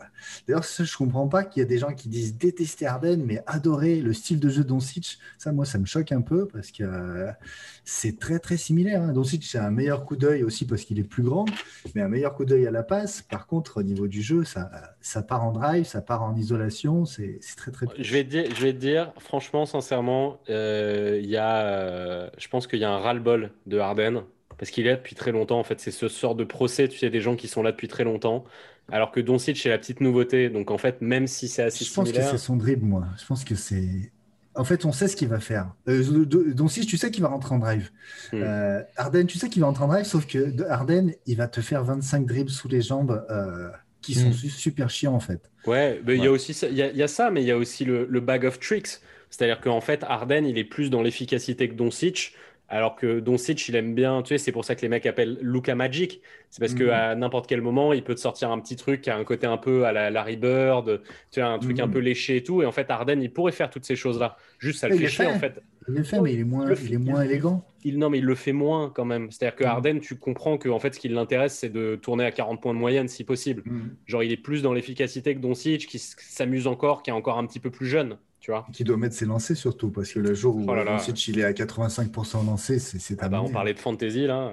D'ailleurs, 0.46 0.64
je 0.64 0.96
comprends 0.96 1.28
pas 1.28 1.44
qu'il 1.44 1.60
y 1.62 1.66
a 1.66 1.68
des 1.68 1.78
gens 1.78 1.92
qui 1.92 2.08
disent 2.08 2.38
détester 2.38 2.86
Harden, 2.86 3.22
mais 3.26 3.42
adorer 3.46 4.00
le 4.00 4.14
style 4.14 4.40
de 4.40 4.48
jeu 4.48 4.64
Doncic. 4.64 5.18
Ça, 5.36 5.52
moi, 5.52 5.66
ça 5.66 5.78
me 5.78 5.86
choque 5.86 6.12
un 6.12 6.22
peu 6.22 6.46
parce 6.46 6.70
que 6.70 7.26
c'est 7.84 8.18
très, 8.18 8.38
très 8.38 8.56
similaire. 8.56 9.02
Hein. 9.02 9.12
Doncic, 9.12 9.44
c'est 9.44 9.58
un 9.58 9.70
meilleur 9.70 10.06
coup 10.06 10.16
d'œil 10.16 10.44
aussi 10.44 10.64
parce 10.64 10.82
qu'il 10.82 10.98
est 10.98 11.04
plus 11.04 11.22
grand, 11.22 11.44
mais 11.94 12.00
un 12.00 12.08
meilleur 12.08 12.34
coup 12.34 12.46
d'œil 12.46 12.66
à 12.66 12.70
la 12.70 12.82
passe. 12.82 13.20
Par 13.20 13.46
contre, 13.46 13.80
au 13.80 13.82
niveau 13.82 14.08
du 14.08 14.22
jeu, 14.22 14.44
ça 14.44 14.70
ça 15.00 15.22
part 15.22 15.44
en 15.44 15.52
drive, 15.52 15.84
ça 15.84 16.00
part 16.00 16.22
en 16.22 16.34
isolation, 16.34 17.04
c'est 17.04 17.40
très 17.56 17.70
très. 17.70 17.86
Je 17.98 18.12
vais, 18.12 18.24
dire, 18.24 18.44
je 18.54 18.62
vais 18.62 18.72
te 18.72 18.78
dire, 18.78 19.12
franchement, 19.18 19.66
sincèrement, 19.66 20.40
euh, 20.50 21.20
y 21.22 21.36
a, 21.36 21.66
euh, 21.66 22.30
je 22.38 22.48
pense 22.48 22.66
qu'il 22.66 22.78
y 22.78 22.84
a 22.84 22.90
un 22.90 22.98
ras-le-bol 22.98 23.50
de 23.66 23.78
Harden 23.78 24.22
parce 24.58 24.70
qu'il 24.70 24.86
est 24.86 24.90
là 24.90 24.96
depuis 24.96 25.14
très 25.14 25.32
longtemps. 25.32 25.58
En 25.58 25.64
fait, 25.64 25.80
c'est 25.80 25.90
ce 25.90 26.08
sort 26.08 26.34
de 26.34 26.44
procès, 26.44 26.88
tu 26.88 26.98
sais, 26.98 27.10
des 27.10 27.20
gens 27.20 27.36
qui 27.36 27.48
sont 27.48 27.62
là 27.62 27.70
depuis 27.70 27.88
très 27.88 28.04
longtemps. 28.04 28.44
Alors 28.90 29.12
que 29.12 29.20
Doncic, 29.20 29.56
c'est 29.56 29.68
la 29.68 29.78
petite 29.78 30.00
nouveauté. 30.00 30.50
Donc 30.50 30.70
en 30.70 30.78
fait, 30.78 31.00
même 31.00 31.26
si 31.26 31.48
c'est 31.48 31.62
assez 31.62 31.84
Je 31.84 31.92
pense 31.92 32.10
que 32.10 32.22
c'est 32.22 32.38
son 32.38 32.56
dribble, 32.56 32.84
moi. 32.84 33.04
Je 33.20 33.26
pense 33.26 33.44
que 33.44 33.54
c'est. 33.54 34.12
En 34.54 34.64
fait, 34.64 34.84
on 34.84 34.92
sait 34.92 35.06
ce 35.06 35.14
qu'il 35.14 35.28
va 35.28 35.38
faire. 35.38 35.72
Euh, 35.88 36.24
Doncic, 36.24 36.88
tu 36.88 36.96
sais 36.96 37.10
qu'il 37.10 37.22
va 37.22 37.28
rentrer 37.28 37.54
en 37.54 37.58
drive. 37.58 37.90
Hmm. 38.32 38.42
Euh, 38.42 38.82
Harden, 38.96 39.26
tu 39.26 39.38
sais 39.38 39.48
qu'il 39.48 39.60
va 39.60 39.68
rentrer 39.68 39.84
en 39.84 39.88
drive, 39.88 40.04
sauf 40.04 40.26
que 40.26 40.62
Harden, 40.68 41.12
il 41.26 41.36
va 41.36 41.46
te 41.46 41.60
faire 41.60 41.84
25 41.84 42.26
dribbles 42.26 42.50
sous 42.50 42.66
les 42.66 42.80
jambes. 42.80 43.24
Euh, 43.30 43.68
qui 44.02 44.14
sont 44.14 44.28
mm. 44.28 44.32
super 44.32 44.90
chiants 44.90 45.14
en 45.14 45.20
fait. 45.20 45.50
Ouais, 45.66 46.00
il 46.06 46.22
y 46.22 46.26
a 46.26 46.30
aussi 46.30 46.52
il 46.70 46.76
y, 46.76 47.02
a 47.02 47.08
ça, 47.08 47.30
mais 47.30 47.42
il 47.42 47.46
y 47.46 47.50
a 47.50 47.56
aussi 47.56 47.84
le, 47.84 48.20
bag 48.20 48.44
of 48.44 48.58
tricks. 48.58 49.00
C'est-à-dire 49.30 49.60
qu'en 49.60 49.82
fait, 49.82 50.04
Arden, 50.04 50.46
il 50.46 50.56
est 50.56 50.64
plus 50.64 50.88
dans 50.88 51.02
l'efficacité 51.02 51.68
que 51.68 51.74
Doncic. 51.74 52.34
Alors 52.70 52.96
que 52.96 53.20
Doncic, 53.20 53.68
il 53.68 53.76
aime 53.76 53.94
bien, 53.94 54.22
tu 54.22 54.28
sais, 54.28 54.38
c'est 54.38 54.52
pour 54.52 54.64
ça 54.64 54.74
que 54.74 54.82
les 54.82 54.88
mecs 54.88 55.06
appellent 55.06 55.38
Luca 55.40 55.74
Magic. 55.74 56.20
C'est 56.50 56.60
parce 56.60 56.74
que 56.74 56.84
mm. 56.84 56.88
qu'à 56.88 57.14
n'importe 57.14 57.46
quel 57.46 57.60
moment, 57.60 57.92
il 57.92 58.02
peut 58.02 58.14
te 58.14 58.20
sortir 58.20 58.50
un 58.50 58.60
petit 58.60 58.76
truc 58.76 59.02
qui 59.02 59.10
a 59.10 59.16
un 59.16 59.24
côté 59.24 59.46
un 59.46 59.56
peu 59.56 59.84
à 59.84 59.92
la 59.92 60.10
Larry 60.10 60.36
Bird, 60.36 61.02
tu 61.30 61.40
vois, 61.40 61.50
un 61.50 61.58
truc 61.58 61.80
un 61.80 61.86
mm. 61.86 61.92
peu 61.92 61.98
léché 61.98 62.36
et 62.36 62.42
tout. 62.42 62.62
Et 62.62 62.66
en 62.66 62.72
fait, 62.72 62.90
Arden, 62.90 63.20
il 63.22 63.32
pourrait 63.32 63.52
faire 63.52 63.70
toutes 63.70 63.84
ces 63.84 63.96
choses-là. 63.96 64.36
Juste, 64.58 64.80
ça 64.80 64.88
le 64.88 64.96
fait 64.96 65.08
chier, 65.08 65.26
en 65.26 65.38
fait. 65.38 65.62
Il 65.88 65.94
le 65.94 66.02
fait, 66.02 66.20
mais 66.20 66.34
il 66.34 66.40
est 66.40 66.44
moins, 66.44 66.72
il, 66.72 66.92
est 66.92 66.98
moins 66.98 67.22
élégant. 67.22 67.64
Il, 67.84 67.98
non, 67.98 68.10
mais 68.10 68.18
il 68.18 68.24
le 68.24 68.34
fait 68.34 68.52
moins 68.52 68.90
quand 68.90 69.04
même. 69.04 69.30
C'est-à-dire 69.30 69.56
que 69.56 69.64
Harden, 69.64 70.00
tu 70.00 70.16
comprends 70.16 70.58
que 70.58 70.68
en 70.68 70.78
fait, 70.78 70.94
ce 70.94 71.00
qui 71.00 71.08
l'intéresse, 71.08 71.56
c'est 71.56 71.70
de 71.70 71.96
tourner 71.96 72.24
à 72.24 72.30
40 72.30 72.60
points 72.60 72.74
de 72.74 72.78
moyenne 72.78 73.08
si 73.08 73.24
possible. 73.24 73.62
Genre, 74.06 74.22
il 74.22 74.32
est 74.32 74.36
plus 74.36 74.62
dans 74.62 74.72
l'efficacité 74.72 75.34
que 75.34 75.40
Doncic, 75.40 75.86
qui 75.86 75.98
s'amuse 75.98 76.66
encore, 76.66 77.02
qui 77.02 77.10
est 77.10 77.14
encore 77.14 77.38
un 77.38 77.46
petit 77.46 77.60
peu 77.60 77.70
plus 77.70 77.86
jeune. 77.86 78.18
Tu 78.40 78.52
vois 78.52 78.66
qui 78.72 78.84
doit 78.84 78.96
mettre 78.96 79.14
ses 79.14 79.26
lancers 79.26 79.56
surtout, 79.56 79.90
parce 79.90 80.12
que 80.12 80.20
le 80.20 80.32
jour 80.32 80.56
où 80.56 80.64
oh 80.68 80.84
Doncic 80.84 81.28
il 81.28 81.40
est 81.40 81.44
à 81.44 81.52
85% 81.52 82.46
lancé, 82.46 82.78
c'est 82.78 83.16
ah 83.20 83.28
bah, 83.28 83.42
On 83.42 83.50
parlait 83.50 83.74
de 83.74 83.78
fantasy 83.78 84.26
là. 84.26 84.52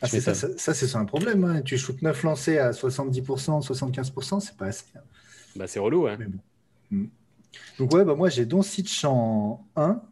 Ah, 0.00 0.06
ça, 0.06 0.34
ça, 0.34 0.74
c'est 0.74 0.96
un 0.96 1.04
problème. 1.06 1.44
Hein. 1.44 1.62
Tu 1.62 1.78
shootes 1.78 2.02
9 2.02 2.24
lancés 2.24 2.58
à 2.58 2.72
70%, 2.72 3.66
75%, 3.66 4.40
c'est 4.40 4.56
pas 4.56 4.66
assez. 4.66 4.84
Hein. 4.96 5.00
Bah, 5.56 5.66
c'est 5.66 5.78
relou. 5.78 6.06
Hein. 6.06 6.18
Donc, 7.78 7.94
ouais, 7.94 8.04
bah, 8.04 8.14
moi 8.14 8.28
j'ai 8.28 8.44
Doncic 8.44 9.02
en 9.04 9.64
1. 9.76 10.02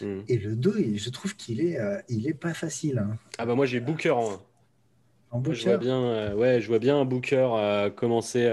Hmm. 0.00 0.20
Et 0.28 0.38
le 0.38 0.56
2, 0.56 0.96
je 0.96 1.10
trouve 1.10 1.36
qu'il 1.36 1.60
est, 1.60 1.78
euh, 1.78 2.00
il 2.08 2.26
est 2.26 2.34
pas 2.34 2.54
facile. 2.54 2.98
Hein. 2.98 3.16
Ah 3.38 3.46
bah 3.46 3.54
moi 3.54 3.66
j'ai 3.66 3.80
Booker 3.80 4.10
en, 4.10 4.42
en 5.30 5.40
Booker. 5.40 5.56
Je 5.56 5.64
vois 5.64 5.76
bien, 5.78 6.02
euh, 6.02 6.34
ouais, 6.34 6.60
je 6.60 6.68
vois 6.68 6.78
bien 6.78 7.04
Booker 7.04 7.48
euh, 7.52 7.90
commencer 7.90 8.48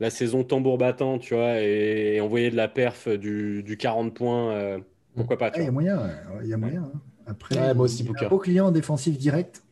la 0.00 0.10
saison 0.10 0.42
tambour 0.44 0.78
battant, 0.78 1.18
tu 1.18 1.34
vois, 1.34 1.60
et, 1.60 2.20
envoyer 2.20 2.50
de 2.50 2.56
la 2.56 2.68
perf 2.68 3.08
du, 3.08 3.62
du 3.62 3.76
40 3.76 4.14
points. 4.14 4.80
pourquoi 5.14 5.38
pas 5.38 5.50
ah, 5.54 5.58
Il 5.58 5.64
y 5.64 5.68
a 5.68 5.70
moyen, 5.70 6.10
il 6.42 6.48
y 6.48 6.54
a 6.54 6.56
moyen. 6.56 6.90
Hein. 6.94 7.00
Après, 7.26 7.74
moi 7.74 7.84
aussi, 7.84 8.02
Booker. 8.02 8.26
Un 8.26 8.28
beau 8.28 8.38
client 8.38 8.70
défensif 8.70 9.16
direct 9.16 9.62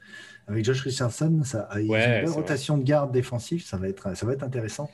avec 0.51 0.65
Josh 0.65 0.83
Richardson, 0.83 1.43
ça, 1.45 1.61
a 1.63 1.81
une 1.81 1.89
belle 1.89 2.29
rotation 2.29 2.77
de 2.77 2.83
garde 2.83 3.13
défensive, 3.13 3.65
ça 3.65 3.77
va 3.77 3.89
être, 3.89 4.17
ça 4.17 4.27
va 4.27 4.33
être 4.33 4.43
intéressant. 4.43 4.91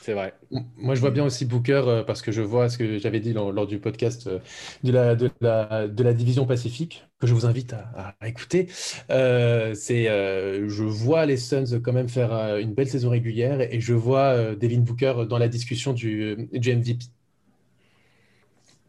C'est 0.00 0.14
vrai. 0.14 0.32
Moi, 0.78 0.94
je 0.94 1.00
vois 1.00 1.10
bien 1.10 1.24
aussi 1.24 1.44
Booker 1.44 1.82
euh, 1.86 2.02
parce 2.02 2.22
que 2.22 2.32
je 2.32 2.40
vois 2.40 2.70
ce 2.70 2.78
que 2.78 2.98
j'avais 2.98 3.20
dit 3.20 3.34
lors, 3.34 3.66
du 3.66 3.78
podcast 3.78 4.26
euh, 4.28 4.38
de, 4.82 4.92
la, 4.92 5.14
de, 5.14 5.30
la, 5.42 5.88
de, 5.88 6.02
la, 6.02 6.14
division 6.14 6.46
Pacifique, 6.46 7.06
que 7.20 7.26
je 7.26 7.34
vous 7.34 7.44
invite 7.44 7.74
à, 7.74 8.16
écouter. 8.26 8.68
Euh, 9.10 9.74
c'est, 9.74 10.06
je 10.06 10.84
vois 10.84 11.26
les 11.26 11.36
Suns 11.36 11.80
quand 11.82 11.92
même 11.92 12.08
faire 12.08 12.32
une 12.56 12.72
belle 12.72 12.88
saison 12.88 13.10
régulière 13.10 13.60
et 13.60 13.78
je 13.80 13.92
vois 13.92 14.54
Devin 14.54 14.80
Booker 14.80 15.26
dans 15.28 15.38
la 15.38 15.48
discussion 15.48 15.92
du, 15.92 16.48
du 16.50 16.74
MVP. 16.74 17.04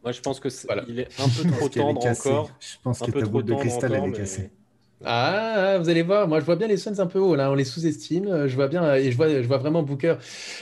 Moi, 0.04 0.14
je 0.14 0.22
pense 0.22 0.40
que 0.40 0.48
est, 0.48 0.68
il 0.88 1.00
est 1.02 1.20
un 1.20 1.28
peu 1.28 1.52
trop 1.52 1.70
tendre 1.70 2.06
encore. 2.06 2.52
Je 2.60 2.76
pense 2.82 3.00
que 3.00 3.12
ta 3.12 3.26
boule 3.26 3.44
de 3.44 3.54
cristal, 3.54 3.94
elle 3.94 4.10
est 4.10 4.14
cassée. 4.14 4.50
Ah, 5.04 5.78
vous 5.80 5.90
allez 5.90 6.04
voir, 6.04 6.28
moi 6.28 6.40
je 6.40 6.46
vois 6.46 6.56
bien 6.56 6.68
les 6.68 6.78
Suns 6.78 7.00
un 7.00 7.08
peu 7.08 7.20
haut, 7.20 7.36
là, 7.36 7.50
on 7.52 7.56
les 7.56 7.64
sous-estime, 7.64 8.48
je 8.48 8.56
vois 8.56 8.68
bien, 8.68 8.94
et 8.96 9.12
je 9.12 9.18
vois, 9.18 9.30
je 9.30 9.48
vois 9.48 9.58
vraiment 9.58 9.82
Booker. 9.84 10.16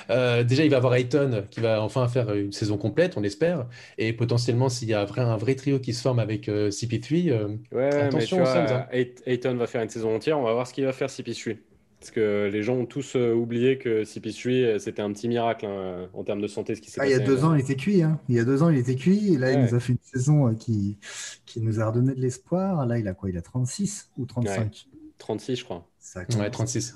Euh, 0.10 0.44
déjà, 0.44 0.64
il 0.64 0.72
va 0.72 0.78
avoir 0.78 0.96
Ayton 0.96 1.44
qui 1.52 1.60
va 1.60 1.82
enfin 1.82 2.08
faire 2.08 2.34
une 2.34 2.52
saison 2.54 2.78
complète, 2.78 3.18
on 3.18 3.24
espère, 3.24 3.68
et 3.98 4.14
potentiellement, 4.14 4.70
s'il 4.70 4.88
y 4.88 4.94
a 4.94 5.02
un 5.02 5.38
vrai 5.38 5.56
trio 5.56 5.80
qui 5.80 5.94
se 5.94 6.02
forme 6.02 6.20
avec 6.20 6.48
euh, 6.48 6.70
CP3, 6.70 7.32
euh, 7.32 7.48
ouais, 7.72 7.94
attention 7.94 8.38
mais 8.38 8.44
tu 8.46 8.52
vois, 8.52 8.78
hein. 8.78 8.88
Ayton 9.26 9.56
va 9.56 9.68
faire 9.68 9.82
une 9.82 9.90
saison 9.90 10.16
entière, 10.16 10.40
on 10.40 10.44
va 10.44 10.54
voir 10.54 10.68
ce 10.68 10.74
qu'il 10.74 10.86
va 10.86 10.94
faire 10.94 11.10
CP3. 11.10 11.58
Parce 12.00 12.12
que 12.12 12.50
les 12.52 12.64
gens 12.64 12.76
ont 12.76 12.86
tous 12.86 13.16
oublié 13.16 13.78
que 13.78 14.04
CP3, 14.04 14.80
c'était 14.80 15.02
un 15.02 15.12
petit 15.12 15.28
miracle 15.28 15.66
hein, 15.66 16.08
en 16.14 16.24
termes 16.24 16.42
de 16.42 16.48
santé, 16.48 16.76
ce 16.76 16.82
qui 16.82 16.90
s'est 16.90 17.02
ah, 17.02 17.06
Il 17.06 17.12
y 17.12 17.14
a 17.14 17.20
deux 17.20 17.44
ans, 17.44 17.54
il 17.54 17.60
était 17.60 17.76
cuit. 17.76 18.04
Hein. 18.04 18.20
Il 18.30 18.36
y 18.36 18.40
a 18.40 18.46
deux 18.46 18.64
ans, 18.64 18.70
il 18.70 18.78
était 18.78 18.96
cuit. 18.96 19.34
Et 19.34 19.38
là, 19.38 19.52
il 19.52 19.60
nous 19.60 19.76
a 19.76 19.80
fait 19.82 19.94
une 19.94 20.00
saison 20.02 20.56
qui, 20.56 20.98
qui 21.46 21.60
nous 21.60 21.82
a 21.82 21.88
redonné 21.88 22.16
de 22.16 22.22
l'espoir. 22.22 22.86
Là, 22.86 22.98
il 22.98 23.08
a 23.08 23.14
quoi? 23.14 23.30
Il 23.30 23.38
a 23.38 23.42
36 23.42 24.12
ou 24.18 24.26
35 24.26 24.88
36, 25.20 25.58
je 25.58 25.64
crois. 25.64 25.86
ouais, 26.16 26.50
36. 26.50 26.96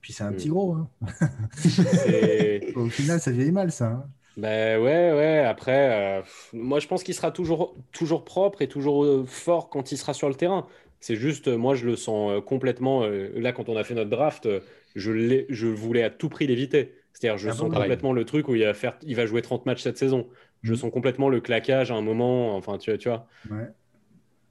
Puis 0.00 0.12
c'est 0.12 0.24
un 0.24 0.32
petit 0.32 0.48
mm. 0.48 0.52
gros. 0.52 0.74
Hein. 0.74 0.88
Au 2.76 2.88
final, 2.88 3.20
ça 3.20 3.30
vieillit 3.32 3.52
mal, 3.52 3.72
ça. 3.72 3.86
Hein. 3.86 4.04
Ben 4.36 4.80
ouais, 4.80 5.12
ouais. 5.12 5.38
Après, 5.44 6.20
euh, 6.20 6.22
moi, 6.52 6.78
je 6.78 6.86
pense 6.86 7.02
qu'il 7.02 7.14
sera 7.14 7.30
toujours, 7.30 7.74
toujours 7.92 8.24
propre 8.24 8.62
et 8.62 8.68
toujours 8.68 9.04
euh, 9.04 9.24
fort 9.26 9.68
quand 9.68 9.92
il 9.92 9.98
sera 9.98 10.14
sur 10.14 10.28
le 10.28 10.34
terrain. 10.34 10.66
C'est 11.02 11.16
juste, 11.16 11.48
euh, 11.48 11.58
moi, 11.58 11.74
je 11.74 11.84
le 11.84 11.96
sens 11.96 12.42
complètement. 12.46 13.06
là, 13.06 13.52
quand 13.52 13.68
on 13.68 13.76
a 13.76 13.84
fait 13.84 13.94
notre 13.94 14.10
draft, 14.10 14.48
je, 14.94 15.44
je 15.48 15.66
voulais 15.66 16.02
à 16.02 16.10
tout 16.10 16.30
prix 16.30 16.46
l'éviter. 16.46 16.94
C'est-à-dire, 17.12 17.38
je 17.38 17.50
ah 17.50 17.52
sens 17.52 17.70
complètement 17.70 18.12
le 18.12 18.24
truc 18.24 18.48
où 18.48 18.54
il 18.54 18.64
va, 18.64 18.74
faire, 18.74 18.96
il 19.02 19.16
va 19.16 19.26
jouer 19.26 19.42
30 19.42 19.66
matchs 19.66 19.82
cette 19.82 19.98
saison. 19.98 20.28
Je 20.62 20.72
mm. 20.72 20.76
sens 20.76 20.90
complètement 20.90 21.28
le 21.28 21.40
claquage 21.40 21.90
à 21.90 21.94
un 21.94 22.02
moment. 22.02 22.56
Enfin, 22.56 22.78
tu, 22.78 22.96
tu 22.98 23.08
vois. 23.08 23.26
Ouais. 23.50 23.68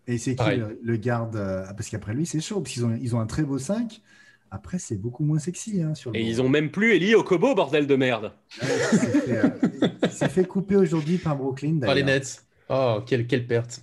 Et 0.08 0.18
c'est 0.18 0.36
qui 0.36 0.44
le, 0.82 0.96
garde 0.98 1.36
euh, 1.36 1.66
Parce 1.76 1.90
qu'après 1.90 2.14
lui, 2.14 2.26
c'est 2.26 2.40
chaud, 2.40 2.62
parce 2.62 2.74
qu'ils 2.74 2.86
ont, 2.86 2.98
ils 3.02 3.16
ont 3.16 3.20
un 3.20 3.28
très 3.28 3.44
beau 3.44 3.58
5. 3.58 4.02
Après, 4.50 4.80
c'est 4.80 4.98
beaucoup 4.98 5.24
moins 5.24 5.40
sexy. 5.40 5.82
Hein, 5.82 5.94
Et 6.14 6.22
ils 6.22 6.42
ont 6.42 6.50
même 6.50 6.72
plus 6.72 6.94
Eli 6.96 7.16
Okobo, 7.16 7.56
bordel 7.56 7.88
de 7.88 7.96
merde. 7.96 8.34
Euh, 8.64 9.50
il 10.04 10.10
s'est 10.10 10.28
fait, 10.28 10.44
couper 10.44 10.76
aujourd'hui 10.76 11.18
par 11.18 11.38
Brooklyn. 11.38 11.80
Par 11.80 11.96
les 11.96 12.04
Nets. 12.04 12.44
Oh, 12.70 13.00
quelle, 13.06 13.28
quelle 13.28 13.48
perte. 13.48 13.82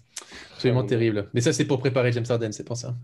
Absolument 0.54 0.84
terrible. 0.84 1.28
Mais 1.34 1.40
ça, 1.40 1.52
c'est 1.52 1.64
pour 1.64 1.78
préparer 1.78 2.10
James 2.12 2.24
Harden, 2.28 2.50
c'est 2.50 2.64
pour 2.64 2.76
ça. 2.76 2.96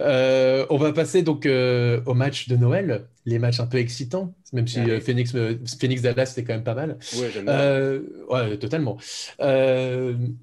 Euh, 0.00 0.66
on 0.70 0.76
va 0.76 0.92
passer 0.92 1.22
donc 1.22 1.46
au 1.46 2.14
match 2.14 2.48
de 2.48 2.56
Noël, 2.56 3.06
les 3.24 3.38
matchs 3.38 3.60
un 3.60 3.66
peu 3.66 3.78
excitants, 3.78 4.34
même 4.52 4.66
si 4.66 4.80
Phoenix, 5.00 5.32
Phoenix 5.78 6.02
Dallas, 6.02 6.26
c'était 6.26 6.44
quand 6.44 6.54
même 6.54 6.64
pas 6.64 6.74
mal. 6.74 6.98
Ouais, 7.16 7.30
j'aime 7.32 7.44
bien. 7.44 8.00
ouais, 8.28 8.58
totalement. 8.58 8.98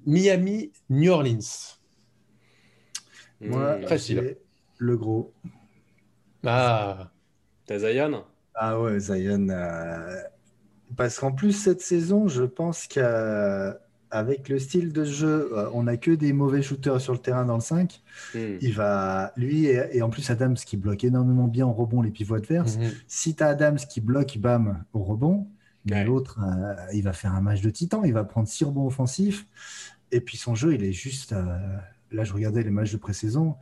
Miami, 0.06 0.72
New 0.88 1.12
Orleans. 1.12 1.74
Moi, 3.40 3.78
facile. 3.86 4.36
Le 4.78 4.96
gros. 4.96 5.32
Ah. 6.44 7.10
T'as 7.66 7.78
Zion? 7.78 8.24
Ah 8.54 8.80
ouais, 8.80 8.98
Zion. 9.00 9.48
Euh, 9.48 10.22
parce 10.96 11.18
qu'en 11.18 11.32
plus, 11.32 11.52
cette 11.52 11.80
saison, 11.80 12.28
je 12.28 12.44
pense 12.44 12.86
qu'avec 14.14 14.48
le 14.48 14.58
style 14.58 14.92
de 14.92 15.04
jeu, 15.04 15.50
euh, 15.52 15.68
on 15.72 15.84
n'a 15.84 15.96
que 15.96 16.12
des 16.12 16.32
mauvais 16.32 16.62
shooters 16.62 17.00
sur 17.00 17.12
le 17.12 17.18
terrain 17.18 17.44
dans 17.44 17.56
le 17.56 17.60
5. 17.60 18.00
Hmm. 18.34 18.38
Il 18.60 18.72
va, 18.72 19.32
lui, 19.36 19.66
et, 19.66 20.02
en 20.02 20.10
plus 20.10 20.30
Adams 20.30 20.54
qui 20.54 20.76
bloque 20.76 21.02
énormément 21.02 21.48
bien 21.48 21.66
au 21.66 21.72
rebond 21.72 22.00
les 22.00 22.10
pivots 22.10 22.36
adverses. 22.36 22.76
Hmm. 22.76 22.90
Si 23.08 23.34
tu 23.34 23.42
as 23.42 23.48
Adams 23.48 23.78
qui 23.78 24.00
bloque, 24.00 24.38
bam, 24.38 24.84
au 24.92 25.02
rebond, 25.02 25.48
l'autre, 25.86 26.38
euh, 26.42 26.74
il 26.92 27.02
va 27.02 27.12
faire 27.12 27.34
un 27.34 27.40
match 27.40 27.60
de 27.60 27.70
titan. 27.70 28.04
Il 28.04 28.12
va 28.12 28.24
prendre 28.24 28.46
6 28.46 28.64
rebonds 28.64 28.86
offensifs. 28.86 29.46
Et 30.12 30.20
puis 30.20 30.36
son 30.36 30.54
jeu, 30.54 30.74
il 30.74 30.84
est 30.84 30.92
juste 30.92 31.34
là, 32.12 32.22
je 32.22 32.32
regardais 32.32 32.62
les 32.62 32.70
matchs 32.70 32.92
de 32.92 32.98
pré-saison. 32.98 33.56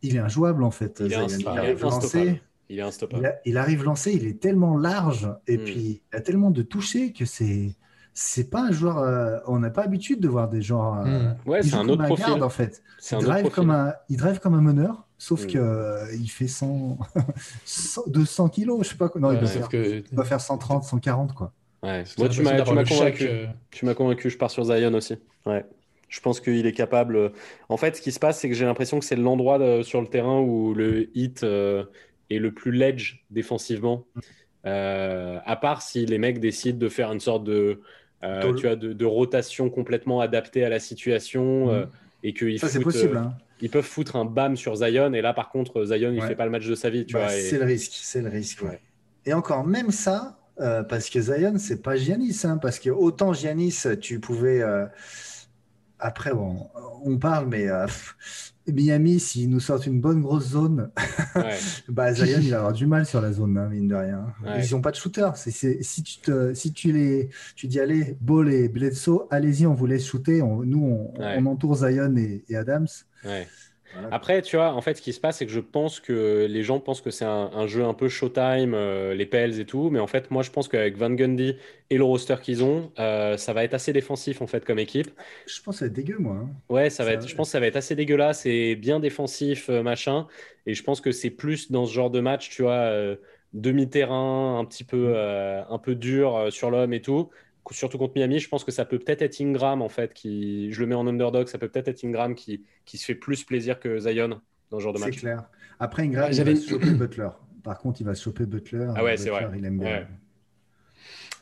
Il 0.00 0.16
est 0.16 0.20
injouable 0.20 0.64
en 0.64 0.70
fait. 0.70 1.02
Il, 1.04 1.12
est 1.12 1.46
arrive 1.46 1.82
lancé. 1.82 2.40
Il 2.70 2.78
est. 2.80 3.40
Il, 3.44 3.58
arrive 3.58 3.84
lancé, 3.84 4.12
il 4.14 4.26
est 4.26 4.40
tellement 4.40 4.78
large 4.78 5.28
et 5.46 5.58
hmm. 5.58 5.64
puis 5.64 6.02
il 6.10 6.16
a 6.16 6.20
tellement 6.22 6.50
de 6.50 6.62
toucher 6.62 7.12
que 7.12 7.26
c'est 7.26 7.76
c'est 8.14 8.50
pas 8.50 8.62
un 8.62 8.72
joueur. 8.72 8.98
Euh, 8.98 9.38
on 9.46 9.58
n'a 9.58 9.70
pas 9.70 9.82
l'habitude 9.82 10.20
de 10.20 10.28
voir 10.28 10.48
des 10.48 10.62
joueurs. 10.62 10.98
Euh, 10.98 11.04
hmm. 11.04 11.36
Ouais, 11.46 11.62
c'est 11.62 11.74
un 11.74 11.88
autre 11.88 12.04
profil. 12.04 12.26
Garde, 12.26 12.42
en 12.42 12.48
fait. 12.48 12.82
Il 13.10 13.18
drive, 13.18 13.50
comme 13.50 13.70
un, 13.70 13.94
il 14.08 14.16
drive 14.16 14.38
comme 14.38 14.54
un 14.54 14.60
meneur, 14.60 15.06
sauf 15.18 15.44
hmm. 15.44 15.48
que 15.48 15.58
euh, 15.58 16.14
il 16.14 16.28
fait 16.28 16.48
100, 16.48 16.98
200 18.06 18.48
kilos, 18.50 18.84
je 18.84 18.90
sais 18.90 18.96
pas 18.96 19.08
quoi. 19.08 19.20
Non, 19.20 19.32
il, 19.32 19.46
faire, 19.46 19.68
que... 19.68 20.02
il, 20.10 20.16
va 20.16 20.24
faire, 20.24 20.40
130, 20.40 20.84
140 20.84 21.34
quoi. 21.34 21.52
Ouais. 21.82 22.04
Moi, 22.18 22.28
tu 22.28 22.42
m'as 22.42 22.62
convaincu. 22.62 23.28
Tu 23.70 23.86
m'as 23.86 23.94
convaincu. 23.94 24.30
Je 24.30 24.38
pars 24.38 24.50
sur 24.50 24.64
Zion 24.64 24.94
aussi. 24.94 25.16
Ouais. 25.46 25.64
Je 26.08 26.20
pense 26.20 26.40
qu'il 26.40 26.66
est 26.66 26.72
capable. 26.72 27.32
En 27.70 27.78
fait, 27.78 27.96
ce 27.96 28.02
qui 28.02 28.12
se 28.12 28.20
passe, 28.20 28.38
c'est 28.38 28.48
que 28.48 28.54
j'ai 28.54 28.66
l'impression 28.66 28.98
que 28.98 29.04
c'est 29.04 29.16
l'endroit 29.16 29.82
sur 29.82 30.00
le 30.02 30.06
terrain 30.06 30.40
où 30.40 30.74
le 30.74 31.08
hit 31.16 31.42
euh, 31.42 31.84
est 32.28 32.38
le 32.38 32.52
plus 32.52 32.70
ledge 32.70 33.24
défensivement. 33.30 34.04
Euh, 34.66 35.40
à 35.44 35.56
part 35.56 35.82
si 35.82 36.06
les 36.06 36.18
mecs 36.18 36.38
décident 36.38 36.78
de 36.78 36.88
faire 36.88 37.10
une 37.10 37.18
sorte 37.18 37.44
de, 37.44 37.80
euh, 38.24 38.54
tu 38.54 38.66
vois, 38.66 38.76
de, 38.76 39.04
rotation 39.04 39.70
complètement 39.70 40.20
adaptée 40.20 40.64
à 40.64 40.68
la 40.68 40.78
situation 40.78 41.72
mhm. 41.72 41.86
et 42.22 42.34
qu'ils 42.34 42.60
possible, 42.60 43.16
hein. 43.16 43.34
ils 43.60 43.70
peuvent 43.70 43.84
foutre 43.84 44.16
un 44.16 44.24
bam 44.24 44.56
sur 44.56 44.76
Zion. 44.76 45.12
Et 45.12 45.22
là, 45.22 45.32
par 45.32 45.50
contre, 45.50 45.84
Zion, 45.84 46.12
il 46.12 46.22
fait 46.22 46.36
pas 46.36 46.44
le 46.44 46.50
match 46.50 46.66
de 46.66 46.74
sa 46.74 46.90
vie. 46.90 47.06
Bah, 47.12 47.28
c'est 47.28 47.58
le 47.58 47.64
risque, 47.64 47.92
c'est 47.94 48.22
le 48.22 48.28
risque. 48.28 48.62
Et 49.26 49.32
encore, 49.32 49.66
même 49.66 49.90
ça, 49.90 50.38
parce 50.56 51.10
que 51.10 51.20
Zion, 51.20 51.54
c'est 51.58 51.82
pas 51.82 51.96
Giannis, 51.96 52.42
hein, 52.44 52.58
parce 52.58 52.78
que 52.78 52.90
autant 52.90 53.32
Giannis, 53.32 53.84
tu 54.00 54.20
pouvais 54.20 54.62
après, 56.02 56.32
on 56.32 57.18
parle, 57.18 57.48
mais 57.48 57.68
euh, 57.68 57.86
Miami, 58.66 59.20
s'ils 59.20 59.48
nous 59.48 59.60
sortent 59.60 59.86
une 59.86 60.00
bonne 60.00 60.20
grosse 60.20 60.50
zone, 60.50 60.90
bah, 61.88 62.12
Zion, 62.12 62.38
il 62.40 62.50
va 62.50 62.58
avoir 62.58 62.72
du 62.72 62.86
mal 62.86 63.06
sur 63.06 63.20
la 63.20 63.32
zone, 63.32 63.56
hein, 63.58 63.68
mine 63.68 63.88
de 63.88 63.94
rien. 63.94 64.26
Ils 64.58 64.72
n'ont 64.72 64.80
pas 64.80 64.90
de 64.90 64.96
shooter. 64.96 65.30
si, 65.36 66.02
tu 66.02 66.18
te, 66.18 66.54
si 66.54 66.72
tu, 66.72 66.92
les, 66.92 67.30
tu 67.56 67.66
dis, 67.66 67.80
allez, 67.80 68.16
Ball 68.20 68.52
et 68.52 68.68
Bledsoe, 68.68 69.26
allez-y, 69.30 69.66
on 69.66 69.74
vous 69.74 69.86
laisse 69.86 70.06
shooter. 70.06 70.42
nous, 70.42 71.12
on, 71.16 71.46
entoure 71.46 71.76
Zion 71.76 72.16
et, 72.16 72.44
et 72.48 72.56
Adams. 72.56 72.88
Après, 74.10 74.42
tu 74.42 74.56
vois, 74.56 74.72
en 74.72 74.80
fait, 74.80 74.96
ce 74.96 75.02
qui 75.02 75.12
se 75.12 75.20
passe, 75.20 75.38
c'est 75.38 75.46
que 75.46 75.52
je 75.52 75.60
pense 75.60 76.00
que 76.00 76.46
les 76.48 76.62
gens 76.62 76.80
pensent 76.80 77.00
que 77.00 77.10
c'est 77.10 77.24
un, 77.24 77.66
jeu 77.66 77.84
un 77.84 77.94
peu 77.94 78.08
showtime, 78.08 78.74
euh, 78.74 79.14
les 79.14 79.26
pels 79.26 79.60
et 79.60 79.64
tout. 79.64 79.90
Mais 79.90 79.98
en 79.98 80.06
fait, 80.06 80.30
moi, 80.30 80.42
je 80.42 80.50
pense 80.50 80.68
qu'avec 80.68 80.96
Van 80.96 81.10
Gundy 81.10 81.56
et 81.90 81.96
le 81.96 82.04
roster 82.04 82.36
qu'ils 82.42 82.64
ont, 82.64 82.90
euh, 82.98 83.36
ça 83.36 83.52
va 83.52 83.64
être 83.64 83.74
assez 83.74 83.92
défensif, 83.92 84.42
en 84.42 84.46
fait, 84.46 84.64
comme 84.64 84.78
équipe. 84.78 85.10
Je 85.46 85.62
pense 85.62 85.76
que 85.76 85.78
ça 85.80 85.84
va 85.84 85.88
être 85.88 85.94
dégueu, 85.94 86.16
moi. 86.18 86.36
Hein. 86.42 86.48
Ouais, 86.68 86.90
ça, 86.90 87.04
va 87.04 87.12
être, 87.12 87.26
je 87.26 87.34
pense 87.34 87.48
que 87.48 87.52
ça 87.52 87.60
va 87.60 87.66
être 87.66 87.76
assez 87.76 87.94
dégueulasse 87.94 88.46
et 88.46 88.76
bien 88.76 89.00
défensif, 89.00 89.68
euh, 89.68 89.82
machin. 89.82 90.26
Et 90.66 90.74
je 90.74 90.82
pense 90.82 91.00
que 91.00 91.12
c'est 91.12 91.30
plus 91.30 91.70
dans 91.70 91.86
ce 91.86 91.92
genre 91.92 92.10
de 92.10 92.20
match, 92.20 92.50
tu 92.50 92.62
vois, 92.62 92.92
demi-terrain, 93.52 94.58
un 94.58 94.64
petit 94.64 94.84
peu, 94.84 95.16
un 95.16 95.78
peu 95.78 95.96
dur 95.96 96.46
sur 96.50 96.70
l'homme 96.70 96.92
et 96.92 97.02
tout 97.02 97.30
surtout 97.70 97.98
contre 97.98 98.14
Miami, 98.16 98.38
je 98.38 98.48
pense 98.48 98.64
que 98.64 98.72
ça 98.72 98.84
peut 98.84 98.98
peut-être 98.98 99.22
être 99.22 99.40
Ingram 99.40 99.82
en 99.82 99.88
fait, 99.88 100.12
qui, 100.12 100.72
je 100.72 100.80
le 100.80 100.86
mets 100.86 100.94
en 100.94 101.06
underdog, 101.06 101.48
ça 101.48 101.58
peut 101.58 101.68
peut-être 101.68 101.88
être 101.88 102.04
Ingram 102.04 102.34
qui, 102.34 102.64
qui 102.84 102.98
se 102.98 103.04
fait 103.04 103.14
plus 103.14 103.44
plaisir 103.44 103.78
que 103.78 103.98
Zion 103.98 104.40
dans 104.70 104.78
ce 104.78 104.82
genre 104.82 104.92
de 104.92 104.98
match. 104.98 105.14
C'est 105.14 105.20
clair. 105.20 105.44
Après 105.78 106.02
Ingram, 106.02 106.30
il 106.32 106.42
va 106.42 106.56
se 106.56 106.68
choper 106.68 106.90
Butler. 106.90 107.28
Par 107.62 107.78
contre, 107.78 108.00
il 108.00 108.04
va 108.04 108.14
se 108.14 108.24
choper 108.24 108.46
Butler. 108.46 108.88
Ah 108.96 109.04
ouais, 109.04 109.16
c'est 109.16 109.30
vrai. 109.30 109.48
Il 109.56 109.64
aime 109.64 109.78
bien. 109.78 110.06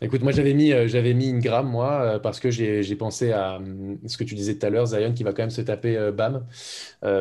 Écoute, 0.02 0.22
moi 0.22 0.32
j'avais 0.32 0.54
mis, 0.54 0.72
euh, 0.72 0.88
j'avais 0.88 1.12
mis 1.12 1.28
Ingram, 1.28 1.68
moi, 1.68 2.00
euh, 2.00 2.18
parce 2.18 2.40
que 2.40 2.50
j'ai 2.50 2.96
pensé 2.96 3.32
à 3.32 3.56
euh, 3.56 3.96
ce 4.06 4.16
que 4.16 4.24
tu 4.24 4.34
disais 4.34 4.54
tout 4.56 4.64
à 4.64 4.70
l'heure, 4.70 4.86
Zion 4.86 5.12
qui 5.12 5.24
va 5.24 5.34
quand 5.34 5.42
même 5.42 5.50
se 5.50 5.60
taper 5.60 6.10
Bam. 6.12 6.46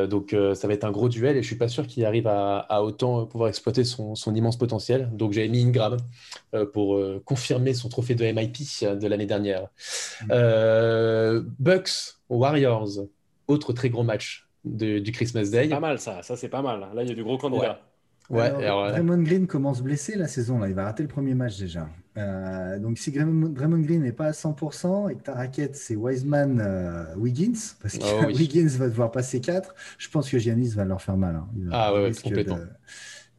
donc 0.08 0.34
ça 0.54 0.66
va 0.66 0.74
être 0.74 0.84
un 0.84 0.90
gros 0.90 1.08
duel 1.08 1.36
et 1.36 1.42
je 1.42 1.46
suis 1.46 1.56
pas 1.56 1.68
sûr 1.68 1.86
qu'il 1.86 2.04
arrive 2.06 2.26
à, 2.26 2.82
autant 2.82 3.26
pouvoir 3.26 3.50
exploiter 3.50 3.84
son, 3.84 4.14
immense 4.34 4.56
potentiel. 4.56 5.10
Donc 5.12 5.32
j'avais 5.32 5.48
mis 5.48 5.62
Ingram 5.62 5.96
pour 6.72 7.00
confirmer 7.24 7.74
son 7.74 7.88
trophée 7.88 8.14
de 8.14 8.24
MIP 8.24 8.56
de 8.98 9.06
l'année 9.06 9.26
dernière. 9.26 9.68
Mm. 10.22 11.40
Bucks 11.58 12.16
Warriors, 12.28 13.06
autre 13.46 13.72
très 13.72 13.90
gros 13.90 14.04
match 14.04 14.48
du 14.64 15.12
Christmas 15.12 15.50
Day. 15.50 15.68
Pas 15.68 15.80
mal 15.80 15.98
ça, 15.98 16.22
ça 16.22 16.36
c'est 16.36 16.48
pas 16.48 16.62
mal. 16.62 16.80
Là 16.94 17.02
il 17.02 17.08
y 17.08 17.12
a 17.12 17.14
du 17.14 17.24
gros 17.24 17.36
candidat. 17.36 17.80
Ouais, 18.30 18.50
Draymond 18.50 19.22
Green 19.22 19.46
commence 19.46 19.82
blessé 19.82 20.16
la 20.16 20.28
saison, 20.28 20.60
là. 20.60 20.68
il 20.68 20.74
va 20.74 20.84
rater 20.84 21.02
le 21.02 21.08
premier 21.08 21.34
match 21.34 21.58
déjà. 21.58 21.88
Euh, 22.16 22.78
donc 22.78 22.98
si 22.98 23.12
Draymond 23.12 23.78
Green 23.78 24.02
n'est 24.02 24.12
pas 24.12 24.26
à 24.26 24.30
100% 24.32 25.10
et 25.10 25.14
que 25.14 25.22
ta 25.22 25.34
raquette 25.34 25.76
c'est 25.76 25.94
Wiseman 25.94 26.60
euh, 26.60 27.14
Wiggins, 27.16 27.76
parce 27.80 27.98
que 27.98 28.04
oh 28.04 28.26
Wiggins 28.36 28.66
va 28.66 28.88
devoir 28.88 29.12
passer 29.12 29.40
4, 29.40 29.74
je 29.96 30.08
pense 30.08 30.28
que 30.28 30.38
Giannis 30.38 30.70
va 30.70 30.84
leur 30.84 31.00
faire 31.00 31.16
mal. 31.16 31.36
Hein. 31.36 31.48
Il, 31.56 31.68
ah 31.70 31.94
ouais, 31.94 32.10
complètement. 32.22 32.58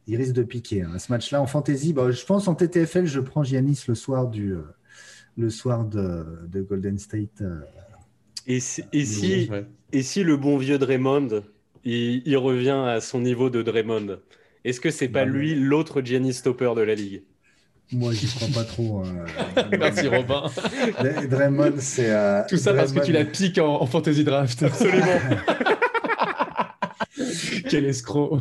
il 0.06 0.16
risque 0.16 0.32
de 0.32 0.42
piquer. 0.42 0.82
Hein. 0.82 0.98
Ce 0.98 1.12
match-là 1.12 1.42
en 1.42 1.46
fantasy, 1.46 1.92
bah, 1.92 2.10
je 2.10 2.24
pense 2.24 2.48
en 2.48 2.54
TTFL, 2.54 3.04
je 3.04 3.20
prends 3.20 3.44
Giannis 3.44 3.84
le 3.88 3.94
soir, 3.94 4.28
du, 4.28 4.52
euh, 4.52 4.62
le 5.36 5.50
soir 5.50 5.84
de, 5.84 6.24
de 6.48 6.62
Golden 6.62 6.98
State. 6.98 7.42
Et, 8.46 8.58
si, 8.58 8.82
et, 8.92 9.04
si, 9.04 9.50
et 9.92 10.02
si 10.02 10.24
le 10.24 10.36
bon 10.36 10.56
vieux 10.56 10.78
Draymond, 10.78 11.42
il, 11.84 12.22
il 12.26 12.36
revient 12.38 12.84
à 12.86 13.00
son 13.00 13.20
niveau 13.20 13.50
de 13.50 13.62
Draymond 13.62 14.18
est-ce 14.64 14.80
que 14.80 14.90
c'est 14.90 15.08
pas 15.08 15.24
lui 15.24 15.54
l'autre 15.54 16.02
Giannis 16.02 16.34
Stopper 16.34 16.72
de 16.76 16.82
la 16.82 16.94
ligue? 16.94 17.22
Moi, 17.92 18.12
j'y 18.12 18.26
crois 18.26 18.48
pas 18.54 18.64
trop. 18.64 19.02
Hein. 19.04 19.24
Merci 19.78 20.08
Robin. 20.08 20.44
Draymond, 21.28 21.74
c'est. 21.78 22.10
Euh, 22.10 22.42
Tout 22.48 22.56
ça 22.56 22.72
parce 22.72 22.92
que 22.92 23.00
tu 23.00 23.12
la 23.12 23.24
piques 23.24 23.58
en, 23.58 23.84
fantasy 23.86 24.24
draft. 24.24 24.62
Absolument. 24.62 25.20
Quel 27.68 27.84
escroc. 27.84 28.40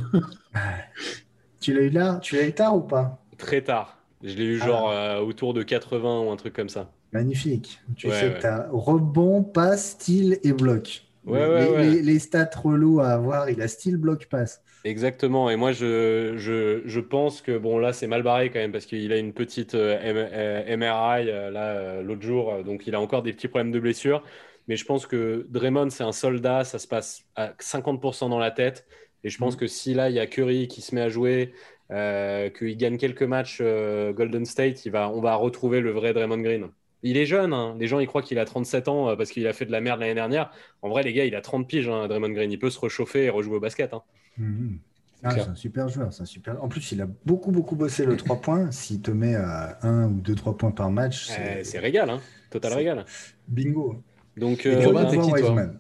tu 1.60 1.74
l'as 1.74 1.82
eu 1.82 1.90
là? 1.90 2.20
Tu 2.22 2.36
l'as 2.36 2.44
eu 2.44 2.54
tard 2.54 2.78
ou 2.78 2.82
pas? 2.82 3.22
Très 3.38 3.62
tard. 3.62 3.98
Je 4.24 4.36
l'ai 4.36 4.46
eu 4.46 4.60
ah. 4.62 4.66
genre 4.66 4.90
euh, 4.90 5.20
autour 5.20 5.54
de 5.54 5.64
80 5.64 6.22
ou 6.22 6.32
un 6.32 6.36
truc 6.38 6.54
comme 6.54 6.70
ça. 6.70 6.90
Magnifique. 7.12 7.82
Tu 7.98 8.10
sais 8.10 8.34
que 8.34 8.40
tu 8.40 8.48
as 8.48 8.70
rebond, 8.72 9.44
passe, 9.44 9.92
style 9.92 10.40
et 10.44 10.54
bloc. 10.54 11.04
les, 11.28 12.02
les, 12.02 12.20
stats 12.20 12.50
relous 12.56 13.02
à 13.02 13.10
avoir, 13.10 13.50
il 13.50 13.62
a 13.62 13.68
style, 13.68 13.98
bloc, 13.98 14.28
passe. 14.28 14.62
Exactement. 14.84 15.50
Et 15.50 15.56
moi, 15.56 15.72
je, 15.72 16.34
je, 16.38 16.82
je, 16.86 17.00
pense 17.00 17.42
que 17.42 17.58
bon, 17.58 17.78
là, 17.78 17.94
c'est 17.94 18.08
mal 18.08 18.24
barré 18.24 18.50
quand 18.50 18.60
même 18.60 18.72
parce 18.72 18.88
qu'il 18.88 19.14
a 19.14 19.18
une 19.18 19.34
petite 19.34 19.76
euh, 19.76 20.76
MRI 20.76 21.30
euh, 21.30 21.52
là 21.52 22.02
l'autre 22.02 22.24
jour, 22.24 22.64
donc 22.64 22.88
il 22.88 22.96
a 22.96 23.00
encore 23.00 23.22
des 23.22 23.32
petits 23.32 23.48
problèmes 23.48 23.72
de 23.72 23.80
blessure. 23.80 24.24
Mais 24.68 24.76
je 24.76 24.86
pense 24.86 25.06
que 25.06 25.46
Draymond, 25.50 25.90
c'est 25.90 26.04
un 26.04 26.12
soldat, 26.12 26.64
ça 26.64 26.80
se 26.80 26.88
passe 26.88 27.26
à 27.36 27.54
50% 27.60 28.30
dans 28.30 28.40
la 28.40 28.52
tête. 28.52 28.88
Et 29.24 29.30
je 29.30 29.38
pense 29.38 29.56
mm. 29.56 29.60
que 29.60 29.68
si 29.68 29.94
là, 29.94 30.10
il 30.10 30.16
y 30.16 30.20
a 30.20 30.28
Curry 30.28 30.68
qui 30.68 30.82
se 30.82 30.96
met 30.96 31.02
à 31.02 31.10
jouer, 31.10 31.54
euh, 31.92 32.50
qu'il 32.50 32.78
gagne 32.78 32.98
quelques 32.98 33.24
matchs 33.24 33.58
euh, 33.62 34.14
Golden 34.14 34.46
State, 34.46 34.86
il 34.86 34.92
va, 34.92 35.10
on 35.10 35.20
va 35.20 35.36
retrouver 35.36 35.82
le 35.82 35.92
vrai 35.92 36.14
Draymond 36.14 36.38
Green. 36.40 36.70
Il 37.04 37.18
est 37.18 37.26
jeune, 37.26 37.54
hein. 37.54 37.76
les 37.80 37.88
gens 37.88 38.00
ils 38.00 38.08
croient 38.08 38.22
qu'il 38.22 38.40
a 38.40 38.46
37 38.46 38.88
ans 38.88 39.10
euh, 39.10 39.16
parce 39.16 39.32
qu'il 39.32 39.46
a 39.48 39.54
fait 39.54 39.66
de 39.66 39.72
la 39.72 39.82
merde 39.82 40.00
l'année 40.00 40.14
dernière. 40.14 40.52
En 40.82 40.90
vrai, 40.90 41.04
les 41.04 41.14
gars, 41.14 41.26
il 41.26 41.36
a 41.36 41.42
30 41.42 41.68
piges, 41.68 41.90
hein, 41.90 42.08
Draymond 42.08 42.30
Green. 42.30 42.52
Il 42.52 42.60
peut 42.60 42.70
se 42.70 42.80
réchauffer 42.80 43.26
et 43.26 43.30
rejouer 43.30 43.58
au 43.58 43.60
basket. 43.60 43.94
Hein. 43.94 44.04
Mm-hmm. 44.40 44.78
Ah, 45.24 45.32
c'est 45.32 45.50
un 45.50 45.56
super 45.56 45.88
joueur, 45.88 46.12
c'est 46.12 46.26
super. 46.26 46.64
En 46.64 46.68
plus, 46.68 46.92
il 46.92 47.02
a 47.02 47.08
beaucoup 47.26 47.52
beaucoup 47.52 47.76
bossé 47.76 48.06
le 48.06 48.18
3 48.18 48.42
points. 48.42 48.72
S'il 48.72 49.02
te 49.02 49.12
met 49.12 49.36
à 49.36 49.78
1 49.84 50.08
ou 50.08 50.22
2 50.22 50.34
3 50.34 50.58
points 50.58 50.72
par 50.72 50.90
match, 50.90 51.30
c'est 51.64 51.80
régal, 51.80 52.10
hein. 52.10 52.20
total 52.50 52.74
régal. 52.74 53.06
Bingo. 53.48 54.02
Donc, 54.38 54.66
euh, 54.66 54.92
bah, 54.92 55.72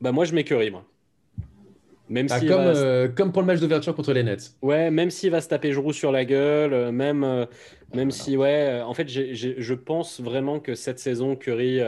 bah, 0.00 0.12
moi, 0.12 0.24
je 0.24 0.34
mets 0.34 0.44
Curry, 0.44 0.70
moi. 0.70 0.84
Même 2.08 2.26
ah, 2.30 2.40
comme, 2.40 2.50
euh, 2.50 3.08
comme 3.08 3.32
pour 3.32 3.42
le 3.42 3.46
match 3.46 3.60
d'ouverture 3.60 3.94
contre 3.94 4.14
les 4.14 4.22
Nets. 4.22 4.54
Ouais, 4.62 4.90
même 4.90 5.10
s'il 5.10 5.30
va 5.30 5.42
se 5.42 5.48
taper 5.48 5.72
Giroud 5.72 5.92
sur 5.92 6.10
la 6.10 6.24
gueule, 6.24 6.72
euh, 6.72 6.90
même, 6.90 7.46
même 7.94 8.10
si, 8.10 8.36
ouais, 8.36 8.80
en 8.80 8.94
fait, 8.94 9.08
je 9.08 9.74
pense 9.74 10.20
vraiment 10.20 10.58
que 10.60 10.74
cette 10.74 11.00
saison, 11.00 11.36
Curry, 11.36 11.80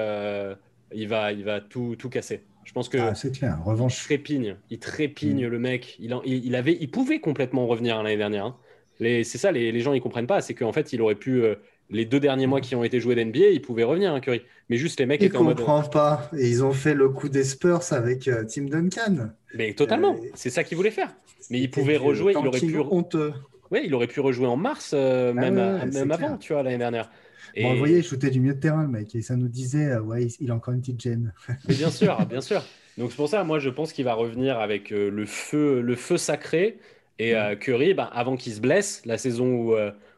il, 0.93 1.09
va, 1.09 1.33
il 1.33 1.45
va 1.45 1.61
tout, 1.63 1.97
tout 1.97 2.11
casser. 2.11 2.43
Je 2.71 2.75
pense 2.75 2.89
que 2.89 2.99
ah, 2.99 3.17
c'est 3.17 3.37
clair. 3.37 3.59
Revanche. 3.65 4.01
Il 4.01 4.05
trépigne, 4.05 4.57
il 4.71 4.79
trépigne 4.79 5.47
mm. 5.47 5.51
le 5.51 5.59
mec. 5.59 5.97
Il, 5.99 6.17
il, 6.25 6.55
avait, 6.55 6.79
il 6.81 6.89
pouvait 6.89 7.19
complètement 7.19 7.67
revenir 7.67 8.01
l'année 8.01 8.17
dernière. 8.17 8.47
Hein. 8.47 8.57
C'est 9.01 9.25
ça, 9.25 9.51
les, 9.51 9.73
les, 9.73 9.81
gens 9.81 9.93
ils 9.93 10.01
comprennent 10.01 10.27
pas, 10.27 10.41
c'est 10.41 10.55
qu'en 10.55 10.73
fait, 10.73 10.93
il 10.93 11.03
aurait 11.03 11.17
pu 11.17 11.43
les 11.91 12.05
deux 12.05 12.21
derniers 12.21 12.47
mois 12.47 12.61
qui 12.61 12.75
ont 12.75 12.85
été 12.85 13.01
joués 13.01 13.15
d'NBA, 13.15 13.49
ils 13.53 13.63
pouvaient 13.63 13.85
revenir, 13.85 14.15
hein, 14.15 14.21
Curry. 14.21 14.43
Mais 14.69 14.77
juste 14.77 15.01
les 15.01 15.07
mecs 15.07 15.23
étaient 15.23 15.37
en 15.37 15.45
mode. 15.45 15.61
pas. 15.91 16.31
Et 16.37 16.49
ils 16.49 16.65
ont 16.65 16.73
fait 16.73 16.95
le 16.95 17.09
coup 17.09 17.29
des 17.29 17.45
Spurs 17.45 17.93
avec 17.93 18.29
euh, 18.29 18.45
Tim 18.45 18.65
Duncan. 18.65 19.31
Mais 19.55 19.75
totalement. 19.75 20.15
Euh, 20.15 20.29
c'est 20.35 20.51
ça 20.51 20.65
qu'ils 20.65 20.77
voulaient 20.77 20.91
faire. 20.91 21.13
Mais 21.51 21.59
ils 21.61 21.71
pouvaient 21.71 21.97
rejouer. 21.97 22.35
Il 22.39 22.47
aurait 22.47 22.61
pu. 22.61 22.79
Honteux. 22.79 23.33
Oui, 23.71 23.83
il 23.85 23.95
aurait 23.95 24.09
pu 24.09 24.21
rejouer 24.21 24.47
en 24.47 24.57
mars, 24.57 24.93
euh, 24.95 25.31
ah 25.31 25.41
même, 25.41 26.11
avant, 26.11 26.37
tu 26.39 26.53
vois, 26.53 26.65
l'année 26.65 26.79
dernière. 26.79 27.09
Et... 27.55 27.63
Bon, 27.63 27.73
vous 27.73 27.79
voyez, 27.79 27.99
il 27.99 28.05
shootait 28.05 28.31
du 28.31 28.41
milieu 28.41 28.55
de 28.55 28.61
terrain, 28.61 28.83
le 28.83 28.89
mec. 28.89 29.15
Et 29.15 29.23
ça 29.23 29.37
nous 29.37 29.49
disait, 29.49 29.97
ouais, 29.99 30.27
il 30.41 30.51
a 30.51 30.55
encore 30.55 30.75
une 30.75 30.81
petite 30.81 31.01
gêne. 31.01 31.33
Mais 31.69 31.75
bien 31.75 31.91
sûr, 31.91 32.25
bien 32.27 32.41
sûr. 32.41 32.63
Donc 32.99 33.11
c'est 33.11 33.17
pour 33.17 33.29
ça, 33.29 33.45
moi, 33.45 33.59
je 33.59 33.71
pense 33.71 33.93
qu'il 33.93 34.05
va 34.05 34.15
revenir 34.15 34.59
avec 34.59 34.91
le 34.91 35.27
feu, 35.27 35.81
le 35.81 35.97
feu 35.97 36.17
sacré. 36.17 36.79
Et 37.19 37.35
Curry, 37.61 37.95
bah, 37.95 38.11
avant 38.13 38.37
qu'il 38.37 38.53
se 38.53 38.61
blesse, 38.61 39.03
la 39.05 39.19
saison 39.19 39.47
où 39.47 39.75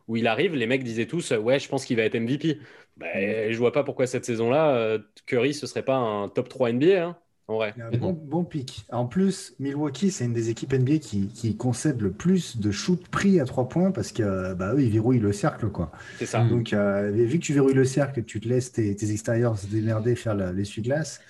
où 0.08 0.16
il 0.16 0.26
arrive, 0.26 0.54
les 0.54 0.66
mecs 0.66 0.84
disaient 0.84 1.06
tous 1.06 1.32
Ouais, 1.32 1.58
je 1.58 1.68
pense 1.68 1.84
qu'il 1.84 1.96
va 1.96 2.02
être 2.02 2.18
MVP. 2.18 2.58
Bah, 2.96 3.06
je 3.50 3.56
vois 3.56 3.72
pas 3.72 3.84
pourquoi 3.84 4.06
cette 4.06 4.24
saison-là, 4.24 4.74
euh, 4.76 4.98
Curry, 5.26 5.54
ce 5.54 5.66
serait 5.66 5.84
pas 5.84 5.96
un 5.96 6.28
top 6.28 6.48
3 6.48 6.72
NBA. 6.72 7.04
Hein, 7.04 7.18
Bon, 7.98 8.12
bon 8.12 8.44
pic. 8.44 8.86
En 8.90 9.06
plus, 9.06 9.54
Milwaukee, 9.58 10.10
c'est 10.10 10.24
une 10.24 10.32
des 10.32 10.50
équipes 10.50 10.72
NBA 10.72 10.98
qui, 10.98 11.28
qui, 11.28 11.56
concède 11.56 12.00
le 12.00 12.10
plus 12.10 12.58
de 12.58 12.70
shoot 12.70 13.06
pris 13.08 13.40
à 13.40 13.44
3 13.44 13.68
points 13.68 13.90
parce 13.90 14.12
que 14.12 14.54
bah, 14.54 14.74
eux, 14.74 14.82
ils 14.82 14.90
verrouillent 14.90 15.18
le 15.18 15.32
cercle. 15.32 15.68
quoi. 15.68 15.92
C'est 16.18 16.26
ça. 16.26 16.44
Donc, 16.44 16.72
euh, 16.72 17.10
vu 17.10 17.38
que 17.38 17.44
tu 17.44 17.52
verrouilles 17.52 17.74
le 17.74 17.84
cercle, 17.84 18.22
tu 18.24 18.40
te 18.40 18.48
laisses 18.48 18.72
tes, 18.72 18.90
extérieurs 19.12 19.58
se 19.58 19.66
démerder, 19.66 20.14
faire 20.14 20.34
l'essuie-glace. 20.34 21.20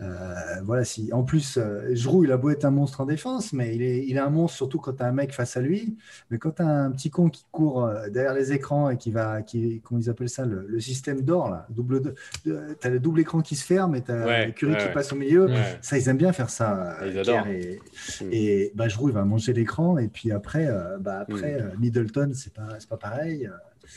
Euh, 0.00 0.60
voilà, 0.64 0.84
si 0.84 1.12
en 1.12 1.22
plus, 1.22 1.56
euh, 1.56 1.94
il 1.94 2.32
a 2.32 2.36
beau 2.36 2.50
être 2.50 2.64
un 2.64 2.70
monstre 2.70 3.00
en 3.00 3.06
défense, 3.06 3.52
mais 3.52 3.74
il 3.74 3.82
est, 3.82 4.04
il 4.06 4.16
est 4.16 4.20
un 4.20 4.30
monstre 4.30 4.56
surtout 4.56 4.78
quand 4.78 4.94
tu 4.94 5.02
as 5.02 5.06
un 5.06 5.12
mec 5.12 5.32
face 5.32 5.56
à 5.56 5.60
lui. 5.60 5.96
Mais 6.30 6.38
quand 6.38 6.52
tu 6.52 6.62
as 6.62 6.68
un 6.68 6.90
petit 6.90 7.10
con 7.10 7.28
qui 7.28 7.44
court 7.52 7.84
euh, 7.84 8.08
derrière 8.08 8.34
les 8.34 8.52
écrans 8.52 8.90
et 8.90 8.96
qui 8.96 9.10
va, 9.12 9.42
qui, 9.42 9.80
comment 9.84 10.00
ils 10.00 10.10
appellent 10.10 10.28
ça, 10.28 10.44
le, 10.44 10.80
système 10.80 11.22
d'or, 11.22 11.48
là, 11.48 11.66
double 11.70 12.14
tu 12.42 12.52
as 12.82 12.90
le 12.90 12.98
double 12.98 13.20
écran 13.20 13.40
qui 13.40 13.54
se 13.54 13.64
ferme 13.64 13.94
et 13.94 14.02
tu 14.02 14.10
as 14.10 14.50
Curie 14.50 14.76
qui 14.76 14.92
passe 14.92 15.12
au 15.12 15.16
milieu. 15.16 15.48
Ça, 15.80 15.96
ils 15.96 16.08
aiment 16.08 16.18
bien 16.18 16.32
faire 16.32 16.50
ça. 16.50 16.96
Ils 17.06 17.18
adorent. 17.18 17.46
Et, 17.46 17.80
mm. 18.20 18.28
et 18.32 18.72
bah, 18.74 18.86
il 18.88 19.12
va 19.12 19.24
manger 19.24 19.52
l'écran 19.52 19.98
et 19.98 20.08
puis 20.08 20.32
après, 20.32 20.68
bah, 21.00 21.20
après 21.20 21.60
mm. 21.62 21.80
Middleton, 21.80 22.32
c'est 22.34 22.52
pas, 22.52 22.78
pas 22.88 22.96
pareil. 22.96 23.48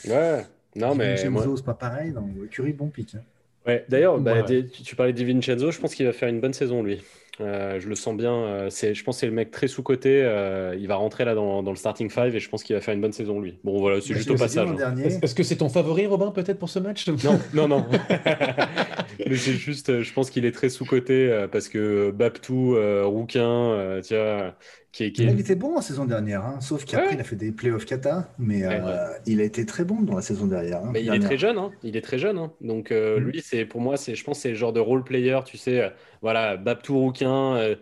Ouais, 0.07 0.45
non, 0.75 0.95
mais. 0.95 1.27
Moi... 1.29 1.43
c'est 1.55 1.65
pas 1.65 1.73
pareil. 1.73 2.11
Donc, 2.11 2.49
Curie, 2.49 2.73
bon 2.73 2.87
pic. 2.87 3.15
Hein. 3.15 3.21
Ouais, 3.67 3.85
d'ailleurs, 3.89 4.17
bah, 4.19 4.43
tu, 4.43 4.95
parlais 4.95 5.13
de 5.13 5.23
Vincenzo, 5.23 5.71
je 5.71 5.79
pense 5.79 5.93
qu'il 5.93 6.05
va 6.05 6.13
faire 6.13 6.29
une 6.29 6.39
bonne 6.39 6.53
saison, 6.53 6.81
lui. 6.81 7.01
Euh, 7.39 7.79
je 7.79 7.87
le 7.87 7.95
sens 7.95 8.15
bien. 8.15 8.33
Euh, 8.33 8.69
c'est, 8.69 8.95
je 8.95 9.03
pense 9.03 9.17
que 9.17 9.19
c'est 9.21 9.27
le 9.27 9.31
mec 9.31 9.51
très 9.51 9.67
sous-côté. 9.67 10.23
Euh, 10.23 10.75
il 10.79 10.87
va 10.87 10.95
rentrer 10.95 11.23
là 11.23 11.35
dans, 11.35 11.61
dans 11.61 11.71
le 11.71 11.77
starting 11.77 12.09
five 12.09 12.35
et 12.35 12.39
je 12.39 12.49
pense 12.49 12.63
qu'il 12.63 12.75
va 12.75 12.81
faire 12.81 12.93
une 12.93 13.01
bonne 13.01 13.13
saison, 13.13 13.39
lui. 13.39 13.59
Bon, 13.63 13.79
voilà, 13.79 14.01
c'est 14.01 14.13
bah, 14.13 14.17
juste 14.17 14.31
au 14.31 14.35
passage. 14.35 14.69
Hein. 14.69 14.95
Est-ce 15.21 15.35
que 15.35 15.43
c'est 15.43 15.57
ton 15.57 15.69
favori, 15.69 16.07
Robin, 16.07 16.31
peut-être 16.31 16.57
pour 16.57 16.69
ce 16.69 16.79
match? 16.79 17.07
Non, 17.07 17.39
non, 17.53 17.67
non. 17.67 17.85
Mais 19.27 19.35
c'est 19.35 19.53
juste, 19.53 20.01
je 20.01 20.13
pense 20.13 20.29
qu'il 20.29 20.45
est 20.45 20.51
très 20.51 20.69
sous-côté 20.69 21.45
parce 21.51 21.67
que 21.67 22.11
Baptou, 22.11 22.75
Rouquin, 23.03 23.99
tu 24.05 24.15
vois, 24.15 24.55
il 24.99 25.39
était 25.39 25.55
bon 25.55 25.77
en 25.77 25.81
saison 25.81 26.05
dernière, 26.05 26.43
hein, 26.45 26.59
sauf 26.61 26.85
qu'après 26.85 27.13
il 27.13 27.19
a 27.19 27.23
fait 27.23 27.35
des 27.35 27.51
playoffs 27.51 27.85
kata, 27.85 28.29
mais 28.39 28.63
euh, 28.65 29.07
il 29.25 29.41
a 29.41 29.43
été 29.43 29.65
très 29.65 29.83
bon 29.83 30.01
dans 30.01 30.15
la 30.15 30.21
saison 30.21 30.47
dernière. 30.47 30.83
Hein, 30.83 30.91
mais 30.93 31.03
il 31.03 31.13
est 31.13 31.19
très 31.19 31.37
jeune, 31.37 31.57
hein. 31.57 31.71
il 31.83 31.95
est 31.95 32.01
très 32.01 32.17
jeune. 32.17 32.37
Hein. 32.37 32.51
Donc 32.61 32.91
euh, 32.91 33.19
mm. 33.19 33.23
lui, 33.23 33.41
c'est 33.41 33.65
pour 33.65 33.81
moi, 33.81 33.97
c'est, 33.97 34.15
je 34.15 34.23
pense, 34.23 34.39
c'est 34.39 34.49
le 34.49 34.55
genre 34.55 34.73
de 34.73 34.79
role 34.79 35.03
player, 35.03 35.39
tu 35.45 35.57
sais, 35.57 35.81
euh, 35.81 35.89
voilà, 36.21 36.57
Babtou 36.57 36.97
Rouquin, 36.97 37.75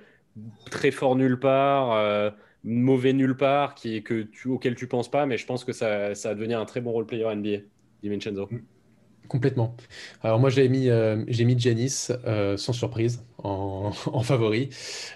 très 0.69 0.91
fort 0.91 1.15
nulle 1.15 1.39
part, 1.39 2.33
mauvais 2.63 3.13
nulle 3.13 3.37
part, 3.37 3.75
qui 3.75 4.03
que 4.03 4.23
tu, 4.23 4.47
auquel 4.49 4.75
tu 4.75 4.87
penses 4.87 5.09
pas, 5.09 5.25
mais 5.25 5.37
je 5.37 5.45
pense 5.45 5.63
que 5.63 5.73
ça, 5.73 6.15
ça 6.15 6.29
va 6.29 6.35
devenir 6.35 6.59
un 6.59 6.65
très 6.65 6.81
bon 6.81 6.91
role 6.91 7.05
player 7.05 7.33
NBA, 7.33 7.63
Divincenzo. 8.03 8.47
Mm. 8.51 8.59
Complètement. 9.27 9.75
Alors 10.21 10.39
moi 10.39 10.49
j'ai 10.49 10.67
mis 10.69 10.89
euh, 10.89 11.23
j'ai 11.27 11.45
mis 11.45 11.59
Janice 11.59 12.11
euh, 12.25 12.57
sans 12.57 12.73
surprise 12.73 13.23
en, 13.37 13.91
en 14.05 14.19
favori. 14.21 14.69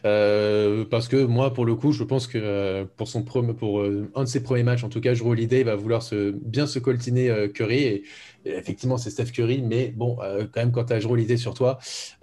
Euh, 0.05 0.85
parce 0.85 1.07
que 1.07 1.23
moi 1.23 1.53
pour 1.53 1.65
le 1.65 1.75
coup 1.75 1.91
je 1.91 2.03
pense 2.03 2.27
que 2.27 2.83
pour 2.97 3.07
son 3.07 3.23
pour 3.23 3.83
un 4.15 4.23
de 4.23 4.27
ses 4.27 4.43
premiers 4.43 4.63
matchs 4.63 4.83
en 4.83 4.89
tout 4.89 5.01
cas 5.01 5.13
Drew 5.13 5.31
Holiday 5.31 5.63
va 5.63 5.75
vouloir 5.75 6.01
se 6.01 6.31
bien 6.31 6.67
se 6.67 6.79
coltiner 6.79 7.49
Curry. 7.53 7.83
Et, 7.83 8.03
effectivement 8.45 8.97
c'est 8.97 9.09
Steph 9.09 9.31
Curry 9.33 9.61
mais 9.61 9.89
bon 9.89 10.15
quand 10.15 10.61
même 10.61 10.71
quand 10.71 10.85
tu 10.85 10.93
as 10.93 10.99
Drew 10.99 11.11
Holiday 11.11 11.37
sur 11.37 11.53
toi 11.53 11.77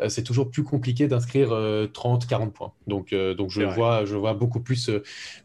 c'est 0.09 0.23
toujours 0.23 0.51
plus 0.51 0.65
compliqué 0.65 1.09
d'inscrire 1.09 1.55
30 1.93 2.27
40 2.27 2.53
points. 2.53 2.73
Donc 2.87 3.15
donc 3.15 3.51
je 3.51 3.63
vois 3.63 4.05
je 4.05 4.17
vois 4.17 4.35
beaucoup 4.35 4.61
plus 4.61 4.91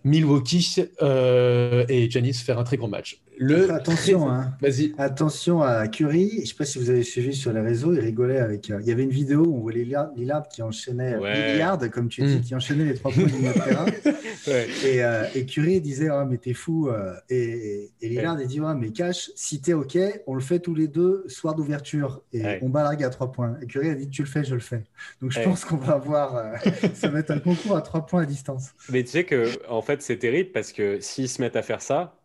Milwaukee 0.04 0.76
et 1.02 2.10
Janice 2.10 2.42
faire 2.42 2.58
un 2.58 2.64
très 2.64 2.78
grand 2.78 2.88
match 2.88 3.22
attention, 3.70 4.30
hein. 4.30 4.54
attention 4.98 5.62
à 5.62 5.88
Curry. 5.88 6.30
Je 6.36 6.42
ne 6.42 6.46
sais 6.46 6.56
pas 6.56 6.66
si 6.66 6.80
vous 6.80 6.90
avez 6.90 7.04
suivi 7.04 7.34
sur 7.34 7.54
les 7.54 7.62
réseaux, 7.62 7.94
il 7.94 8.00
rigolait 8.00 8.40
avec. 8.40 8.70
Euh, 8.70 8.80
il 8.82 8.88
y 8.88 8.92
avait 8.92 9.04
une 9.04 9.10
vidéo 9.10 9.46
où 9.46 9.58
on 9.58 9.60
voit 9.60 9.72
Lillard, 9.72 10.48
qui 10.50 10.62
enchaînait 10.62 11.18
ouais. 11.18 11.90
comme 11.92 12.10
tu 12.10 12.22
dis, 12.22 12.38
mm. 12.38 12.42
qui 12.42 12.56
enchaînait 12.56 12.86
les 12.86 12.96
trois 12.96 13.12
points 13.12 13.24
du 13.24 13.32
terrain. 13.32 13.86
et, 14.86 15.04
euh, 15.04 15.26
et, 15.36 15.46
Curry 15.46 15.82
disait 15.82 16.10
oh, 16.12 16.26
mais 16.26 16.38
t'es 16.38 16.54
fou. 16.54 16.90
Euh, 16.90 17.14
et, 17.30 17.92
et, 18.02 18.10
Lillard 18.10 18.40
il 18.42 18.48
dit 18.48 18.60
ouais, 18.60 18.76
mais 18.76 18.92
cash, 18.92 19.32
si 19.36 19.62
t'es 19.62 19.74
ok, 19.74 19.98
on 20.28 20.36
le 20.36 20.42
fait 20.42 20.60
tous 20.60 20.76
les 20.76 20.88
deux 20.88 21.24
soir 21.28 21.56
d'ouverture 21.56 22.22
et 22.34 22.60
on 22.62 22.70
balague 22.70 23.04
à 23.04 23.10
trois 23.10 23.32
points. 23.32 23.58
Et 23.62 23.66
Curry 23.66 23.90
a 23.90 23.96
dit 23.96 24.10
tu 24.10 24.24
le 24.24 24.28
fais, 24.28 24.44
je 24.44 24.56
le 24.56 24.62
fais. 24.62 24.84
Donc 25.22 25.32
je 25.32 25.42
pense 25.42 25.66
qu'on 25.66 25.78
va 25.78 25.94
avoir 25.94 26.60
ça 26.94 27.08
va 27.08 27.20
être 27.20 27.32
un 27.32 27.40
concours 27.40 27.76
à 27.76 27.82
trois 27.82 28.06
points 28.06 28.24
à 28.24 28.26
distance. 28.26 28.72
Mais 28.90 29.04
tu 29.04 29.12
sais 29.12 29.24
que 29.24 29.48
en 29.70 29.82
fait 29.82 30.02
c'est 30.02 30.18
terrible 30.18 30.52
parce 30.52 30.72
que 30.72 31.00
s'ils 31.00 31.30
se 31.30 31.42
mettent 31.42 31.56
à 31.56 31.62
faire 31.62 31.82
ça 31.82 32.21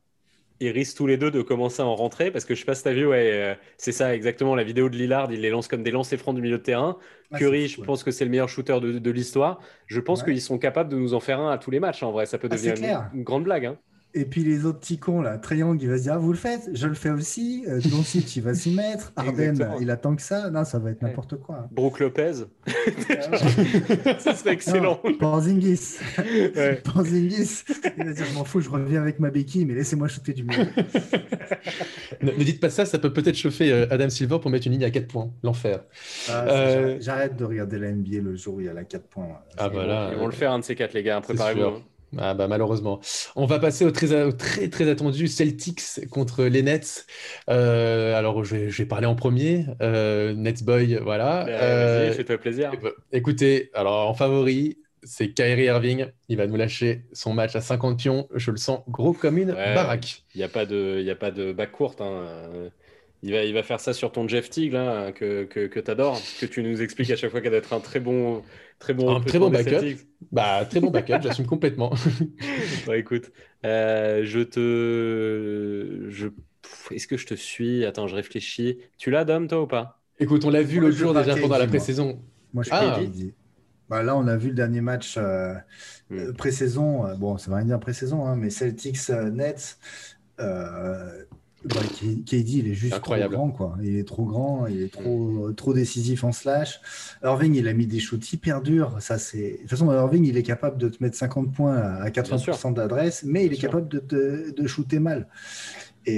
ils 0.60 0.70
risquent 0.70 0.96
tous 0.96 1.06
les 1.06 1.16
deux 1.16 1.30
de 1.30 1.42
commencer 1.42 1.82
à 1.82 1.86
en 1.86 1.94
rentrer 1.94 2.30
parce 2.30 2.44
que 2.44 2.54
je 2.54 2.60
sais 2.60 2.66
pas 2.66 2.74
si 2.74 2.82
tu 2.82 2.88
as 2.88 2.92
vu, 2.92 3.06
ouais, 3.06 3.30
euh, 3.32 3.54
c'est 3.78 3.92
ça 3.92 4.14
exactement 4.14 4.54
la 4.54 4.64
vidéo 4.64 4.88
de 4.88 4.96
Lillard, 4.96 5.30
il 5.32 5.40
les 5.40 5.50
lance 5.50 5.68
comme 5.68 5.82
des 5.82 5.90
lancers 5.90 6.18
francs 6.18 6.34
du 6.34 6.40
milieu 6.40 6.58
de 6.58 6.62
terrain. 6.62 6.96
Ah, 7.30 7.38
Curry, 7.38 7.68
je 7.68 7.80
pense 7.80 8.02
que 8.02 8.10
c'est 8.10 8.24
le 8.24 8.30
meilleur 8.30 8.48
shooter 8.48 8.80
de, 8.80 9.10
l'histoire. 9.10 9.60
Je 9.86 10.00
pense 10.00 10.22
qu'ils 10.22 10.40
sont 10.40 10.58
capables 10.58 10.90
de 10.90 10.96
nous 10.96 11.14
en 11.14 11.20
faire 11.20 11.40
un 11.40 11.50
à 11.50 11.58
tous 11.58 11.70
les 11.70 11.80
matchs 11.80 12.02
en 12.02 12.12
vrai, 12.12 12.26
ça 12.26 12.38
peut 12.38 12.48
ah, 12.50 12.54
devenir 12.54 13.04
une, 13.12 13.22
grande 13.22 13.44
blague. 13.44 13.66
Hein. 13.66 13.78
Et 14.14 14.24
puis 14.24 14.42
les 14.42 14.64
autres 14.64 14.80
petits 14.80 14.98
cons, 14.98 15.20
là, 15.20 15.36
Triangle, 15.36 15.78
il 15.82 15.90
va 15.90 15.98
se 15.98 16.04
dire, 16.04 16.14
ah, 16.14 16.18
vous 16.18 16.32
le 16.32 16.38
faites, 16.38 16.70
je 16.72 16.86
le 16.86 16.94
fais 16.94 17.10
aussi. 17.10 17.64
Euh, 17.68 17.80
Doncic, 17.90 18.34
il 18.36 18.42
va 18.42 18.54
s'y 18.54 18.70
mettre. 18.70 19.12
Arden, 19.16 19.74
il 19.78 19.90
attend 19.90 20.16
que 20.16 20.22
ça. 20.22 20.48
Non, 20.48 20.64
ça 20.64 20.78
va 20.78 20.90
être 20.90 21.02
n'importe 21.02 21.36
quoi. 21.36 21.56
Hein. 21.56 21.68
Brooke 21.70 22.00
Lopez. 22.00 22.32
ça 24.18 24.34
serait 24.34 24.52
excellent. 24.52 25.00
Porzingis. 25.18 25.98
Ouais. 26.18 26.76
Porzingis. 26.84 27.64
Il 27.98 28.04
va 28.04 28.12
dire, 28.12 28.24
je 28.24 28.34
m'en 28.34 28.44
fous, 28.44 28.62
je 28.62 28.70
reviens 28.70 29.02
avec 29.02 29.20
ma 29.20 29.28
béquille, 29.28 29.66
mais 29.66 29.74
laissez-moi 29.74 30.08
shooter 30.08 30.32
du 30.32 30.44
mieux. 30.44 30.66
ne, 32.22 32.30
dites 32.42 32.60
pas 32.60 32.70
ça, 32.70 32.86
ça 32.86 32.98
peut 32.98 33.12
peut-être 33.12 33.36
chauffer 33.36 33.70
euh, 33.70 33.86
Adam 33.90 34.08
Silver 34.08 34.38
pour 34.40 34.50
mettre 34.50 34.66
une 34.66 34.72
ligne 34.72 34.84
à 34.84 34.90
4 34.90 35.08
points. 35.08 35.30
L'enfer. 35.42 35.84
Ah, 36.30 36.46
euh, 36.48 36.96
j'arrête 37.00 37.36
de 37.36 37.44
regarder 37.44 37.78
la 37.78 37.92
NBA 37.92 38.20
le 38.22 38.34
jour 38.34 38.54
où 38.54 38.60
il 38.60 38.66
y 38.66 38.68
a 38.70 38.72
la 38.72 38.84
4 38.84 39.04
points. 39.08 39.28
Ah, 39.58 39.68
voilà. 39.68 40.10
Ils 40.12 40.18
vont 40.18 40.26
le 40.26 40.32
faire, 40.32 40.52
un 40.52 40.60
de 40.60 40.64
ces 40.64 40.74
quatre, 40.74 40.94
les 40.94 41.02
gars. 41.02 41.20
Préparez-vous. 41.20 41.82
Ah 42.18 42.34
bah 42.34 42.48
malheureusement. 42.48 43.00
On 43.34 43.46
va 43.46 43.58
passer 43.58 43.84
au 43.84 43.90
très, 43.90 44.32
très, 44.32 44.68
très 44.68 44.88
attendu 44.88 45.28
Celtics 45.28 46.08
contre 46.10 46.44
les 46.44 46.62
Nets. 46.62 47.06
Euh, 47.50 48.14
alors 48.14 48.44
je 48.44 48.56
vais, 48.56 48.70
je 48.70 48.82
vais, 48.82 48.86
parler 48.86 49.06
en 49.06 49.14
premier. 49.14 49.66
Euh, 49.82 50.34
Nets 50.34 50.62
Boy, 50.62 50.98
voilà. 51.02 51.44
Bah, 51.44 51.52
euh, 51.52 52.12
fais-toi 52.12 52.38
plaisir. 52.38 52.72
Écoutez, 53.12 53.70
alors 53.74 54.08
en 54.08 54.14
favori, 54.14 54.78
c'est 55.02 55.30
Kyrie 55.32 55.64
Irving. 55.64 56.06
Il 56.28 56.36
va 56.36 56.46
nous 56.46 56.56
lâcher 56.56 57.04
son 57.12 57.32
match 57.32 57.54
à 57.56 57.60
50 57.60 57.98
pions. 57.98 58.28
Je 58.34 58.50
le 58.50 58.56
sens 58.56 58.80
gros 58.88 59.12
comme 59.12 59.38
une 59.38 59.52
baraque. 59.52 60.24
Il 60.34 60.38
n'y 60.38 60.44
a 60.44 60.48
pas 60.48 60.66
de, 60.66 60.98
il 61.00 61.10
a 61.10 61.16
pas 61.16 61.30
de 61.30 61.52
bac 61.52 61.72
courte. 61.72 62.00
Hein. 62.00 62.24
Il 63.22 63.32
va, 63.32 63.44
il 63.44 63.54
va 63.54 63.62
faire 63.62 63.80
ça 63.80 63.92
sur 63.92 64.12
ton 64.12 64.28
Jeff 64.28 64.50
Teague 64.50 64.72
là, 64.72 65.10
que, 65.10 65.44
que, 65.44 65.66
que 65.66 65.80
tu 65.80 65.90
adores, 65.90 66.20
que 66.40 66.46
tu 66.46 66.62
nous 66.62 66.82
expliques 66.82 67.10
à 67.10 67.16
chaque 67.16 67.30
fois 67.30 67.40
qu'il 67.40 67.50
va 67.50 67.56
être 67.56 67.72
un 67.72 67.80
très 67.80 67.98
bon, 67.98 68.42
très 68.78 68.94
bon, 68.94 69.16
un 69.16 69.20
très 69.20 69.38
bon 69.38 69.50
backup. 69.50 69.96
Bah, 70.32 70.66
très 70.68 70.80
bon 70.80 70.90
backup, 70.90 71.22
j'assume 71.22 71.46
complètement. 71.46 71.92
écoute, 72.94 73.32
euh, 73.64 74.22
je 74.24 74.40
te. 74.40 76.10
Je... 76.10 76.28
Est-ce 76.90 77.06
que 77.06 77.16
je 77.16 77.26
te 77.26 77.34
suis? 77.34 77.84
Attends, 77.84 78.06
je 78.06 78.14
réfléchis. 78.14 78.78
Tu 78.98 79.10
l'as, 79.10 79.24
Dom, 79.24 79.48
toi 79.48 79.62
ou 79.62 79.66
pas? 79.66 80.00
Écoute, 80.18 80.44
on 80.44 80.50
l'a 80.50 80.62
vu 80.62 80.80
l'autre 80.80 80.96
jour 80.96 81.14
déjà 81.14 81.36
pendant 81.36 81.58
la 81.58 81.66
pré-saison. 81.66 82.20
Moi, 82.52 82.64
je 82.64 82.70
ah. 82.72 83.00
Bah, 83.88 84.02
là, 84.02 84.16
on 84.16 84.26
a 84.26 84.36
vu 84.36 84.48
le 84.48 84.54
dernier 84.54 84.80
match 84.80 85.16
euh, 85.16 85.54
euh, 86.10 86.32
pré-saison. 86.32 87.16
bon, 87.16 87.38
ça 87.38 87.50
va 87.50 87.58
rien 87.58 87.66
dire 87.66 87.80
pré-saison, 87.80 88.26
hein, 88.26 88.36
mais 88.36 88.50
Celtics 88.50 89.08
Nets. 89.08 89.78
Bah, 91.66 91.80
KD, 92.26 92.48
il 92.48 92.68
est 92.68 92.74
juste 92.74 92.94
Incroyable. 92.94 93.34
trop 93.34 93.42
grand, 93.46 93.52
quoi. 93.52 93.76
Il 93.82 93.96
est 93.96 94.06
trop 94.06 94.24
grand, 94.24 94.66
il 94.66 94.82
est 94.82 94.92
trop, 94.92 95.50
trop 95.52 95.74
décisif 95.74 96.22
en 96.22 96.30
slash. 96.32 96.80
Irving, 97.24 97.54
il 97.54 97.66
a 97.66 97.72
mis 97.72 97.86
des 97.86 97.98
shoots 97.98 98.32
hyper 98.32 98.62
durs. 98.62 98.96
Ça, 99.00 99.18
c'est... 99.18 99.52
De 99.52 99.56
toute 99.62 99.70
façon, 99.70 99.90
Irving, 99.92 100.24
il 100.24 100.36
est 100.36 100.42
capable 100.42 100.78
de 100.78 100.88
te 100.88 101.02
mettre 101.02 101.16
50 101.16 101.52
points 101.52 101.76
à 101.76 102.08
80% 102.10 102.74
d'adresse, 102.74 103.24
mais 103.24 103.46
il 103.46 103.52
est 103.52 103.56
capable 103.56 103.88
de, 103.88 103.98
de, 103.98 104.54
de 104.56 104.66
shooter 104.66 105.00
mal. 105.00 105.26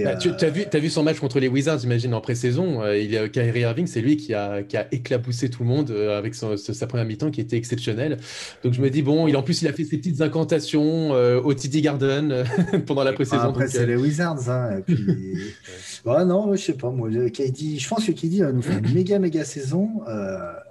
Bah, 0.05 0.17
tu 0.17 0.29
as, 0.29 0.51
vu, 0.51 0.65
as 0.71 0.79
vu 0.79 0.91
son 0.91 1.03
match 1.03 1.19
contre 1.19 1.41
les 1.41 1.49
Wizards, 1.49 1.79
j'imagine, 1.79 2.13
en 2.13 2.21
pré-saison. 2.21 2.83
Euh, 2.83 2.99
il 2.99 3.17
a 3.17 3.29
Kyrie 3.29 3.61
Irving, 3.61 3.87
c'est 3.87 4.03
lui 4.03 4.19
qui 4.19 4.35
a, 4.35 4.63
qui 4.63 4.77
a 4.77 4.87
éclaboussé 4.93 5.49
tout 5.49 5.63
le 5.63 5.69
monde 5.69 5.91
euh, 5.91 6.19
avec 6.19 6.35
sa 6.35 6.87
première 6.87 7.07
mi-temps 7.07 7.31
qui 7.31 7.41
était 7.41 7.57
exceptionnelle. 7.57 8.19
Donc 8.63 8.75
je 8.75 8.83
me 8.83 8.91
dis, 8.91 9.01
bon, 9.01 9.27
il, 9.29 9.37
en 9.37 9.43
plus, 9.43 9.63
il 9.63 9.69
a 9.69 9.73
fait 9.73 9.85
ses 9.85 9.97
petites 9.97 10.21
incantations 10.21 11.15
euh, 11.15 11.41
au 11.41 11.55
TD 11.55 11.81
Garden 11.81 12.45
pendant 12.87 13.03
la 13.03 13.15
pré-saison. 13.15 13.45
après, 13.45 13.69
c'est 13.69 13.87
les 13.87 13.97
Wizards. 13.97 14.51
Hein, 14.51 14.83
puis... 14.85 14.97
non, 16.05 16.55
je 16.55 16.61
sais 16.61 16.75
pas. 16.75 16.91
Moi, 16.91 17.09
je 17.11 17.89
pense 17.89 18.05
que 18.05 18.13
KD 18.13 18.41
va 18.41 18.53
nous 18.53 18.63
faire 18.63 18.79
une 18.79 18.93
méga, 18.93 19.19
méga 19.19 19.45
saison. 19.45 20.03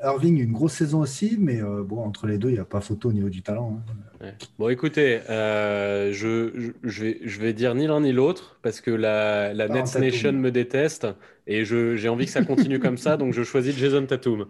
Irving, 0.03 0.39
une 0.39 0.51
grosse 0.51 0.73
saison 0.73 0.99
aussi, 0.99 1.37
mais 1.39 1.59
bon, 1.85 2.03
entre 2.03 2.27
les 2.27 2.37
deux, 2.37 2.49
il 2.49 2.53
n'y 2.53 2.59
a 2.59 2.65
pas 2.65 2.81
photo 2.81 3.09
au 3.09 3.13
niveau 3.13 3.29
du 3.29 3.41
talent. 3.41 3.81
Hein. 4.16 4.16
Bon, 4.57 4.69
écoutez, 4.69 5.19
euh, 5.29 6.11
je, 6.11 6.71
je, 6.83 7.03
vais, 7.03 7.19
je 7.23 7.39
vais 7.39 7.53
dire 7.53 7.75
ni 7.75 7.87
l'un 7.87 8.01
ni 8.01 8.11
l'autre 8.11 8.57
parce 8.63 8.81
que 8.81 8.91
la, 8.91 9.53
la 9.53 9.67
Nets 9.67 9.95
Nation 9.99 10.33
me 10.33 10.49
déteste 10.49 11.07
et 11.45 11.65
j'ai 11.65 12.09
envie 12.09 12.25
que 12.25 12.31
ça 12.31 12.43
continue 12.43 12.79
comme 12.79 12.97
ça, 12.97 13.17
donc 13.17 13.33
je 13.33 13.43
choisis 13.43 13.77
Jason 13.77 14.05
Tatum. 14.05 14.47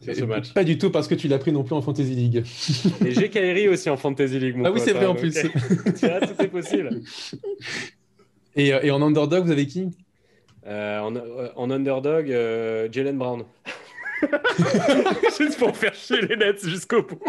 Ce 0.00 0.24
match. 0.24 0.54
Pas 0.54 0.64
du 0.64 0.78
tout 0.78 0.90
parce 0.90 1.08
que 1.08 1.14
tu 1.14 1.28
l'as 1.28 1.38
pris 1.38 1.52
non 1.52 1.62
plus 1.62 1.74
en 1.74 1.82
Fantasy 1.82 2.14
League. 2.14 2.42
Et 3.04 3.10
j'ai 3.10 3.28
Kairi 3.28 3.68
aussi 3.68 3.90
en 3.90 3.98
Fantasy 3.98 4.38
League. 4.38 4.56
ah 4.64 4.72
oui, 4.72 4.80
c'est 4.82 4.92
vrai 4.92 5.04
en 5.04 5.14
plus. 5.14 5.30
Tiens, 5.94 6.20
tout 6.20 6.42
est 6.42 6.48
possible. 6.48 7.02
Et, 8.56 8.72
euh, 8.72 8.80
et, 8.82 8.90
en 8.90 9.02
underdog, 9.02 9.44
vous 9.44 9.50
avez 9.50 9.66
qui? 9.66 9.90
Euh, 10.66 11.00
en, 11.00 11.14
en, 11.54 11.70
underdog, 11.70 12.28
Jalen 12.90 13.18
Brown. 13.18 13.44
Juste 15.38 15.58
pour 15.58 15.76
faire 15.76 15.94
chier 15.94 16.22
les 16.22 16.36
Nets 16.36 16.66
jusqu'au 16.66 17.02
bout. 17.02 17.20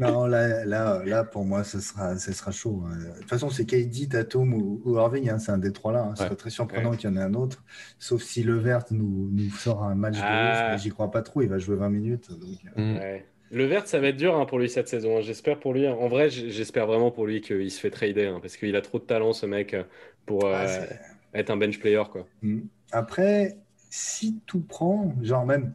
Non, 0.00 0.26
là, 0.26 0.64
là, 0.64 1.02
là, 1.04 1.24
pour 1.24 1.44
moi, 1.44 1.62
ce 1.62 1.78
sera, 1.78 2.16
ce 2.16 2.32
sera 2.32 2.50
chaud. 2.50 2.82
Hein. 2.86 2.96
De 2.96 3.20
toute 3.20 3.28
façon, 3.28 3.50
c'est 3.50 3.66
KD, 3.66 4.08
Tatum 4.08 4.54
ou, 4.54 4.80
ou 4.84 4.96
Irving. 4.98 5.28
Hein, 5.28 5.38
c'est 5.38 5.52
un 5.52 5.58
des 5.58 5.72
trois 5.72 5.92
là. 5.92 6.04
Hein. 6.04 6.14
Ce 6.16 6.24
serait 6.24 6.36
très 6.36 6.50
surprenant 6.50 6.92
qu'il 6.92 7.10
y 7.10 7.12
en 7.12 7.16
ait 7.16 7.22
un 7.22 7.34
autre. 7.34 7.62
Sauf 7.98 8.22
si 8.22 8.42
Levert 8.42 8.84
nous, 8.90 9.28
nous 9.30 9.50
sort 9.50 9.84
un 9.84 9.94
match 9.94 10.16
de 10.16 10.22
ah. 10.24 10.76
J'y 10.78 10.88
crois 10.88 11.10
pas 11.10 11.22
trop. 11.22 11.42
Il 11.42 11.48
va 11.48 11.58
jouer 11.58 11.76
20 11.76 11.90
minutes. 11.90 12.30
Donc... 12.30 12.58
Euh. 12.78 13.18
Mm. 13.18 13.22
Le 13.52 13.64
vert, 13.64 13.86
ça 13.86 13.98
va 13.98 14.08
être 14.08 14.16
dur 14.16 14.46
pour 14.46 14.58
lui 14.60 14.70
cette 14.70 14.88
saison. 14.88 15.20
J'espère 15.20 15.58
pour 15.58 15.74
lui. 15.74 15.86
En 15.88 16.08
vrai, 16.08 16.30
j'espère 16.30 16.86
vraiment 16.86 17.10
pour 17.10 17.26
lui 17.26 17.40
qu'il 17.40 17.70
se 17.70 17.80
fait 17.80 17.90
trader 17.90 18.32
parce 18.40 18.56
qu'il 18.56 18.76
a 18.76 18.80
trop 18.80 19.00
de 19.00 19.04
talent, 19.04 19.32
ce 19.32 19.44
mec, 19.44 19.76
pour 20.24 20.46
ah, 20.46 20.66
euh, 20.66 20.86
être 21.34 21.50
un 21.50 21.56
bench 21.56 21.80
player. 21.80 22.04
Quoi. 22.10 22.26
Mm. 22.42 22.60
Après, 22.92 23.58
si 23.90 24.40
tout 24.46 24.60
prend, 24.60 25.14
genre 25.20 25.44
même 25.44 25.74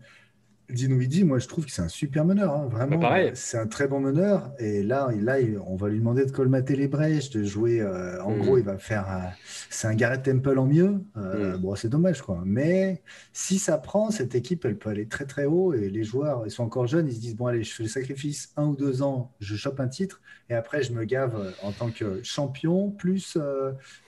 Dinwiddie, 0.70 1.24
moi 1.24 1.40
je 1.40 1.48
trouve 1.48 1.66
que 1.66 1.72
c'est 1.72 1.82
un 1.82 1.88
super 1.88 2.26
meneur, 2.26 2.54
hein, 2.54 2.68
vraiment. 2.70 2.98
Bah, 2.98 3.36
c'est 3.36 3.58
un 3.58 3.68
très 3.68 3.88
bon 3.88 4.00
meneur. 4.00 4.52
Et 4.60 4.84
là, 4.84 5.10
là, 5.20 5.38
on 5.68 5.76
va 5.76 5.90
lui 5.90 6.00
demander 6.00 6.26
de 6.26 6.32
colmater 6.32 6.76
les 6.76 6.88
brèches, 6.88 7.30
de 7.30 7.44
jouer. 7.44 7.82
Euh, 7.82 8.22
en 8.24 8.32
mm. 8.32 8.40
gros, 8.40 8.58
il 8.58 8.64
va 8.64 8.78
faire. 8.78 9.34
c'est 9.70 9.88
un 9.88 9.96
Garrett 9.96 10.24
Temple 10.24 10.58
en 10.58 10.66
mieux. 10.66 11.04
Euh, 11.18 11.58
mm. 11.58 11.62
Bon, 11.62 11.76
c'est 11.76 11.90
dommage, 11.90 12.22
quoi. 12.22 12.42
Mais 12.46 13.02
si 13.34 13.60
ça 13.60 13.78
prend, 13.78 14.12
cette 14.12 14.36
équipe, 14.36 14.66
elle 14.66 14.78
peut 14.78 14.90
aller 14.90 15.08
très 15.08 15.26
très 15.26 15.46
haut. 15.46 15.74
Et 15.74 15.90
les 15.90 16.04
joueurs, 16.04 16.44
ils 16.46 16.52
sont 16.52 16.64
encore 16.64 16.88
jeunes, 16.88 17.08
ils 17.08 17.16
se 17.16 17.22
disent 17.22 17.36
bon, 17.36 17.48
allez, 17.48 17.64
je 17.64 17.74
fais 17.74 17.84
le 17.84 17.90
sacrifice 17.90 18.52
un 18.58 18.66
ou 18.66 18.76
deux 18.76 19.02
ans, 19.02 19.32
je 19.40 19.56
chope 19.56 19.80
un 19.80 19.88
titre. 19.88 20.22
Et 20.50 20.54
après, 20.54 20.84
je 20.84 20.94
me 20.94 21.06
gave 21.06 21.36
euh, 21.36 21.52
en 21.64 21.72
tant 21.72 21.90
que 21.90 22.22
champion 22.24 22.92
plus, 22.92 23.38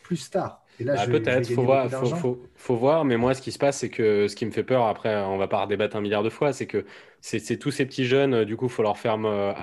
plus 0.04 0.18
star. 0.18 0.64
Bah, 0.80 1.08
peut-être, 1.08 1.52
faut 1.52 1.64
voir, 1.64 1.90
faut, 2.56 2.76
voir, 2.76 3.04
mais 3.04 3.18
moi, 3.18 3.34
ce 3.34 3.42
qui 3.42 3.52
se 3.52 3.58
passe, 3.58 3.80
c'est 3.80 3.90
que 3.90 4.28
ce 4.28 4.36
qui 4.36 4.46
me 4.46 4.52
fait 4.52 4.64
peur, 4.64 4.86
après, 4.86 5.16
on 5.16 5.38
va 5.38 5.48
pas 5.48 5.64
redébattre 5.64 5.96
un 5.96 6.02
milliard 6.02 6.24
de 6.24 6.30
fois, 6.30 6.54
c'est 6.54 6.68
que 6.68 6.86
c'est 7.22 7.58
tous 7.58 7.72
ces 7.72 7.86
petits 7.86 8.06
jeunes, 8.06 8.34
euh, 8.34 8.46
du 8.46 8.56
coup, 8.56 8.66
il 8.66 8.72
faut 8.72 8.84
leur 8.84 8.98
faire 8.98 9.18
euh, 9.26 9.54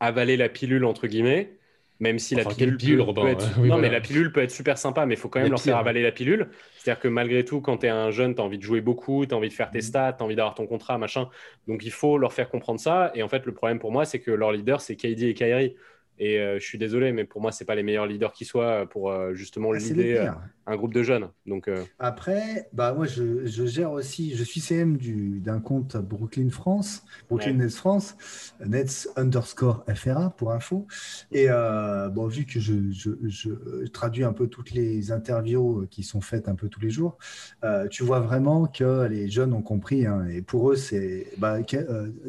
avaler 0.00 0.36
la 0.36 0.48
pilule, 0.48 0.84
entre 0.84 1.06
guillemets, 1.06 1.58
même 2.00 2.18
si 2.18 2.34
la 2.34 2.44
pilule, 2.44 2.76
peut, 2.76 3.28
être... 3.28 3.60
non, 3.60 3.78
mais 3.78 3.90
la 3.90 4.00
pilule 4.00 4.32
peut 4.32 4.42
être 4.42 4.50
super 4.50 4.78
sympa, 4.78 5.06
mais 5.06 5.14
il 5.14 5.16
faut 5.16 5.28
quand 5.28 5.40
même 5.40 5.50
leur 5.50 5.60
faire 5.60 5.76
avaler 5.76 6.02
la 6.02 6.10
pilule. 6.10 6.48
C'est-à-dire 6.78 7.00
que 7.00 7.08
malgré 7.08 7.44
tout, 7.44 7.60
quand 7.60 7.78
tu 7.78 7.86
es 7.86 7.90
un 7.90 8.10
jeune, 8.10 8.34
tu 8.34 8.40
as 8.40 8.44
envie 8.44 8.58
de 8.58 8.62
jouer 8.62 8.80
beaucoup, 8.80 9.24
tu 9.26 9.34
as 9.34 9.36
envie 9.36 9.50
de 9.50 9.54
faire 9.54 9.70
tes 9.70 9.78
mm. 9.78 9.82
stats, 9.82 10.12
tu 10.14 10.22
as 10.22 10.24
envie 10.24 10.34
d'avoir 10.34 10.54
ton 10.54 10.66
contrat, 10.66 10.98
machin. 10.98 11.28
Donc, 11.68 11.84
il 11.84 11.92
faut 11.92 12.18
leur 12.18 12.32
faire 12.32 12.48
comprendre 12.48 12.80
ça. 12.80 13.12
Et 13.14 13.22
en 13.22 13.28
fait, 13.28 13.46
le 13.46 13.52
problème 13.52 13.78
pour 13.78 13.92
moi, 13.92 14.04
c'est 14.04 14.18
que 14.20 14.32
leur 14.32 14.50
leader, 14.50 14.80
c'est 14.80 14.96
KD 14.96 15.22
et 15.22 15.34
Kyrie. 15.34 15.76
Et 16.18 16.38
euh, 16.38 16.58
je 16.58 16.64
suis 16.64 16.78
désolé, 16.78 17.12
mais 17.12 17.24
pour 17.24 17.40
moi, 17.40 17.52
c'est 17.52 17.64
pas 17.64 17.74
les 17.74 17.82
meilleurs 17.82 18.06
leaders 18.06 18.32
qui 18.32 18.44
soient 18.44 18.86
pour 18.86 19.10
euh, 19.10 19.34
justement 19.34 19.70
ah, 19.72 19.78
l'idée 19.78 20.28
un 20.66 20.76
groupe 20.76 20.94
de 20.94 21.02
jeunes. 21.02 21.28
Donc, 21.46 21.68
euh, 21.68 21.82
Après, 21.98 22.68
bah, 22.72 22.94
moi, 22.94 23.06
je, 23.06 23.46
je, 23.46 23.66
gère 23.66 23.92
aussi, 23.92 24.34
je 24.34 24.44
suis 24.44 24.60
CM 24.60 24.96
d'un 25.40 25.60
compte 25.60 25.96
Brooklyn 25.96 26.50
France, 26.50 27.04
Brooklyn 27.28 27.54
Nets 27.54 27.74
France, 27.74 28.16
Nets 28.64 29.08
underscore 29.16 29.84
FRA 29.94 30.30
pour 30.30 30.52
info. 30.52 30.86
Et 31.32 31.46
euh, 31.48 32.08
bon, 32.08 32.26
vu 32.26 32.44
que 32.44 32.60
je, 32.60 32.90
je, 32.90 33.10
je, 33.24 33.86
traduis 33.88 34.24
un 34.24 34.32
peu 34.32 34.46
toutes 34.46 34.70
les 34.72 35.10
interviews 35.10 35.86
qui 35.90 36.02
sont 36.02 36.20
faites 36.20 36.48
un 36.48 36.54
peu 36.54 36.68
tous 36.68 36.80
les 36.80 36.90
jours, 36.90 37.18
euh, 37.64 37.88
tu 37.88 38.04
vois 38.04 38.20
vraiment 38.20 38.66
que 38.66 39.06
les 39.06 39.28
jeunes 39.28 39.52
ont 39.52 39.62
compris. 39.62 40.06
Hein, 40.06 40.26
et 40.28 40.42
pour 40.42 40.70
eux, 40.70 40.76
c'est. 40.76 41.26
Bah, 41.38 41.58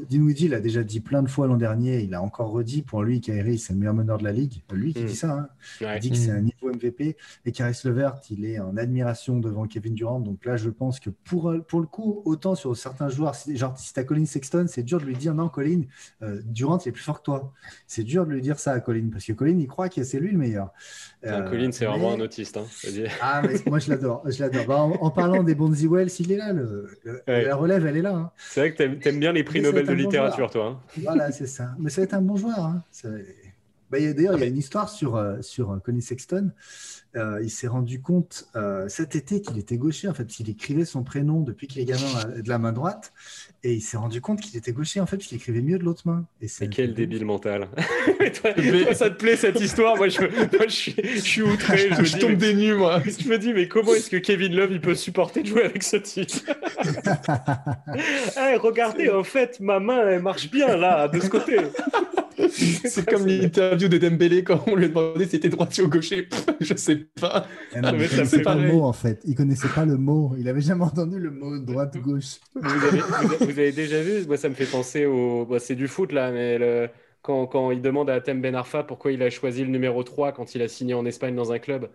Dinwiddie 0.10 0.48
l'a 0.48 0.60
déjà 0.60 0.84
dit 0.84 1.00
plein 1.00 1.22
de 1.22 1.30
fois 1.30 1.48
l'an 1.48 1.58
dernier, 1.58 2.02
il 2.02 2.14
a 2.14 2.22
encore 2.22 2.52
redit 2.52 2.82
pour 2.82 3.04
lui, 3.04 3.22
Kyrie, 3.22 3.60
c'est 3.60 3.74
le 3.74 3.80
meilleur 3.80 3.94
meneur 3.94 4.18
de 4.18 4.24
la 4.24 4.32
ligue. 4.32 4.62
Lui 4.72 4.94
qui 4.94 5.04
hmm. 5.04 5.08
dit 5.08 5.16
ça, 5.16 5.50
hein. 5.82 5.94
il 5.96 6.00
dit 6.00 6.10
que 6.10 6.18
c'est 6.18 6.32
un 6.32 6.42
niveau 6.42 6.72
MVP. 6.72 7.16
Et 7.46 7.52
Caris 7.52 7.80
Levert, 7.84 8.20
il 8.30 8.46
est 8.46 8.60
en 8.60 8.78
admiration 8.78 9.40
devant 9.40 9.68
Kevin 9.68 9.94
Durant. 9.94 10.20
Donc 10.20 10.46
là, 10.46 10.58
je 10.58 10.70
pense 10.70 11.00
que 11.00 11.10
pour, 11.10 11.54
pour 11.68 11.80
le 11.82 11.88
coup, 11.88 12.22
autant 12.26 12.56
sur 12.56 12.76
certains 12.76 13.10
joueurs, 13.10 13.36
genre 13.54 13.78
si 13.78 13.94
tu 13.94 14.00
as 14.00 14.04
Colin 14.04 14.26
Sexton, 14.26 14.66
c'est 14.68 14.84
dur 14.84 15.00
de 15.00 15.06
lui 15.06 15.16
dire 15.16 15.34
non, 15.34 15.50
Colin, 15.50 15.82
euh, 16.22 16.42
Durant, 16.46 16.78
il 16.80 16.90
est 16.90 16.92
plus 16.92 17.04
fort 17.04 17.20
que 17.20 17.26
toi. 17.26 17.54
C'est 17.88 18.04
dur 18.04 18.26
de 18.26 18.32
lui 18.32 18.42
dire 18.42 18.60
ça 18.60 18.72
à 18.72 18.80
Colin 18.80 19.10
parce 19.12 19.26
que 19.26 19.34
Colin, 19.34 19.58
il 19.60 19.68
croit 19.68 19.90
que 19.90 20.04
c'est 20.04 20.20
lui 20.20 20.32
le 20.32 20.38
meilleur. 20.38 20.72
Euh, 21.26 21.50
Colin, 21.50 21.72
c'est 21.72 21.86
vraiment 21.86 22.14
un 22.14 22.20
autiste. 22.20 22.58
Hein, 22.58 22.66
ah, 23.22 23.42
mais 23.42 23.56
moi, 23.68 23.80
je 23.80 23.90
l'adore. 23.90 24.24
Je 24.30 24.40
l'adore. 24.42 24.66
Bah, 24.66 24.78
en, 24.78 25.12
parlant 25.12 25.44
des 25.44 25.56
Bonzi 25.56 25.88
Wells, 25.88 26.12
il 26.20 26.32
est 26.32 26.38
là. 26.38 26.54
Le, 26.54 26.88
La 27.28 27.56
relève, 27.56 27.86
elle 27.86 27.98
est 27.98 28.02
là. 28.02 28.16
Hein. 28.16 28.32
C'est 28.38 28.60
vrai 28.60 28.74
que 28.74 28.84
tu 28.84 29.10
aimes, 29.10 29.20
bien 29.20 29.32
les 29.32 29.44
prix 29.44 29.62
Nobel 29.62 29.86
de 29.86 29.94
littérature, 29.94 30.50
toi. 30.50 30.68
Hein. 30.68 30.80
Voilà, 31.02 31.32
c'est 31.32 31.48
ça. 31.48 31.72
Mais 31.80 31.90
ça 31.90 32.02
va 32.02 32.06
être 32.06 32.14
un 32.14 32.22
bon 32.22 32.36
joueur. 32.36 32.74
Bah, 33.90 34.00
D'ailleurs, 34.00 34.36
il 34.38 34.42
y 34.42 34.44
a 34.44 34.48
une 34.48 34.58
histoire 34.58 34.90
sur, 34.90 35.16
euh, 35.16 35.42
sur 35.42 35.80
Colin 35.84 36.02
Sexton. 36.02 36.52
Euh, 37.16 37.40
il 37.44 37.52
s'est 37.52 37.68
rendu 37.68 38.02
compte 38.02 38.48
euh, 38.56 38.90
cet 38.90 39.16
été 39.16 39.40
qu'il 39.42 39.60
était 39.60 39.78
gaucher, 39.78 40.08
en 40.08 40.16
fait, 40.16 40.26
qu'il 40.26 40.50
écrivait 40.50 40.86
son 40.86 41.04
prénom 41.04 41.42
depuis 41.42 41.68
qu'il 41.68 41.82
est 41.82 41.86
gamin 41.86 42.42
de 42.42 42.50
la 42.50 42.58
main 42.58 42.72
droite. 42.72 43.14
Et 43.64 43.74
il 43.74 43.82
s'est 43.82 43.98
rendu 43.98 44.20
compte 44.20 44.42
qu'il 44.42 44.58
était 44.58 44.72
gaucher, 44.72 45.00
en 45.00 45.06
fait, 45.06 45.18
qu'il 45.18 45.38
écrivait 45.38 45.62
mieux 45.62 45.78
de 45.78 45.84
l'autre 45.84 46.02
main. 46.06 46.26
Et 46.42 46.48
c'est 46.48 46.68
quel 46.68 46.96
débile 46.96 47.26
mental. 47.26 47.70
ça 48.94 49.10
te 49.10 49.16
plaît 49.16 49.36
cette 49.36 49.60
histoire 49.62 49.96
Moi, 49.96 50.08
je, 50.08 50.28
suis, 50.70 50.96
je 50.98 51.20
suis 51.20 51.42
outré. 51.44 51.90
Je, 51.92 52.04
je 52.04 52.18
tombe 52.18 52.36
des 52.36 52.56
nues, 52.56 52.76
moi. 52.76 53.02
Je 53.24 53.28
me 53.28 53.38
dis, 53.38 53.54
mais 53.54 53.68
comment 53.68 53.94
est-ce 53.94 54.10
que 54.10 54.18
Kevin 54.18 54.56
Love 54.56 54.72
il 54.72 54.82
peut 54.82 54.96
supporter 54.96 55.44
de 55.44 55.48
jouer 55.48 55.64
avec 55.64 55.84
ce 55.84 55.98
type 55.98 56.30
hey, 58.38 58.58
Regardez, 58.58 59.10
en 59.10 59.24
fait, 59.24 59.60
ma 59.60 59.80
main, 59.80 60.08
elle 60.08 60.22
marche 60.22 60.50
bien 60.50 60.76
là, 60.76 61.08
de 61.08 61.20
ce 61.20 61.30
côté. 61.30 61.58
C'est 62.86 63.10
comme 63.10 63.26
l'interview 63.26 63.88
de 63.88 63.98
Dembélé 63.98 64.44
quand 64.44 64.64
on 64.68 64.76
lui 64.76 64.86
a 64.86 64.88
demandé 64.88 65.26
si 65.26 65.32
c'était 65.32 65.50
droitier 65.50 65.84
ou 65.84 65.90
gaucher. 65.90 66.28
je 66.60 66.76
sais 66.76 67.08
pas. 67.20 67.48
Eh 67.76 67.82
non, 67.82 67.92
il 68.00 68.10
connaissait 68.10 68.42
pas 68.42 68.56
le 68.56 68.72
mot 68.72 68.84
en 68.84 68.94
fait. 68.94 69.20
Il 69.26 69.36
connaissait 69.36 69.70
pas 69.70 69.86
le 69.86 69.98
mot. 69.98 70.36
Il 70.38 70.48
avait 70.48 70.62
jamais 70.62 70.84
entendu 70.84 71.20
le 71.20 71.32
mot 71.32 71.58
droite-gauche. 71.58 72.40
Vous, 72.56 73.50
avez, 73.50 73.72
déjà 73.72 74.02
vu? 74.02 74.26
Moi, 74.28 74.38
ça 74.38 74.50
me 74.50 74.54
fait 74.54 74.66
penser 74.66 75.06
au. 75.06 75.48
c'est 75.60 75.76
du 75.76 75.88
foot 75.88 76.12
là, 76.12 76.32
mais 76.32 76.58
le 76.58 76.90
quand, 77.22 77.48
quand, 77.48 77.72
il 77.72 77.82
demande 77.82 78.10
à 78.10 78.20
Tem 78.20 78.42
Ben 78.42 78.54
Arfa 78.54 78.84
pourquoi 78.84 79.14
il 79.14 79.24
a 79.24 79.30
choisi 79.30 79.64
le 79.64 79.70
numéro 79.70 80.04
3 80.04 80.34
quand 80.34 80.56
il 80.56 80.62
a 80.62 80.68
signé 80.68 80.94
en 80.94 81.06
Espagne 81.06 81.36
dans 81.36 81.54
un 81.54 81.60
club. 81.60 81.90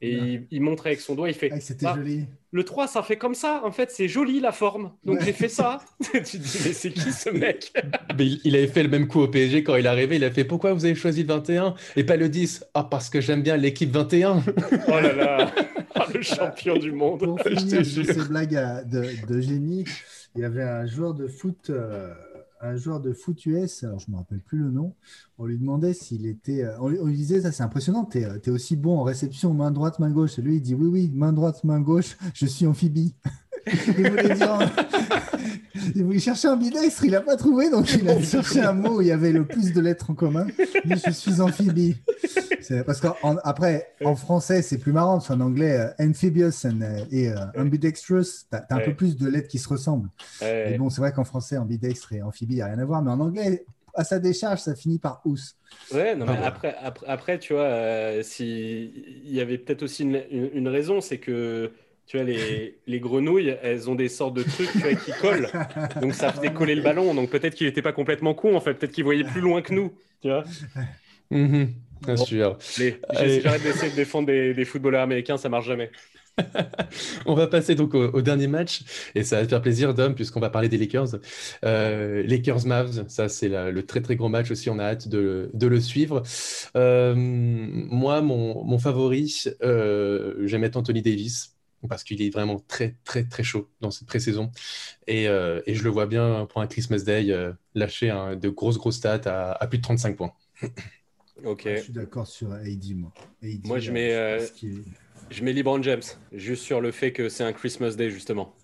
Et 0.00 0.46
il, 0.52 0.60
montre 0.60 0.86
avec 0.86 1.00
son 1.00 1.16
doigt, 1.16 1.28
il 1.28 1.34
fait. 1.34 1.50
Ah, 1.52 1.58
c'était 1.58 1.86
bah, 1.86 1.94
joli. 1.96 2.26
Le 2.52 2.62
3, 2.62 2.86
ça 2.86 3.02
fait 3.02 3.16
comme 3.16 3.34
ça. 3.34 3.62
En 3.64 3.72
fait, 3.72 3.90
c'est 3.90 4.06
joli 4.06 4.38
la 4.38 4.52
forme. 4.52 4.92
Donc 5.04 5.20
j'ai 5.24 5.32
fait 5.32 5.48
ça. 5.48 5.80
tu 6.12 6.20
te 6.22 6.36
dis, 6.36 6.58
mais 6.64 6.72
c'est 6.72 6.92
qui 6.92 7.10
ce 7.10 7.30
mec? 7.30 7.72
Mais 8.16 8.26
il, 8.44 8.54
avait 8.54 8.68
fait 8.68 8.84
le 8.84 8.88
même 8.88 9.08
coup 9.08 9.20
au 9.20 9.28
PSG 9.28 9.64
quand 9.64 9.74
il 9.74 9.86
est 9.86 9.88
arrivé. 9.88 10.16
Il 10.16 10.24
a 10.24 10.30
fait 10.30 10.44
Pourquoi 10.44 10.72
vous 10.72 10.84
avez 10.84 10.94
choisi 10.94 11.22
le 11.22 11.28
21 11.28 11.74
et 11.96 12.04
pas 12.04 12.16
le 12.16 12.28
10 12.28 12.64
Ah, 12.74 12.84
parce 12.84 13.10
que 13.10 13.20
j'aime 13.20 13.42
bien 13.42 13.56
l'équipe 13.56 13.90
21. 13.90 14.44
oh 14.86 14.90
là 14.90 15.12
là 15.12 15.52
ah, 15.96 16.06
Le 16.14 16.22
champion 16.22 16.76
du 16.76 16.92
monde. 16.92 17.18
Pour 17.24 17.40
finir 17.58 17.84
sur 17.84 18.04
ces 18.04 18.28
blagues 18.28 18.88
de, 18.88 19.40
génie, 19.40 19.84
il 20.36 20.42
y 20.42 20.44
avait 20.44 20.62
un 20.62 20.86
joueur 20.86 21.12
de 21.14 21.26
foot. 21.26 21.70
Euh, 21.70 22.14
un 22.60 22.76
joueur 22.76 23.00
de 23.00 23.12
foot 23.12 23.46
US, 23.46 23.84
alors 23.84 23.98
je 23.98 24.06
ne 24.08 24.12
me 24.12 24.18
rappelle 24.18 24.40
plus 24.40 24.58
le 24.58 24.70
nom, 24.70 24.94
on 25.38 25.46
lui 25.46 25.58
demandait 25.58 25.94
s'il 25.94 26.26
était. 26.26 26.64
Euh, 26.64 26.78
on 26.80 26.88
lui 26.88 27.16
disait, 27.16 27.42
ça 27.42 27.52
c'est 27.52 27.62
impressionnant, 27.62 28.04
tu 28.04 28.18
es, 28.18 28.50
aussi 28.50 28.76
bon 28.76 28.98
en 28.98 29.02
réception, 29.02 29.54
main 29.54 29.70
droite, 29.70 29.98
main 29.98 30.10
gauche. 30.10 30.38
Et 30.38 30.42
lui, 30.42 30.56
il 30.56 30.62
dit, 30.62 30.74
oui, 30.74 30.88
oui, 30.88 31.10
main 31.14 31.32
droite, 31.32 31.64
main 31.64 31.80
gauche, 31.80 32.16
je 32.34 32.46
suis 32.46 32.66
amphibie. 32.66 33.14
Il 33.72 34.10
voulait 34.10 34.34
dire. 34.34 34.58
Il 35.94 36.20
cherchait 36.20 36.48
un 36.48 36.56
bidextre, 36.56 37.04
il 37.04 37.12
n'a 37.12 37.20
pas 37.20 37.36
trouvé, 37.36 37.70
donc 37.70 37.92
il 37.94 38.08
a 38.08 38.20
cherché 38.22 38.60
un 38.60 38.72
mot 38.72 38.98
où 38.98 39.00
il 39.00 39.08
y 39.08 39.12
avait 39.12 39.32
le 39.32 39.44
plus 39.44 39.72
de 39.72 39.80
lettres 39.80 40.10
en 40.10 40.14
commun. 40.14 40.46
Dit, 40.84 41.02
je 41.06 41.10
suis 41.10 41.40
amphibie. 41.40 41.96
Parce 42.84 43.00
qu'après, 43.00 43.88
en, 44.02 44.10
en, 44.10 44.16
français, 44.16 44.62
c'est 44.62 44.78
plus 44.78 44.92
marrant, 44.92 45.18
en 45.28 45.40
anglais, 45.40 45.78
euh, 45.78 46.04
amphibious 46.04 46.66
euh, 46.66 47.04
et 47.10 47.30
euh, 47.30 47.36
ambidextrous, 47.56 48.46
tu 48.50 48.56
as, 48.56 48.66
un 48.70 48.80
peu 48.80 48.94
plus 48.94 49.16
de 49.16 49.28
lettres 49.28 49.48
qui 49.48 49.58
se 49.58 49.68
ressemblent. 49.68 50.08
Et 50.42 50.76
bon, 50.78 50.90
c'est 50.90 51.00
vrai 51.00 51.12
qu'en 51.12 51.24
français, 51.24 51.56
ambidextre 51.56 52.12
et 52.12 52.22
amphibie, 52.22 52.54
il 52.54 52.56
n'y 52.56 52.62
a 52.62 52.66
rien 52.66 52.78
à 52.78 52.84
voir, 52.84 53.02
mais 53.02 53.10
en 53.10 53.20
anglais, 53.20 53.64
à 53.94 54.04
sa 54.04 54.18
décharge, 54.18 54.60
ça 54.60 54.74
finit 54.74 54.98
par 54.98 55.22
ous. 55.24 55.38
Ouais, 55.92 56.14
non, 56.14 56.26
mais 56.26 56.36
après, 56.44 56.76
après, 56.80 57.06
après, 57.06 57.38
tu 57.38 57.54
vois, 57.54 58.22
si... 58.22 58.92
il 59.24 59.34
y 59.34 59.40
avait 59.40 59.58
peut-être 59.58 59.82
aussi 59.82 60.02
une, 60.02 60.22
une 60.30 60.68
raison, 60.68 61.00
c'est 61.00 61.18
que 61.18 61.72
tu 62.08 62.16
vois, 62.16 62.24
les, 62.24 62.78
les, 62.86 63.00
grenouilles, 63.00 63.54
elles 63.62 63.90
ont 63.90 63.94
des 63.94 64.08
sortes 64.08 64.32
de 64.32 64.42
trucs 64.42 64.72
tu 64.72 64.78
vois, 64.78 64.94
qui 64.94 65.12
collent. 65.20 65.50
Donc 66.00 66.14
ça 66.14 66.32
faisait 66.32 66.52
coller 66.52 66.74
le 66.74 66.80
ballon. 66.80 67.14
Donc 67.14 67.28
peut-être 67.28 67.54
qu'il 67.54 67.66
n'était 67.66 67.82
pas 67.82 67.92
complètement 67.92 68.32
con, 68.32 68.56
en 68.56 68.60
fait. 68.60 68.74
Peut-être 68.74 68.92
qu'il 68.92 69.04
voyait 69.04 69.24
plus 69.24 69.42
loin 69.42 69.60
que 69.60 69.74
nous. 69.74 69.92
Tu 70.22 70.28
vois 70.28 70.44
mhm. 71.30 71.74
Bien 72.06 72.16
sûr. 72.16 72.56
J'arrête 73.12 73.62
d'essayer 73.62 73.90
de 73.90 73.96
défendre 73.96 74.28
des, 74.28 74.54
des, 74.54 74.64
footballeurs 74.64 75.02
américains, 75.02 75.36
ça 75.36 75.50
marche 75.50 75.66
jamais. 75.66 75.90
on 77.26 77.34
va 77.34 77.46
passer 77.46 77.74
donc 77.74 77.94
au, 77.94 78.22
dernier 78.22 78.46
match 78.46 78.84
et 79.14 79.24
ça 79.24 79.36
va 79.36 79.44
te 79.44 79.48
faire 79.48 79.60
plaisir, 79.60 79.92
Dom, 79.92 80.14
puisqu'on 80.14 80.40
va 80.40 80.48
parler 80.48 80.68
des 80.68 80.78
Lakers. 80.78 81.16
Euh, 81.64 82.22
Lakers 82.26 82.64
Mavs, 82.66 83.04
ça 83.08 83.28
c'est 83.28 83.48
le 83.48 83.82
très 83.84 84.00
très 84.00 84.16
gros 84.16 84.28
match 84.28 84.50
aussi. 84.50 84.70
On 84.70 84.78
a 84.78 84.84
hâte 84.84 85.08
de, 85.08 85.50
de 85.52 85.66
le 85.66 85.80
suivre. 85.80 86.22
Euh, 86.76 87.14
moi, 87.16 88.22
mon, 88.22 88.64
mon 88.64 88.78
favori, 88.78 89.44
euh, 89.62 90.36
j'aime 90.46 90.64
être 90.64 90.76
Anthony 90.76 91.02
Davis 91.02 91.57
parce 91.86 92.02
qu'il 92.02 92.20
est 92.22 92.30
vraiment 92.30 92.58
très, 92.66 92.96
très, 93.04 93.24
très 93.24 93.42
chaud 93.42 93.68
dans 93.80 93.90
cette 93.90 94.08
pré-saison. 94.08 94.50
Et, 95.06 95.28
euh, 95.28 95.60
et, 95.66 95.74
je 95.74 95.84
le 95.84 95.90
vois 95.90 96.06
bien 96.06 96.46
pour 96.46 96.60
un 96.60 96.66
Christmas 96.66 97.00
Day 97.00 97.30
euh, 97.30 97.52
lâcher 97.74 98.08
de 98.40 98.48
grosses, 98.48 98.78
grosses 98.78 98.96
stats 98.96 99.54
à, 99.60 99.66
plus 99.68 99.78
de 99.78 99.82
35 99.82 100.16
points. 100.16 100.32
ok. 101.44 101.62
Je 101.64 101.82
suis 101.82 101.92
d'accord 101.92 102.26
sur 102.26 102.52
AD, 102.52 102.96
moi. 102.96 103.12
moi, 103.64 103.78
je 103.78 103.92
mets, 103.92 104.14
euh, 104.14 104.44
je 105.30 105.44
mets 105.44 105.52
LeBron 105.52 105.82
James, 105.82 106.02
juste 106.32 106.64
sur 106.64 106.80
le 106.80 106.90
fait 106.90 107.12
que 107.12 107.28
c'est 107.28 107.44
un 107.44 107.52
Christmas 107.52 107.92
Day, 107.92 108.10
justement. 108.10 108.54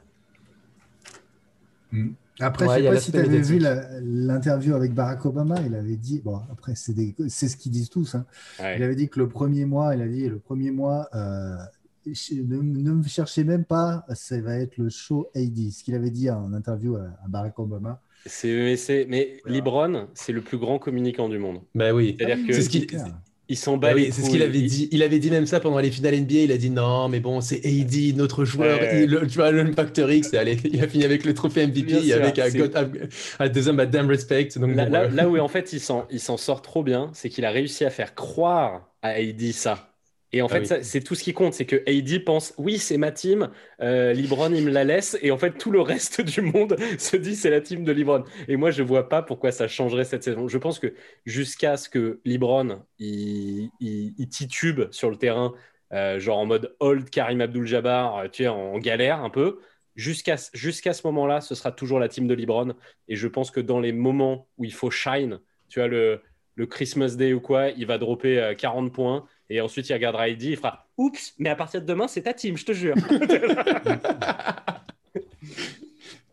Hmm. 1.93 2.13
Après, 2.41 2.67
je 2.67 2.73
ne 2.73 2.83
sais 2.83 2.91
pas 2.91 3.01
si 3.01 3.13
tu 3.13 3.19
avais 3.19 3.41
vu 3.41 3.61
l'interview 3.61 4.75
avec 4.75 4.93
Barack 4.93 5.25
Obama. 5.25 5.55
Il 5.65 5.77
avait 5.77 5.95
dit, 5.95 6.21
bon, 6.21 6.41
après, 6.51 6.75
c'est 6.75 6.93
ce 7.29 7.57
qu'ils 7.57 7.71
disent 7.71 7.91
tous. 7.91 8.17
Hein. 8.17 8.27
Il 8.59 8.83
avait 8.83 8.97
dit 8.97 9.09
que 9.09 9.21
le 9.21 9.29
premier 9.29 9.67
mois, 9.67 9.95
il 9.95 10.03
a 10.03 10.09
dit, 10.09 10.29
le 10.29 10.41
premier 10.41 10.73
mois, 10.73 11.09
ne, 12.07 12.93
me 12.93 13.03
cherchez 13.05 13.45
même 13.45 13.65
pas, 13.65 14.05
ça 14.15 14.41
va 14.41 14.57
être 14.59 14.77
le 14.77 14.89
show 14.89 15.29
AD, 15.35 15.73
ce 15.73 15.83
qu'il 15.83 15.95
avait 15.95 16.11
dit 16.11 16.31
en 16.31 16.53
interview 16.53 16.97
à, 16.97 17.29
Barack 17.29 17.59
Obama. 17.59 18.01
C'est, 18.27 19.07
mais, 19.09 19.41
Libron, 19.47 20.09
c'est 20.15 20.33
le 20.33 20.41
plus 20.41 20.59
grand 20.59 20.79
communicant 20.79 21.29
du 21.29 21.39
monde. 21.39 21.61
Bah 21.75 21.93
oui. 21.93 22.17
C'est-à-dire 22.19 22.47
que 22.47 22.53
c'est 22.53 22.63
ce 22.63 22.71
qu'il, 22.71 22.87
il 23.49 23.59
s'en 23.59 23.77
bat. 23.77 23.93
Bah 23.93 24.01
c'est 24.11 24.23
ce 24.23 24.31
qu'il 24.31 24.43
avait 24.43 24.63
dit. 24.63 24.89
Il 24.91 25.03
avait 25.03 25.19
dit 25.19 25.31
même 25.31 25.47
ça 25.47 25.61
pendant 25.61 25.79
les 25.79 25.91
finales 25.91 26.19
NBA. 26.19 26.35
Il 26.35 26.53
a 26.53 26.57
dit 26.57 26.71
non, 26.71 27.09
mais 27.09 27.21
bon, 27.21 27.41
c'est 27.41 27.61
AD, 27.65 28.17
notre 28.17 28.45
joueur. 28.45 28.79
tu 28.81 29.35
vois, 29.35 29.53
l'Impact 29.53 30.01
X, 30.09 30.33
allez, 30.35 30.57
il 30.65 30.83
a 30.83 30.89
fini 30.89 31.05
avec 31.05 31.25
le 31.25 31.35
trophée 31.35 31.67
MVP, 31.67 32.13
avec 32.13 32.39
un, 32.39 32.49
un, 33.39 33.49
deuxième 33.49 33.79
à 33.81 33.87
damn 33.87 34.09
respect. 34.09 34.49
Donc, 34.57 34.75
là, 34.75 35.09
là, 35.09 35.29
où 35.29 35.39
en 35.39 35.49
fait 35.49 35.73
il 35.73 35.81
s'en, 35.81 36.07
il 36.11 36.21
s'en 36.21 36.37
sort 36.37 36.63
trop 36.63 36.83
bien, 36.83 37.11
c'est 37.13 37.29
qu'il 37.29 37.45
a 37.45 37.51
réussi 37.51 37.85
à 37.85 37.91
faire 37.91 38.15
croire 38.15 38.89
à 39.03 39.11
AD 39.11 39.53
ça. 39.53 39.94
Et 40.35 40.43
en 40.43 40.47
ah 40.47 40.61
fait, 40.61 40.83
c'est 40.83 41.01
tout 41.01 41.15
ce 41.15 41.23
qui 41.23 41.33
compte, 41.33 41.55
c'est 41.55 41.65
que 41.65 41.77
AD 41.89 42.25
pense 42.25 42.55
oui, 42.59 42.79
c'est 42.79 42.97
ma 42.97 43.13
team, 43.13 43.51
euh, 43.81 44.13
Libron 44.13 44.53
il 44.53 44.65
me 44.65 44.71
la 44.73 44.83
laisse, 44.83 45.17
et 45.23 45.31
en 45.31 45.39
fait 45.39 45.53
tout 45.53 45.71
le 45.71 45.81
reste 45.81 46.21
du 46.23 46.41
monde 46.41 46.77
se 46.99 47.17
dit 47.17 47.37
c'est 47.37 47.51
la 47.51 47.61
team 47.61 47.85
de 47.85 47.93
Libron. 47.93 48.25
Et 48.49 48.57
moi 48.57 48.73
je 48.73 48.83
vois 48.83 49.09
pas 49.09 49.23
pourquoi 49.23 49.53
ça 49.53 49.69
changerait 49.69 50.03
cette 50.03 50.25
saison. 50.25 50.49
Je 50.49 50.59
pense 50.59 50.81
que 50.81 50.93
jusqu'à 51.25 51.77
ce 51.77 51.89
que 51.89 52.21
Libron 52.25 52.83
il, 52.99 53.71
il, 53.79 54.29
titube 54.29 54.91
sur 54.91 55.09
le 55.09 55.15
terrain, 55.15 55.55
euh, 55.93 56.19
genre 56.19 56.39
en 56.39 56.47
mode 56.47 56.75
old 56.81 57.11
Karim 57.11 57.41
Abdul-Jabbar, 57.41 58.19
euh, 58.19 58.29
tu 58.29 58.43
es 58.43 58.49
en 58.49 58.77
galère 58.79 59.23
un 59.23 59.31
peu. 59.31 59.61
Jusqu'à 59.95 60.35
jusqu'à 60.53 60.95
ce 60.95 61.07
moment-là, 61.07 61.43
ce 61.43 61.55
sera 61.55 61.71
toujours 61.71 62.01
la 62.01 62.09
team 62.09 62.27
de 62.27 62.35
Libron. 62.35 62.75
Et 63.07 63.15
je 63.15 63.29
pense 63.29 63.53
que 63.53 63.61
dans 63.61 63.79
les 63.79 63.93
moments 63.93 64.49
où 64.59 64.65
il 64.65 64.75
faut 64.75 64.91
shine, 64.91 65.39
tu 65.69 65.81
as 65.81 65.87
le, 65.87 66.23
le 66.57 66.67
Christmas 66.67 67.15
Day 67.15 67.33
ou 67.35 67.41
quoi, 67.41 67.69
il 67.69 67.87
va 67.87 67.99
dropper 67.99 68.55
40 68.59 68.93
points 68.93 69.29
et 69.51 69.61
ensuite, 69.61 69.89
il 69.89 69.93
regardera 69.93 70.29
Eddie, 70.29 70.51
il 70.51 70.57
fera 70.57 70.87
Oups, 70.97 71.35
mais 71.39 71.51
à 71.51 71.57
partir 71.57 71.83
de 71.83 71.87
demain, 71.87 72.09
c'est 72.09 72.23
ta 72.23 72.33
team, 72.33 72.57
je 72.57 72.65
te 72.65 72.73
jure. 72.73 72.95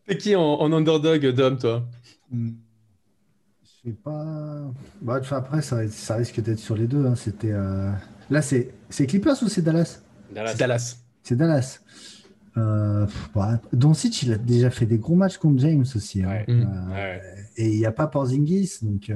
T'es 0.07 0.17
qui 0.17 0.35
en, 0.35 0.71
underdog, 0.71 1.25
Dom, 1.27 1.57
toi? 1.57 1.83
Hmm. 2.31 2.51
Je 3.63 3.89
sais 3.89 3.95
pas. 3.95 4.71
Bah, 5.01 5.19
après, 5.31 5.61
ça, 5.61 5.87
ça 5.89 6.15
risque 6.15 6.39
d'être 6.41 6.59
sur 6.59 6.75
les 6.75 6.87
deux. 6.87 7.05
Hein. 7.05 7.15
C'était, 7.15 7.51
euh, 7.51 7.91
Là, 8.29 8.41
c'est... 8.41 8.73
c'est 8.89 9.05
Clippers 9.07 9.41
ou 9.43 9.49
c'est 9.49 9.61
Dallas? 9.61 10.01
Dallas. 10.31 10.55
Dallas. 10.55 10.97
C'est 11.23 11.35
Dallas. 11.35 11.79
Euh, 12.57 13.05
bah, 13.33 13.61
Doncic, 13.73 14.23
il 14.23 14.33
a 14.33 14.37
déjà 14.37 14.69
fait 14.69 14.85
des 14.85 14.97
gros 14.97 15.15
matchs 15.15 15.37
contre 15.37 15.59
James 15.61 15.85
aussi. 15.95 16.23
Hein. 16.23 16.43
Euh, 16.49 17.17
et 17.57 17.67
il 17.69 17.77
n'y 17.77 17.85
a 17.85 17.91
pas 17.91 18.07
Porzingis, 18.07 18.79
donc. 18.81 19.11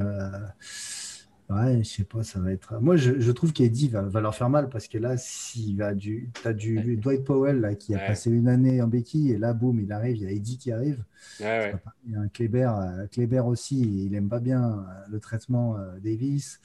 Ouais, 1.48 1.84
je 1.84 1.88
sais 1.88 2.04
pas, 2.04 2.24
ça 2.24 2.40
va 2.40 2.52
être. 2.52 2.80
Moi, 2.82 2.96
je, 2.96 3.20
je 3.20 3.32
trouve 3.32 3.54
qu'Eddie 3.54 3.88
va, 3.88 4.02
va, 4.02 4.20
leur 4.20 4.34
faire 4.34 4.50
mal 4.50 4.68
parce 4.68 4.88
que 4.88 4.98
là, 4.98 5.16
s'il 5.16 5.78
va 5.78 5.94
du. 5.94 6.32
Tu 6.42 6.48
as 6.48 6.54
du 6.54 6.98
Dwight 6.98 7.24
Powell 7.24 7.62
là, 7.62 7.76
qui 7.76 7.94
a 7.94 8.00
passé 8.00 8.32
une 8.32 8.48
année 8.48 8.82
en 8.82 8.88
béquille 8.88 9.32
et 9.32 9.38
là, 9.38 9.54
boum, 9.54 9.80
il 9.80 9.92
arrive, 9.92 10.18
il 10.18 10.24
y 10.24 10.26
a 10.26 10.32
Eddie 10.32 10.58
qui 10.58 10.72
arrive. 10.72 11.04
Ouais, 11.40 11.76
il 12.08 12.14
y 12.14 12.16
a 12.16 12.20
un 12.20 12.28
Kleber, 12.30 12.72
euh, 12.80 13.06
Kleber 13.12 13.42
aussi, 13.42 13.80
il 14.06 14.16
aime 14.16 14.28
pas 14.28 14.40
bien 14.40 14.64
euh, 14.64 15.12
le 15.12 15.20
traitement 15.20 15.78
euh, 15.78 16.00
Davis. 16.00 16.60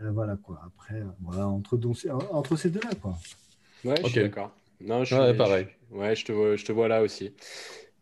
voilà 0.00 0.36
quoi. 0.36 0.60
Après, 0.66 1.00
voilà, 1.20 1.46
entre, 1.46 1.78
entre 2.32 2.56
ces 2.56 2.70
deux-là, 2.70 2.90
quoi. 3.00 3.16
Ouais, 3.84 3.94
je 4.02 4.08
suis 4.08 4.22
d'accord. 4.22 4.50
Non, 4.80 5.04
je 5.04 5.14
ouais, 5.14 5.34
pareil. 5.34 5.68
ouais, 5.92 6.16
je 6.16 6.24
te, 6.24 6.32
vois, 6.32 6.56
je 6.56 6.64
te 6.64 6.72
vois 6.72 6.88
là 6.88 7.00
aussi. 7.00 7.32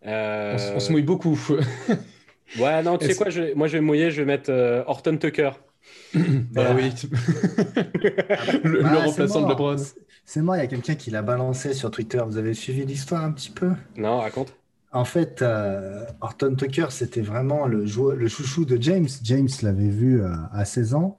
On, 0.03 0.57
on, 0.75 0.81
se 0.81 0.91
mouille 0.91 1.03
beaucoup. 1.03 1.39
ouais, 2.59 2.83
non, 2.83 2.97
tu 2.97 3.07
sais 3.07 3.15
quoi, 3.15 3.29
je, 3.29 3.53
moi 3.55 3.67
je 3.67 3.75
vais 3.75 3.83
mouiller, 3.83 4.11
je 4.11 4.23
vais 4.23 4.27
mettre 4.27 4.51
Horton 4.87 5.19
Tucker. 5.19 5.51
bah 6.15 6.75
oui. 6.75 6.93
le, 8.65 8.85
ah, 8.85 9.05
remplaçant 9.05 9.43
de 9.43 9.49
LeBron. 9.49 9.77
C'est 10.25 10.43
moi, 10.43 10.57
il 10.57 10.61
y 10.61 10.63
a 10.63 10.67
quelqu'un 10.67 10.95
qui 10.95 11.11
l'a 11.11 11.23
balancé 11.23 11.75
sur 11.75 11.91
Twitter. 11.91 12.21
Vous 12.27 12.37
avez 12.37 12.55
suivi 12.55 12.85
l'histoire 12.85 13.25
un 13.25 13.33
petit 13.33 13.51
peu? 13.51 13.73
Non, 13.97 14.21
raconte. 14.21 14.53
En 14.93 15.05
fait, 15.05 15.43
euh, 15.43 16.05
Horton 16.21 16.55
Tucker, 16.55 16.87
c'était 16.91 17.21
vraiment 17.21 17.67
le, 17.67 17.85
le 17.85 18.29
chouchou 18.29 18.65
de 18.65 18.81
James. 18.81 19.09
James 19.23 19.49
l'avait 19.63 19.91
vu 19.91 20.23
euh, 20.23 20.33
à 20.53 20.65
16 20.65 20.95
ans 20.95 21.19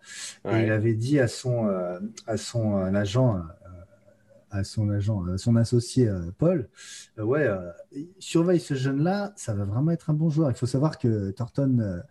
et 0.49 0.63
il 0.63 0.72
avait 0.72 0.93
dit 0.93 1.20
à 1.20 1.28
son, 1.28 1.68
euh, 1.68 1.99
à 2.26 2.38
son 2.38 2.76
agent 2.95 3.39
à 4.51 4.63
son 4.63 4.89
agent, 4.89 5.25
à 5.27 5.37
son 5.37 5.55
associé 5.55 6.07
euh, 6.07 6.31
Paul, 6.37 6.69
euh, 7.17 7.23
ouais, 7.23 7.45
euh, 7.47 7.71
surveille 8.19 8.59
ce 8.59 8.73
jeune-là, 8.73 9.33
ça 9.35 9.53
va 9.53 9.65
vraiment 9.65 9.91
être 9.91 10.09
un 10.09 10.13
bon 10.13 10.29
joueur. 10.29 10.49
Il 10.49 10.55
faut 10.55 10.65
savoir 10.65 10.97
que 10.97 11.31
Thornton, 11.31 12.01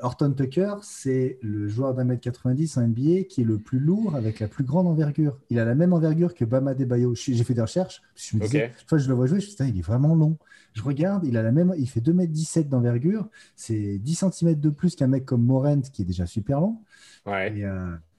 Horton 0.00 0.32
Tucker, 0.32 0.74
c'est 0.82 1.38
le 1.42 1.68
joueur 1.68 1.94
d'un 1.94 2.04
mètre 2.04 2.22
90 2.22 2.76
en 2.78 2.88
NBA 2.88 3.24
qui 3.28 3.42
est 3.42 3.44
le 3.44 3.58
plus 3.58 3.78
lourd 3.78 4.16
avec 4.16 4.40
la 4.40 4.48
plus 4.48 4.64
grande 4.64 4.86
envergure. 4.86 5.38
Il 5.50 5.58
a 5.58 5.64
la 5.64 5.74
même 5.74 5.92
envergure 5.92 6.34
que 6.34 6.44
Bama 6.44 6.74
Debayo. 6.74 7.14
J'ai 7.14 7.44
fait 7.44 7.54
des 7.54 7.62
recherches. 7.62 8.02
Je 8.16 8.36
me 8.36 8.42
disais, 8.42 8.72
fois 8.86 8.98
je 8.98 9.08
le 9.08 9.14
vois 9.14 9.26
jouer, 9.26 9.40
je 9.40 9.50
me 9.50 9.66
dis, 9.66 9.72
il 9.74 9.78
est 9.78 9.82
vraiment 9.82 10.14
long. 10.14 10.36
Je 10.72 10.82
regarde, 10.82 11.24
il 11.24 11.36
a 11.36 11.42
la 11.42 11.52
même, 11.52 11.72
il 11.78 11.88
fait 11.88 12.00
2m17 12.00 12.68
d'envergure. 12.68 13.28
C'est 13.54 13.98
10 13.98 14.24
cm 14.30 14.54
de 14.58 14.70
plus 14.70 14.96
qu'un 14.96 15.06
mec 15.06 15.24
comme 15.24 15.44
Morent 15.44 15.82
qui 15.92 16.02
est 16.02 16.04
déjà 16.04 16.26
super 16.26 16.60
long. 16.60 16.78
Ouais. 17.26 17.56
Et, 17.56 17.64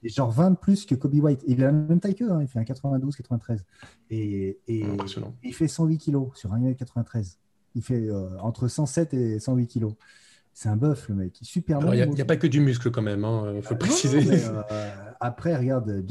genre 0.10 0.32
20 0.32 0.52
de 0.52 0.56
plus 0.56 0.86
que 0.86 0.96
Kobe 0.96 1.16
White. 1.16 1.44
Il 1.48 1.64
a 1.64 1.68
la 1.68 1.72
même 1.72 2.00
taille 2.00 2.16
qu'eux, 2.16 2.32
hein. 2.32 2.42
il 2.42 2.48
fait 2.48 2.60
un 2.60 2.64
92, 2.64 3.16
93. 3.16 3.64
Et, 4.10 4.60
il 4.68 5.54
fait 5.54 5.68
108 5.68 5.98
kilos 5.98 6.30
sur 6.36 6.54
1m93. 6.54 7.38
Il 7.76 7.82
fait 7.82 8.08
euh, 8.08 8.40
entre 8.40 8.68
107 8.68 9.14
et 9.14 9.40
108 9.40 9.68
kilos. 9.68 9.94
C'est 10.54 10.70
un 10.70 10.78
bœuf, 10.78 11.10
le 11.10 11.16
mec. 11.16 11.38
Super 11.42 11.82
long. 11.82 11.92
Il 11.92 12.10
n'y 12.10 12.22
a, 12.22 12.26
pas 12.26 12.38
que 12.38 12.48
du 12.48 12.62
muscle 12.62 12.90
quand 12.90 13.02
même, 13.02 13.20
il 13.20 13.26
hein, 13.26 13.62
faut 13.62 13.74
le 13.74 13.80
préciser. 13.80 14.24
après, 15.20 15.56
regarde, 15.56 16.06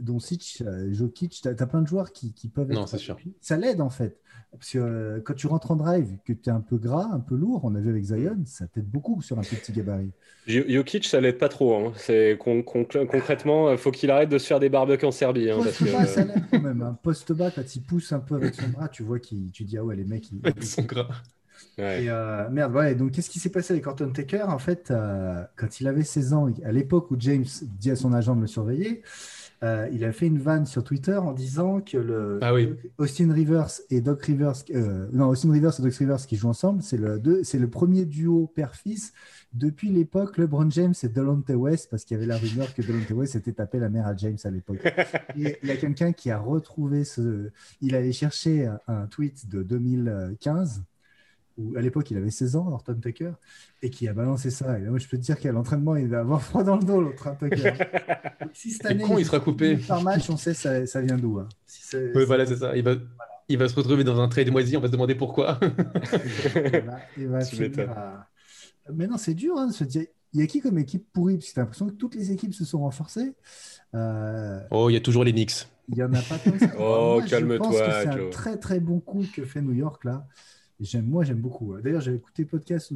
Doncic, 0.00 0.62
Jokic, 0.90 1.40
tu 1.42 1.48
as, 1.48 1.66
plein 1.66 1.82
de 1.82 1.86
joueurs 1.86 2.12
qui, 2.12 2.32
peuvent 2.48 2.70
être. 2.70 2.78
Non, 2.78 2.86
c'est 2.86 2.98
sûr. 2.98 3.16
Ça 3.40 3.56
l'aide 3.56 3.80
en 3.80 3.90
fait. 3.90 4.20
Parce 4.52 4.70
que 4.70 4.78
euh, 4.78 5.20
quand 5.20 5.34
tu 5.34 5.46
rentres 5.46 5.70
en 5.70 5.76
drive, 5.76 6.16
que 6.24 6.32
tu 6.32 6.48
es 6.48 6.52
un 6.52 6.60
peu 6.60 6.76
gras, 6.76 7.08
un 7.12 7.20
peu 7.20 7.36
lourd, 7.36 7.60
on 7.62 7.74
a 7.76 7.80
vu 7.80 7.88
avec 7.88 8.02
Zion, 8.02 8.38
ça 8.46 8.66
t'aide 8.66 8.88
beaucoup 8.88 9.22
sur 9.22 9.38
un 9.38 9.42
petit 9.42 9.72
gabarit. 9.72 10.10
Jokic, 10.46 11.04
ça 11.04 11.20
l'aide 11.20 11.38
pas 11.38 11.48
trop. 11.48 11.76
Hein. 11.76 11.92
C'est 11.94 12.36
concrètement, 12.36 13.70
il 13.70 13.78
faut 13.78 13.92
qu'il 13.92 14.10
arrête 14.10 14.28
de 14.28 14.38
se 14.38 14.46
faire 14.46 14.58
des 14.58 14.68
barbecues 14.68 15.06
en 15.06 15.12
Serbie. 15.12 15.50
Hein, 15.50 15.60
ça 16.06 16.24
l'aide 16.24 16.42
quand 16.50 16.60
même. 16.60 16.82
Un 16.82 16.94
poste 16.94 17.32
bas, 17.32 17.52
quand 17.52 17.76
il 17.76 17.82
pousse 17.82 18.12
un 18.12 18.18
peu 18.18 18.34
avec 18.34 18.54
son 18.54 18.68
bras, 18.68 18.88
tu 18.88 19.04
vois 19.04 19.20
qu'il, 19.20 19.52
tu 19.52 19.62
dis 19.62 19.78
ah 19.78 19.84
ouais 19.84 19.94
les 19.94 20.04
mecs 20.04 20.30
ils, 20.32 20.64
sont 20.64 20.82
gras. 20.82 21.08
Et 21.78 22.10
euh, 22.10 22.48
merde, 22.50 22.74
ouais. 22.74 22.96
Donc 22.96 23.12
qu'est-ce 23.12 23.30
qui 23.30 23.38
s'est 23.38 23.50
passé 23.50 23.72
avec 23.72 23.86
Horton 23.86 24.10
Taker 24.10 24.46
En 24.48 24.58
fait, 24.58 24.90
euh, 24.90 25.44
quand 25.56 25.80
il 25.80 25.86
avait 25.86 26.02
16 26.02 26.32
ans, 26.32 26.48
à 26.64 26.72
l'époque 26.72 27.10
où 27.12 27.16
James 27.18 27.44
dit 27.78 27.90
à 27.90 27.96
son 27.96 28.12
agent 28.12 28.34
de 28.34 28.40
le 28.40 28.46
surveiller. 28.48 29.02
Euh, 29.62 29.88
il 29.92 30.04
a 30.04 30.12
fait 30.12 30.26
une 30.26 30.38
vanne 30.38 30.64
sur 30.64 30.82
Twitter 30.82 31.16
en 31.16 31.32
disant 31.32 31.82
que 31.82 31.98
le 31.98 32.38
ah 32.40 32.52
Austin 32.96 33.30
Rivers 33.30 33.70
et 33.90 34.00
Doc 34.00 34.22
Rivers, 34.22 34.54
euh, 34.70 35.06
non 35.12 35.28
Austin 35.28 35.52
Rivers 35.52 35.78
et 35.78 35.82
Doc 35.82 35.94
Rivers 35.94 36.26
qui 36.26 36.36
jouent 36.36 36.48
ensemble, 36.48 36.82
c'est 36.82 36.96
le 36.96 37.20
c'est 37.44 37.58
le 37.58 37.68
premier 37.68 38.06
duo 38.06 38.50
père-fils. 38.54 39.12
Depuis 39.52 39.90
l'époque 39.90 40.38
LeBron 40.38 40.70
James 40.70 40.94
et 41.02 41.08
Delonte 41.08 41.50
West 41.50 41.90
parce 41.90 42.04
qu'il 42.04 42.14
y 42.14 42.18
avait 42.18 42.26
la 42.26 42.38
rumeur 42.38 42.72
que 42.72 42.80
Delonte 42.80 43.10
West 43.10 43.32
s'était 43.34 43.52
tapé 43.52 43.78
la 43.78 43.90
mère 43.90 44.06
à 44.06 44.16
James 44.16 44.38
à 44.44 44.50
l'époque. 44.50 44.80
il 45.36 45.54
y 45.62 45.70
a 45.70 45.76
quelqu'un 45.76 46.12
qui 46.12 46.30
a 46.30 46.38
retrouvé 46.38 47.04
ce, 47.04 47.50
il 47.82 47.94
allait 47.94 48.12
chercher 48.12 48.70
un 48.86 49.06
tweet 49.06 49.48
de 49.48 49.62
2015 49.62 50.84
à 51.76 51.80
l'époque 51.80 52.10
il 52.10 52.16
avait 52.16 52.30
16 52.30 52.56
ans, 52.56 52.68
Horton 52.68 52.98
Tucker, 53.00 53.32
et 53.82 53.90
qui 53.90 54.08
a 54.08 54.12
balancé 54.12 54.50
ça. 54.50 54.78
Et 54.78 54.82
moi, 54.82 54.98
je 54.98 55.08
peux 55.08 55.16
te 55.16 55.22
dire 55.22 55.38
qu'à 55.38 55.52
l'entraînement, 55.52 55.96
il 55.96 56.08
va 56.08 56.20
avoir 56.20 56.42
froid 56.42 56.64
dans 56.64 56.76
le 56.76 56.84
dos, 56.84 57.00
l'autre 57.00 57.28
Tucker. 57.38 57.72
si 58.52 58.70
cette 58.70 58.86
année, 58.86 59.04
con, 59.04 59.18
il, 59.18 59.24
sera 59.24 59.40
coupé. 59.40 59.76
Par 59.76 60.02
match, 60.02 60.28
on 60.30 60.36
sait 60.36 60.54
ça, 60.54 60.86
ça 60.86 61.00
vient 61.00 61.16
d'où. 61.16 61.38
Hein. 61.38 61.48
oui, 62.14 62.24
voilà, 62.24 62.46
c'est 62.46 62.56
ça. 62.56 62.76
Il 62.76 62.82
va, 62.82 62.94
il 63.48 63.58
va 63.58 63.68
se 63.68 63.74
retrouver 63.74 64.04
dans 64.04 64.20
un 64.20 64.28
trade 64.28 64.50
moisi, 64.50 64.76
on 64.76 64.80
va 64.80 64.86
se 64.86 64.92
demander 64.92 65.14
pourquoi. 65.14 65.58
il 67.16 67.28
va, 67.28 67.40
Mais 68.94 69.06
non, 69.06 69.18
c'est 69.18 69.34
dur 69.34 69.56
hein, 69.58 69.66
de 69.66 69.72
se 69.72 69.84
dire. 69.84 70.06
Il 70.32 70.40
y 70.40 70.42
a 70.44 70.46
qui 70.46 70.60
comme 70.60 70.78
équipe 70.78 71.06
pourrie? 71.12 71.36
Parce 71.36 71.48
que 71.48 71.54
tu 71.54 71.58
as 71.58 71.62
l'impression 71.62 71.86
que 71.88 71.94
toutes 71.94 72.14
les 72.14 72.30
équipes 72.30 72.54
se 72.54 72.64
sont 72.64 72.78
renforcées. 72.78 73.34
Euh, 73.94 74.60
oh, 74.70 74.88
il 74.88 74.92
y 74.92 74.96
a 74.96 75.00
toujours 75.00 75.24
les 75.24 75.32
Knicks. 75.32 75.66
Il 75.88 75.96
n'y 75.96 76.02
en 76.04 76.12
a 76.12 76.22
pas 76.22 76.38
tant 76.38 76.52
que 76.52 76.58
ça. 76.60 76.70
oh, 76.78 77.20
calme-toi. 77.28 78.02
C'est 78.02 78.08
un 78.08 78.30
très 78.30 78.56
très 78.56 78.78
bon 78.78 79.00
coup 79.00 79.24
que 79.34 79.44
fait 79.44 79.60
New 79.60 79.72
York 79.72 80.04
là 80.04 80.28
moi, 81.02 81.24
j'aime 81.24 81.40
beaucoup. 81.40 81.76
D'ailleurs, 81.80 82.00
j'avais 82.00 82.16
écouté 82.16 82.42
le 82.42 82.48
podcast. 82.48 82.92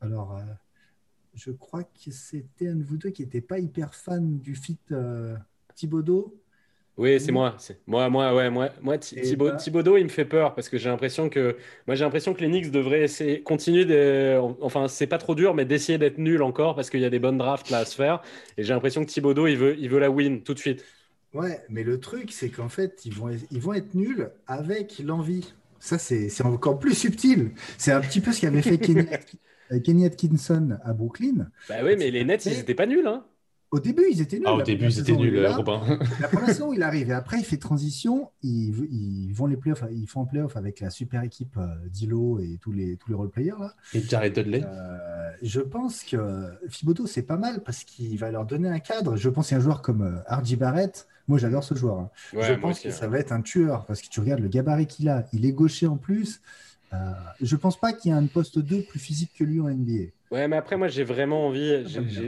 Alors, 0.00 0.36
euh, 0.36 0.42
je 1.34 1.50
crois 1.50 1.84
que 1.84 2.10
c'était 2.10 2.68
un 2.68 2.76
de 2.76 2.84
vous 2.84 2.96
deux 2.96 3.10
qui 3.10 3.22
n'était 3.22 3.40
pas 3.40 3.58
hyper 3.58 3.94
fan 3.94 4.38
du 4.38 4.54
fit 4.54 4.78
euh, 4.92 5.36
Thibaudot. 5.74 6.34
Oui, 6.96 7.20
c'est 7.20 7.30
moi. 7.30 7.56
Moi, 7.86 8.08
moi, 8.08 8.34
ouais, 8.34 8.50
moi, 8.50 8.70
moi 8.82 8.98
Thibaudot, 8.98 9.98
il 9.98 10.04
me 10.04 10.08
fait 10.08 10.24
peur 10.24 10.56
parce 10.56 10.68
que 10.68 10.78
j'ai 10.78 10.88
l'impression 10.88 11.28
que, 11.28 11.56
moi, 11.86 11.94
j'ai 11.94 12.04
l'impression 12.04 12.34
que 12.34 12.40
les 12.40 12.48
Knicks 12.48 12.72
devraient 12.72 13.02
essayer, 13.02 13.40
continuer 13.40 13.84
de, 13.84 14.36
enfin, 14.60 14.88
c'est 14.88 15.06
pas 15.06 15.18
trop 15.18 15.36
dur, 15.36 15.54
mais 15.54 15.64
d'essayer 15.64 15.96
d'être 15.96 16.18
nul 16.18 16.42
encore 16.42 16.74
parce 16.74 16.90
qu'il 16.90 16.98
y 16.98 17.04
a 17.04 17.10
des 17.10 17.20
bonnes 17.20 17.38
drafts 17.38 17.70
là 17.70 17.78
à 17.78 17.84
se 17.84 17.94
faire. 17.94 18.20
Et 18.56 18.64
j'ai 18.64 18.74
l'impression 18.74 19.04
que 19.04 19.10
Thibaudot, 19.10 19.46
il 19.46 19.56
veut, 19.56 19.78
il 19.78 19.88
veut 19.88 20.00
la 20.00 20.10
win 20.10 20.42
tout 20.42 20.54
de 20.54 20.58
suite. 20.58 20.84
Ouais, 21.34 21.62
mais 21.68 21.84
le 21.84 22.00
truc, 22.00 22.32
c'est 22.32 22.48
qu'en 22.50 22.68
fait, 22.68 23.04
ils 23.04 23.14
vont, 23.14 23.28
ils 23.50 23.60
vont 23.60 23.74
être 23.74 23.94
nuls 23.94 24.30
avec 24.48 24.98
l'envie. 24.98 25.54
Ça, 25.80 25.98
c'est 25.98 26.44
encore 26.44 26.78
plus 26.78 26.94
subtil. 26.94 27.52
C'est 27.76 27.92
un 27.92 28.00
petit 28.00 28.20
peu 28.20 28.32
ce 28.32 28.40
qu'avait 28.40 28.62
fait 28.62 28.78
Kenny, 28.78 30.04
Atkinson 30.04 30.78
à 30.84 30.92
Brooklyn. 30.92 31.50
Bah 31.68 31.76
oui, 31.84 31.94
mais 31.98 32.10
les 32.10 32.24
Nets, 32.24 32.46
ils 32.46 32.56
n'étaient 32.56 32.74
pas 32.74 32.86
nuls. 32.86 33.06
Hein. 33.06 33.24
Au 33.70 33.80
début, 33.80 34.06
ils 34.10 34.22
étaient 34.22 34.38
nuls. 34.38 34.46
Ah, 34.46 34.54
au 34.54 34.62
début, 34.62 34.86
ils 34.86 34.98
étaient 34.98 35.12
nuls, 35.12 35.46
Robin. 35.46 35.98
La 36.20 36.28
première 36.28 36.48
saison, 36.48 36.72
il 36.72 36.82
arrive. 36.82 37.10
Et 37.10 37.12
après, 37.12 37.38
il 37.38 37.44
fait 37.44 37.58
transition. 37.58 38.30
Ils, 38.42 38.74
ils 38.90 39.32
vont 39.34 39.46
les 39.46 39.58
playoffs, 39.58 39.84
ils 39.92 40.06
font 40.06 40.22
un 40.22 40.24
playoff 40.24 40.56
avec 40.56 40.80
la 40.80 40.88
super 40.88 41.22
équipe 41.22 41.56
euh, 41.58 41.66
Dilo 41.90 42.38
et 42.40 42.58
tous 42.62 42.72
les, 42.72 42.96
tous 42.96 43.10
les 43.10 43.14
role-players. 43.14 43.58
Là. 43.60 43.74
Et 43.92 44.00
Jared 44.00 44.34
Dudley. 44.34 44.62
Euh, 44.64 45.30
je 45.42 45.60
pense 45.60 46.02
que 46.02 46.50
Fiboto, 46.70 47.06
c'est 47.06 47.22
pas 47.22 47.36
mal 47.36 47.62
parce 47.62 47.84
qu'il 47.84 48.18
va 48.18 48.30
leur 48.30 48.46
donner 48.46 48.70
un 48.70 48.78
cadre. 48.78 49.16
Je 49.16 49.28
pense 49.28 49.50
qu'un 49.50 49.60
joueur 49.60 49.82
comme 49.82 50.02
euh, 50.02 50.56
Barrett, 50.56 51.06
moi, 51.28 51.38
j'adore 51.38 51.62
ce 51.62 51.74
joueur. 51.74 51.98
Hein. 51.98 52.10
je 52.32 52.54
pense 52.54 52.80
que 52.80 52.90
ça 52.90 53.06
va 53.06 53.18
être 53.18 53.32
un 53.32 53.42
tueur 53.42 53.84
parce 53.86 54.02
que 54.02 54.08
tu 54.08 54.20
regardes 54.20 54.40
le 54.40 54.48
gabarit 54.48 54.86
qu'il 54.86 55.08
a. 55.08 55.24
Il 55.32 55.46
est 55.46 55.52
gaucher 55.52 55.86
en 55.86 55.96
plus. 55.96 56.40
Euh, 56.92 56.96
je 57.40 57.54
pense 57.54 57.78
pas 57.78 57.92
qu'il 57.92 58.10
y 58.10 58.14
ait 58.14 58.16
un 58.16 58.26
poste 58.26 58.58
2 58.58 58.82
plus 58.82 58.98
physique 58.98 59.30
que 59.38 59.44
lui 59.44 59.60
en 59.60 59.68
NBA. 59.68 60.10
Ouais, 60.30 60.46
mais 60.46 60.56
après, 60.56 60.76
moi, 60.76 60.88
j'ai 60.88 61.04
vraiment 61.04 61.46
envie, 61.46 61.84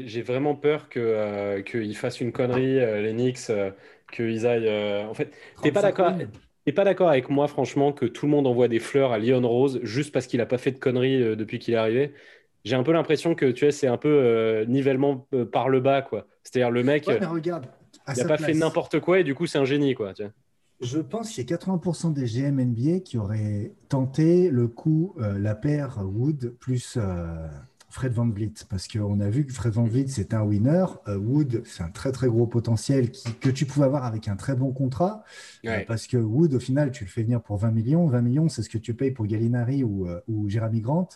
j'ai 0.07 0.23
vraiment 0.23 0.55
peur 0.55 0.89
euh, 0.97 1.63
qu'ils 1.63 1.91
qu 1.91 1.95
fassent 1.95 2.21
une 2.21 2.33
connerie, 2.33 2.79
euh, 2.81 3.03
les 3.03 3.13
Knicks, 3.13 3.51
euh, 3.51 3.71
qu'ils 4.11 4.47
aillent. 4.47 5.05
en 5.05 5.15
fait, 5.15 5.33
t'es 5.63 5.73
pas 5.73 5.83
d'accord 5.83 6.13
T'es 6.67 6.73
pas 6.73 6.85
d'accord 6.85 7.09
avec 7.09 7.31
moi, 7.31 7.49
franchement, 7.49 7.93
que 7.93 8.05
tout 8.05 8.27
le 8.27 8.33
monde 8.33 8.47
envoie 8.47 8.69
des 8.69 8.81
fleurs 8.81 9.13
à 9.13 9.19
Lyon 9.19 9.41
Rose 9.49 9.81
juste 9.83 10.13
parce 10.13 10.27
qu'il 10.27 10.43
a 10.43 10.47
pas 10.47 10.59
fait 10.59 10.73
de 10.73 10.79
conneries 10.79 11.35
depuis 11.35 11.59
qu'il 11.59 11.73
est 11.73 11.79
arrivé? 11.79 12.13
J'ai 12.67 12.77
un 12.77 12.83
peu 12.83 12.93
l'impression 12.93 13.35
que 13.35 13.47
tu 13.47 13.61
sais, 13.61 13.71
c'est 13.71 13.87
un 13.87 13.97
peu 13.97 14.65
nivellement 14.69 15.27
par 15.53 15.71
le 15.71 15.81
bas, 15.81 16.03
quoi. 16.03 16.27
C'est-à-dire 16.45 16.71
le 16.71 16.83
mec. 16.83 17.07
Ouais, 17.07 17.19
mais 17.19 17.27
regarde, 17.27 17.67
il 18.17 18.23
n'a 18.23 18.29
pas 18.29 18.39
fait 18.39 18.55
n'importe 18.55 19.01
quoi 19.01 19.21
et 19.21 19.25
du 19.25 19.35
coup, 19.35 19.47
c'est 19.47 19.59
un 19.59 19.65
génie. 19.65 19.95
Quoi, 19.95 20.13
Je 20.81 20.99
pense 20.99 21.31
qu'il 21.31 21.49
y 21.49 21.53
a 21.53 21.57
80% 21.57 22.13
des 22.13 22.27
GM 22.27 22.61
NBA 22.61 23.01
qui 23.01 23.19
auraient 23.19 23.73
tenté 23.89 24.51
le 24.51 24.69
coup, 24.69 25.15
euh, 25.21 25.39
la 25.39 25.55
paire 25.55 25.99
Wood 26.03 26.55
plus 26.61 26.97
euh, 26.97 27.49
Fred 27.89 28.13
Van 28.13 28.29
Vliet, 28.29 28.53
parce 28.69 28.87
qu'on 28.87 29.21
a 29.21 29.29
vu 29.29 29.45
que 29.45 29.53
Fred 29.53 29.73
Van 29.73 29.85
Vliet, 29.85 30.07
c'est 30.09 30.33
un 30.33 30.43
winner. 30.43 30.85
Euh, 31.09 31.17
Wood, 31.17 31.63
c'est 31.65 31.83
un 31.83 31.91
très, 31.91 32.13
très 32.13 32.29
gros 32.29 32.47
potentiel 32.47 33.11
que 33.41 33.51
tu 33.51 33.67
pouvais 33.67 33.87
avoir 33.87 34.05
avec 34.05 34.29
un 34.29 34.37
très 34.37 34.55
bon 34.55 34.73
contrat, 34.73 35.25
parce 35.87 36.07
que 36.07 36.17
Wood, 36.17 36.55
au 36.55 36.61
final, 36.61 36.93
tu 36.93 37.05
le 37.05 37.11
fais 37.11 37.25
venir 37.25 37.43
pour 37.43 37.57
20 37.57 37.73
millions. 37.73 38.07
20 38.07 38.23
millions, 38.23 38.49
c'est 38.49 38.63
ce 38.63 38.71
que 38.71 38.79
tu 38.79 38.95
payes 38.95 39.11
pour 39.11 39.27
Gallinari 39.27 39.83
ou, 39.83 40.09
ou 40.29 40.49
Jeremy 40.49 40.81
Grant. 40.81 41.09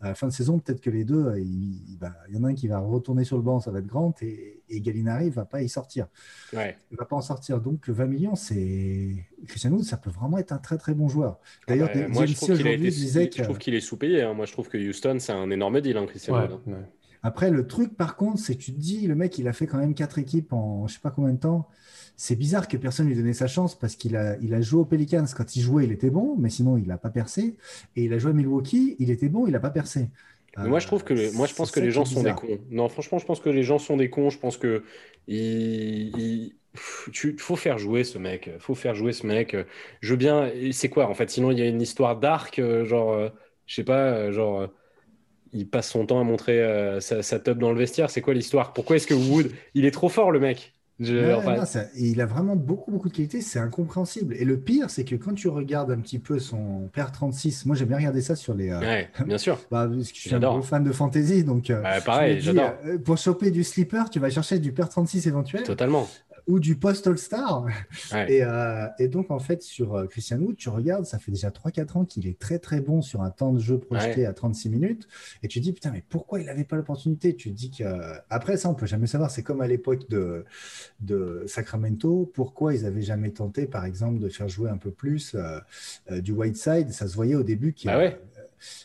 À 0.00 0.08
la 0.08 0.14
fin 0.14 0.26
de 0.26 0.32
saison, 0.32 0.58
peut-être 0.58 0.80
que 0.80 0.90
les 0.90 1.04
deux, 1.04 1.38
il, 1.38 1.96
bah, 1.98 2.12
y 2.30 2.36
en 2.36 2.44
a 2.44 2.48
un 2.48 2.54
qui 2.54 2.68
va 2.68 2.80
retourner 2.80 3.24
sur 3.24 3.36
le 3.36 3.42
banc, 3.42 3.60
ça 3.60 3.70
va 3.70 3.78
être 3.78 3.86
Grant, 3.86 4.14
et, 4.20 4.55
et 4.68 4.80
Gallinari 4.80 5.26
ne 5.26 5.30
va 5.30 5.44
pas 5.44 5.62
y 5.62 5.68
sortir. 5.68 6.06
Il 6.52 6.58
ne 6.58 6.96
va 6.96 7.04
pas 7.04 7.16
en 7.16 7.20
sortir. 7.20 7.60
Donc, 7.60 7.88
20 7.88 8.06
millions, 8.06 8.34
c'est. 8.34 9.10
Christian 9.46 9.70
Wood, 9.70 9.84
ça 9.84 9.96
peut 9.96 10.10
vraiment 10.10 10.38
être 10.38 10.52
un 10.52 10.58
très, 10.58 10.78
très 10.78 10.94
bon 10.94 11.08
joueur. 11.08 11.38
D'ailleurs, 11.68 11.90
moi, 12.08 12.26
je 12.26 12.34
trouve 12.34 13.58
qu'il 13.58 13.74
est 13.74 13.80
sous-payé. 13.80 14.22
Hein. 14.22 14.34
Moi, 14.34 14.46
je 14.46 14.52
trouve 14.52 14.68
que 14.68 14.78
Houston, 14.78 15.18
c'est 15.20 15.32
un 15.32 15.50
énorme 15.50 15.80
deal. 15.80 15.96
Hein, 15.96 16.06
après, 17.22 17.50
le 17.50 17.66
truc, 17.66 17.96
par 17.96 18.16
contre, 18.16 18.38
c'est 18.38 18.54
que 18.54 18.62
tu 18.62 18.72
te 18.72 18.78
dis, 18.78 19.06
le 19.06 19.16
mec, 19.16 19.36
il 19.38 19.48
a 19.48 19.52
fait 19.52 19.66
quand 19.66 19.78
même 19.78 19.94
quatre 19.94 20.18
équipes 20.18 20.52
en 20.52 20.86
je 20.86 20.94
sais 20.94 21.00
pas 21.00 21.10
combien 21.10 21.32
de 21.32 21.40
temps. 21.40 21.68
C'est 22.16 22.36
bizarre 22.36 22.68
que 22.68 22.76
personne 22.76 23.08
lui 23.08 23.14
donnait 23.14 23.34
sa 23.34 23.46
chance 23.46 23.76
parce 23.76 23.96
qu'il 23.96 24.16
a, 24.16 24.36
il 24.38 24.54
a 24.54 24.60
joué 24.60 24.80
aux 24.80 24.84
Pelicans. 24.84 25.26
Quand 25.36 25.56
il 25.56 25.60
jouait, 25.60 25.84
il 25.84 25.92
était 25.92 26.10
bon, 26.10 26.36
mais 26.38 26.50
sinon, 26.50 26.78
il 26.78 26.86
n'a 26.86 26.98
pas 26.98 27.10
percé. 27.10 27.56
Et 27.96 28.04
il 28.04 28.12
a 28.12 28.18
joué 28.18 28.30
à 28.30 28.34
Milwaukee, 28.34 28.96
il 28.98 29.10
était 29.10 29.28
bon, 29.28 29.46
il 29.46 29.52
n'a 29.52 29.60
pas 29.60 29.70
percé. 29.70 30.08
Moi, 30.58 30.78
je 30.78 30.86
trouve 30.86 31.04
que, 31.04 31.34
moi, 31.36 31.46
je 31.46 31.54
pense 31.54 31.70
que 31.70 31.80
les 31.80 31.90
gens 31.90 32.04
sont 32.04 32.22
des 32.22 32.32
cons. 32.32 32.58
Non, 32.70 32.88
franchement, 32.88 33.18
je 33.18 33.26
pense 33.26 33.40
que 33.40 33.50
les 33.50 33.62
gens 33.62 33.78
sont 33.78 33.96
des 33.96 34.10
cons. 34.10 34.30
Je 34.30 34.38
pense 34.38 34.56
que 34.56 34.84
il, 35.26 36.52
faut 37.38 37.56
faire 37.56 37.78
jouer 37.78 38.04
ce 38.04 38.18
mec. 38.18 38.50
Faut 38.58 38.74
faire 38.74 38.94
jouer 38.94 39.12
ce 39.12 39.26
mec. 39.26 39.56
Je 40.00 40.10
veux 40.10 40.16
bien. 40.16 40.50
C'est 40.72 40.88
quoi 40.88 41.08
en 41.08 41.14
fait? 41.14 41.30
Sinon, 41.30 41.50
il 41.50 41.58
y 41.58 41.62
a 41.62 41.66
une 41.66 41.82
histoire 41.82 42.16
d'arc, 42.16 42.58
euh, 42.58 42.84
genre, 42.84 43.12
euh, 43.12 43.28
je 43.66 43.74
sais 43.74 43.84
pas, 43.84 44.12
euh, 44.12 44.32
genre 44.32 44.68
il 45.56 45.68
passe 45.68 45.90
son 45.90 46.06
temps 46.06 46.20
à 46.20 46.24
montrer 46.24 46.60
euh, 46.62 47.00
sa, 47.00 47.38
top 47.38 47.58
dans 47.58 47.72
le 47.72 47.78
vestiaire. 47.78 48.10
C'est 48.10 48.20
quoi 48.20 48.34
l'histoire? 48.34 48.72
Pourquoi 48.72 48.96
est-ce 48.96 49.06
que 49.06 49.14
Wood, 49.14 49.50
il 49.74 49.84
est 49.84 49.90
trop 49.90 50.08
fort 50.08 50.30
le 50.30 50.40
mec? 50.40 50.75
Il 50.98 52.20
a 52.20 52.26
vraiment 52.26 52.56
beaucoup, 52.56 52.90
beaucoup 52.90 53.08
de 53.08 53.14
qualités, 53.14 53.40
c'est 53.40 53.58
incompréhensible. 53.58 54.34
Et 54.38 54.44
le 54.44 54.58
pire, 54.58 54.90
c'est 54.90 55.04
que 55.04 55.14
quand 55.14 55.34
tu 55.34 55.48
regardes 55.48 55.90
un 55.90 55.98
petit 55.98 56.18
peu 56.18 56.38
son 56.38 56.88
père 56.92 57.12
36, 57.12 57.66
moi 57.66 57.76
j'aime 57.76 57.88
bien 57.88 57.98
regarder 57.98 58.22
ça 58.22 58.36
sur 58.36 58.54
les. 58.54 58.70
Euh, 58.70 58.80
ouais, 58.80 59.08
bien 59.26 59.38
sûr. 59.38 59.58
bah, 59.70 59.88
parce 59.92 60.10
que 60.10 60.16
je 60.16 60.20
suis 60.20 60.34
un 60.34 60.40
gros 60.40 60.62
fan 60.62 60.84
de 60.84 60.92
fantasy, 60.92 61.44
donc. 61.44 61.70
Euh, 61.70 61.82
pareil, 62.04 62.40
j'adore. 62.40 62.74
pour 63.04 63.18
choper 63.18 63.50
du 63.50 63.64
slipper, 63.64 64.04
tu 64.10 64.18
vas 64.18 64.30
chercher 64.30 64.58
du 64.58 64.72
père 64.72 64.88
36 64.88 65.26
éventuel. 65.26 65.62
Totalement 65.62 66.08
ou 66.46 66.60
du 66.60 66.76
post-All-Star. 66.76 67.66
Euh, 68.14 68.88
et, 68.98 69.08
donc, 69.08 69.30
en 69.30 69.38
fait, 69.38 69.62
sur 69.62 69.94
euh, 69.94 70.06
Christian 70.06 70.38
Wood, 70.38 70.56
tu 70.56 70.68
regardes, 70.68 71.04
ça 71.04 71.18
fait 71.18 71.32
déjà 71.32 71.50
3-4 71.50 71.98
ans 71.98 72.04
qu'il 72.04 72.26
est 72.26 72.38
très, 72.38 72.58
très 72.58 72.80
bon 72.80 73.02
sur 73.02 73.22
un 73.22 73.30
temps 73.30 73.52
de 73.52 73.58
jeu 73.58 73.78
projeté 73.78 74.26
à 74.26 74.32
36 74.32 74.70
minutes. 74.70 75.08
Et 75.42 75.48
tu 75.48 75.58
te 75.58 75.64
dis, 75.64 75.72
putain, 75.72 75.90
mais 75.90 76.04
pourquoi 76.08 76.40
il 76.40 76.46
n'avait 76.46 76.64
pas 76.64 76.76
l'opportunité? 76.76 77.34
Tu 77.34 77.50
te 77.50 77.54
dis 77.54 77.70
que. 77.70 77.84
Après, 78.30 78.56
ça, 78.56 78.68
on 78.68 78.74
peut 78.74 78.86
jamais 78.86 79.06
savoir. 79.06 79.30
C'est 79.30 79.42
comme 79.42 79.60
à 79.60 79.66
l'époque 79.66 80.08
de, 80.08 80.44
de 81.00 81.44
Sacramento. 81.46 82.30
Pourquoi 82.34 82.74
ils 82.74 82.82
n'avaient 82.82 83.02
jamais 83.02 83.30
tenté, 83.30 83.66
par 83.66 83.84
exemple, 83.84 84.18
de 84.18 84.28
faire 84.28 84.48
jouer 84.48 84.70
un 84.70 84.78
peu 84.78 84.90
plus 84.90 85.34
euh, 85.34 86.20
du 86.20 86.32
Whiteside? 86.32 86.90
Ça 86.90 87.08
se 87.08 87.14
voyait 87.14 87.34
au 87.34 87.42
début 87.42 87.72
qu'il 87.72 87.90
bah 87.90 88.10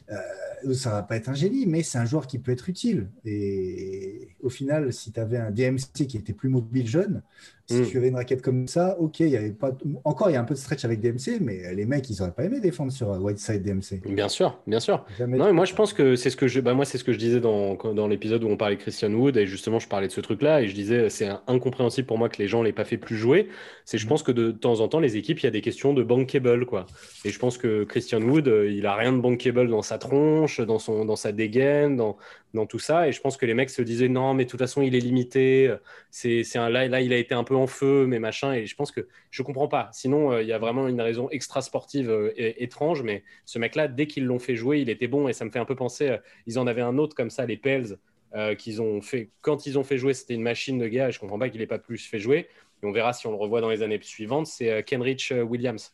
euh, 0.10 0.74
ça 0.74 0.92
va 0.92 1.04
pas 1.04 1.16
être 1.16 1.30
un 1.30 1.34
génie, 1.34 1.66
mais 1.66 1.84
c'est 1.84 1.98
un 1.98 2.06
joueur 2.06 2.28
qui 2.28 2.40
peut 2.40 2.52
être 2.52 2.70
utile. 2.70 3.10
Et 3.26 4.30
au 4.42 4.50
final, 4.50 4.94
si 4.94 5.12
tu 5.12 5.20
avais 5.20 5.38
un 5.38 5.52
DMC 5.52 6.08
qui 6.08 6.18
était 6.18 6.34
plus 6.34 6.50
mobile 6.50 6.88
jeune, 6.88 7.24
Si 7.72 7.82
Mm. 7.82 7.88
tu 7.88 7.98
avais 7.98 8.08
une 8.10 8.16
raquette 8.16 8.42
comme 8.42 8.68
ça, 8.68 8.98
ok, 9.00 9.22
il 9.22 9.30
y 9.30 9.38
avait 9.38 9.52
pas 9.52 9.72
encore 10.04 10.30
il 10.30 10.34
y 10.34 10.36
a 10.36 10.42
un 10.42 10.44
peu 10.44 10.54
de 10.54 10.60
stretch 10.60 10.84
avec 10.86 11.00
DMC, 11.00 11.40
mais 11.42 11.74
les 11.74 11.86
mecs 11.86 12.10
ils 12.10 12.22
auraient 12.22 12.32
pas 12.34 12.44
aimé 12.44 12.60
défendre 12.60 12.92
sur 12.92 13.12
euh, 13.12 13.18
Whiteside 13.20 13.64
DMC. 13.64 14.02
Bien 14.14 14.28
sûr, 14.30 14.60
bien 14.68 14.80
sûr. 14.80 15.06
Jamais 15.18 15.38
Non, 15.38 15.46
mais 15.46 15.54
moi 15.54 15.66
je 15.66 15.74
pense 15.74 15.94
que 15.94 16.16
c'est 16.16 16.30
ce 16.30 16.36
que 16.38 16.48
je, 16.48 16.60
bah, 16.60 16.74
moi 16.74 16.86
c'est 16.86 16.98
ce 16.98 17.04
que 17.04 17.14
je 17.14 17.18
disais 17.18 17.40
dans, 17.40 17.76
dans 17.76 18.08
l'épisode 18.08 18.44
où 18.44 18.48
on 18.48 18.58
parlait 18.58 18.76
de 18.76 18.82
Christian 18.82 19.12
Wood 19.14 19.38
et 19.38 19.46
justement 19.48 19.80
je 19.80 19.88
parlais 19.88 20.08
de 20.08 20.12
ce 20.12 20.22
truc-là 20.22 20.62
et 20.62 20.68
je 20.68 20.76
disais 20.76 21.10
c'est 21.10 21.30
incompréhensible 21.48 22.08
pour 22.08 22.18
moi 22.18 22.30
que 22.30 22.38
les 22.42 22.48
gens 22.48 22.62
l'aient 22.64 22.74
pas 22.74 22.86
fait 22.86 22.98
plus 22.98 23.16
jouer. 23.16 23.48
C'est 23.86 23.98
je 23.98 24.06
Mhm. 24.06 24.10
pense 24.10 24.24
que 24.24 24.32
de, 24.32 24.52
temps 24.52 24.80
en 24.82 24.88
temps 24.88 25.00
les 25.00 25.16
équipes 25.18 25.40
il 25.40 25.46
y 25.46 25.48
a 25.48 25.52
des 25.52 25.62
questions 25.62 25.94
de 25.94 26.04
bankable 26.04 26.66
quoi. 26.66 26.86
Et 27.26 27.30
je 27.30 27.40
pense 27.40 27.58
que 27.58 27.84
Christian 27.86 28.22
Wood 28.22 28.48
euh, 28.48 28.70
il 28.70 28.86
a 28.86 28.96
rien 28.96 29.14
de 29.14 29.20
bankable 29.20 29.70
dans 29.70 29.82
sa 29.82 29.98
tronche, 29.98 30.60
dans 30.62 30.80
son 30.80 31.06
dans 31.06 31.16
sa 31.16 31.32
dégaine, 31.32 31.96
dans 31.96 32.18
dans 32.54 32.66
tout 32.66 32.80
ça 32.80 33.08
et 33.08 33.12
je 33.12 33.22
pense 33.22 33.38
que 33.38 33.46
les 33.46 33.54
mecs 33.54 33.70
se 33.70 33.82
disaient 33.82 34.10
non 34.10 34.34
mais 34.34 34.46
de 34.46 34.50
toute 34.50 34.60
façon 34.60 34.82
il 34.82 34.94
est 34.96 35.00
limité. 35.00 35.74
C'est 36.10 36.44
c'est 36.44 36.60
un 36.60 36.70
là 36.70 36.88
là 36.88 37.02
il 37.02 37.14
a 37.14 37.18
été 37.18 37.34
un 37.34 37.44
peu 37.44 37.56
en 37.56 37.68
feu 37.68 38.06
mais 38.08 38.20
machin 38.20 38.54
et 38.54 38.66
je 38.66 38.76
pense 38.76 38.92
que 38.92 39.08
je 39.30 39.42
comprends 39.44 39.68
pas. 39.68 39.90
Sinon 39.94 40.32
euh, 40.32 40.42
il 40.42 40.48
y 40.48 40.54
a 40.54 40.60
vraiment 40.60 40.88
une 40.88 41.00
raison 41.02 41.30
extra 41.30 41.62
sportive 41.62 42.10
euh, 42.10 42.32
étrange 42.38 43.04
mais 43.04 43.24
ce 43.46 43.60
mec-là, 43.60 43.88
dès 43.88 44.08
qu'ils 44.08 44.26
l'ont 44.26 44.40
fait 44.40 44.56
jouer, 44.56 44.82
il 44.82 44.90
était 44.90 45.08
bon 45.08 45.28
et 45.28 45.34
ça 45.34 45.46
me 45.46 45.50
fait 45.52 45.60
un 45.60 45.66
peu 45.66 45.76
penser. 45.76 46.10
euh, 46.10 46.18
ils 46.48 46.60
en 46.60 46.68
avaient 46.68 46.82
un 46.82 46.98
autre 46.98 47.16
comme 47.16 47.30
ça, 47.30 47.46
les 47.46 47.58
Pels, 47.58 47.98
euh, 48.36 48.56
qu'ils 48.56 48.82
ont 48.82 49.02
fait. 49.02 49.30
Quand 49.42 49.66
ils 49.66 49.78
ont 49.78 49.84
fait 49.84 49.98
jouer, 49.98 50.14
c'était 50.14 50.34
une 50.34 50.42
machine 50.42 50.78
de 50.78 50.88
gars. 50.88 51.10
Et 51.10 51.12
je 51.12 51.20
comprends 51.20 51.40
pas 51.40 51.50
qu'il 51.50 51.62
ait 51.62 51.68
pas 51.68 51.80
plus 51.80 52.06
fait 52.06 52.20
jouer. 52.20 52.48
Et 52.82 52.86
on 52.86 52.92
verra 52.92 53.14
si 53.14 53.28
on 53.28 53.32
le 53.32 53.38
revoit 53.38 53.62
dans 53.62 53.70
les 53.70 53.82
années 53.82 54.00
suivantes. 54.02 54.48
C'est 54.48 54.72
euh, 54.72 54.82
Kenrich 54.82 55.32
euh, 55.32 55.42
Williams. 55.42 55.94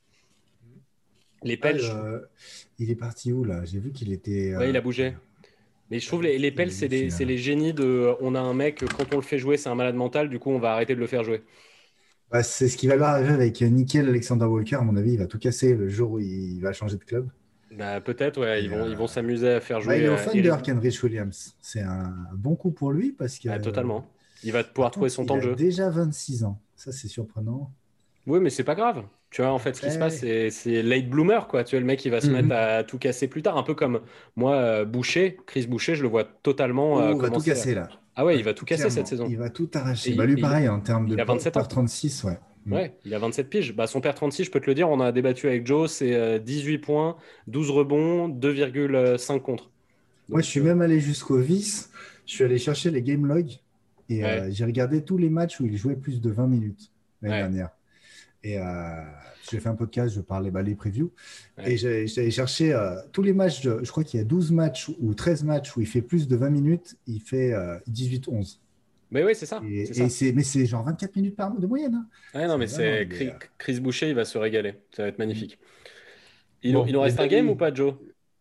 Les 1.43 1.57
Pels, 1.57 1.81
Ah, 1.83 2.05
euh, 2.05 2.19
il 2.79 2.89
est 2.89 2.95
parti 2.95 3.31
où 3.31 3.43
là? 3.43 3.63
J'ai 3.65 3.79
vu 3.79 3.91
qu'il 3.91 4.11
était. 4.11 4.55
ouais, 4.55 4.65
euh, 4.65 4.69
il 4.69 4.77
a 4.77 4.81
bougé. 4.81 5.13
Mais 5.89 5.99
je 5.99 6.07
trouve 6.07 6.23
les, 6.23 6.37
les 6.37 6.51
Pels, 6.51 6.71
Il 6.71 6.83
est 6.93 7.09
c'est 7.09 7.25
les 7.25 7.37
génies 7.37 7.73
de. 7.73 8.15
On 8.21 8.35
a 8.35 8.39
un 8.39 8.53
mec, 8.53 8.83
quand 8.97 9.13
on 9.13 9.17
le 9.17 9.21
fait 9.23 9.37
jouer, 9.39 9.57
c'est 9.57 9.69
un 9.69 9.75
malade 9.75 9.95
mental. 9.95 10.29
Du 10.29 10.39
coup, 10.39 10.51
on 10.51 10.59
va 10.59 10.73
arrêter 10.73 10.95
de 10.95 10.99
le 10.99 11.07
faire 11.07 11.23
jouer. 11.23 11.43
bah, 12.31 12.43
c'est 12.43 12.67
ce 12.69 12.77
qui 12.77 12.87
va 12.87 12.95
lui 12.95 13.03
arriver 13.03 13.33
avec 13.33 13.61
Nickel 13.61 14.07
Alexander 14.09 14.45
Walker. 14.45 14.75
À 14.77 14.81
mon 14.81 14.95
avis, 14.97 15.13
il 15.13 15.19
va 15.19 15.27
tout 15.27 15.39
casser 15.39 15.73
le 15.75 15.87
jour 15.89 16.11
où 16.11 16.19
il 16.19 16.59
va 16.61 16.73
changer 16.73 16.97
de 16.97 17.03
club. 17.03 17.29
Bah, 17.71 18.01
Peut-être, 18.01 18.39
ouais. 18.41 18.63
Ils 18.63 18.69
vont, 18.69 18.85
euh, 18.85 18.89
ils 18.89 18.95
vont 18.97 19.07
s'amuser 19.07 19.49
à 19.53 19.61
faire 19.61 19.81
Bah, 19.83 19.95
jouer. 19.95 19.97
il 19.97 20.05
est 20.05 20.09
au 20.09 20.17
euh, 20.17 20.17
Thunder, 20.17 20.49
Eric- 20.49 20.63
Kenrich 20.63 21.01
Williams. 21.03 21.55
C'est 21.61 21.81
un 21.81 22.13
bon 22.35 22.55
coup 22.55 22.71
pour 22.71 22.91
lui 22.91 23.11
parce 23.13 23.39
que. 23.39 23.49
Ouais, 23.49 23.59
totalement. 23.59 24.05
Il 24.43 24.51
va 24.51 24.63
pouvoir 24.63 24.91
trouver 24.91 25.09
son 25.09 25.25
il 25.25 25.25
temps 25.25 25.37
de 25.37 25.41
a 25.41 25.41
jeu. 25.43 25.55
déjà 25.55 25.89
26 25.89 26.43
ans. 26.43 26.61
Ça, 26.75 26.91
c'est 26.91 27.07
surprenant. 27.07 27.73
Oui, 28.27 28.39
mais 28.39 28.49
c'est 28.51 28.63
pas 28.63 28.75
grave. 28.75 29.07
Tu 29.37 29.43
vois, 29.43 29.51
en 29.51 29.59
fait, 29.59 29.75
ce 29.75 29.81
qui 29.81 29.91
se 29.91 29.99
passe, 29.99 30.17
c'est 30.17 30.49
c'est 30.49 30.81
late 30.81 31.07
bloomer, 31.11 31.47
quoi. 31.47 31.63
Tu 31.63 31.75
vois, 31.75 31.79
le 31.81 31.85
mec, 31.85 32.03
il 32.03 32.09
va 32.09 32.21
se 32.21 32.25
Mhm. 32.25 32.33
mettre 32.33 32.51
à 32.53 32.83
tout 32.83 32.97
casser 32.97 33.27
plus 33.27 33.43
tard. 33.43 33.55
Un 33.55 33.61
peu 33.61 33.75
comme 33.75 33.99
moi, 34.35 34.55
euh, 34.55 34.83
Boucher, 34.83 35.37
Chris 35.45 35.67
Boucher, 35.67 35.93
je 35.93 36.01
le 36.01 36.09
vois 36.09 36.23
totalement. 36.23 36.99
euh, 36.99 37.11
Oh, 37.11 37.15
il 37.17 37.21
va 37.21 37.29
tout 37.29 37.41
à- 37.41 37.43
casser 37.43 37.75
là. 37.75 37.87
Ah 38.15 38.25
ouais, 38.25 38.35
il 38.39 38.43
va 38.43 38.55
tout 38.55 38.65
casser 38.65 38.81
Clairement. 38.85 38.95
cette 38.95 39.05
saison. 39.05 39.27
Il 39.29 39.37
va 39.37 39.51
tout 39.51 39.69
arracher. 39.75 40.15
Bah, 40.15 40.23
il- 40.23 40.31
lui, 40.31 40.39
il- 40.39 40.41
pareil, 40.41 40.67
en 40.67 40.79
termes 40.79 41.07
de 41.07 41.13
il 41.13 41.21
a 41.21 41.23
27 41.25 41.55
ans. 41.55 41.59
par 41.59 41.67
36, 41.67 42.23
ouais. 42.23 42.39
Mm. 42.65 42.73
Ouais, 42.73 42.97
il 43.05 43.13
a 43.13 43.19
27 43.19 43.47
piges. 43.47 43.75
Bah, 43.75 43.85
son 43.85 44.01
père 44.01 44.15
36, 44.15 44.43
je 44.45 44.49
peux 44.49 44.59
te 44.59 44.65
le 44.65 44.73
dire, 44.73 44.89
on 44.89 44.99
a 45.01 45.11
débattu 45.11 45.47
avec 45.47 45.67
Joe, 45.67 45.91
c'est 45.91 46.15
euh, 46.15 46.39
18 46.39 46.79
points, 46.79 47.15
12 47.45 47.69
rebonds, 47.69 48.29
2,5 48.29 49.39
contre. 49.43 49.69
Moi, 50.29 50.41
je 50.41 50.47
suis 50.47 50.61
euh, 50.61 50.63
même 50.63 50.81
allé 50.81 50.99
jusqu'au 50.99 51.37
vice. 51.37 51.91
Je 52.25 52.33
suis 52.33 52.43
allé 52.43 52.57
chercher 52.57 52.89
les 52.89 53.03
game 53.03 53.27
logs 53.27 53.51
et 54.09 54.23
Ouais. 54.23 54.39
euh, 54.41 54.47
j'ai 54.49 54.65
regardé 54.65 55.03
tous 55.03 55.19
les 55.19 55.29
matchs 55.29 55.59
où 55.59 55.67
il 55.67 55.77
jouait 55.77 55.95
plus 55.95 56.21
de 56.21 56.31
20 56.31 56.47
minutes 56.47 56.89
l'année 57.21 57.35
Ouais. 57.35 57.41
dernière. 57.41 57.69
Et 58.43 58.59
euh, 58.59 58.63
j'ai 59.49 59.59
fait 59.59 59.69
un 59.69 59.75
podcast, 59.75 60.13
je 60.15 60.21
parlais 60.21 60.51
bah, 60.51 60.61
les 60.61 60.75
previews. 60.75 61.11
Ouais. 61.57 61.75
Et 61.75 61.85
allé 61.85 62.31
chercher 62.31 62.73
euh, 62.73 62.95
tous 63.11 63.23
les 63.23 63.33
matchs. 63.33 63.61
je 63.63 63.89
crois 63.91 64.03
qu'il 64.03 64.19
y 64.19 64.21
a 64.21 64.25
12 64.25 64.51
matchs 64.51 64.89
ou 64.99 65.13
13 65.13 65.43
matchs 65.43 65.75
où 65.75 65.81
il 65.81 65.87
fait 65.87 66.01
plus 66.01 66.27
de 66.27 66.35
20 66.35 66.49
minutes. 66.49 66.97
Il 67.07 67.21
fait 67.21 67.53
euh, 67.53 67.77
18-11. 67.89 68.59
Mais 69.09 69.23
oui, 69.23 69.33
c'est 69.35 69.45
ça. 69.45 69.61
Et, 69.65 69.89
mais 70.33 70.43
c'est 70.43 70.65
genre 70.65 70.83
24 70.83 71.15
minutes 71.15 71.35
par 71.35 71.51
de 71.57 71.65
moyenne. 71.65 72.05
hein. 72.33 72.47
Non, 72.47 72.57
mais 72.57 72.67
c'est 72.67 73.07
Chris, 73.09 73.29
euh, 73.29 73.33
Chris 73.57 73.79
Boucher, 73.79 74.09
il 74.09 74.15
va 74.15 74.25
se 74.25 74.37
régaler. 74.37 74.75
Ça 74.91 75.03
va 75.03 75.09
être 75.09 75.19
magnifique. 75.19 75.59
Il, 76.61 76.73
Bon, 76.73 76.85
il 76.85 76.93
nous 76.93 77.01
reste 77.01 77.19
un 77.19 77.27
game 77.27 77.49
ou 77.49 77.55
pas, 77.55 77.73
Joe? 77.73 77.93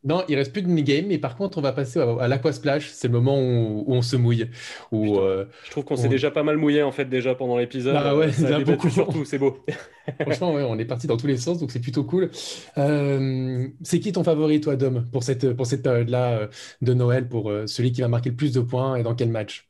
Non, 0.07 0.23
il 0.29 0.37
reste 0.37 0.53
plus 0.53 0.63
de 0.63 0.69
minigame, 0.69 1.07
mais 1.09 1.19
par 1.19 1.35
contre, 1.37 1.59
on 1.59 1.61
va 1.61 1.73
passer 1.73 1.99
à, 1.99 2.05
à 2.21 2.29
l'aquasplash. 2.29 2.91
C'est 2.93 3.09
le 3.09 3.15
moment 3.15 3.39
où, 3.41 3.83
où 3.87 3.93
on 3.95 4.03
se 4.03 4.15
mouille. 4.17 4.49
Où, 4.93 5.03
Putain. 5.05 5.21
euh, 5.21 5.45
Je 5.65 5.71
trouve 5.73 5.85
qu'on 5.85 5.97
s'est 5.97 6.09
déjà 6.09 6.31
pas 6.31 6.45
mal 6.45 6.57
mouillé 6.59 6.83
en 6.85 6.93
fait 6.93 7.07
déjà 7.07 7.35
pendant 7.35 7.59
l'épisode. 7.59 7.93
Bah 7.95 8.15
ouais, 8.15 8.31
ça 8.31 8.55
a 8.57 8.61
beaucoup. 8.61 8.89
sur 8.89 9.09
tout, 9.09 9.25
c'est 9.25 9.39
beau. 9.39 9.59
franchement, 10.21 10.55
ouais, 10.55 10.63
on 10.63 10.79
est 10.79 10.85
parti 10.85 11.09
dans 11.09 11.17
tous 11.17 11.27
les 11.27 11.37
sens, 11.37 11.59
donc 11.59 11.73
c'est 11.73 11.81
plutôt 11.81 12.05
cool. 12.05 12.31
Euh, 12.79 13.67
c'est 13.83 13.99
qui 13.99 14.13
ton 14.13 14.23
favori, 14.23 14.61
toi, 14.61 14.77
Dom, 14.77 15.05
pour 15.13 15.25
cette, 15.25 15.53
pour 15.55 15.67
cette 15.67 15.83
période-là 15.83 16.39
euh, 16.39 16.47
de 16.83 16.95
Noël, 16.95 17.29
pour 17.29 17.51
euh, 17.51 17.67
celui 17.67 17.91
qui 17.91 18.01
va 18.01 18.09
marquer 18.09 18.31
le 18.31 18.37
plus 18.37 18.53
de 18.53 18.61
points 18.61 18.95
et 18.97 19.03
dans 19.03 19.15
quel 19.17 19.31
match? 19.31 19.69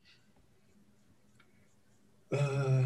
Euh, 2.34 2.82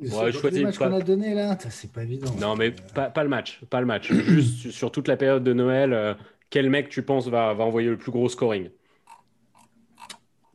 Ouais, 0.00 0.32
choisis 0.32 0.62
pas. 0.76 0.88
qu'on 0.88 0.92
a 0.92 1.00
donné 1.00 1.34
là, 1.34 1.56
c'est 1.70 1.90
pas 1.90 2.02
évident. 2.02 2.30
Non, 2.40 2.56
mais 2.56 2.68
Euh, 2.70 2.94
pas, 2.94 3.08
pas 3.10 3.22
le 3.22 3.28
match, 3.30 3.60
pas 3.70 3.80
le 3.80 3.86
match. 3.86 4.12
Juste 4.12 4.56
sur- 4.58 4.72
sur 4.72 4.92
toute 4.92 5.06
la 5.08 5.16
période 5.16 5.44
de 5.44 5.52
Noël, 5.52 5.92
euh, 5.92 6.14
quel 6.50 6.70
mec 6.70 6.88
tu 6.88 7.02
penses 7.02 7.28
va, 7.28 7.52
va 7.54 7.64
envoyer 7.64 7.88
le 7.90 7.98
plus 7.98 8.12
gros 8.12 8.28
scoring? 8.28 8.70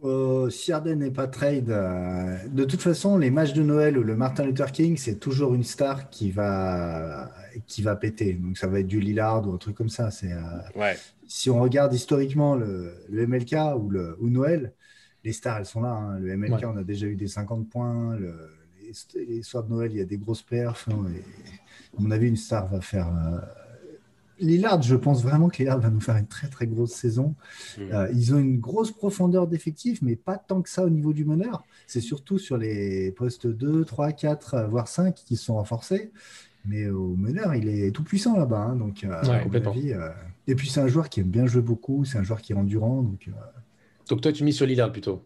Euh, 0.02 0.50
si 0.50 0.72
Harden 0.72 0.96
n'est 1.00 1.12
pas 1.12 1.28
trade, 1.28 1.70
euh, 1.70 2.38
de 2.48 2.64
toute 2.64 2.82
façon, 2.82 3.18
les 3.18 3.30
matchs 3.32 3.52
de 3.52 3.64
Noël 3.64 3.98
ou 3.98 4.04
le 4.04 4.16
Martin 4.16 4.46
Luther 4.46 4.72
King, 4.72 4.96
c'est 4.96 5.20
toujours 5.20 5.54
une 5.54 5.64
star 5.66 6.10
qui 6.10 6.32
va, 6.32 7.30
qui 7.68 7.82
va 7.82 7.98
péter. 7.98 8.34
Donc 8.34 8.58
ça 8.58 8.68
va 8.68 8.80
être 8.80 8.88
du 8.88 9.02
Lillard 9.02 9.46
ou 9.46 9.52
un 9.54 9.58
truc 9.58 9.76
comme 9.76 9.90
ça. 9.90 10.10
C'est, 10.10 10.32
euh, 10.32 10.40
Ouais, 10.76 10.98
si 11.28 11.50
on 11.50 11.60
regarde 11.60 11.94
historiquement 11.94 12.56
le, 12.56 12.94
le 13.10 13.28
MLK 13.28 13.56
ou, 13.78 13.90
le, 13.90 14.16
ou 14.22 14.30
Noël, 14.30 14.74
les 15.26 15.34
stars, 15.34 15.58
elles 15.58 15.66
sont 15.66 15.82
là. 15.82 15.92
hein. 15.92 16.18
Le 16.20 16.32
MLK, 16.38 16.52
Ouais. 16.54 16.66
on 16.66 16.78
a 16.78 16.84
déjà 16.86 17.06
eu 17.08 17.18
des 17.18 17.28
50 17.28 17.68
points. 17.70 18.16
Le, 18.16 18.34
les, 18.82 19.26
les 19.26 19.44
soirs 19.44 19.66
de 19.66 19.70
Noël, 19.70 19.92
il 19.92 19.98
y 19.98 20.02
a 20.02 20.06
des 20.06 20.18
grosses 20.18 20.44
perfs. 20.44 20.88
hein, 20.90 21.08
et, 21.14 21.20
à 21.98 22.02
mon 22.02 22.12
avis, 22.12 22.30
une 22.30 22.38
star 22.38 22.68
va 22.68 22.80
faire. 22.80 23.12
Lillard, 24.40 24.82
je 24.82 24.96
pense 24.96 25.24
vraiment 25.24 25.50
que 25.50 25.58
Lillard 25.58 25.80
va 25.80 25.90
nous 25.90 26.00
faire 26.02 26.16
une 26.18 26.28
très 26.28 26.48
très 26.48 26.68
grosse 26.68 26.92
saison. 26.94 27.36
Mm. 27.78 27.82
Euh, 27.94 28.10
ils 28.14 28.34
ont 28.34 28.40
une 28.40 28.60
grosse 28.60 28.92
profondeur 28.92 29.48
d'effectifs, 29.48 30.02
mais 30.02 30.16
pas 30.16 30.38
tant 30.38 30.62
que 30.62 30.70
ça 30.70 30.84
au 30.86 30.90
niveau 30.90 31.14
du 31.14 31.26
meneur. 31.26 31.64
C'est 31.88 32.02
surtout 32.02 32.38
sur 32.38 32.58
les 32.58 33.12
postes 33.12 33.48
2, 33.48 33.86
3, 33.86 34.12
4, 34.12 34.54
euh, 34.56 34.68
voire 34.68 34.88
5 34.88 35.16
qui 35.16 35.36
sont 35.36 35.56
renforcés. 35.56 36.12
Mais 36.66 36.90
au 36.90 37.16
meneur, 37.16 37.56
il 37.56 37.70
est 37.70 37.92
tout 37.92 38.04
puissant 38.04 38.38
là-bas. 38.38 38.60
hein, 38.72 38.76
donc, 38.76 39.04
euh, 39.04 39.12
à 39.12 39.26
mon 39.38 39.44
complètement. 39.44 39.72
avis, 39.72 39.94
euh, 39.94 40.10
Et 40.48 40.56
puis, 40.56 40.70
c'est 40.70 40.82
un 40.82 40.88
joueur 40.88 41.10
qui 41.10 41.22
aime 41.22 41.30
bien 41.30 41.46
jouer 41.48 41.62
beaucoup. 41.62 42.06
C'est 42.06 42.18
un 42.18 42.24
joueur 42.24 42.42
qui 42.42 42.52
est 42.54 42.56
endurant. 42.56 43.02
Donc, 43.02 43.30
Donc 44.10 44.22
toi, 44.22 44.32
tu 44.32 44.44
mises 44.44 44.56
sur 44.58 44.66
Lillard 44.66 44.92
plutôt? 44.92 45.24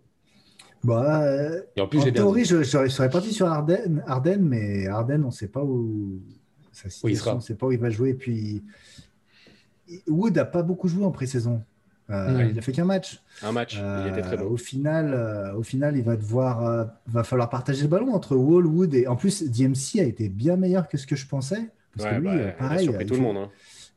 bah, 0.84 1.24
Et 1.76 1.82
en 1.82 1.88
plus, 1.88 1.99
en 1.99 2.03
bien 2.03 2.11
théorie, 2.14 2.45
je, 2.45 2.64
je 2.64 2.88
serais 2.88 3.09
parti 3.09 3.34
sur 3.34 3.47
Arden, 3.47 4.03
Arden 4.05 4.41
mais 4.41 4.88
Arden, 4.88 5.24
on 5.24 5.28
ne 5.28 5.32
sait 5.32 5.47
pas 5.47 5.64
où. 5.64 6.22
Sa 6.74 6.90
situation, 6.90 7.24
sera. 7.24 7.34
on 7.36 7.38
ne 7.38 7.42
sait 7.42 7.56
pas 7.56 7.68
où 7.68 7.72
il 7.72 7.80
va 7.80 7.90
jouer. 7.90 8.10
Et 8.10 8.14
puis, 8.16 8.62
Wood 10.08 10.36
n'a 10.36 10.46
pas 10.46 10.64
beaucoup 10.64 10.88
joué 10.88 11.06
en 11.06 11.12
pré-saison. 11.12 11.62
Euh. 12.10 12.50
Il 12.52 12.60
a 12.60 12.62
fait 12.62 12.72
qu'un 12.74 12.84
match. 12.86 13.22
un 13.44 13.52
match, 13.54 13.76
il 13.76 14.08
était 14.12 14.22
très 14.22 14.36
Euh, 14.36 14.44
beau. 14.44 14.50
Au 14.54 14.58
final, 14.58 15.14
euh, 15.14 15.54
au 15.56 15.64
final, 15.64 15.96
il 15.98 16.04
va 16.04 16.16
devoir, 16.18 16.90
va 17.08 17.24
falloir 17.24 17.50
partager 17.50 17.84
le 17.84 17.88
ballon 17.88 18.14
entre 18.14 18.36
Wall, 18.36 18.66
Wood 18.66 18.94
et 18.94 19.08
en 19.08 19.16
plus, 19.16 19.44
DMC 19.44 20.00
a 20.00 20.04
été 20.04 20.28
bien 20.30 20.58
meilleur 20.58 20.88
que 20.90 20.98
ce 20.98 21.08
que 21.08 21.16
je 21.16 21.26
pensais. 21.28 21.70
Parce 21.96 22.10
Ouais, 22.10 22.18
que 22.18 22.22
lui, 22.22 22.28
bah, 22.28 22.34
euh, 22.34 22.44
il 22.46 22.50
a 22.50 22.54
pareil, 22.54 23.06
tout 23.06 23.14
le 23.16 23.22
monde. 23.22 23.38
hein. 23.38 23.50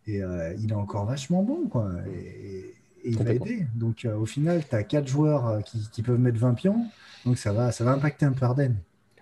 Et 0.07 0.21
il 0.61 0.71
est 0.71 0.75
encore 0.75 1.05
vachement 1.07 1.43
bon, 1.43 1.67
quoi. 1.69 1.91
Et, 2.07 2.75
et 3.05 3.11
il 3.11 3.19
va 3.23 3.33
aider. 3.33 3.67
Donc, 3.75 4.07
au 4.07 4.25
final, 4.27 4.63
tu 4.69 4.75
as 4.77 4.85
quatre 4.85 5.09
joueurs 5.09 5.63
qui, 5.65 5.89
qui 5.91 6.03
peuvent 6.03 6.21
mettre 6.21 6.39
20 6.39 6.55
pions. 6.55 6.87
Donc, 7.25 7.39
ça 7.39 7.53
va, 7.53 7.73
ça 7.73 7.83
va 7.85 7.91
impacter 7.93 8.25
un 8.25 8.33
peu 8.33 8.45
Arden. 8.45 8.75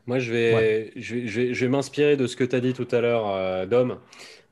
Moi, 0.07 0.19
je 0.19 0.33
vais, 0.33 0.93
je 0.97 1.15
vais, 1.15 1.27
je 1.27 1.41
vais- 1.41 1.55
je 1.55 1.65
vais 1.65 1.71
m'inspirer 1.71 2.17
de 2.17 2.27
ce 2.27 2.37
que 2.37 2.45
tu 2.45 2.55
as 2.55 2.61
dit 2.61 2.73
tout 2.75 2.89
à 2.91 3.01
l'heure, 3.01 3.29
euh, 3.35 3.67
Dom. 3.67 3.99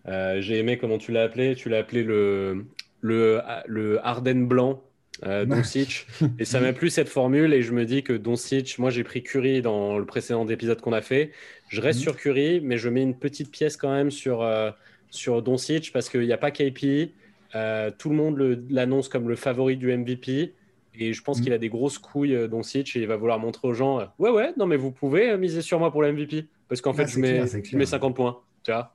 Euh, 0.08 0.40
j'ai 0.40 0.58
aimé 0.58 0.78
comment 0.78 0.98
tu 0.98 1.12
l'as 1.12 1.22
appelé. 1.24 1.54
Tu 1.54 1.68
l'as 1.68 1.78
appelé 1.78 2.02
le, 2.02 2.64
le, 3.00 3.40
le 3.66 4.00
blanc, 4.46 4.82
euh, 5.24 5.44
Doncic. 5.44 6.06
Et 6.38 6.44
ça 6.44 6.58
m'a 6.60 6.72
plu 6.72 6.88
cette 6.90 7.08
formule. 7.08 7.52
Et 7.52 7.62
je 7.62 7.72
me 7.72 7.84
dis 7.84 8.02
que 8.02 8.12
Doncic, 8.14 8.78
moi, 8.78 8.90
j'ai 8.90 9.04
pris 9.04 9.22
Curry 9.22 9.60
dans 9.62 9.98
le 9.98 10.06
précédent 10.06 10.48
épisode 10.48 10.80
qu'on 10.80 10.92
a 10.94 11.02
fait. 11.02 11.30
Je 11.68 11.80
reste 11.80 11.98
Mhm. 12.00 12.02
sur 12.02 12.16
Curry, 12.16 12.60
mais 12.60 12.78
je 12.78 12.88
mets 12.88 13.02
une 13.02 13.14
petite 13.18 13.50
pièce 13.50 13.76
quand 13.76 13.92
même 13.92 14.10
sur, 14.10 14.42
euh, 14.42 14.70
sur 15.10 15.42
Doncic 15.42 15.92
parce 15.92 16.08
qu'il 16.08 16.22
n'y 16.22 16.32
a 16.32 16.38
pas 16.38 16.50
KP. 16.50 17.10
Euh, 17.54 17.90
tout 17.96 18.08
le 18.08 18.16
monde 18.16 18.64
l'annonce 18.70 19.08
comme 19.10 19.28
le 19.28 19.36
favori 19.36 19.76
du 19.76 19.92
MVP. 19.92 20.52
Et 20.94 21.12
je 21.12 21.22
pense 21.22 21.38
Mhm. 21.38 21.44
qu'il 21.44 21.52
a 21.54 21.58
des 21.58 21.68
grosses 21.68 21.98
couilles, 21.98 22.34
euh, 22.34 22.48
Doncic, 22.48 22.94
et 22.96 23.00
il 23.00 23.06
va 23.06 23.16
vouloir 23.16 23.38
montrer 23.38 23.66
aux 23.68 23.74
gens 23.74 24.00
euh, 24.00 24.04
Ouais, 24.18 24.30
ouais, 24.30 24.52
non, 24.58 24.66
mais 24.66 24.76
vous 24.76 24.90
pouvez 24.90 25.30
euh, 25.30 25.38
miser 25.38 25.62
sur 25.62 25.78
moi 25.78 25.90
pour 25.90 26.02
le 26.02 26.12
MVP. 26.12 26.48
Parce 26.68 26.80
qu'en 26.80 26.92
fait, 26.92 27.04
Ah, 27.04 27.06
je, 27.06 27.18
mets, 27.18 27.32
clair, 27.38 27.46
je 27.46 27.56
mets 27.56 27.62
clair. 27.62 27.88
50 27.88 28.14
points. 28.16 28.38
Tu 28.62 28.70
vois 28.72 28.94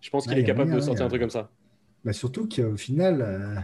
Je 0.00 0.10
pense 0.10 0.26
qu'il 0.26 0.38
est 0.38 0.44
capable 0.44 0.72
de 0.74 0.80
sortir 0.80 1.04
un 1.06 1.08
truc 1.08 1.20
comme 1.20 1.30
ça. 1.30 1.50
Bah, 2.04 2.12
surtout 2.12 2.48
qu'au 2.48 2.76
final, 2.76 3.20
euh, 3.20 3.56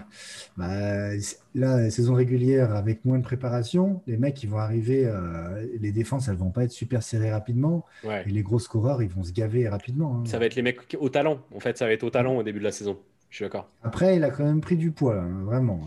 bah, 0.56 1.14
là, 1.54 1.80
la 1.80 1.90
saison 1.90 2.14
régulière, 2.14 2.74
avec 2.74 3.04
moins 3.04 3.18
de 3.18 3.22
préparation, 3.22 4.02
les 4.08 4.16
mecs, 4.16 4.42
ils 4.42 4.48
vont 4.48 4.58
arriver, 4.58 5.06
euh, 5.06 5.64
les 5.80 5.92
défenses, 5.92 6.26
elles 6.26 6.34
vont 6.34 6.50
pas 6.50 6.64
être 6.64 6.72
super 6.72 7.04
serrées 7.04 7.30
rapidement. 7.32 7.84
Ouais. 8.02 8.24
Et 8.26 8.30
les 8.30 8.42
gros 8.42 8.58
scoreurs, 8.58 9.02
ils 9.02 9.08
vont 9.08 9.22
se 9.22 9.32
gaver 9.32 9.68
rapidement. 9.68 10.16
hein. 10.16 10.26
Ça 10.26 10.40
va 10.40 10.46
être 10.46 10.56
les 10.56 10.62
mecs 10.62 10.80
au 10.98 11.08
talent. 11.08 11.38
En 11.54 11.60
fait, 11.60 11.78
ça 11.78 11.86
va 11.86 11.92
être 11.92 12.02
au 12.02 12.10
talent 12.10 12.36
au 12.36 12.42
début 12.42 12.58
de 12.58 12.64
la 12.64 12.72
saison. 12.72 12.98
Je 13.30 13.36
suis 13.36 13.44
d'accord. 13.44 13.68
Après, 13.84 14.16
il 14.16 14.24
a 14.24 14.30
quand 14.30 14.44
même 14.44 14.60
pris 14.60 14.76
du 14.76 14.90
poids, 14.90 15.16
hein, 15.16 15.42
vraiment. 15.44 15.80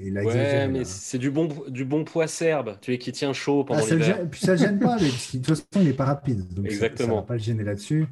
Il 0.00 0.18
a 0.18 0.22
Ouais, 0.22 0.68
mais 0.68 0.78
là. 0.80 0.84
c'est 0.84 1.18
du 1.18 1.30
bon, 1.30 1.48
du 1.68 1.84
bon 1.84 2.04
poids 2.04 2.26
serbe, 2.26 2.76
tu 2.80 2.92
sais, 2.92 2.98
qui 2.98 3.12
tient 3.12 3.32
chaud 3.32 3.60
Ah, 3.64 3.68
pendant 3.68 3.82
ça 3.82 3.94
le 3.94 4.00
l'hiver. 4.00 4.16
gêne- 4.18 4.28
puis 4.30 4.40
ça 4.40 4.52
le 4.52 4.58
gêne 4.58 4.78
pas, 4.78 4.96
mais 5.00 5.08
parce 5.08 5.26
que 5.30 5.36
de 5.36 5.42
toute 5.44 5.48
façon, 5.56 5.64
il 5.76 5.84
n'est 5.84 5.92
pas 5.92 6.04
rapide. 6.04 6.38
Donc 6.54 6.66
ça- 6.66 6.78
ça 6.78 6.86
Exactement. 6.86 7.16
va 7.16 7.22
pas 7.22 7.34
le 7.34 7.40
gêner 7.40 7.64
là-dessus. 7.64 8.06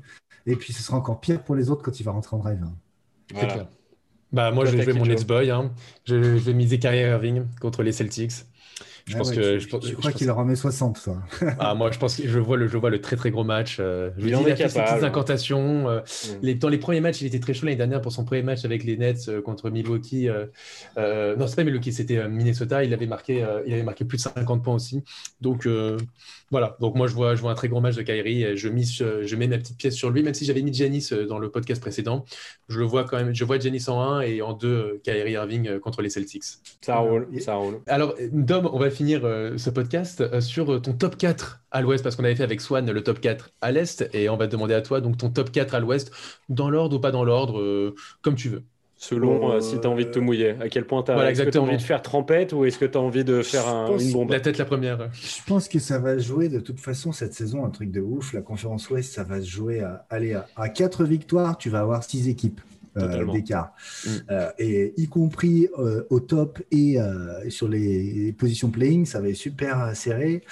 Et 0.47 0.57
puis, 0.57 0.73
ce 0.73 0.83
sera 0.83 0.97
encore 0.97 1.21
pire 1.21 1.43
pour 1.43 1.55
les 1.55 1.71
autres 1.71 1.83
quand 1.83 1.99
il 1.99 2.03
va 2.03 2.13
rentrer 2.13 2.37
en 2.37 2.41
drive. 2.41 2.59
hein. 2.63 2.73
C'est 3.29 3.35
Voilà. 3.37 3.53
clair. 3.55 3.67
Bah, 4.33 4.51
moi, 4.51 4.65
jouer 4.65 4.85
qui, 4.85 4.93
mon 4.93 5.05
Joe 5.05 5.09
Nets 5.15 5.27
boy. 5.27 5.51
hein. 5.51 5.73
Je, 6.07 6.15
je 6.23 6.29
vais 6.39 6.55
miser 6.55 6.79
Kyrie 6.79 7.01
Irving 7.01 7.45
contre 7.61 7.83
les 7.83 7.93
Celtics. 7.93 8.33
Je 9.07 9.15
Ah 9.15 9.19
pense 9.19 9.31
ouais, 9.31 9.37
que. 9.37 9.55
tu, 9.55 9.61
je 9.61 9.69
pense- 9.69 9.81
tu 9.85 9.89
je 9.91 9.95
crois 9.97 10.11
pense- 10.11 10.19
qu'il 10.19 10.31
en 10.31 10.45
met 10.45 10.55
60, 10.57 11.03
toi. 11.03 11.19
Ah, 11.59 11.75
moi, 11.75 11.91
je 11.91 11.99
pense 11.99 12.17
que 12.17 12.29
je 12.29 12.39
vois 12.39 12.57
le, 12.57 12.69
je 12.69 12.77
vois 12.77 12.91
le 12.91 13.01
très 13.01 13.17
très 13.17 13.31
gros 13.31 13.45
match. 13.45 13.79
euh, 13.81 14.11
je 14.17 14.23
Il 14.23 14.27
dis, 14.29 14.35
en 14.35 14.43
il 14.47 14.53
a 14.53 14.57
fait 14.57 14.69
ses 14.69 14.81
petites 14.81 15.03
hein. 15.03 15.03
incantations. 15.07 15.89
euh, 15.89 16.01
Mm. 16.01 16.29
les- 16.43 16.55
dans 16.55 16.69
les 16.69 16.79
premiers 16.79 17.01
matchs, 17.01 17.21
il 17.23 17.27
était 17.27 17.41
très 17.41 17.55
chaud 17.55 17.67
l'année 17.67 17.77
dernière 17.77 18.01
pour 18.01 18.13
son 18.13 18.25
premier 18.25 18.43
match 18.43 18.65
avec 18.65 18.85
les 18.85 18.97
Nets 18.97 19.29
euh, 19.29 19.43
contre 19.43 19.71
Milwaukee. 19.71 20.29
non, 20.97 21.47
c'est 21.47 21.57
pas 21.57 21.65
Milwaukee, 21.65 21.93
c'était 21.93 22.29
Minnesota. 22.29 22.85
Il 22.85 22.93
avait 22.95 23.07
marqué, 23.07 23.43
euh, 23.43 23.63
il 23.67 23.73
avait 23.75 23.83
marqué 23.83 24.05
plus 24.05 24.17
de 24.19 24.23
50 24.23 24.63
points 24.63 24.75
aussi. 24.75 25.03
Donc 25.41 25.67
euh, 25.67 25.97
voilà. 26.53 26.77
Donc 26.81 26.95
moi, 26.95 27.07
je 27.07 27.15
vois, 27.15 27.35
je 27.35 27.41
vois 27.41 27.51
un 27.51 27.55
très 27.55 27.69
gros 27.69 27.81
match 27.81 27.97
de 27.97 28.03
Kyrie. 28.03 28.43
et 28.43 28.57
Je 28.59 28.69
mise, 28.69 29.01
euh, 29.01 29.23
je 29.25 29.37
mets 29.37 29.49
ma 29.49 29.57
petite 29.57 29.79
pièce 29.79 29.95
sur 29.95 30.11
lui, 30.11 30.23
même 30.23 30.35
si 30.35 30.45
j'avais 30.45 30.61
mis 30.61 30.73
Giannis 30.73 31.09
euh, 31.11 31.27
dans 31.27 31.39
le 31.39 31.51
podcast 31.51 31.81
précédent. 31.81 32.27
Je 32.69 32.79
le 32.79 32.85
vois 32.85 33.05
quand 33.05 33.17
même. 33.17 33.35
Je 33.35 33.45
vois 33.45 33.59
Giannis 33.59 33.89
en 33.89 34.03
1 34.03 34.21
et 34.21 34.43
en 34.43 34.53
2 34.53 34.69
euh, 34.69 35.01
Kyrie 35.03 35.33
Irving 35.33 35.79
contre 35.81 36.03
les 36.03 36.11
Celtics. 36.11 36.45
Ça 36.83 36.99
roule, 36.99 37.27
ça 37.41 37.55
roule. 37.55 37.81
Alors, 37.87 38.15
Dom, 38.33 38.69
on 38.71 38.79
va 38.79 38.91
finir 38.91 39.23
ce 39.57 39.71
podcast 39.71 40.41
sur 40.41 40.81
ton 40.83 40.93
top 40.93 41.17
4 41.17 41.63
à 41.71 41.81
l'ouest, 41.81 42.05
parce 42.05 42.17
qu'on 42.17 42.25
avait 42.25 42.35
fait 42.35 42.45
avec 42.45 42.61
Swan 42.61 42.91
le 42.91 43.03
top 43.03 43.21
4 43.21 43.51
à 43.63 43.73
l'est, 43.73 44.07
et 44.13 44.29
on 44.29 44.37
va 44.37 44.47
te 44.47 44.53
demander 44.53 44.75
à 44.75 44.83
toi 44.83 45.01
donc 45.01 45.17
ton 45.17 45.31
top 45.31 45.51
4 45.51 45.75
à 45.75 45.81
l'ouest, 45.81 46.13
dans 46.51 46.69
l'ordre 46.69 46.97
ou 46.97 47.01
pas 47.01 47.13
dans 47.13 47.25
l'ordre, 47.25 47.95
comme 48.21 48.35
tu 48.35 48.51
veux. 48.51 48.63
Selon 49.05 49.51
Euh, 49.51 49.57
euh, 49.57 49.61
si 49.61 49.81
tu 49.81 49.85
as 49.87 49.91
envie 49.91 50.05
de 50.07 50.11
te 50.13 50.21
mouiller. 50.21 50.55
À 50.61 50.69
quel 50.69 50.85
point 50.87 51.03
tu 51.03 51.11
as, 51.11 51.15
Voilà, 51.15 51.33
est-ce 51.33 51.39
que 51.41 51.43
t'as 51.43 51.49
exactement. 51.49 51.65
envie 51.67 51.77
de 51.77 51.83
faire 51.83 52.03
trempette 52.03 52.53
ou 52.53 52.65
est-ce 52.65 52.79
que 52.79 52.85
tu 52.85 52.97
as 52.97 53.01
envie 53.01 53.25
de 53.25 53.43
faire 53.43 53.67
un- 53.69 53.99
une 53.99 54.13
bombe? 54.13 54.31
La 54.31 54.39
tête 54.39 54.59
la 54.59 54.65
première. 54.65 55.09
Je 55.13 55.43
pense 55.45 55.67
que 55.67 55.81
ça 55.81 55.99
va 55.99 56.15
se 56.21 56.25
jouer 56.25 56.49
de 56.49 56.61
toute 56.61 56.79
façon 56.79 57.11
cette 57.11 57.35
saison, 57.35 57.65
un 57.65 57.71
truc 57.71 57.91
de 57.91 58.01
ouf. 58.01 58.33
La 58.33 58.43
conférence 58.43 58.89
Ouest, 58.91 59.13
ça 59.13 59.25
va 59.25 59.41
se 59.41 59.49
jouer 59.49 59.81
à, 59.81 60.07
aller 60.09 60.35
à, 60.35 60.47
à 60.55 60.69
4 60.69 61.03
victoires, 61.05 61.59
tu 61.59 61.69
vas 61.69 61.81
avoir 61.81 62.05
6 62.05 62.29
équipes 62.29 62.61
euh. 62.61 62.72
D'écart. 63.33 63.75
Mm. 64.05 64.11
Euh, 64.31 64.51
et 64.59 64.95
y 64.97 65.09
compris 65.09 65.69
euh, 65.79 66.05
au 66.11 66.21
top 66.21 66.61
et 66.71 67.01
euh, 67.01 67.49
sur 67.51 67.69
les 67.69 68.33
positions 68.33 68.71
playing, 68.71 69.07
ça 69.07 69.21
va 69.21 69.29
être 69.29 69.37
super 69.37 69.97
serré. 69.97 70.43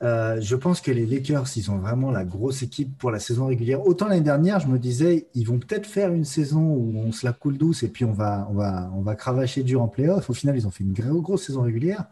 Je 0.00 0.54
pense 0.54 0.80
que 0.80 0.90
les 0.90 1.06
Lakers, 1.06 1.46
ils 1.56 1.70
ont 1.70 1.78
vraiment 1.78 2.10
la 2.10 2.24
grosse 2.24 2.62
équipe 2.62 2.96
pour 2.98 3.10
la 3.10 3.18
saison 3.18 3.46
régulière. 3.46 3.86
Autant 3.86 4.08
l'année 4.08 4.20
dernière, 4.20 4.60
je 4.60 4.66
me 4.68 4.78
disais, 4.78 5.26
ils 5.34 5.46
vont 5.46 5.58
peut-être 5.58 5.86
faire 5.86 6.12
une 6.12 6.24
saison 6.24 6.62
où 6.62 6.92
on 6.96 7.12
se 7.12 7.26
la 7.26 7.32
coule 7.32 7.58
douce 7.58 7.82
et 7.82 7.88
puis 7.88 8.04
on 8.04 8.12
va, 8.12 8.48
on 8.50 8.54
va, 8.54 8.90
on 8.94 9.02
va 9.02 9.14
cravacher 9.14 9.62
dur 9.62 9.82
en 9.82 9.88
playoff. 9.88 10.28
Au 10.30 10.34
final, 10.34 10.56
ils 10.56 10.66
ont 10.66 10.70
fait 10.70 10.84
une 10.84 10.92
gro- 10.92 11.20
grosse 11.20 11.46
saison 11.46 11.62
régulière. 11.62 12.06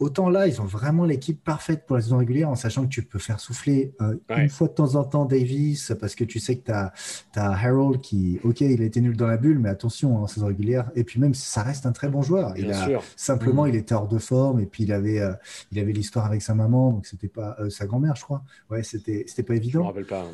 Autant 0.00 0.30
là, 0.30 0.46
ils 0.46 0.60
ont 0.60 0.64
vraiment 0.64 1.04
l'équipe 1.04 1.42
parfaite 1.42 1.84
pour 1.84 1.96
la 1.96 2.02
saison 2.02 2.18
régulière 2.18 2.48
en 2.48 2.54
sachant 2.54 2.84
que 2.84 2.88
tu 2.88 3.02
peux 3.02 3.18
faire 3.18 3.40
souffler 3.40 3.94
euh, 4.00 4.14
Ouais. 4.30 4.42
une 4.44 4.48
fois 4.48 4.68
de 4.68 4.72
temps 4.72 4.94
en 4.94 5.02
temps 5.04 5.24
Davis 5.24 5.92
parce 6.00 6.14
que 6.14 6.22
tu 6.22 6.38
sais 6.38 6.56
que 6.56 6.64
tu 6.66 6.70
as, 6.72 6.92
Harold 7.36 8.00
qui, 8.00 8.38
ok, 8.44 8.60
il 8.60 8.80
a 8.80 8.84
été 8.84 9.00
nul 9.00 9.16
dans 9.16 9.26
la 9.26 9.36
bulle, 9.36 9.58
mais 9.58 9.68
attention 9.68 10.16
hein, 10.18 10.22
en 10.22 10.26
saison 10.28 10.46
régulière. 10.46 10.90
Et 10.94 11.02
puis 11.02 11.18
même, 11.20 11.34
ça 11.34 11.62
reste 11.62 11.84
un 11.84 11.92
très 11.92 12.08
bon 12.08 12.22
joueur. 12.22 12.52
Il 12.56 12.66
Bien 12.66 12.78
a, 12.80 12.86
sûr. 12.86 13.02
Simplement, 13.16 13.64
Mm. 13.64 13.68
il 13.70 13.74
était 13.74 13.94
hors 13.94 14.06
de 14.08 14.18
forme 14.18 14.60
et 14.60 14.66
puis 14.66 14.84
il 14.84 14.92
avait, 14.92 15.18
euh, 15.18 15.32
il 15.72 15.78
avait 15.80 15.92
l'histoire 15.92 16.26
avec 16.26 16.42
sa 16.42 16.54
maman, 16.54 16.92
donc 16.92 17.06
c'était 17.06 17.26
pas 17.28 17.56
euh, 17.58 17.68
sa 17.68 17.86
grand-mère, 17.86 18.14
je 18.14 18.22
crois. 18.22 18.42
Ouais, 18.70 18.82
c'était, 18.84 19.24
pas 19.24 19.42
Je 19.48 19.52
me 19.52 19.56
évident. 19.56 19.84
rappelle 19.84 20.06
pas. 20.06 20.20
hein. 20.22 20.30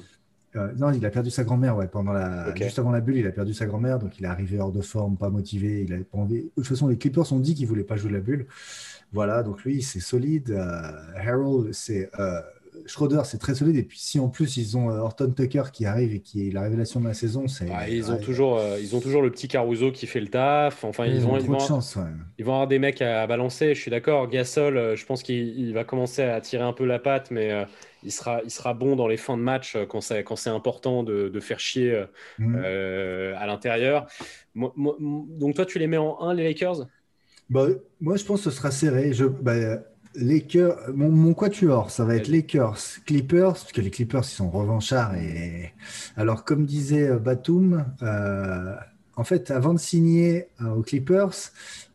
Euh, 0.56 0.72
non, 0.76 0.92
il 0.92 1.04
a 1.04 1.10
perdu 1.10 1.30
sa 1.30 1.42
grand-mère, 1.42 1.76
ouais, 1.76 1.88
pendant 1.88 2.12
la, 2.12 2.54
juste 2.54 2.78
avant 2.78 2.92
la 2.92 3.00
bulle, 3.00 3.16
il 3.16 3.26
a 3.26 3.32
perdu 3.32 3.52
sa 3.54 3.66
grand-mère, 3.66 3.98
donc 3.98 4.20
il 4.20 4.24
est 4.24 4.28
arrivé 4.28 4.60
hors 4.60 4.70
de 4.70 4.82
forme, 4.82 5.16
pas 5.16 5.28
motivé, 5.28 5.82
il 5.82 5.92
avait 5.92 6.04
pas 6.04 6.18
envie. 6.18 6.42
De 6.42 6.50
toute 6.54 6.66
façon, 6.68 6.86
les 6.86 6.96
Clippers 6.96 7.32
ont 7.32 7.40
dit 7.40 7.56
qu'ils 7.56 7.66
voulaient 7.66 7.82
pas 7.82 7.96
jouer 7.96 8.12
la 8.12 8.20
bulle. 8.20 8.46
Voilà, 9.14 9.42
donc 9.42 9.62
lui, 9.64 9.80
c'est 9.80 10.00
solide. 10.00 10.50
Euh, 10.50 10.90
Harold, 11.16 11.72
c'est 11.72 12.10
euh, 12.18 12.40
Schroeder, 12.86 13.22
c'est 13.24 13.38
très 13.38 13.54
solide. 13.54 13.76
Et 13.76 13.84
puis 13.84 13.98
si 14.00 14.18
en 14.18 14.28
plus 14.28 14.56
ils 14.56 14.76
ont 14.76 14.90
euh, 14.90 14.98
Horton 14.98 15.30
Tucker 15.30 15.62
qui 15.72 15.86
arrive 15.86 16.12
et 16.12 16.20
qui 16.20 16.48
est 16.48 16.50
la 16.50 16.62
révélation 16.62 17.00
de 17.00 17.06
la 17.06 17.14
saison, 17.14 17.46
c'est 17.46 17.66
Ah, 17.72 17.88
ils, 17.88 18.10
ont 18.10 18.14
ouais, 18.14 18.20
toujours, 18.20 18.58
euh, 18.58 18.76
ils 18.80 18.96
ont 18.96 19.00
toujours 19.00 19.22
le 19.22 19.30
petit 19.30 19.46
Caruso 19.48 19.92
qui 19.92 20.06
fait 20.08 20.20
le 20.20 20.26
taf. 20.28 20.82
Enfin, 20.84 21.06
ils, 21.06 21.24
ont, 21.26 21.38
ils, 21.38 21.46
vont, 21.46 21.54
de 21.56 21.60
chance. 21.62 21.94
ouais. 21.96 22.02
ils 22.38 22.44
vont 22.44 22.52
avoir 22.52 22.66
des 22.66 22.80
mecs 22.80 23.00
à, 23.00 23.22
à 23.22 23.26
balancer. 23.28 23.74
Je 23.76 23.80
suis 23.80 23.90
d'accord. 23.92 24.28
Gasol, 24.28 24.76
euh, 24.76 24.96
je 24.96 25.06
pense 25.06 25.22
qu'il 25.22 25.56
il 25.58 25.72
va 25.72 25.84
commencer 25.84 26.22
à 26.22 26.40
tirer 26.40 26.64
un 26.64 26.72
peu 26.72 26.84
la 26.84 26.98
patte, 26.98 27.30
mais 27.30 27.52
euh, 27.52 27.64
il, 28.02 28.10
sera, 28.12 28.40
il 28.44 28.50
sera 28.50 28.74
bon 28.74 28.96
dans 28.96 29.06
les 29.06 29.16
fins 29.16 29.36
de 29.36 29.42
match 29.42 29.76
quand 29.88 30.00
c'est 30.00 30.50
important 30.50 31.04
de, 31.04 31.28
de 31.28 31.40
faire 31.40 31.60
chier 31.60 32.04
Mm. 32.38 32.56
euh, 32.58 33.34
à 33.38 33.46
l'intérieur. 33.46 34.08
Donc, 34.56 35.54
toi, 35.54 35.64
tu 35.66 35.78
les 35.78 35.86
mets 35.86 35.96
en 35.96 36.20
1, 36.20 36.34
les 36.34 36.44
Lakers? 36.44 36.86
Bah, 37.50 37.68
moi, 38.00 38.16
je 38.16 38.24
pense 38.24 38.44
que 38.44 38.50
ce 38.50 38.56
sera 38.56 38.70
serré. 38.70 39.12
Je, 39.12 39.24
bah, 39.24 39.54
Lakers, 40.14 40.76
mon, 40.94 41.10
mon 41.10 41.34
quatuor, 41.34 41.90
ça 41.90 42.04
va 42.04 42.16
être 42.16 42.28
Lakers, 42.28 42.78
Clippers, 43.04 43.52
parce 43.54 43.72
que 43.72 43.80
les 43.80 43.90
Clippers, 43.90 44.22
ils 44.22 44.36
sont 44.36 44.50
revanchards. 44.50 45.14
Et... 45.16 45.72
Alors, 46.16 46.44
comme 46.44 46.66
disait 46.66 47.08
euh, 47.08 47.18
Batum, 47.18 47.84
euh, 48.02 48.74
en 49.16 49.24
fait, 49.24 49.50
avant 49.50 49.74
de 49.74 49.78
signer 49.78 50.48
euh, 50.60 50.70
aux 50.70 50.82
Clippers, 50.82 51.32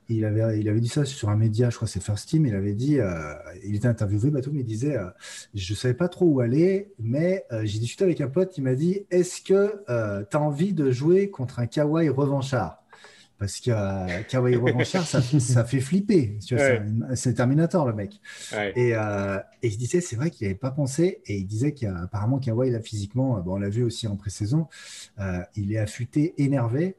il 0.09 0.25
avait, 0.25 0.59
il 0.59 0.67
avait 0.67 0.79
dit 0.79 0.89
ça 0.89 1.05
sur 1.05 1.29
un 1.29 1.35
média, 1.35 1.69
je 1.69 1.75
crois 1.75 1.87
que 1.87 1.91
c'est 1.91 2.01
First 2.01 2.29
Team, 2.29 2.45
il 2.45 2.55
avait 2.55 2.73
dit, 2.73 2.99
euh, 2.99 3.33
il 3.63 3.75
était 3.75 3.87
interviewé, 3.87 4.31
Batum, 4.31 4.57
il 4.57 4.65
disait, 4.65 4.97
euh, 4.97 5.05
je 5.53 5.73
ne 5.73 5.77
savais 5.77 5.93
pas 5.93 6.09
trop 6.09 6.25
où 6.25 6.39
aller, 6.39 6.91
mais 6.99 7.45
euh, 7.51 7.61
j'ai 7.63 7.79
discuté 7.79 8.05
avec 8.05 8.19
un 8.19 8.27
pote, 8.27 8.57
il 8.57 8.63
m'a 8.63 8.75
dit, 8.75 9.05
est-ce 9.11 9.41
que 9.41 9.83
tu 10.29 10.37
as 10.37 10.41
envie 10.41 10.73
de 10.73 10.91
jouer 10.91 11.29
contre 11.29 11.59
un 11.59 11.67
Kawhi 11.67 12.09
revanchard? 12.09 12.78
Parce 13.39 13.59
que 13.61 13.71
euh, 13.71 14.59
revanchard, 14.59 15.05
ça, 15.07 15.21
ça 15.21 15.63
fait 15.63 15.79
flipper. 15.79 16.37
Ouais. 16.51 16.81
c'est 17.15 17.33
Terminator, 17.35 17.87
le 17.87 17.93
mec. 17.93 18.19
Ouais. 18.53 18.73
Et, 18.75 18.91
euh, 18.95 19.37
et 19.63 19.69
il 19.69 19.77
disait, 19.77 20.01
c'est 20.01 20.15
vrai 20.17 20.29
qu'il 20.29 20.45
n'avait 20.47 20.59
pas 20.59 20.71
pensé. 20.71 21.21
Et 21.25 21.37
il 21.37 21.45
disait 21.47 21.71
qu'apparemment, 21.71 22.39
Kawhi, 22.39 22.69
là, 22.69 22.81
physiquement, 22.81 23.37
euh, 23.37 23.41
bon, 23.41 23.53
on 23.53 23.57
l'a 23.59 23.69
vu 23.69 23.83
aussi 23.83 24.07
en 24.07 24.15
pré-saison, 24.17 24.67
euh, 25.19 25.39
il 25.55 25.71
est 25.73 25.77
affûté, 25.79 26.33
énervé. 26.37 26.95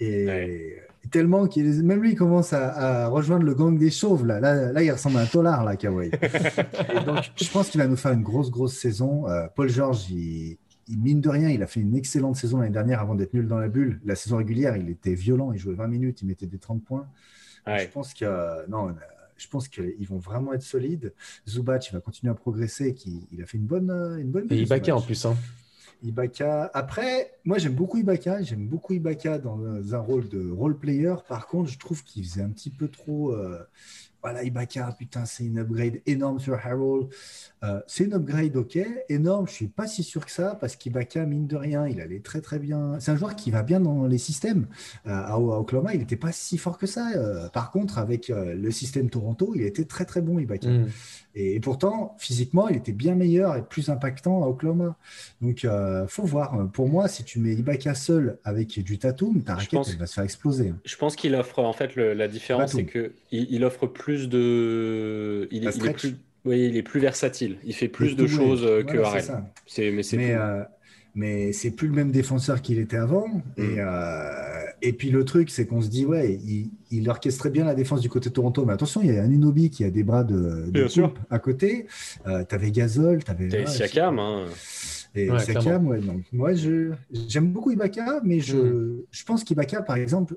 Et 0.00 0.26
Ouais. 0.26 0.82
tellement 1.10 1.46
qu'il 1.46 1.64
même 1.84 2.02
lui, 2.02 2.12
il 2.12 2.16
commence 2.16 2.52
à, 2.52 3.04
à 3.04 3.06
rejoindre 3.08 3.44
le 3.44 3.54
gang 3.54 3.78
des 3.78 3.90
chauves. 3.90 4.26
Là, 4.26 4.40
là, 4.40 4.72
là 4.72 4.82
il 4.82 4.90
ressemble 4.90 5.18
à 5.18 5.20
un 5.20 5.26
tolard, 5.26 5.64
là, 5.64 5.76
Kawhi. 5.76 6.10
et 6.92 7.04
donc, 7.04 7.18
je 7.36 7.50
pense 7.50 7.68
qu'il 7.70 7.80
va 7.80 7.86
nous 7.86 7.96
faire 7.96 8.12
une 8.12 8.22
grosse, 8.22 8.50
grosse 8.50 8.76
saison. 8.76 9.28
Euh, 9.28 9.46
Paul 9.54 9.68
George, 9.68 10.10
il- 10.10 10.56
mine 10.88 11.20
de 11.20 11.28
rien, 11.28 11.48
il 11.50 11.62
a 11.62 11.66
fait 11.66 11.80
une 11.80 11.94
excellente 11.96 12.36
saison 12.36 12.58
l'année 12.58 12.72
dernière 12.72 13.00
avant 13.00 13.14
d'être 13.14 13.34
nul 13.34 13.46
dans 13.48 13.58
la 13.58 13.68
bulle. 13.68 14.00
La 14.04 14.14
saison 14.14 14.36
régulière, 14.36 14.76
il 14.76 14.88
était 14.90 15.14
violent. 15.14 15.52
Il 15.52 15.58
jouait 15.58 15.74
20 15.74 15.88
minutes, 15.88 16.22
il 16.22 16.26
mettait 16.28 16.46
des 16.46 16.58
30 16.58 16.82
points. 16.84 17.06
Je 17.66 17.72
Ouais. 17.72 17.86
pense 17.88 18.12
que 18.14 18.68
non, 18.68 18.94
je 19.36 19.48
pense 19.48 19.68
qu'ils 19.68 20.06
vont 20.06 20.18
vraiment 20.18 20.52
être 20.52 20.62
solides. 20.62 21.12
Zubac, 21.48 21.88
il 21.88 21.92
va 21.92 22.00
continuer 22.00 22.30
à 22.30 22.34
progresser. 22.34 22.94
Qui, 22.94 23.26
il 23.32 23.42
a 23.42 23.46
fait 23.46 23.56
une 23.58 23.64
bonne, 23.66 23.90
une 24.20 24.30
bonne. 24.30 24.46
Et 24.50 24.62
Ibaka 24.62 24.94
en 24.94 25.00
plus. 25.00 25.24
Hein. 25.24 25.36
Ibaka. 26.02 26.70
Après, 26.74 27.32
moi 27.44 27.56
j'aime 27.58 27.72
beaucoup 27.74 27.96
Ibaka. 27.98 28.42
J'aime 28.42 28.66
beaucoup 28.66 28.92
Ibaka 28.92 29.38
dans 29.38 29.94
un 29.94 29.98
rôle 29.98 30.28
de 30.28 30.50
role 30.50 30.76
player. 30.76 31.14
Par 31.28 31.46
contre, 31.46 31.70
je 31.70 31.78
trouve 31.78 32.04
qu'il 32.04 32.22
faisait 32.24 32.42
un 32.42 32.50
petit 32.50 32.70
peu 32.70 32.88
trop. 32.88 33.32
euh, 33.32 33.58
voilà, 34.24 34.42
Ibaka, 34.42 34.90
putain, 34.98 35.26
c'est 35.26 35.44
une 35.44 35.58
upgrade 35.58 36.00
énorme 36.06 36.40
sur 36.40 36.54
Harold. 36.54 37.08
Euh, 37.62 37.78
c'est 37.86 38.04
une 38.04 38.14
upgrade, 38.14 38.56
ok, 38.56 38.78
énorme. 39.10 39.46
Je 39.46 39.52
suis 39.52 39.68
pas 39.68 39.86
si 39.86 40.02
sûr 40.02 40.24
que 40.24 40.30
ça 40.30 40.56
parce 40.58 40.76
qu'Ibaka, 40.76 41.26
mine 41.26 41.46
de 41.46 41.56
rien, 41.56 41.86
il 41.86 42.00
allait 42.00 42.20
très 42.20 42.40
très 42.40 42.58
bien. 42.58 42.96
C'est 43.00 43.10
un 43.10 43.16
joueur 43.16 43.36
qui 43.36 43.50
va 43.50 43.62
bien 43.62 43.80
dans 43.80 44.06
les 44.06 44.16
systèmes. 44.16 44.66
Euh, 45.06 45.10
à 45.10 45.38
Oklahoma, 45.38 45.92
il 45.92 46.00
n'était 46.00 46.16
pas 46.16 46.32
si 46.32 46.56
fort 46.56 46.78
que 46.78 46.86
ça. 46.86 47.10
Euh, 47.16 47.50
par 47.50 47.70
contre, 47.70 47.98
avec 47.98 48.30
euh, 48.30 48.54
le 48.54 48.70
système 48.70 49.10
Toronto, 49.10 49.52
il 49.54 49.60
était 49.60 49.84
très 49.84 50.06
très 50.06 50.22
bon, 50.22 50.38
Ibaka. 50.38 50.70
Mm. 50.70 50.88
Et, 51.36 51.58
pourtant, 51.60 52.14
physiquement, 52.18 52.68
il 52.68 52.76
était 52.76 52.92
bien 52.92 53.14
meilleur 53.14 53.56
et 53.56 53.62
plus 53.62 53.88
impactant 53.88 54.44
à 54.44 54.46
Oklahoma. 54.46 54.96
Donc, 55.40 55.64
euh, 55.64 56.06
faut 56.06 56.22
voir. 56.24 56.68
Pour 56.72 56.88
moi, 56.88 57.08
si 57.08 57.24
tu 57.24 57.40
mets 57.40 57.54
Ibaka 57.54 57.94
seul 57.94 58.38
avec 58.44 58.78
du 58.78 58.98
Tatum, 58.98 59.42
ta 59.42 59.54
raquette, 59.56 59.70
pense- 59.70 59.90
elle 59.90 59.98
va 59.98 60.06
se 60.06 60.14
faire 60.14 60.24
exploser. 60.24 60.72
Je 60.84 60.96
pense 60.96 61.16
qu'il 61.16 61.34
offre, 61.34 61.58
en 61.58 61.72
fait, 61.72 61.96
le- 61.96 62.14
la 62.14 62.28
différence, 62.28 62.72
c'est 62.72 62.84
que 62.84 63.12
il, 63.32 63.64
offre 63.64 63.86
plus 63.86 64.28
de. 64.28 65.48
Il, 65.50 65.58
est- 65.58 65.60
il 65.62 65.68
est 65.68 65.72
stretch. 65.72 66.00
plus, 66.00 66.16
oui, 66.44 66.66
il 66.66 66.76
est 66.76 66.82
plus 66.82 67.00
versatile. 67.00 67.56
Il 67.64 67.74
fait 67.74 67.88
plus 67.88 68.14
de 68.16 68.26
choses 68.26 68.62
ouais. 68.62 68.68
euh, 68.70 68.82
que 68.84 68.98
Harrell. 68.98 69.24
C'est, 69.66 69.90
mais 69.90 70.02
c'est 70.02 70.16
Mais, 70.16 70.34
euh, 70.34 70.62
mais 71.14 71.52
c'est 71.52 71.70
plus 71.70 71.88
le 71.88 71.94
même 71.94 72.10
défenseur 72.10 72.60
qu'il 72.62 72.78
était 72.78 72.96
avant. 72.96 73.28
Mm. 73.28 73.62
Et, 73.62 73.74
euh, 73.78 74.64
et 74.82 74.92
puis 74.92 75.10
le 75.10 75.24
truc, 75.24 75.50
c'est 75.50 75.66
qu'on 75.66 75.80
se 75.80 75.88
dit, 75.88 76.04
ouais, 76.04 76.38
il, 76.44 76.70
il 76.90 77.08
orchestrait 77.08 77.50
bien 77.50 77.64
la 77.64 77.74
défense 77.74 78.00
du 78.00 78.08
côté 78.08 78.28
de 78.30 78.34
Toronto. 78.34 78.64
Mais 78.64 78.72
attention, 78.72 79.00
il 79.02 79.14
y 79.14 79.18
a 79.18 79.22
un 79.22 79.30
Unobi 79.30 79.70
qui 79.70 79.84
a 79.84 79.90
des 79.90 80.02
bras 80.02 80.24
de, 80.24 80.70
de 80.70 80.86
coupe 80.88 81.18
à 81.30 81.38
côté. 81.38 81.86
Euh, 82.26 82.44
tu 82.48 82.54
avais 82.54 82.70
Gazol, 82.70 83.22
tu 83.24 83.30
avais. 83.30 83.48
T'as 83.48 83.66
Siakam, 83.66 84.18
hein. 84.18 84.44
Et 85.14 85.30
Ouais, 85.30 85.38
Siakam, 85.38 85.62
clairement. 85.62 85.90
ouais, 85.90 86.00
donc 86.00 86.22
moi 86.32 86.54
je 86.54 86.90
j'aime 87.28 87.52
beaucoup 87.52 87.70
Ibaka, 87.70 88.20
mais 88.24 88.40
je, 88.40 88.56
Mm. 88.56 89.02
je 89.12 89.24
pense 89.24 89.44
qu'Ibaka, 89.44 89.80
par 89.82 89.96
exemple, 89.96 90.36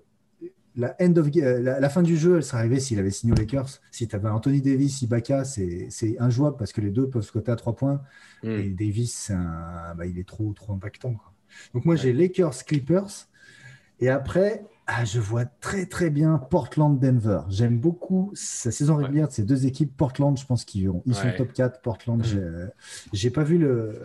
la, 0.78 0.96
end 1.02 1.16
of, 1.18 1.30
ga- 1.30 1.60
la, 1.60 1.80
la 1.80 1.90
fin 1.90 2.04
du 2.04 2.16
jeu, 2.16 2.38
elle 2.38 2.44
serait 2.44 2.60
arrivée 2.60 2.80
s'il 2.80 3.00
avait 3.00 3.12
signé 3.12 3.34
aux 3.34 3.36
Lakers. 3.36 3.82
Si 3.92 4.08
tu 4.08 4.16
avais 4.16 4.30
Anthony 4.30 4.62
Davis, 4.62 5.02
Ibaka, 5.02 5.44
c'est 5.44 5.90
injouable 6.20 6.56
parce 6.58 6.72
que 6.72 6.82
les 6.82 6.92
deux 6.92 7.10
peuvent 7.10 7.24
se 7.24 7.32
coter 7.32 7.52
à 7.52 7.56
trois 7.56 7.76
points. 7.76 8.02
Hmm. 8.44 8.50
Et 8.52 8.70
Davis, 8.70 9.32
un- 9.32 9.96
bah, 9.96 10.06
il 10.06 10.18
est 10.20 10.28
trop, 10.28 10.54
trop 10.54 10.74
impactant. 10.74 11.14
quoi. 11.14 11.34
Donc 11.74 11.86
moi, 11.86 11.96
Ouais. 11.96 12.02
j'ai 12.02 12.14
Lakers, 12.14 12.64
Clippers. 12.66 13.28
Et 14.00 14.10
après, 14.10 14.64
ah, 14.86 15.04
je 15.04 15.20
vois 15.20 15.46
très 15.46 15.88
très 15.88 16.12
bien 16.12 16.38
Portland-Denver. 16.38 17.42
J'aime 17.50 17.80
beaucoup 17.80 18.32
sa 18.36 18.70
saison 18.72 18.96
régulière 18.96 19.28
de 19.28 19.34
ces 19.34 19.44
deux 19.44 19.66
équipes. 19.66 19.92
Portland, 19.98 20.38
je 20.38 20.46
pense 20.46 20.64
qu'ils 20.64 20.92
ils 21.06 21.16
sont 21.16 21.32
top 21.36 21.52
4. 21.52 21.82
Portland, 21.82 22.24
mm. 22.24 22.70
j'ai 23.12 23.32
pas 23.32 23.44
vu 23.44 23.58
le, 23.58 24.00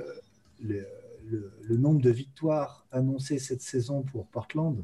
le, 0.64 0.86
le, 1.68 1.76
nombre 1.76 2.00
de 2.00 2.10
victoires 2.10 2.86
annoncées 2.90 3.38
cette 3.38 3.62
saison 3.62 4.02
pour 4.02 4.26
Portland. 4.28 4.82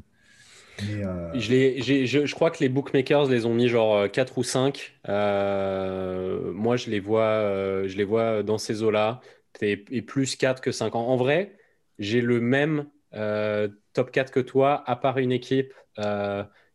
Mais 0.87 1.05
euh, 1.05 1.33
je, 1.33 2.05
je, 2.25 2.35
crois 2.35 2.51
que 2.51 2.59
les 2.59 2.69
bookmakers 2.69 3.27
les 3.27 3.45
ont 3.45 3.53
mis 3.53 3.67
genre 3.67 4.09
4 4.09 4.37
ou 4.37 4.43
5. 4.43 4.99
Euh, 5.07 6.51
moi, 6.53 6.77
je 6.77 6.89
les, 6.89 6.99
vois, 6.99 7.23
euh, 7.23 7.87
je 7.87 7.97
les 7.97 8.03
vois 8.03 8.43
dans 8.43 8.57
ces 8.57 8.83
eaux-là. 8.83 9.21
Et, 9.61 9.77
plus 10.01 10.35
4 10.35 10.61
que 10.61 10.71
5 10.71 10.95
ans. 10.95 11.07
En 11.07 11.15
vrai, 11.15 11.57
j'ai 11.97 12.21
le 12.21 12.39
même 12.39 12.87
top 13.93 14.11
4 14.11 14.31
que 14.31 14.39
toi, 14.39 14.83
à 14.85 14.95
part 14.95 15.17
une 15.17 15.31
équipe. 15.31 15.73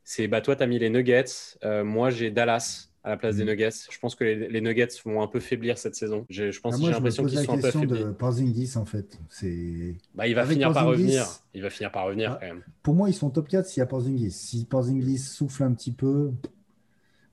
c'est 0.05 0.29
bah, 0.29 0.41
toi, 0.41 0.57
tu 0.57 0.63
as 0.63 0.67
mis 0.67 0.79
les 0.79 0.91
Nuggets. 0.91 1.57
moi, 1.85 2.11
j'ai 2.11 2.31
Dallas 2.31 2.91
à 3.05 3.11
la 3.11 3.17
place 3.19 3.37
des 3.37 3.45
mm. 3.45 3.49
Nuggets. 3.49 3.71
Je 3.91 3.99
pense 3.99 4.15
que 4.15 4.25
les, 4.25 4.61
Nuggets 4.63 4.89
vont 5.05 5.23
un 5.23 5.27
peu 5.27 5.39
faiblir 5.39 5.77
cette 5.77 5.95
saison. 5.95 6.25
Je, 6.31 6.51
je 6.51 6.61
pense 6.61 6.75
ah, 6.77 6.79
j'ai 6.83 6.91
l'impression 6.91 7.25
qu'ils 7.27 7.39
sont 7.39 7.53
un 7.53 7.87
peu 7.87 7.87
de 7.87 8.11
Porzingis 8.11 8.73
en 8.77 8.87
fait. 8.87 9.19
C'est. 9.29 9.95
Bah, 10.15 10.27
il 10.27 10.35
va 10.35 10.47
finir 10.47 10.73
par 10.73 10.87
revenir. 10.87 11.27
Il 11.53 11.63
va 11.63 11.71
finir 11.71 11.93
par 11.93 12.07
revenir 12.07 12.33
ah, 12.33 12.39
quand 12.41 12.47
même. 12.47 12.63
Pour 12.83 12.95
moi, 12.95 13.11
ils 13.11 13.15
sont 13.15 13.29
top 13.29 13.49
4 13.49 13.67
s'il 13.67 13.81
y 13.81 13.83
a 13.83 13.87
Porzingis. 13.87 14.31
Si 14.31 14.65
Porzingis 14.65 15.19
souffle 15.19 15.63
un 15.63 15.73
petit 15.75 15.93
peu, 15.93 16.33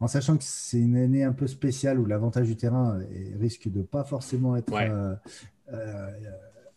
en 0.02 0.08
sachant 0.08 0.36
que 0.36 0.44
c'est 0.44 0.80
une 0.80 0.98
année 0.98 1.24
un 1.24 1.32
peu 1.32 1.48
spéciale 1.48 2.00
où 2.00 2.06
l'avantage 2.06 2.48
du 2.48 2.58
terrain 2.58 3.00
risque 3.40 3.72
de 3.72 3.82
pas 3.82 4.04
forcément 4.04 4.58
être 4.58 4.74
euh, 4.74 5.16
euh, 5.72 6.10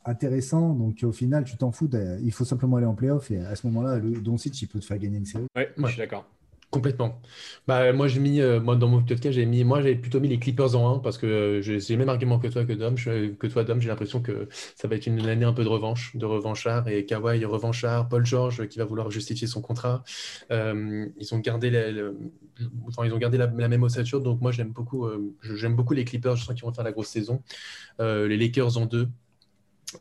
intéressant. 0.05 0.73
Donc 0.73 1.01
au 1.03 1.13
final, 1.13 1.43
tu 1.43 1.57
t'en 1.57 1.73
fous. 1.73 1.91
Il 2.23 2.33
faut 2.33 2.45
simplement 2.45 2.77
aller 2.77 2.87
en 2.87 2.95
playoff 2.95 3.33
et 3.33 3.39
à 3.39 3.57
ce 3.57 3.67
moment-là, 3.67 3.99
le 3.99 4.21
Doncic 4.21 4.63
il 4.63 4.69
peut 4.69 4.79
te 4.79 4.85
faire 4.85 4.99
gagner 4.99 5.19
une 5.19 5.27
série. 5.27 5.47
Ouais, 5.57 5.73
moi 5.77 5.89
je 5.89 5.95
suis 5.95 6.01
d'accord. 6.01 6.29
Complètement. 6.75 7.21
Bah, 7.69 7.93
moi, 7.93 8.09
j'ai 8.09 8.19
mis, 8.19 8.41
euh, 8.41 8.61
moi, 8.61 8.75
dans 8.75 8.89
mon 8.89 8.99
podcast, 8.99 9.31
j'ai 9.31 9.47
mis, 9.47 9.63
moi, 9.63 9.81
j'ai 9.81 9.95
plutôt 9.95 10.19
mis 10.19 10.27
les 10.27 10.41
Clippers 10.41 10.75
en 10.75 10.97
1 10.97 10.99
parce 10.99 11.19
que 11.19 11.27
euh, 11.27 11.63
j'ai 11.63 11.79
le 11.79 11.99
même 11.99 12.09
argument 12.09 12.41
que 12.41 12.49
toi, 12.49 12.65
que 12.65 12.73
Dom, 12.73 12.97
que 12.97 13.47
toi, 13.47 13.63
Dom. 13.63 13.81
J'ai 13.81 13.89
l'impression 13.89 14.21
que 14.21 14.49
ça 14.75 14.89
va 14.89 14.97
être 14.97 15.07
une 15.07 15.25
année 15.29 15.45
un 15.45 15.53
peu 15.53 15.63
de 15.63 15.69
revanche, 15.69 16.17
de 16.17 16.27
revanchard 16.27 16.89
et 16.89 17.07
Kawhi 17.07 17.45
revanchard, 17.45 18.09
Paul 18.09 18.27
George 18.27 18.67
qui 18.67 18.81
va 18.81 18.85
vouloir 18.87 19.09
justifier 19.13 19.47
son 19.47 19.63
contrat. 19.63 20.03
Euh, 20.51 21.07
ils 21.17 21.33
ont 21.33 21.39
gardé, 21.39 21.71
ils 22.59 23.15
ont 23.15 23.19
gardé 23.19 23.39
la, 23.39 23.47
même 23.47 23.85
ossature, 23.85 24.21
donc 24.21 24.41
moi, 24.41 24.51
j'aime 24.51 24.73
beaucoup, 24.73 25.09
j'aime 25.55 25.77
beaucoup 25.77 25.95
les 25.95 26.05
Clippers. 26.05 26.35
Je 26.35 26.45
sens 26.45 26.57
qu'ils 26.57 26.65
vont 26.65 26.75
faire 26.75 26.83
la 26.83 26.93
grosse 26.93 27.07
saison. 27.07 27.41
les 28.01 28.37
Lakers 28.37 28.79
en 28.79 28.87
2 28.87 29.09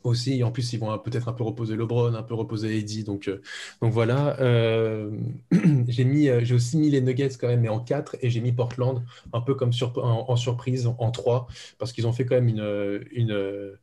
aussi. 0.03 0.43
en 0.43 0.51
plus, 0.51 0.73
ils 0.73 0.79
vont 0.79 0.97
peut-être 0.99 1.27
un 1.27 1.33
peu 1.33 1.43
reposer 1.43 1.75
LeBron, 1.75 2.13
un 2.13 2.23
peu 2.23 2.33
reposer 2.33 2.77
Eddie. 2.77 3.03
Donc, 3.03 3.27
euh, 3.27 3.41
donc 3.81 3.91
voilà. 3.91 4.39
Euh, 4.39 5.11
j'ai 5.87 6.05
mis, 6.05 6.29
euh, 6.29 6.41
j'ai 6.43 6.55
aussi 6.55 6.77
mis 6.77 6.89
les 6.89 7.01
Nuggets 7.01 7.37
quand 7.39 7.47
même, 7.47 7.61
mais 7.61 7.69
en 7.69 7.79
4 7.79 8.17
et 8.21 8.29
j'ai 8.29 8.41
mis 8.41 8.51
Portland 8.51 9.03
un 9.31 9.41
peu 9.41 9.55
comme 9.55 9.71
en, 9.97 10.35
surprise 10.35 10.87
en 10.87 11.11
3 11.11 11.47
parce 11.77 11.93
qu'ils 11.93 12.07
ont 12.07 12.13
fait 12.13 12.25
quand 12.25 12.35
même 12.35 12.47
une, 12.47 13.05
une, 13.11 13.77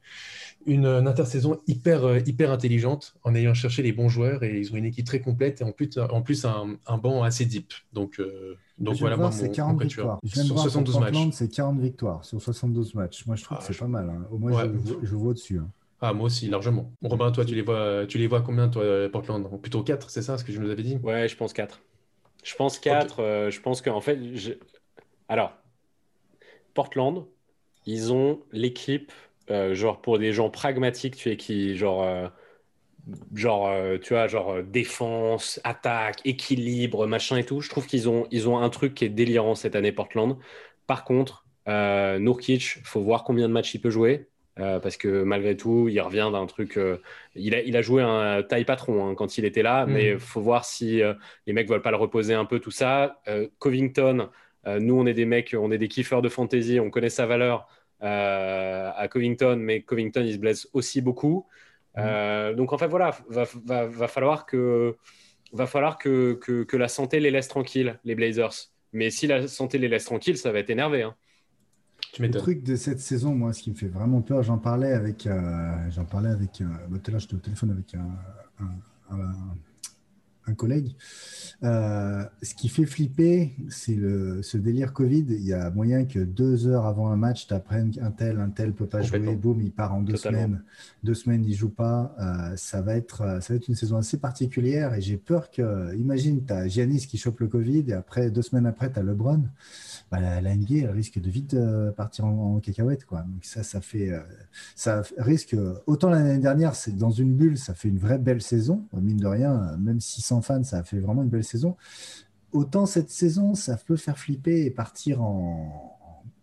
une, 0.67 0.87
intersaison 0.87 1.61
hyper, 1.67 2.27
hyper 2.27 2.51
intelligente 2.51 3.15
en 3.23 3.35
ayant 3.35 3.55
cherché 3.55 3.83
les 3.83 3.93
bons 3.93 4.09
joueurs 4.09 4.43
et 4.43 4.59
ils 4.59 4.73
ont 4.73 4.77
une 4.77 4.85
équipe 4.85 5.07
très 5.07 5.21
complète 5.21 5.61
et 5.61 5.65
en 5.65 5.73
plus, 5.73 5.99
en 5.99 6.23
plus 6.23 6.45
un, 6.45 6.77
un 6.87 6.99
banc 6.99 7.23
assez 7.23 7.45
deep. 7.45 7.73
Donc, 7.93 8.21
donc 8.81 8.97
voilà, 8.97 9.17
moi, 9.17 9.31
c'est 9.31 9.51
40 9.51 9.83
victoires. 9.83 10.19
Je 10.25 10.41
sur 10.41 10.59
72 10.59 10.99
matchs. 10.99 11.17
C'est 11.33 11.49
40 11.49 11.81
victoires 11.81 12.25
sur 12.25 12.41
72 12.41 12.95
matchs. 12.95 13.27
Moi, 13.27 13.37
je 13.37 13.45
trouve 13.45 13.59
ah, 13.61 13.67
que 13.67 13.73
c'est 13.73 13.79
pas 13.79 13.87
mal. 13.87 14.09
Hein. 14.09 14.27
Au 14.31 14.39
moins, 14.39 14.65
je, 14.65 15.07
je, 15.07 15.15
vois 15.15 15.35
dessus. 15.35 15.59
Hein. 15.59 15.69
Ah, 16.03 16.13
moi 16.15 16.27
aussi, 16.27 16.49
largement. 16.49 16.93
Robin, 17.03 17.31
toi, 17.31 17.45
tu 17.45 17.55
les 17.55 17.63
vois, 17.63 18.07
tu 18.07 18.19
les 18.19 18.27
vois 18.27 18.41
combien, 18.41 18.69
toi, 18.69 19.09
Portland? 19.13 19.47
Plutôt 19.61 19.83
4, 19.83 20.09
c'est 20.11 20.23
ça 20.23 20.39
ce 20.39 20.45
que 20.45 20.53
je 20.53 20.61
nous 20.61 20.71
avais 20.71 20.83
dit? 20.83 20.99
Ouais, 21.03 21.29
je 21.29 21.37
pense 21.37 21.53
4. 21.53 21.81
Je 22.43 22.55
pense 22.55 22.79
4. 22.79 23.21
Euh, 23.21 23.51
je 23.51 23.61
pense 23.61 23.83
qu'en 23.83 24.01
fait, 24.01 24.19
alors, 25.29 25.53
Portland, 26.75 27.27
ils 27.87 28.13
ont 28.13 28.41
l'équipe, 28.53 29.13
euh, 29.51 29.75
genre 29.75 30.01
pour 30.01 30.19
des 30.19 30.33
gens 30.33 30.49
pragmatiques, 30.49 31.17
tu 31.17 31.31
es 31.31 31.37
qui, 31.37 31.77
genre, 31.77 32.03
euh, 32.03 32.29
genre 33.35 33.71
tu 34.01 34.15
vois, 34.15 34.27
genre 34.27 34.63
défense, 34.63 35.61
attaque, 35.65 36.21
équilibre, 36.25 37.07
machin 37.07 37.37
et 37.37 37.45
tout. 37.45 37.61
Je 37.61 37.69
trouve 37.69 37.87
qu'ils 37.87 38.09
ont, 38.09 38.27
ils 38.31 38.49
ont 38.49 38.59
un 38.59 38.71
truc 38.71 38.95
qui 38.95 39.05
est 39.05 39.11
délirant 39.11 39.55
cette 39.55 39.77
année, 39.77 39.93
Portland. 39.93 40.37
Par 40.87 41.05
contre, 41.05 41.45
euh, 41.69 42.19
Nurkic, 42.19 42.79
faut 42.85 43.03
voir 43.03 43.25
combien 43.25 43.49
de 43.49 43.53
matchs 43.53 43.75
il 43.75 43.81
peut 43.81 43.91
jouer. 43.91 44.30
Euh, 44.59 44.81
parce 44.81 44.97
que 44.97 45.23
malgré 45.23 45.57
tout, 45.57 45.89
il 45.89 46.01
revient 46.01 46.29
d'un 46.33 46.47
truc. 46.47 46.77
Euh, 46.77 46.99
il, 47.35 47.55
a, 47.55 47.63
il, 47.63 47.77
a, 47.77 47.83
joué 47.83 48.03
un 48.03 48.43
taille 48.43 48.65
patron 48.65 49.07
hein, 49.07 49.15
quand 49.15 49.39
il 49.39 49.45
était 49.45 49.63
là, 49.63 49.87
mais 49.87 50.11
il 50.11 50.15
mm. 50.17 50.21
faut 50.21 50.41
voir 50.41 50.65
si 50.65 51.03
euh, 51.03 51.15
les 51.47 51.53
mecs 51.53 51.69
veulent 51.69 51.83
pas 51.83 51.93
le 51.93 51.97
reposer 51.97 52.35
un 52.35 52.45
peu, 52.45 52.59
tout 52.59 52.71
ça. 52.71 53.23
Covington, 53.59 54.29
nous, 54.67 54.99
on 54.99 55.07
est 55.07 55.15
des 55.15 55.25
mecs, 55.25 55.57
on 55.59 55.71
est 55.71 55.79
des 55.79 55.89
kiffeurs 55.89 56.23
de 56.23 56.29
fantasy, 56.29 56.81
on 56.81 56.91
connaît 56.91 57.11
sa 57.11 57.27
valeur 57.27 57.69
à 58.01 59.09
Covington, 59.11 59.57
mais 59.57 59.83
Covington, 59.83 60.23
il 60.25 60.35
se 60.35 60.39
blesse 60.39 60.69
aussi 60.73 61.01
beaucoup. 61.01 61.47
Mm. 61.97 62.55
donc 62.55 62.73
en 62.73 62.79
fait, 62.79 62.89
voilà, 62.89 63.17
va, 63.29 63.45
va, 63.65 63.87
va 63.87 64.09
falloir, 64.09 64.47
que, 64.47 64.97
va 65.53 65.67
falloir 65.67 65.97
que, 65.99 66.35
que, 66.35 66.65
que, 66.65 66.77
la 66.77 66.89
santé 66.89 67.21
les 67.21 67.31
laisse 67.31 67.49
tranquilles, 67.49 67.99
les 68.05 68.15
Blazers. 68.15 68.71
Mais 68.93 69.11
si 69.11 69.27
la 69.27 69.47
santé 69.49 69.79
les 69.79 69.89
laisse 69.89 70.05
tranquilles, 70.05 70.37
ça 70.37 70.53
va 70.53 70.59
être 70.59 70.71
énervé. 70.71 71.03
Hein 71.03 71.15
le 72.19 72.31
truc 72.31 72.63
de 72.65 72.77
cette 72.77 73.01
saison, 73.01 73.35
moi, 73.35 73.53
ce 73.53 73.63
qui 73.63 73.71
me 73.71 73.77
fait 73.77 73.89
vraiment 73.89 74.21
peur, 74.21 74.43
j'en 74.43 74.59
parlais 74.59 74.93
avec, 74.93 75.27
euh, 75.27 75.73
j'en 75.91 76.05
parlais 76.05 76.31
avec, 76.31 76.61
euh, 76.61 76.65
bah, 76.89 76.99
tout 77.03 77.09
à 77.09 77.13
l'heure, 77.13 77.21
j'étais 77.21 77.35
au 77.35 77.39
téléphone 77.39 77.71
avec 77.71 77.95
un, 77.95 78.65
un, 79.11 80.55
collègue. 80.57 80.97
Euh, 81.63 82.25
ce 82.43 82.57
qui 82.57 82.69
fait 82.69 82.85
flipper, 82.85 83.55
c'est 83.69 83.95
le, 83.95 84.43
ce 84.43 84.59
délire 84.59 84.93
Covid. 84.93 85.27
Il 85.29 85.45
y 85.45 85.53
a 85.53 85.71
moyen 85.71 86.05
que 86.07 86.19
deux 86.19 86.67
heures 86.67 86.87
avant 86.87 87.13
un 87.13 87.17
match, 87.17 87.47
tu 87.47 87.55
apprennes 87.55 87.93
un 88.03 88.11
tel, 88.11 88.41
un 88.41 88.51
tel 88.51 88.73
peut 88.73 88.87
pas 88.87 89.01
jouer, 89.01 89.37
boum, 89.37 89.63
il 89.63 89.71
part 89.71 89.95
en 89.95 90.03
deux 90.03 90.17
semaines. 90.17 90.61
Deux 91.05 91.15
semaines, 91.15 91.45
il 91.45 91.55
joue 91.55 91.69
pas. 91.69 92.17
ça, 92.57 92.83
va 92.83 92.97
être, 92.97 93.39
ça 93.41 93.53
va 93.53 93.55
être 93.55 93.69
une 93.69 93.77
saison 93.77 93.97
assez 93.97 94.19
particulière 94.19 94.93
et 94.95 95.01
j'ai 95.01 95.19
peur 95.19 95.53
que, 95.53 95.95
imagine, 95.95 96.45
tu 96.45 96.53
as 96.53 96.67
Giannis 96.67 97.07
qui 97.07 97.17
chope 97.17 97.39
le 97.39 97.47
Covid 97.47 97.85
et 97.87 97.93
après, 97.93 98.33
deux 98.33 98.43
semaines 98.43 98.67
après, 98.67 98.93
tu 98.93 98.99
as 98.99 99.05
LeBron 99.05 99.45
bah, 100.11 100.41
la, 100.41 100.57
NBA 100.57 100.91
risque 100.91 101.21
de 101.21 101.31
vite 101.31 101.55
euh, 101.55 101.93
partir 101.93 102.25
en, 102.25 102.59
cacahuète. 102.59 103.05
Quoi. 103.05 103.23
Donc 103.23 103.45
ça, 103.45 103.63
ça 103.63 103.81
fait, 103.81 104.11
euh, 104.11 104.21
ça 104.75 105.03
risque. 105.19 105.57
Autant 105.87 106.11
l'année 106.11 106.39
dernière, 106.39 106.75
c'est 106.75 106.97
dans 106.97 107.11
une 107.11 107.35
bulle, 107.35 107.57
ça 107.57 107.75
fait 107.75 107.89
une 107.89 107.99
vraie 107.99 108.19
belle 108.19 108.43
saison. 108.43 108.85
Mine 108.93 109.19
de 109.19 109.27
rien, 109.27 109.77
même 109.79 110.01
si 110.01 110.21
sans 110.21 110.43
fans, 110.43 110.65
ça 110.65 110.79
a 110.79 110.83
fait 110.83 110.99
vraiment 110.99 111.23
une 111.23 111.29
belle 111.29 111.45
saison. 111.45 111.77
Autant 112.53 112.87
cette 112.87 113.11
saison, 113.11 113.55
ça 113.55 113.77
peut 113.77 113.97
faire 113.97 114.19
flipper 114.19 114.65
et 114.65 114.71
partir 114.71 115.23
en, 115.23 115.97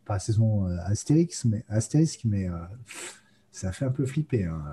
pas 0.05 0.19
saison 0.19 0.67
euh, 0.67 0.77
astérix, 0.85 1.43
mais 1.43 1.65
astérisque, 1.67 2.21
mais 2.23 2.47
ça 3.51 3.73
fait 3.73 3.85
un 3.85 3.91
peu 3.91 4.05
flipper. 4.05 4.45
Hein. 4.45 4.63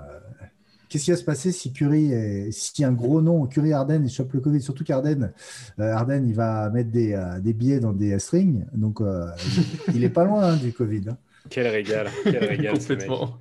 Qu'est-ce 0.89 1.05
qui 1.05 1.11
va 1.11 1.17
se 1.17 1.23
passer 1.23 1.51
si 1.51 1.71
Curry, 1.71 2.11
est, 2.11 2.51
si 2.51 2.83
un 2.83 2.91
gros 2.91 3.21
nom, 3.21 3.45
Curry 3.45 3.73
Arden, 3.73 4.03
il 4.03 4.09
chope 4.09 4.33
le 4.33 4.39
Covid, 4.39 4.61
surtout 4.61 4.83
qu'Arden, 4.83 5.31
euh, 5.79 6.19
il 6.25 6.33
va 6.33 6.69
mettre 6.69 6.91
des, 6.91 7.13
euh, 7.13 7.39
des, 7.39 7.53
billets 7.53 7.79
dans 7.79 7.93
des 7.93 8.17
strings, 8.19 8.65
donc 8.73 9.01
euh, 9.01 9.27
il, 9.93 10.03
est 10.03 10.09
pas 10.09 10.25
loin 10.25 10.43
hein, 10.43 10.55
du 10.57 10.71
Covid. 10.71 11.03
Hein. 11.09 11.17
Quel 11.49 11.67
régal, 11.67 12.09
quel 12.23 12.43
régal. 12.45 12.77
complètement. 12.77 13.39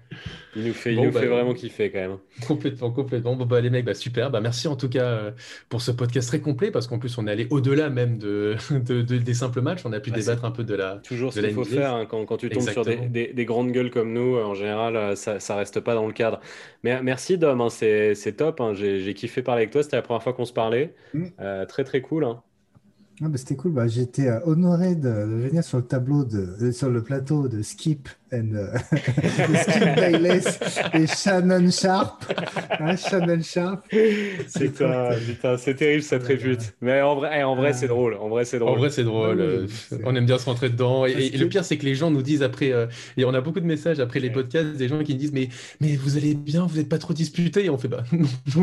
Il 0.56 0.64
nous 0.64 0.72
fait, 0.72 0.92
il 0.92 1.02
nous 1.02 1.10
fait 1.10 1.26
bah, 1.26 1.34
vraiment 1.34 1.54
kiffer 1.54 1.90
quand 1.90 1.98
même. 1.98 2.18
Complètement, 2.46 2.90
complètement. 2.90 3.34
Bon, 3.34 3.44
bah, 3.44 3.60
les 3.60 3.70
mecs, 3.70 3.84
bah, 3.84 3.94
super. 3.94 4.30
Bah, 4.30 4.40
merci 4.40 4.68
en 4.68 4.76
tout 4.76 4.88
cas 4.88 5.04
euh, 5.04 5.30
pour 5.68 5.82
ce 5.82 5.90
podcast 5.90 6.28
très 6.28 6.40
complet 6.40 6.70
parce 6.70 6.86
qu'en 6.86 6.98
plus, 6.98 7.18
on 7.18 7.26
est 7.26 7.30
allé 7.30 7.48
au-delà 7.50 7.90
même 7.90 8.18
de, 8.18 8.56
de, 8.70 9.02
des 9.02 9.34
simples 9.34 9.60
matchs. 9.60 9.80
On 9.84 9.92
a 9.92 10.00
pu 10.00 10.10
débattre 10.10 10.44
un 10.44 10.50
peu 10.50 10.62
de 10.64 10.74
la. 10.74 11.00
Toujours 11.02 11.32
ce 11.32 11.40
qu'il 11.40 11.52
faut 11.52 11.64
faire 11.64 11.94
hein, 11.94 12.06
quand, 12.06 12.24
quand, 12.24 12.36
tu 12.36 12.50
tombes 12.50 12.68
sur 12.68 12.84
des, 12.84 13.32
des, 13.32 13.44
grandes 13.44 13.72
gueules 13.72 13.90
comme 13.90 14.12
nous. 14.12 14.36
En 14.36 14.54
général, 14.54 14.96
euh, 14.96 15.14
ça, 15.16 15.40
ça 15.40 15.56
reste 15.56 15.80
pas 15.80 15.94
dans 15.94 16.06
le 16.06 16.12
cadre. 16.12 16.40
Mais 16.84 17.02
merci, 17.02 17.36
Dom. 17.36 17.60
Hein, 17.60 17.70
c'est 17.70 18.36
top. 18.36 18.60
Hein. 18.60 18.74
J'ai 18.74 19.14
kiffé 19.14 19.42
parler 19.42 19.62
avec 19.62 19.72
toi. 19.72 19.82
C'était 19.82 19.96
la 19.96 20.02
première 20.02 20.22
fois 20.22 20.34
qu'on 20.34 20.44
se 20.44 20.52
parlait. 20.52 20.94
Mm. 21.14 21.24
Euh, 21.40 21.66
très, 21.66 21.84
très 21.84 22.00
cool. 22.00 22.26
Ah, 23.22 23.28
bah, 23.28 23.38
C'était 23.38 23.54
cool. 23.56 23.72
Bah, 23.72 23.86
J'étais 23.86 24.28
honoré 24.44 24.96
de, 24.96 25.08
venir 25.08 25.62
sur 25.62 25.78
le 25.78 25.84
tableau, 25.84 26.24
de, 26.24 26.72
sur 26.72 26.90
le 26.90 27.02
plateau 27.02 27.48
de 27.48 27.62
Skip 27.62 28.08
and, 28.32 28.52
uh, 28.54 29.56
Skip 29.56 29.94
Bayless 29.96 30.58
et 30.94 31.06
Shannon 31.06 31.70
Sharp. 31.70 32.24
Hein, 32.80 32.96
Shannon 32.96 33.42
Sharp. 33.42 33.84
C'est 34.48 34.70
putain, 34.70 35.56
c'est 35.58 35.74
terrible 35.74 36.02
cette 36.02 36.24
répute. 36.24 36.74
Mais 36.80 37.00
en 37.02 37.14
vrai, 37.14 37.42
en 37.42 37.54
vrai 37.54 37.72
c'est 37.72 37.86
drôle. 37.86 38.14
En 38.14 38.28
vrai, 38.28 38.44
c'est 38.44 38.58
drôle. 38.58 38.72
En 38.72 38.76
vrai, 38.76 38.90
c'est 38.90 39.04
drôle. 39.04 39.40
Euh, 39.40 39.66
on 40.04 40.14
aime 40.16 40.26
bien 40.26 40.38
se 40.38 40.46
rentrer 40.46 40.68
dedans. 40.68 41.06
Et, 41.06 41.30
le 41.30 41.48
pire, 41.48 41.64
c'est 41.64 41.76
que 41.76 41.84
les 41.84 41.94
gens 41.94 42.10
nous 42.10 42.22
disent 42.22 42.42
après, 42.42 42.72
euh, 42.72 42.86
et 43.16 43.24
on 43.24 43.34
a 43.34 43.40
beaucoup 43.40 43.60
de 43.60 43.66
messages 43.66 44.00
après 44.00 44.20
les 44.20 44.30
podcasts, 44.30 44.76
des 44.76 44.88
gens 44.88 45.02
qui 45.02 45.12
nous 45.12 45.20
disent 45.20 45.32
Mais, 45.32 45.48
mais 45.80 45.96
vous 45.96 46.16
allez 46.16 46.34
bien, 46.34 46.66
vous 46.66 46.78
n'êtes 46.78 46.88
pas 46.88 46.98
trop 46.98 47.14
disputés. 47.14 47.66
Et 47.66 47.70
on 47.70 47.78
fait 47.78 47.88
Bah, 47.88 48.04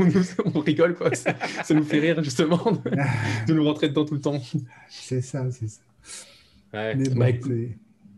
on 0.53 0.60
rigole, 0.60 0.95
quoi. 0.95 1.14
Ça, 1.15 1.34
nous 1.73 1.84
fait 1.84 1.99
rire, 1.99 2.23
justement, 2.23 2.61
de, 3.48 3.53
nous 3.53 3.64
rentrer 3.64 3.90
dedans 3.90 4.06
tout 4.06 4.15
le 4.15 4.22
temps. 4.22 4.41
C'est 4.90 5.22
ça, 5.22 5.50
c'est 5.52 5.68
ça. 5.68 5.82
Ouais. 6.74 6.96
Mais 6.96 7.10
bah, 7.10 7.26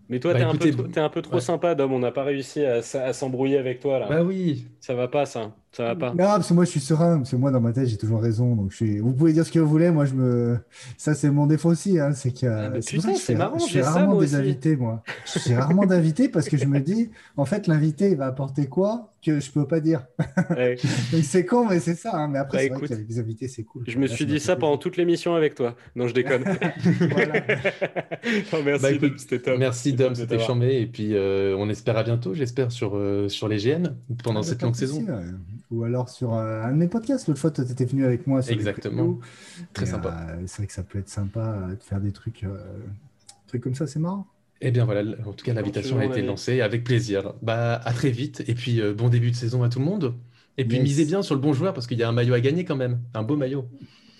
mais 0.10 0.20
toi, 0.20 0.34
bah, 0.34 0.40
t'es 0.40 1.00
un, 1.00 1.06
un, 1.06 1.10
peu 1.10 1.22
trop 1.22 1.40
sympa, 1.40 1.76
Dom. 1.76 1.91
On 1.91 2.00
n'a 2.00 2.12
pas 2.12 2.24
réussi 2.24 2.64
à, 2.64 2.82
s'embrouiller 3.14 3.58
avec 3.58 3.80
toi 3.80 4.00
là. 4.00 4.08
Bah 4.08 4.24
oui. 4.24 4.68
Ça 4.80 4.94
va 4.94 5.08
pas, 5.08 5.26
ça. 5.26 5.56
Ça 5.74 5.86
va 5.86 5.95
pas. 5.95 6.10
Non, 6.12 6.18
parce 6.18 6.48
que 6.48 6.54
moi 6.54 6.66
je 6.66 6.70
suis 6.70 6.80
serein, 6.80 7.18
parce 7.18 7.32
que 7.32 7.36
moi 7.36 7.50
dans 7.50 7.60
ma 7.60 7.74
tête 7.74 7.88
j'ai 7.88 7.98
toujours 7.98 8.22
raison. 8.22 8.56
Donc 8.56 8.72
je 8.72 8.76
suis... 8.78 9.00
Vous 9.00 9.12
pouvez 9.12 9.34
dire 9.34 9.45
ce 9.45 9.52
que 9.52 9.60
vous 9.60 9.68
voulez, 9.68 9.90
moi 9.90 10.06
je 10.06 10.14
me. 10.14 10.60
Ça 10.98 11.16
c'est 11.16 11.32
mon 11.32 11.48
défaut 11.48 11.70
aussi, 11.70 12.00
hein, 12.00 12.14
c'est 12.14 12.32
que. 12.32 12.45
Ah, 12.45 12.70
putain, 12.70 13.16
c'est 13.16 13.36
marrant, 13.36 13.58
je 13.58 13.66
fais 13.66 13.82
rarement 13.82 14.20
des 14.20 14.36
invités, 14.36 14.76
moi. 14.76 15.04
Je 15.26 15.40
fais 15.40 15.56
rarement 15.56 15.86
d'invités 15.86 16.30
parce 16.30 16.48
que 16.48 16.58
je 16.58 16.66
me 16.66 16.80
dis, 16.80 17.10
en 17.38 17.45
fait, 17.45 17.68
l'invité 17.68 18.12
il 18.12 18.18
va 18.18 18.28
apporter 18.28 18.68
quoi 18.68 19.10
que 19.24 19.40
je 19.40 19.52
peux 19.52 19.66
pas 19.66 19.80
dire. 19.80 20.06
c'est 21.24 21.45
con, 21.45 21.66
mais 21.70 21.80
c'est 21.80 21.95
ça. 21.95 22.12
Hein. 22.14 22.28
Mais 22.28 22.40
après, 22.40 22.70
bah, 22.70 22.76
c'est 22.82 22.95
vrai 22.95 23.06
les 23.08 23.20
invités, 23.20 23.48
c'est 23.48 23.64
cool. 23.64 23.84
Je 23.88 23.98
me 23.98 24.08
suis 24.08 24.26
dit 24.26 24.40
ça 24.40 24.56
pendant 24.56 24.78
toute 24.78 24.98
l'émission 24.98 25.36
avec 25.36 25.56
toi. 25.56 25.76
Non, 25.95 26.08
je 26.08 26.14
déconne. 26.14 26.44
merci, 28.66 28.82
bah, 28.82 28.91
Dom, 28.91 29.16
top. 29.16 29.58
Merci, 29.58 29.94
Dom, 29.94 30.16
c'était 30.16 30.40
chambé. 30.40 30.82
Et 30.82 30.88
puis, 30.88 31.16
euh, 31.16 31.56
on 31.58 31.70
espère 31.70 31.98
à 31.98 32.04
bientôt, 32.04 32.34
j'espère, 32.34 32.72
sur, 32.72 32.98
euh, 32.98 33.30
sur 33.30 33.48
les 33.48 33.58
GN 33.58 33.95
pendant 34.24 34.41
ah, 34.41 34.44
cette 34.44 34.62
longue 34.62 34.76
saison. 34.76 35.06
Ou 35.74 35.84
alors 35.84 36.10
sur 36.10 36.34
euh, 36.34 36.64
un 36.64 36.72
de 36.72 36.78
mes 36.78 36.88
podcasts. 36.88 37.28
L'autre 37.28 37.40
fois, 37.40 37.52
tu 37.52 37.62
étais 37.62 37.86
venu 37.86 38.06
avec 38.06 38.28
moi. 38.28 38.41
Exactement. 38.48 39.20
Très 39.74 39.86
sympa. 39.86 40.28
c'est 40.45 40.58
vrai 40.58 40.68
que 40.68 40.74
ça 40.74 40.84
peut 40.84 41.00
être 41.00 41.10
sympa 41.10 41.68
de 41.72 41.84
faire 41.84 42.00
des 42.00 42.12
trucs, 42.12 42.45
trucs 43.48 43.64
comme 43.64 43.76
ça, 43.76 43.88
c'est 43.88 44.00
marrant. 44.00 44.28
Eh 44.66 44.72
bien 44.72 44.86
voilà, 44.86 45.02
en 45.26 45.34
tout 45.34 45.44
cas 45.44 45.54
l'invitation 45.54 46.00
a 46.00 46.06
été 46.06 46.22
lancée 46.22 46.62
avec 46.62 46.86
plaisir. 46.86 47.34
Bah 47.41 47.82
à 47.84 47.91
très 47.91 48.12
vite 48.12 48.44
et 48.48 48.54
puis 48.54 48.82
bon 48.94 49.10
début 49.10 49.30
de 49.30 49.36
saison 49.36 49.62
à 49.64 49.70
tout 49.70 49.80
le 49.80 49.86
monde. 49.86 50.16
Et 50.58 50.66
puis 50.66 50.80
misez 50.80 51.04
bien 51.06 51.22
sur 51.22 51.36
le 51.36 51.41
bon 51.41 51.52
joueur 51.52 51.74
parce 51.74 51.86
qu'il 51.86 51.98
y 51.98 52.04
a 52.04 52.08
un 52.08 52.14
maillot 52.14 52.34
à 52.34 52.40
gagner 52.40 52.64
quand 52.64 52.78
même, 52.78 53.02
un 53.14 53.24
beau 53.24 53.36
maillot. 53.36 53.66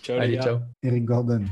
Ciao 0.02 0.20
Allez, 0.20 0.38
ciao. 0.38 0.60
Eric 0.82 1.06
Gordon. 1.06 1.46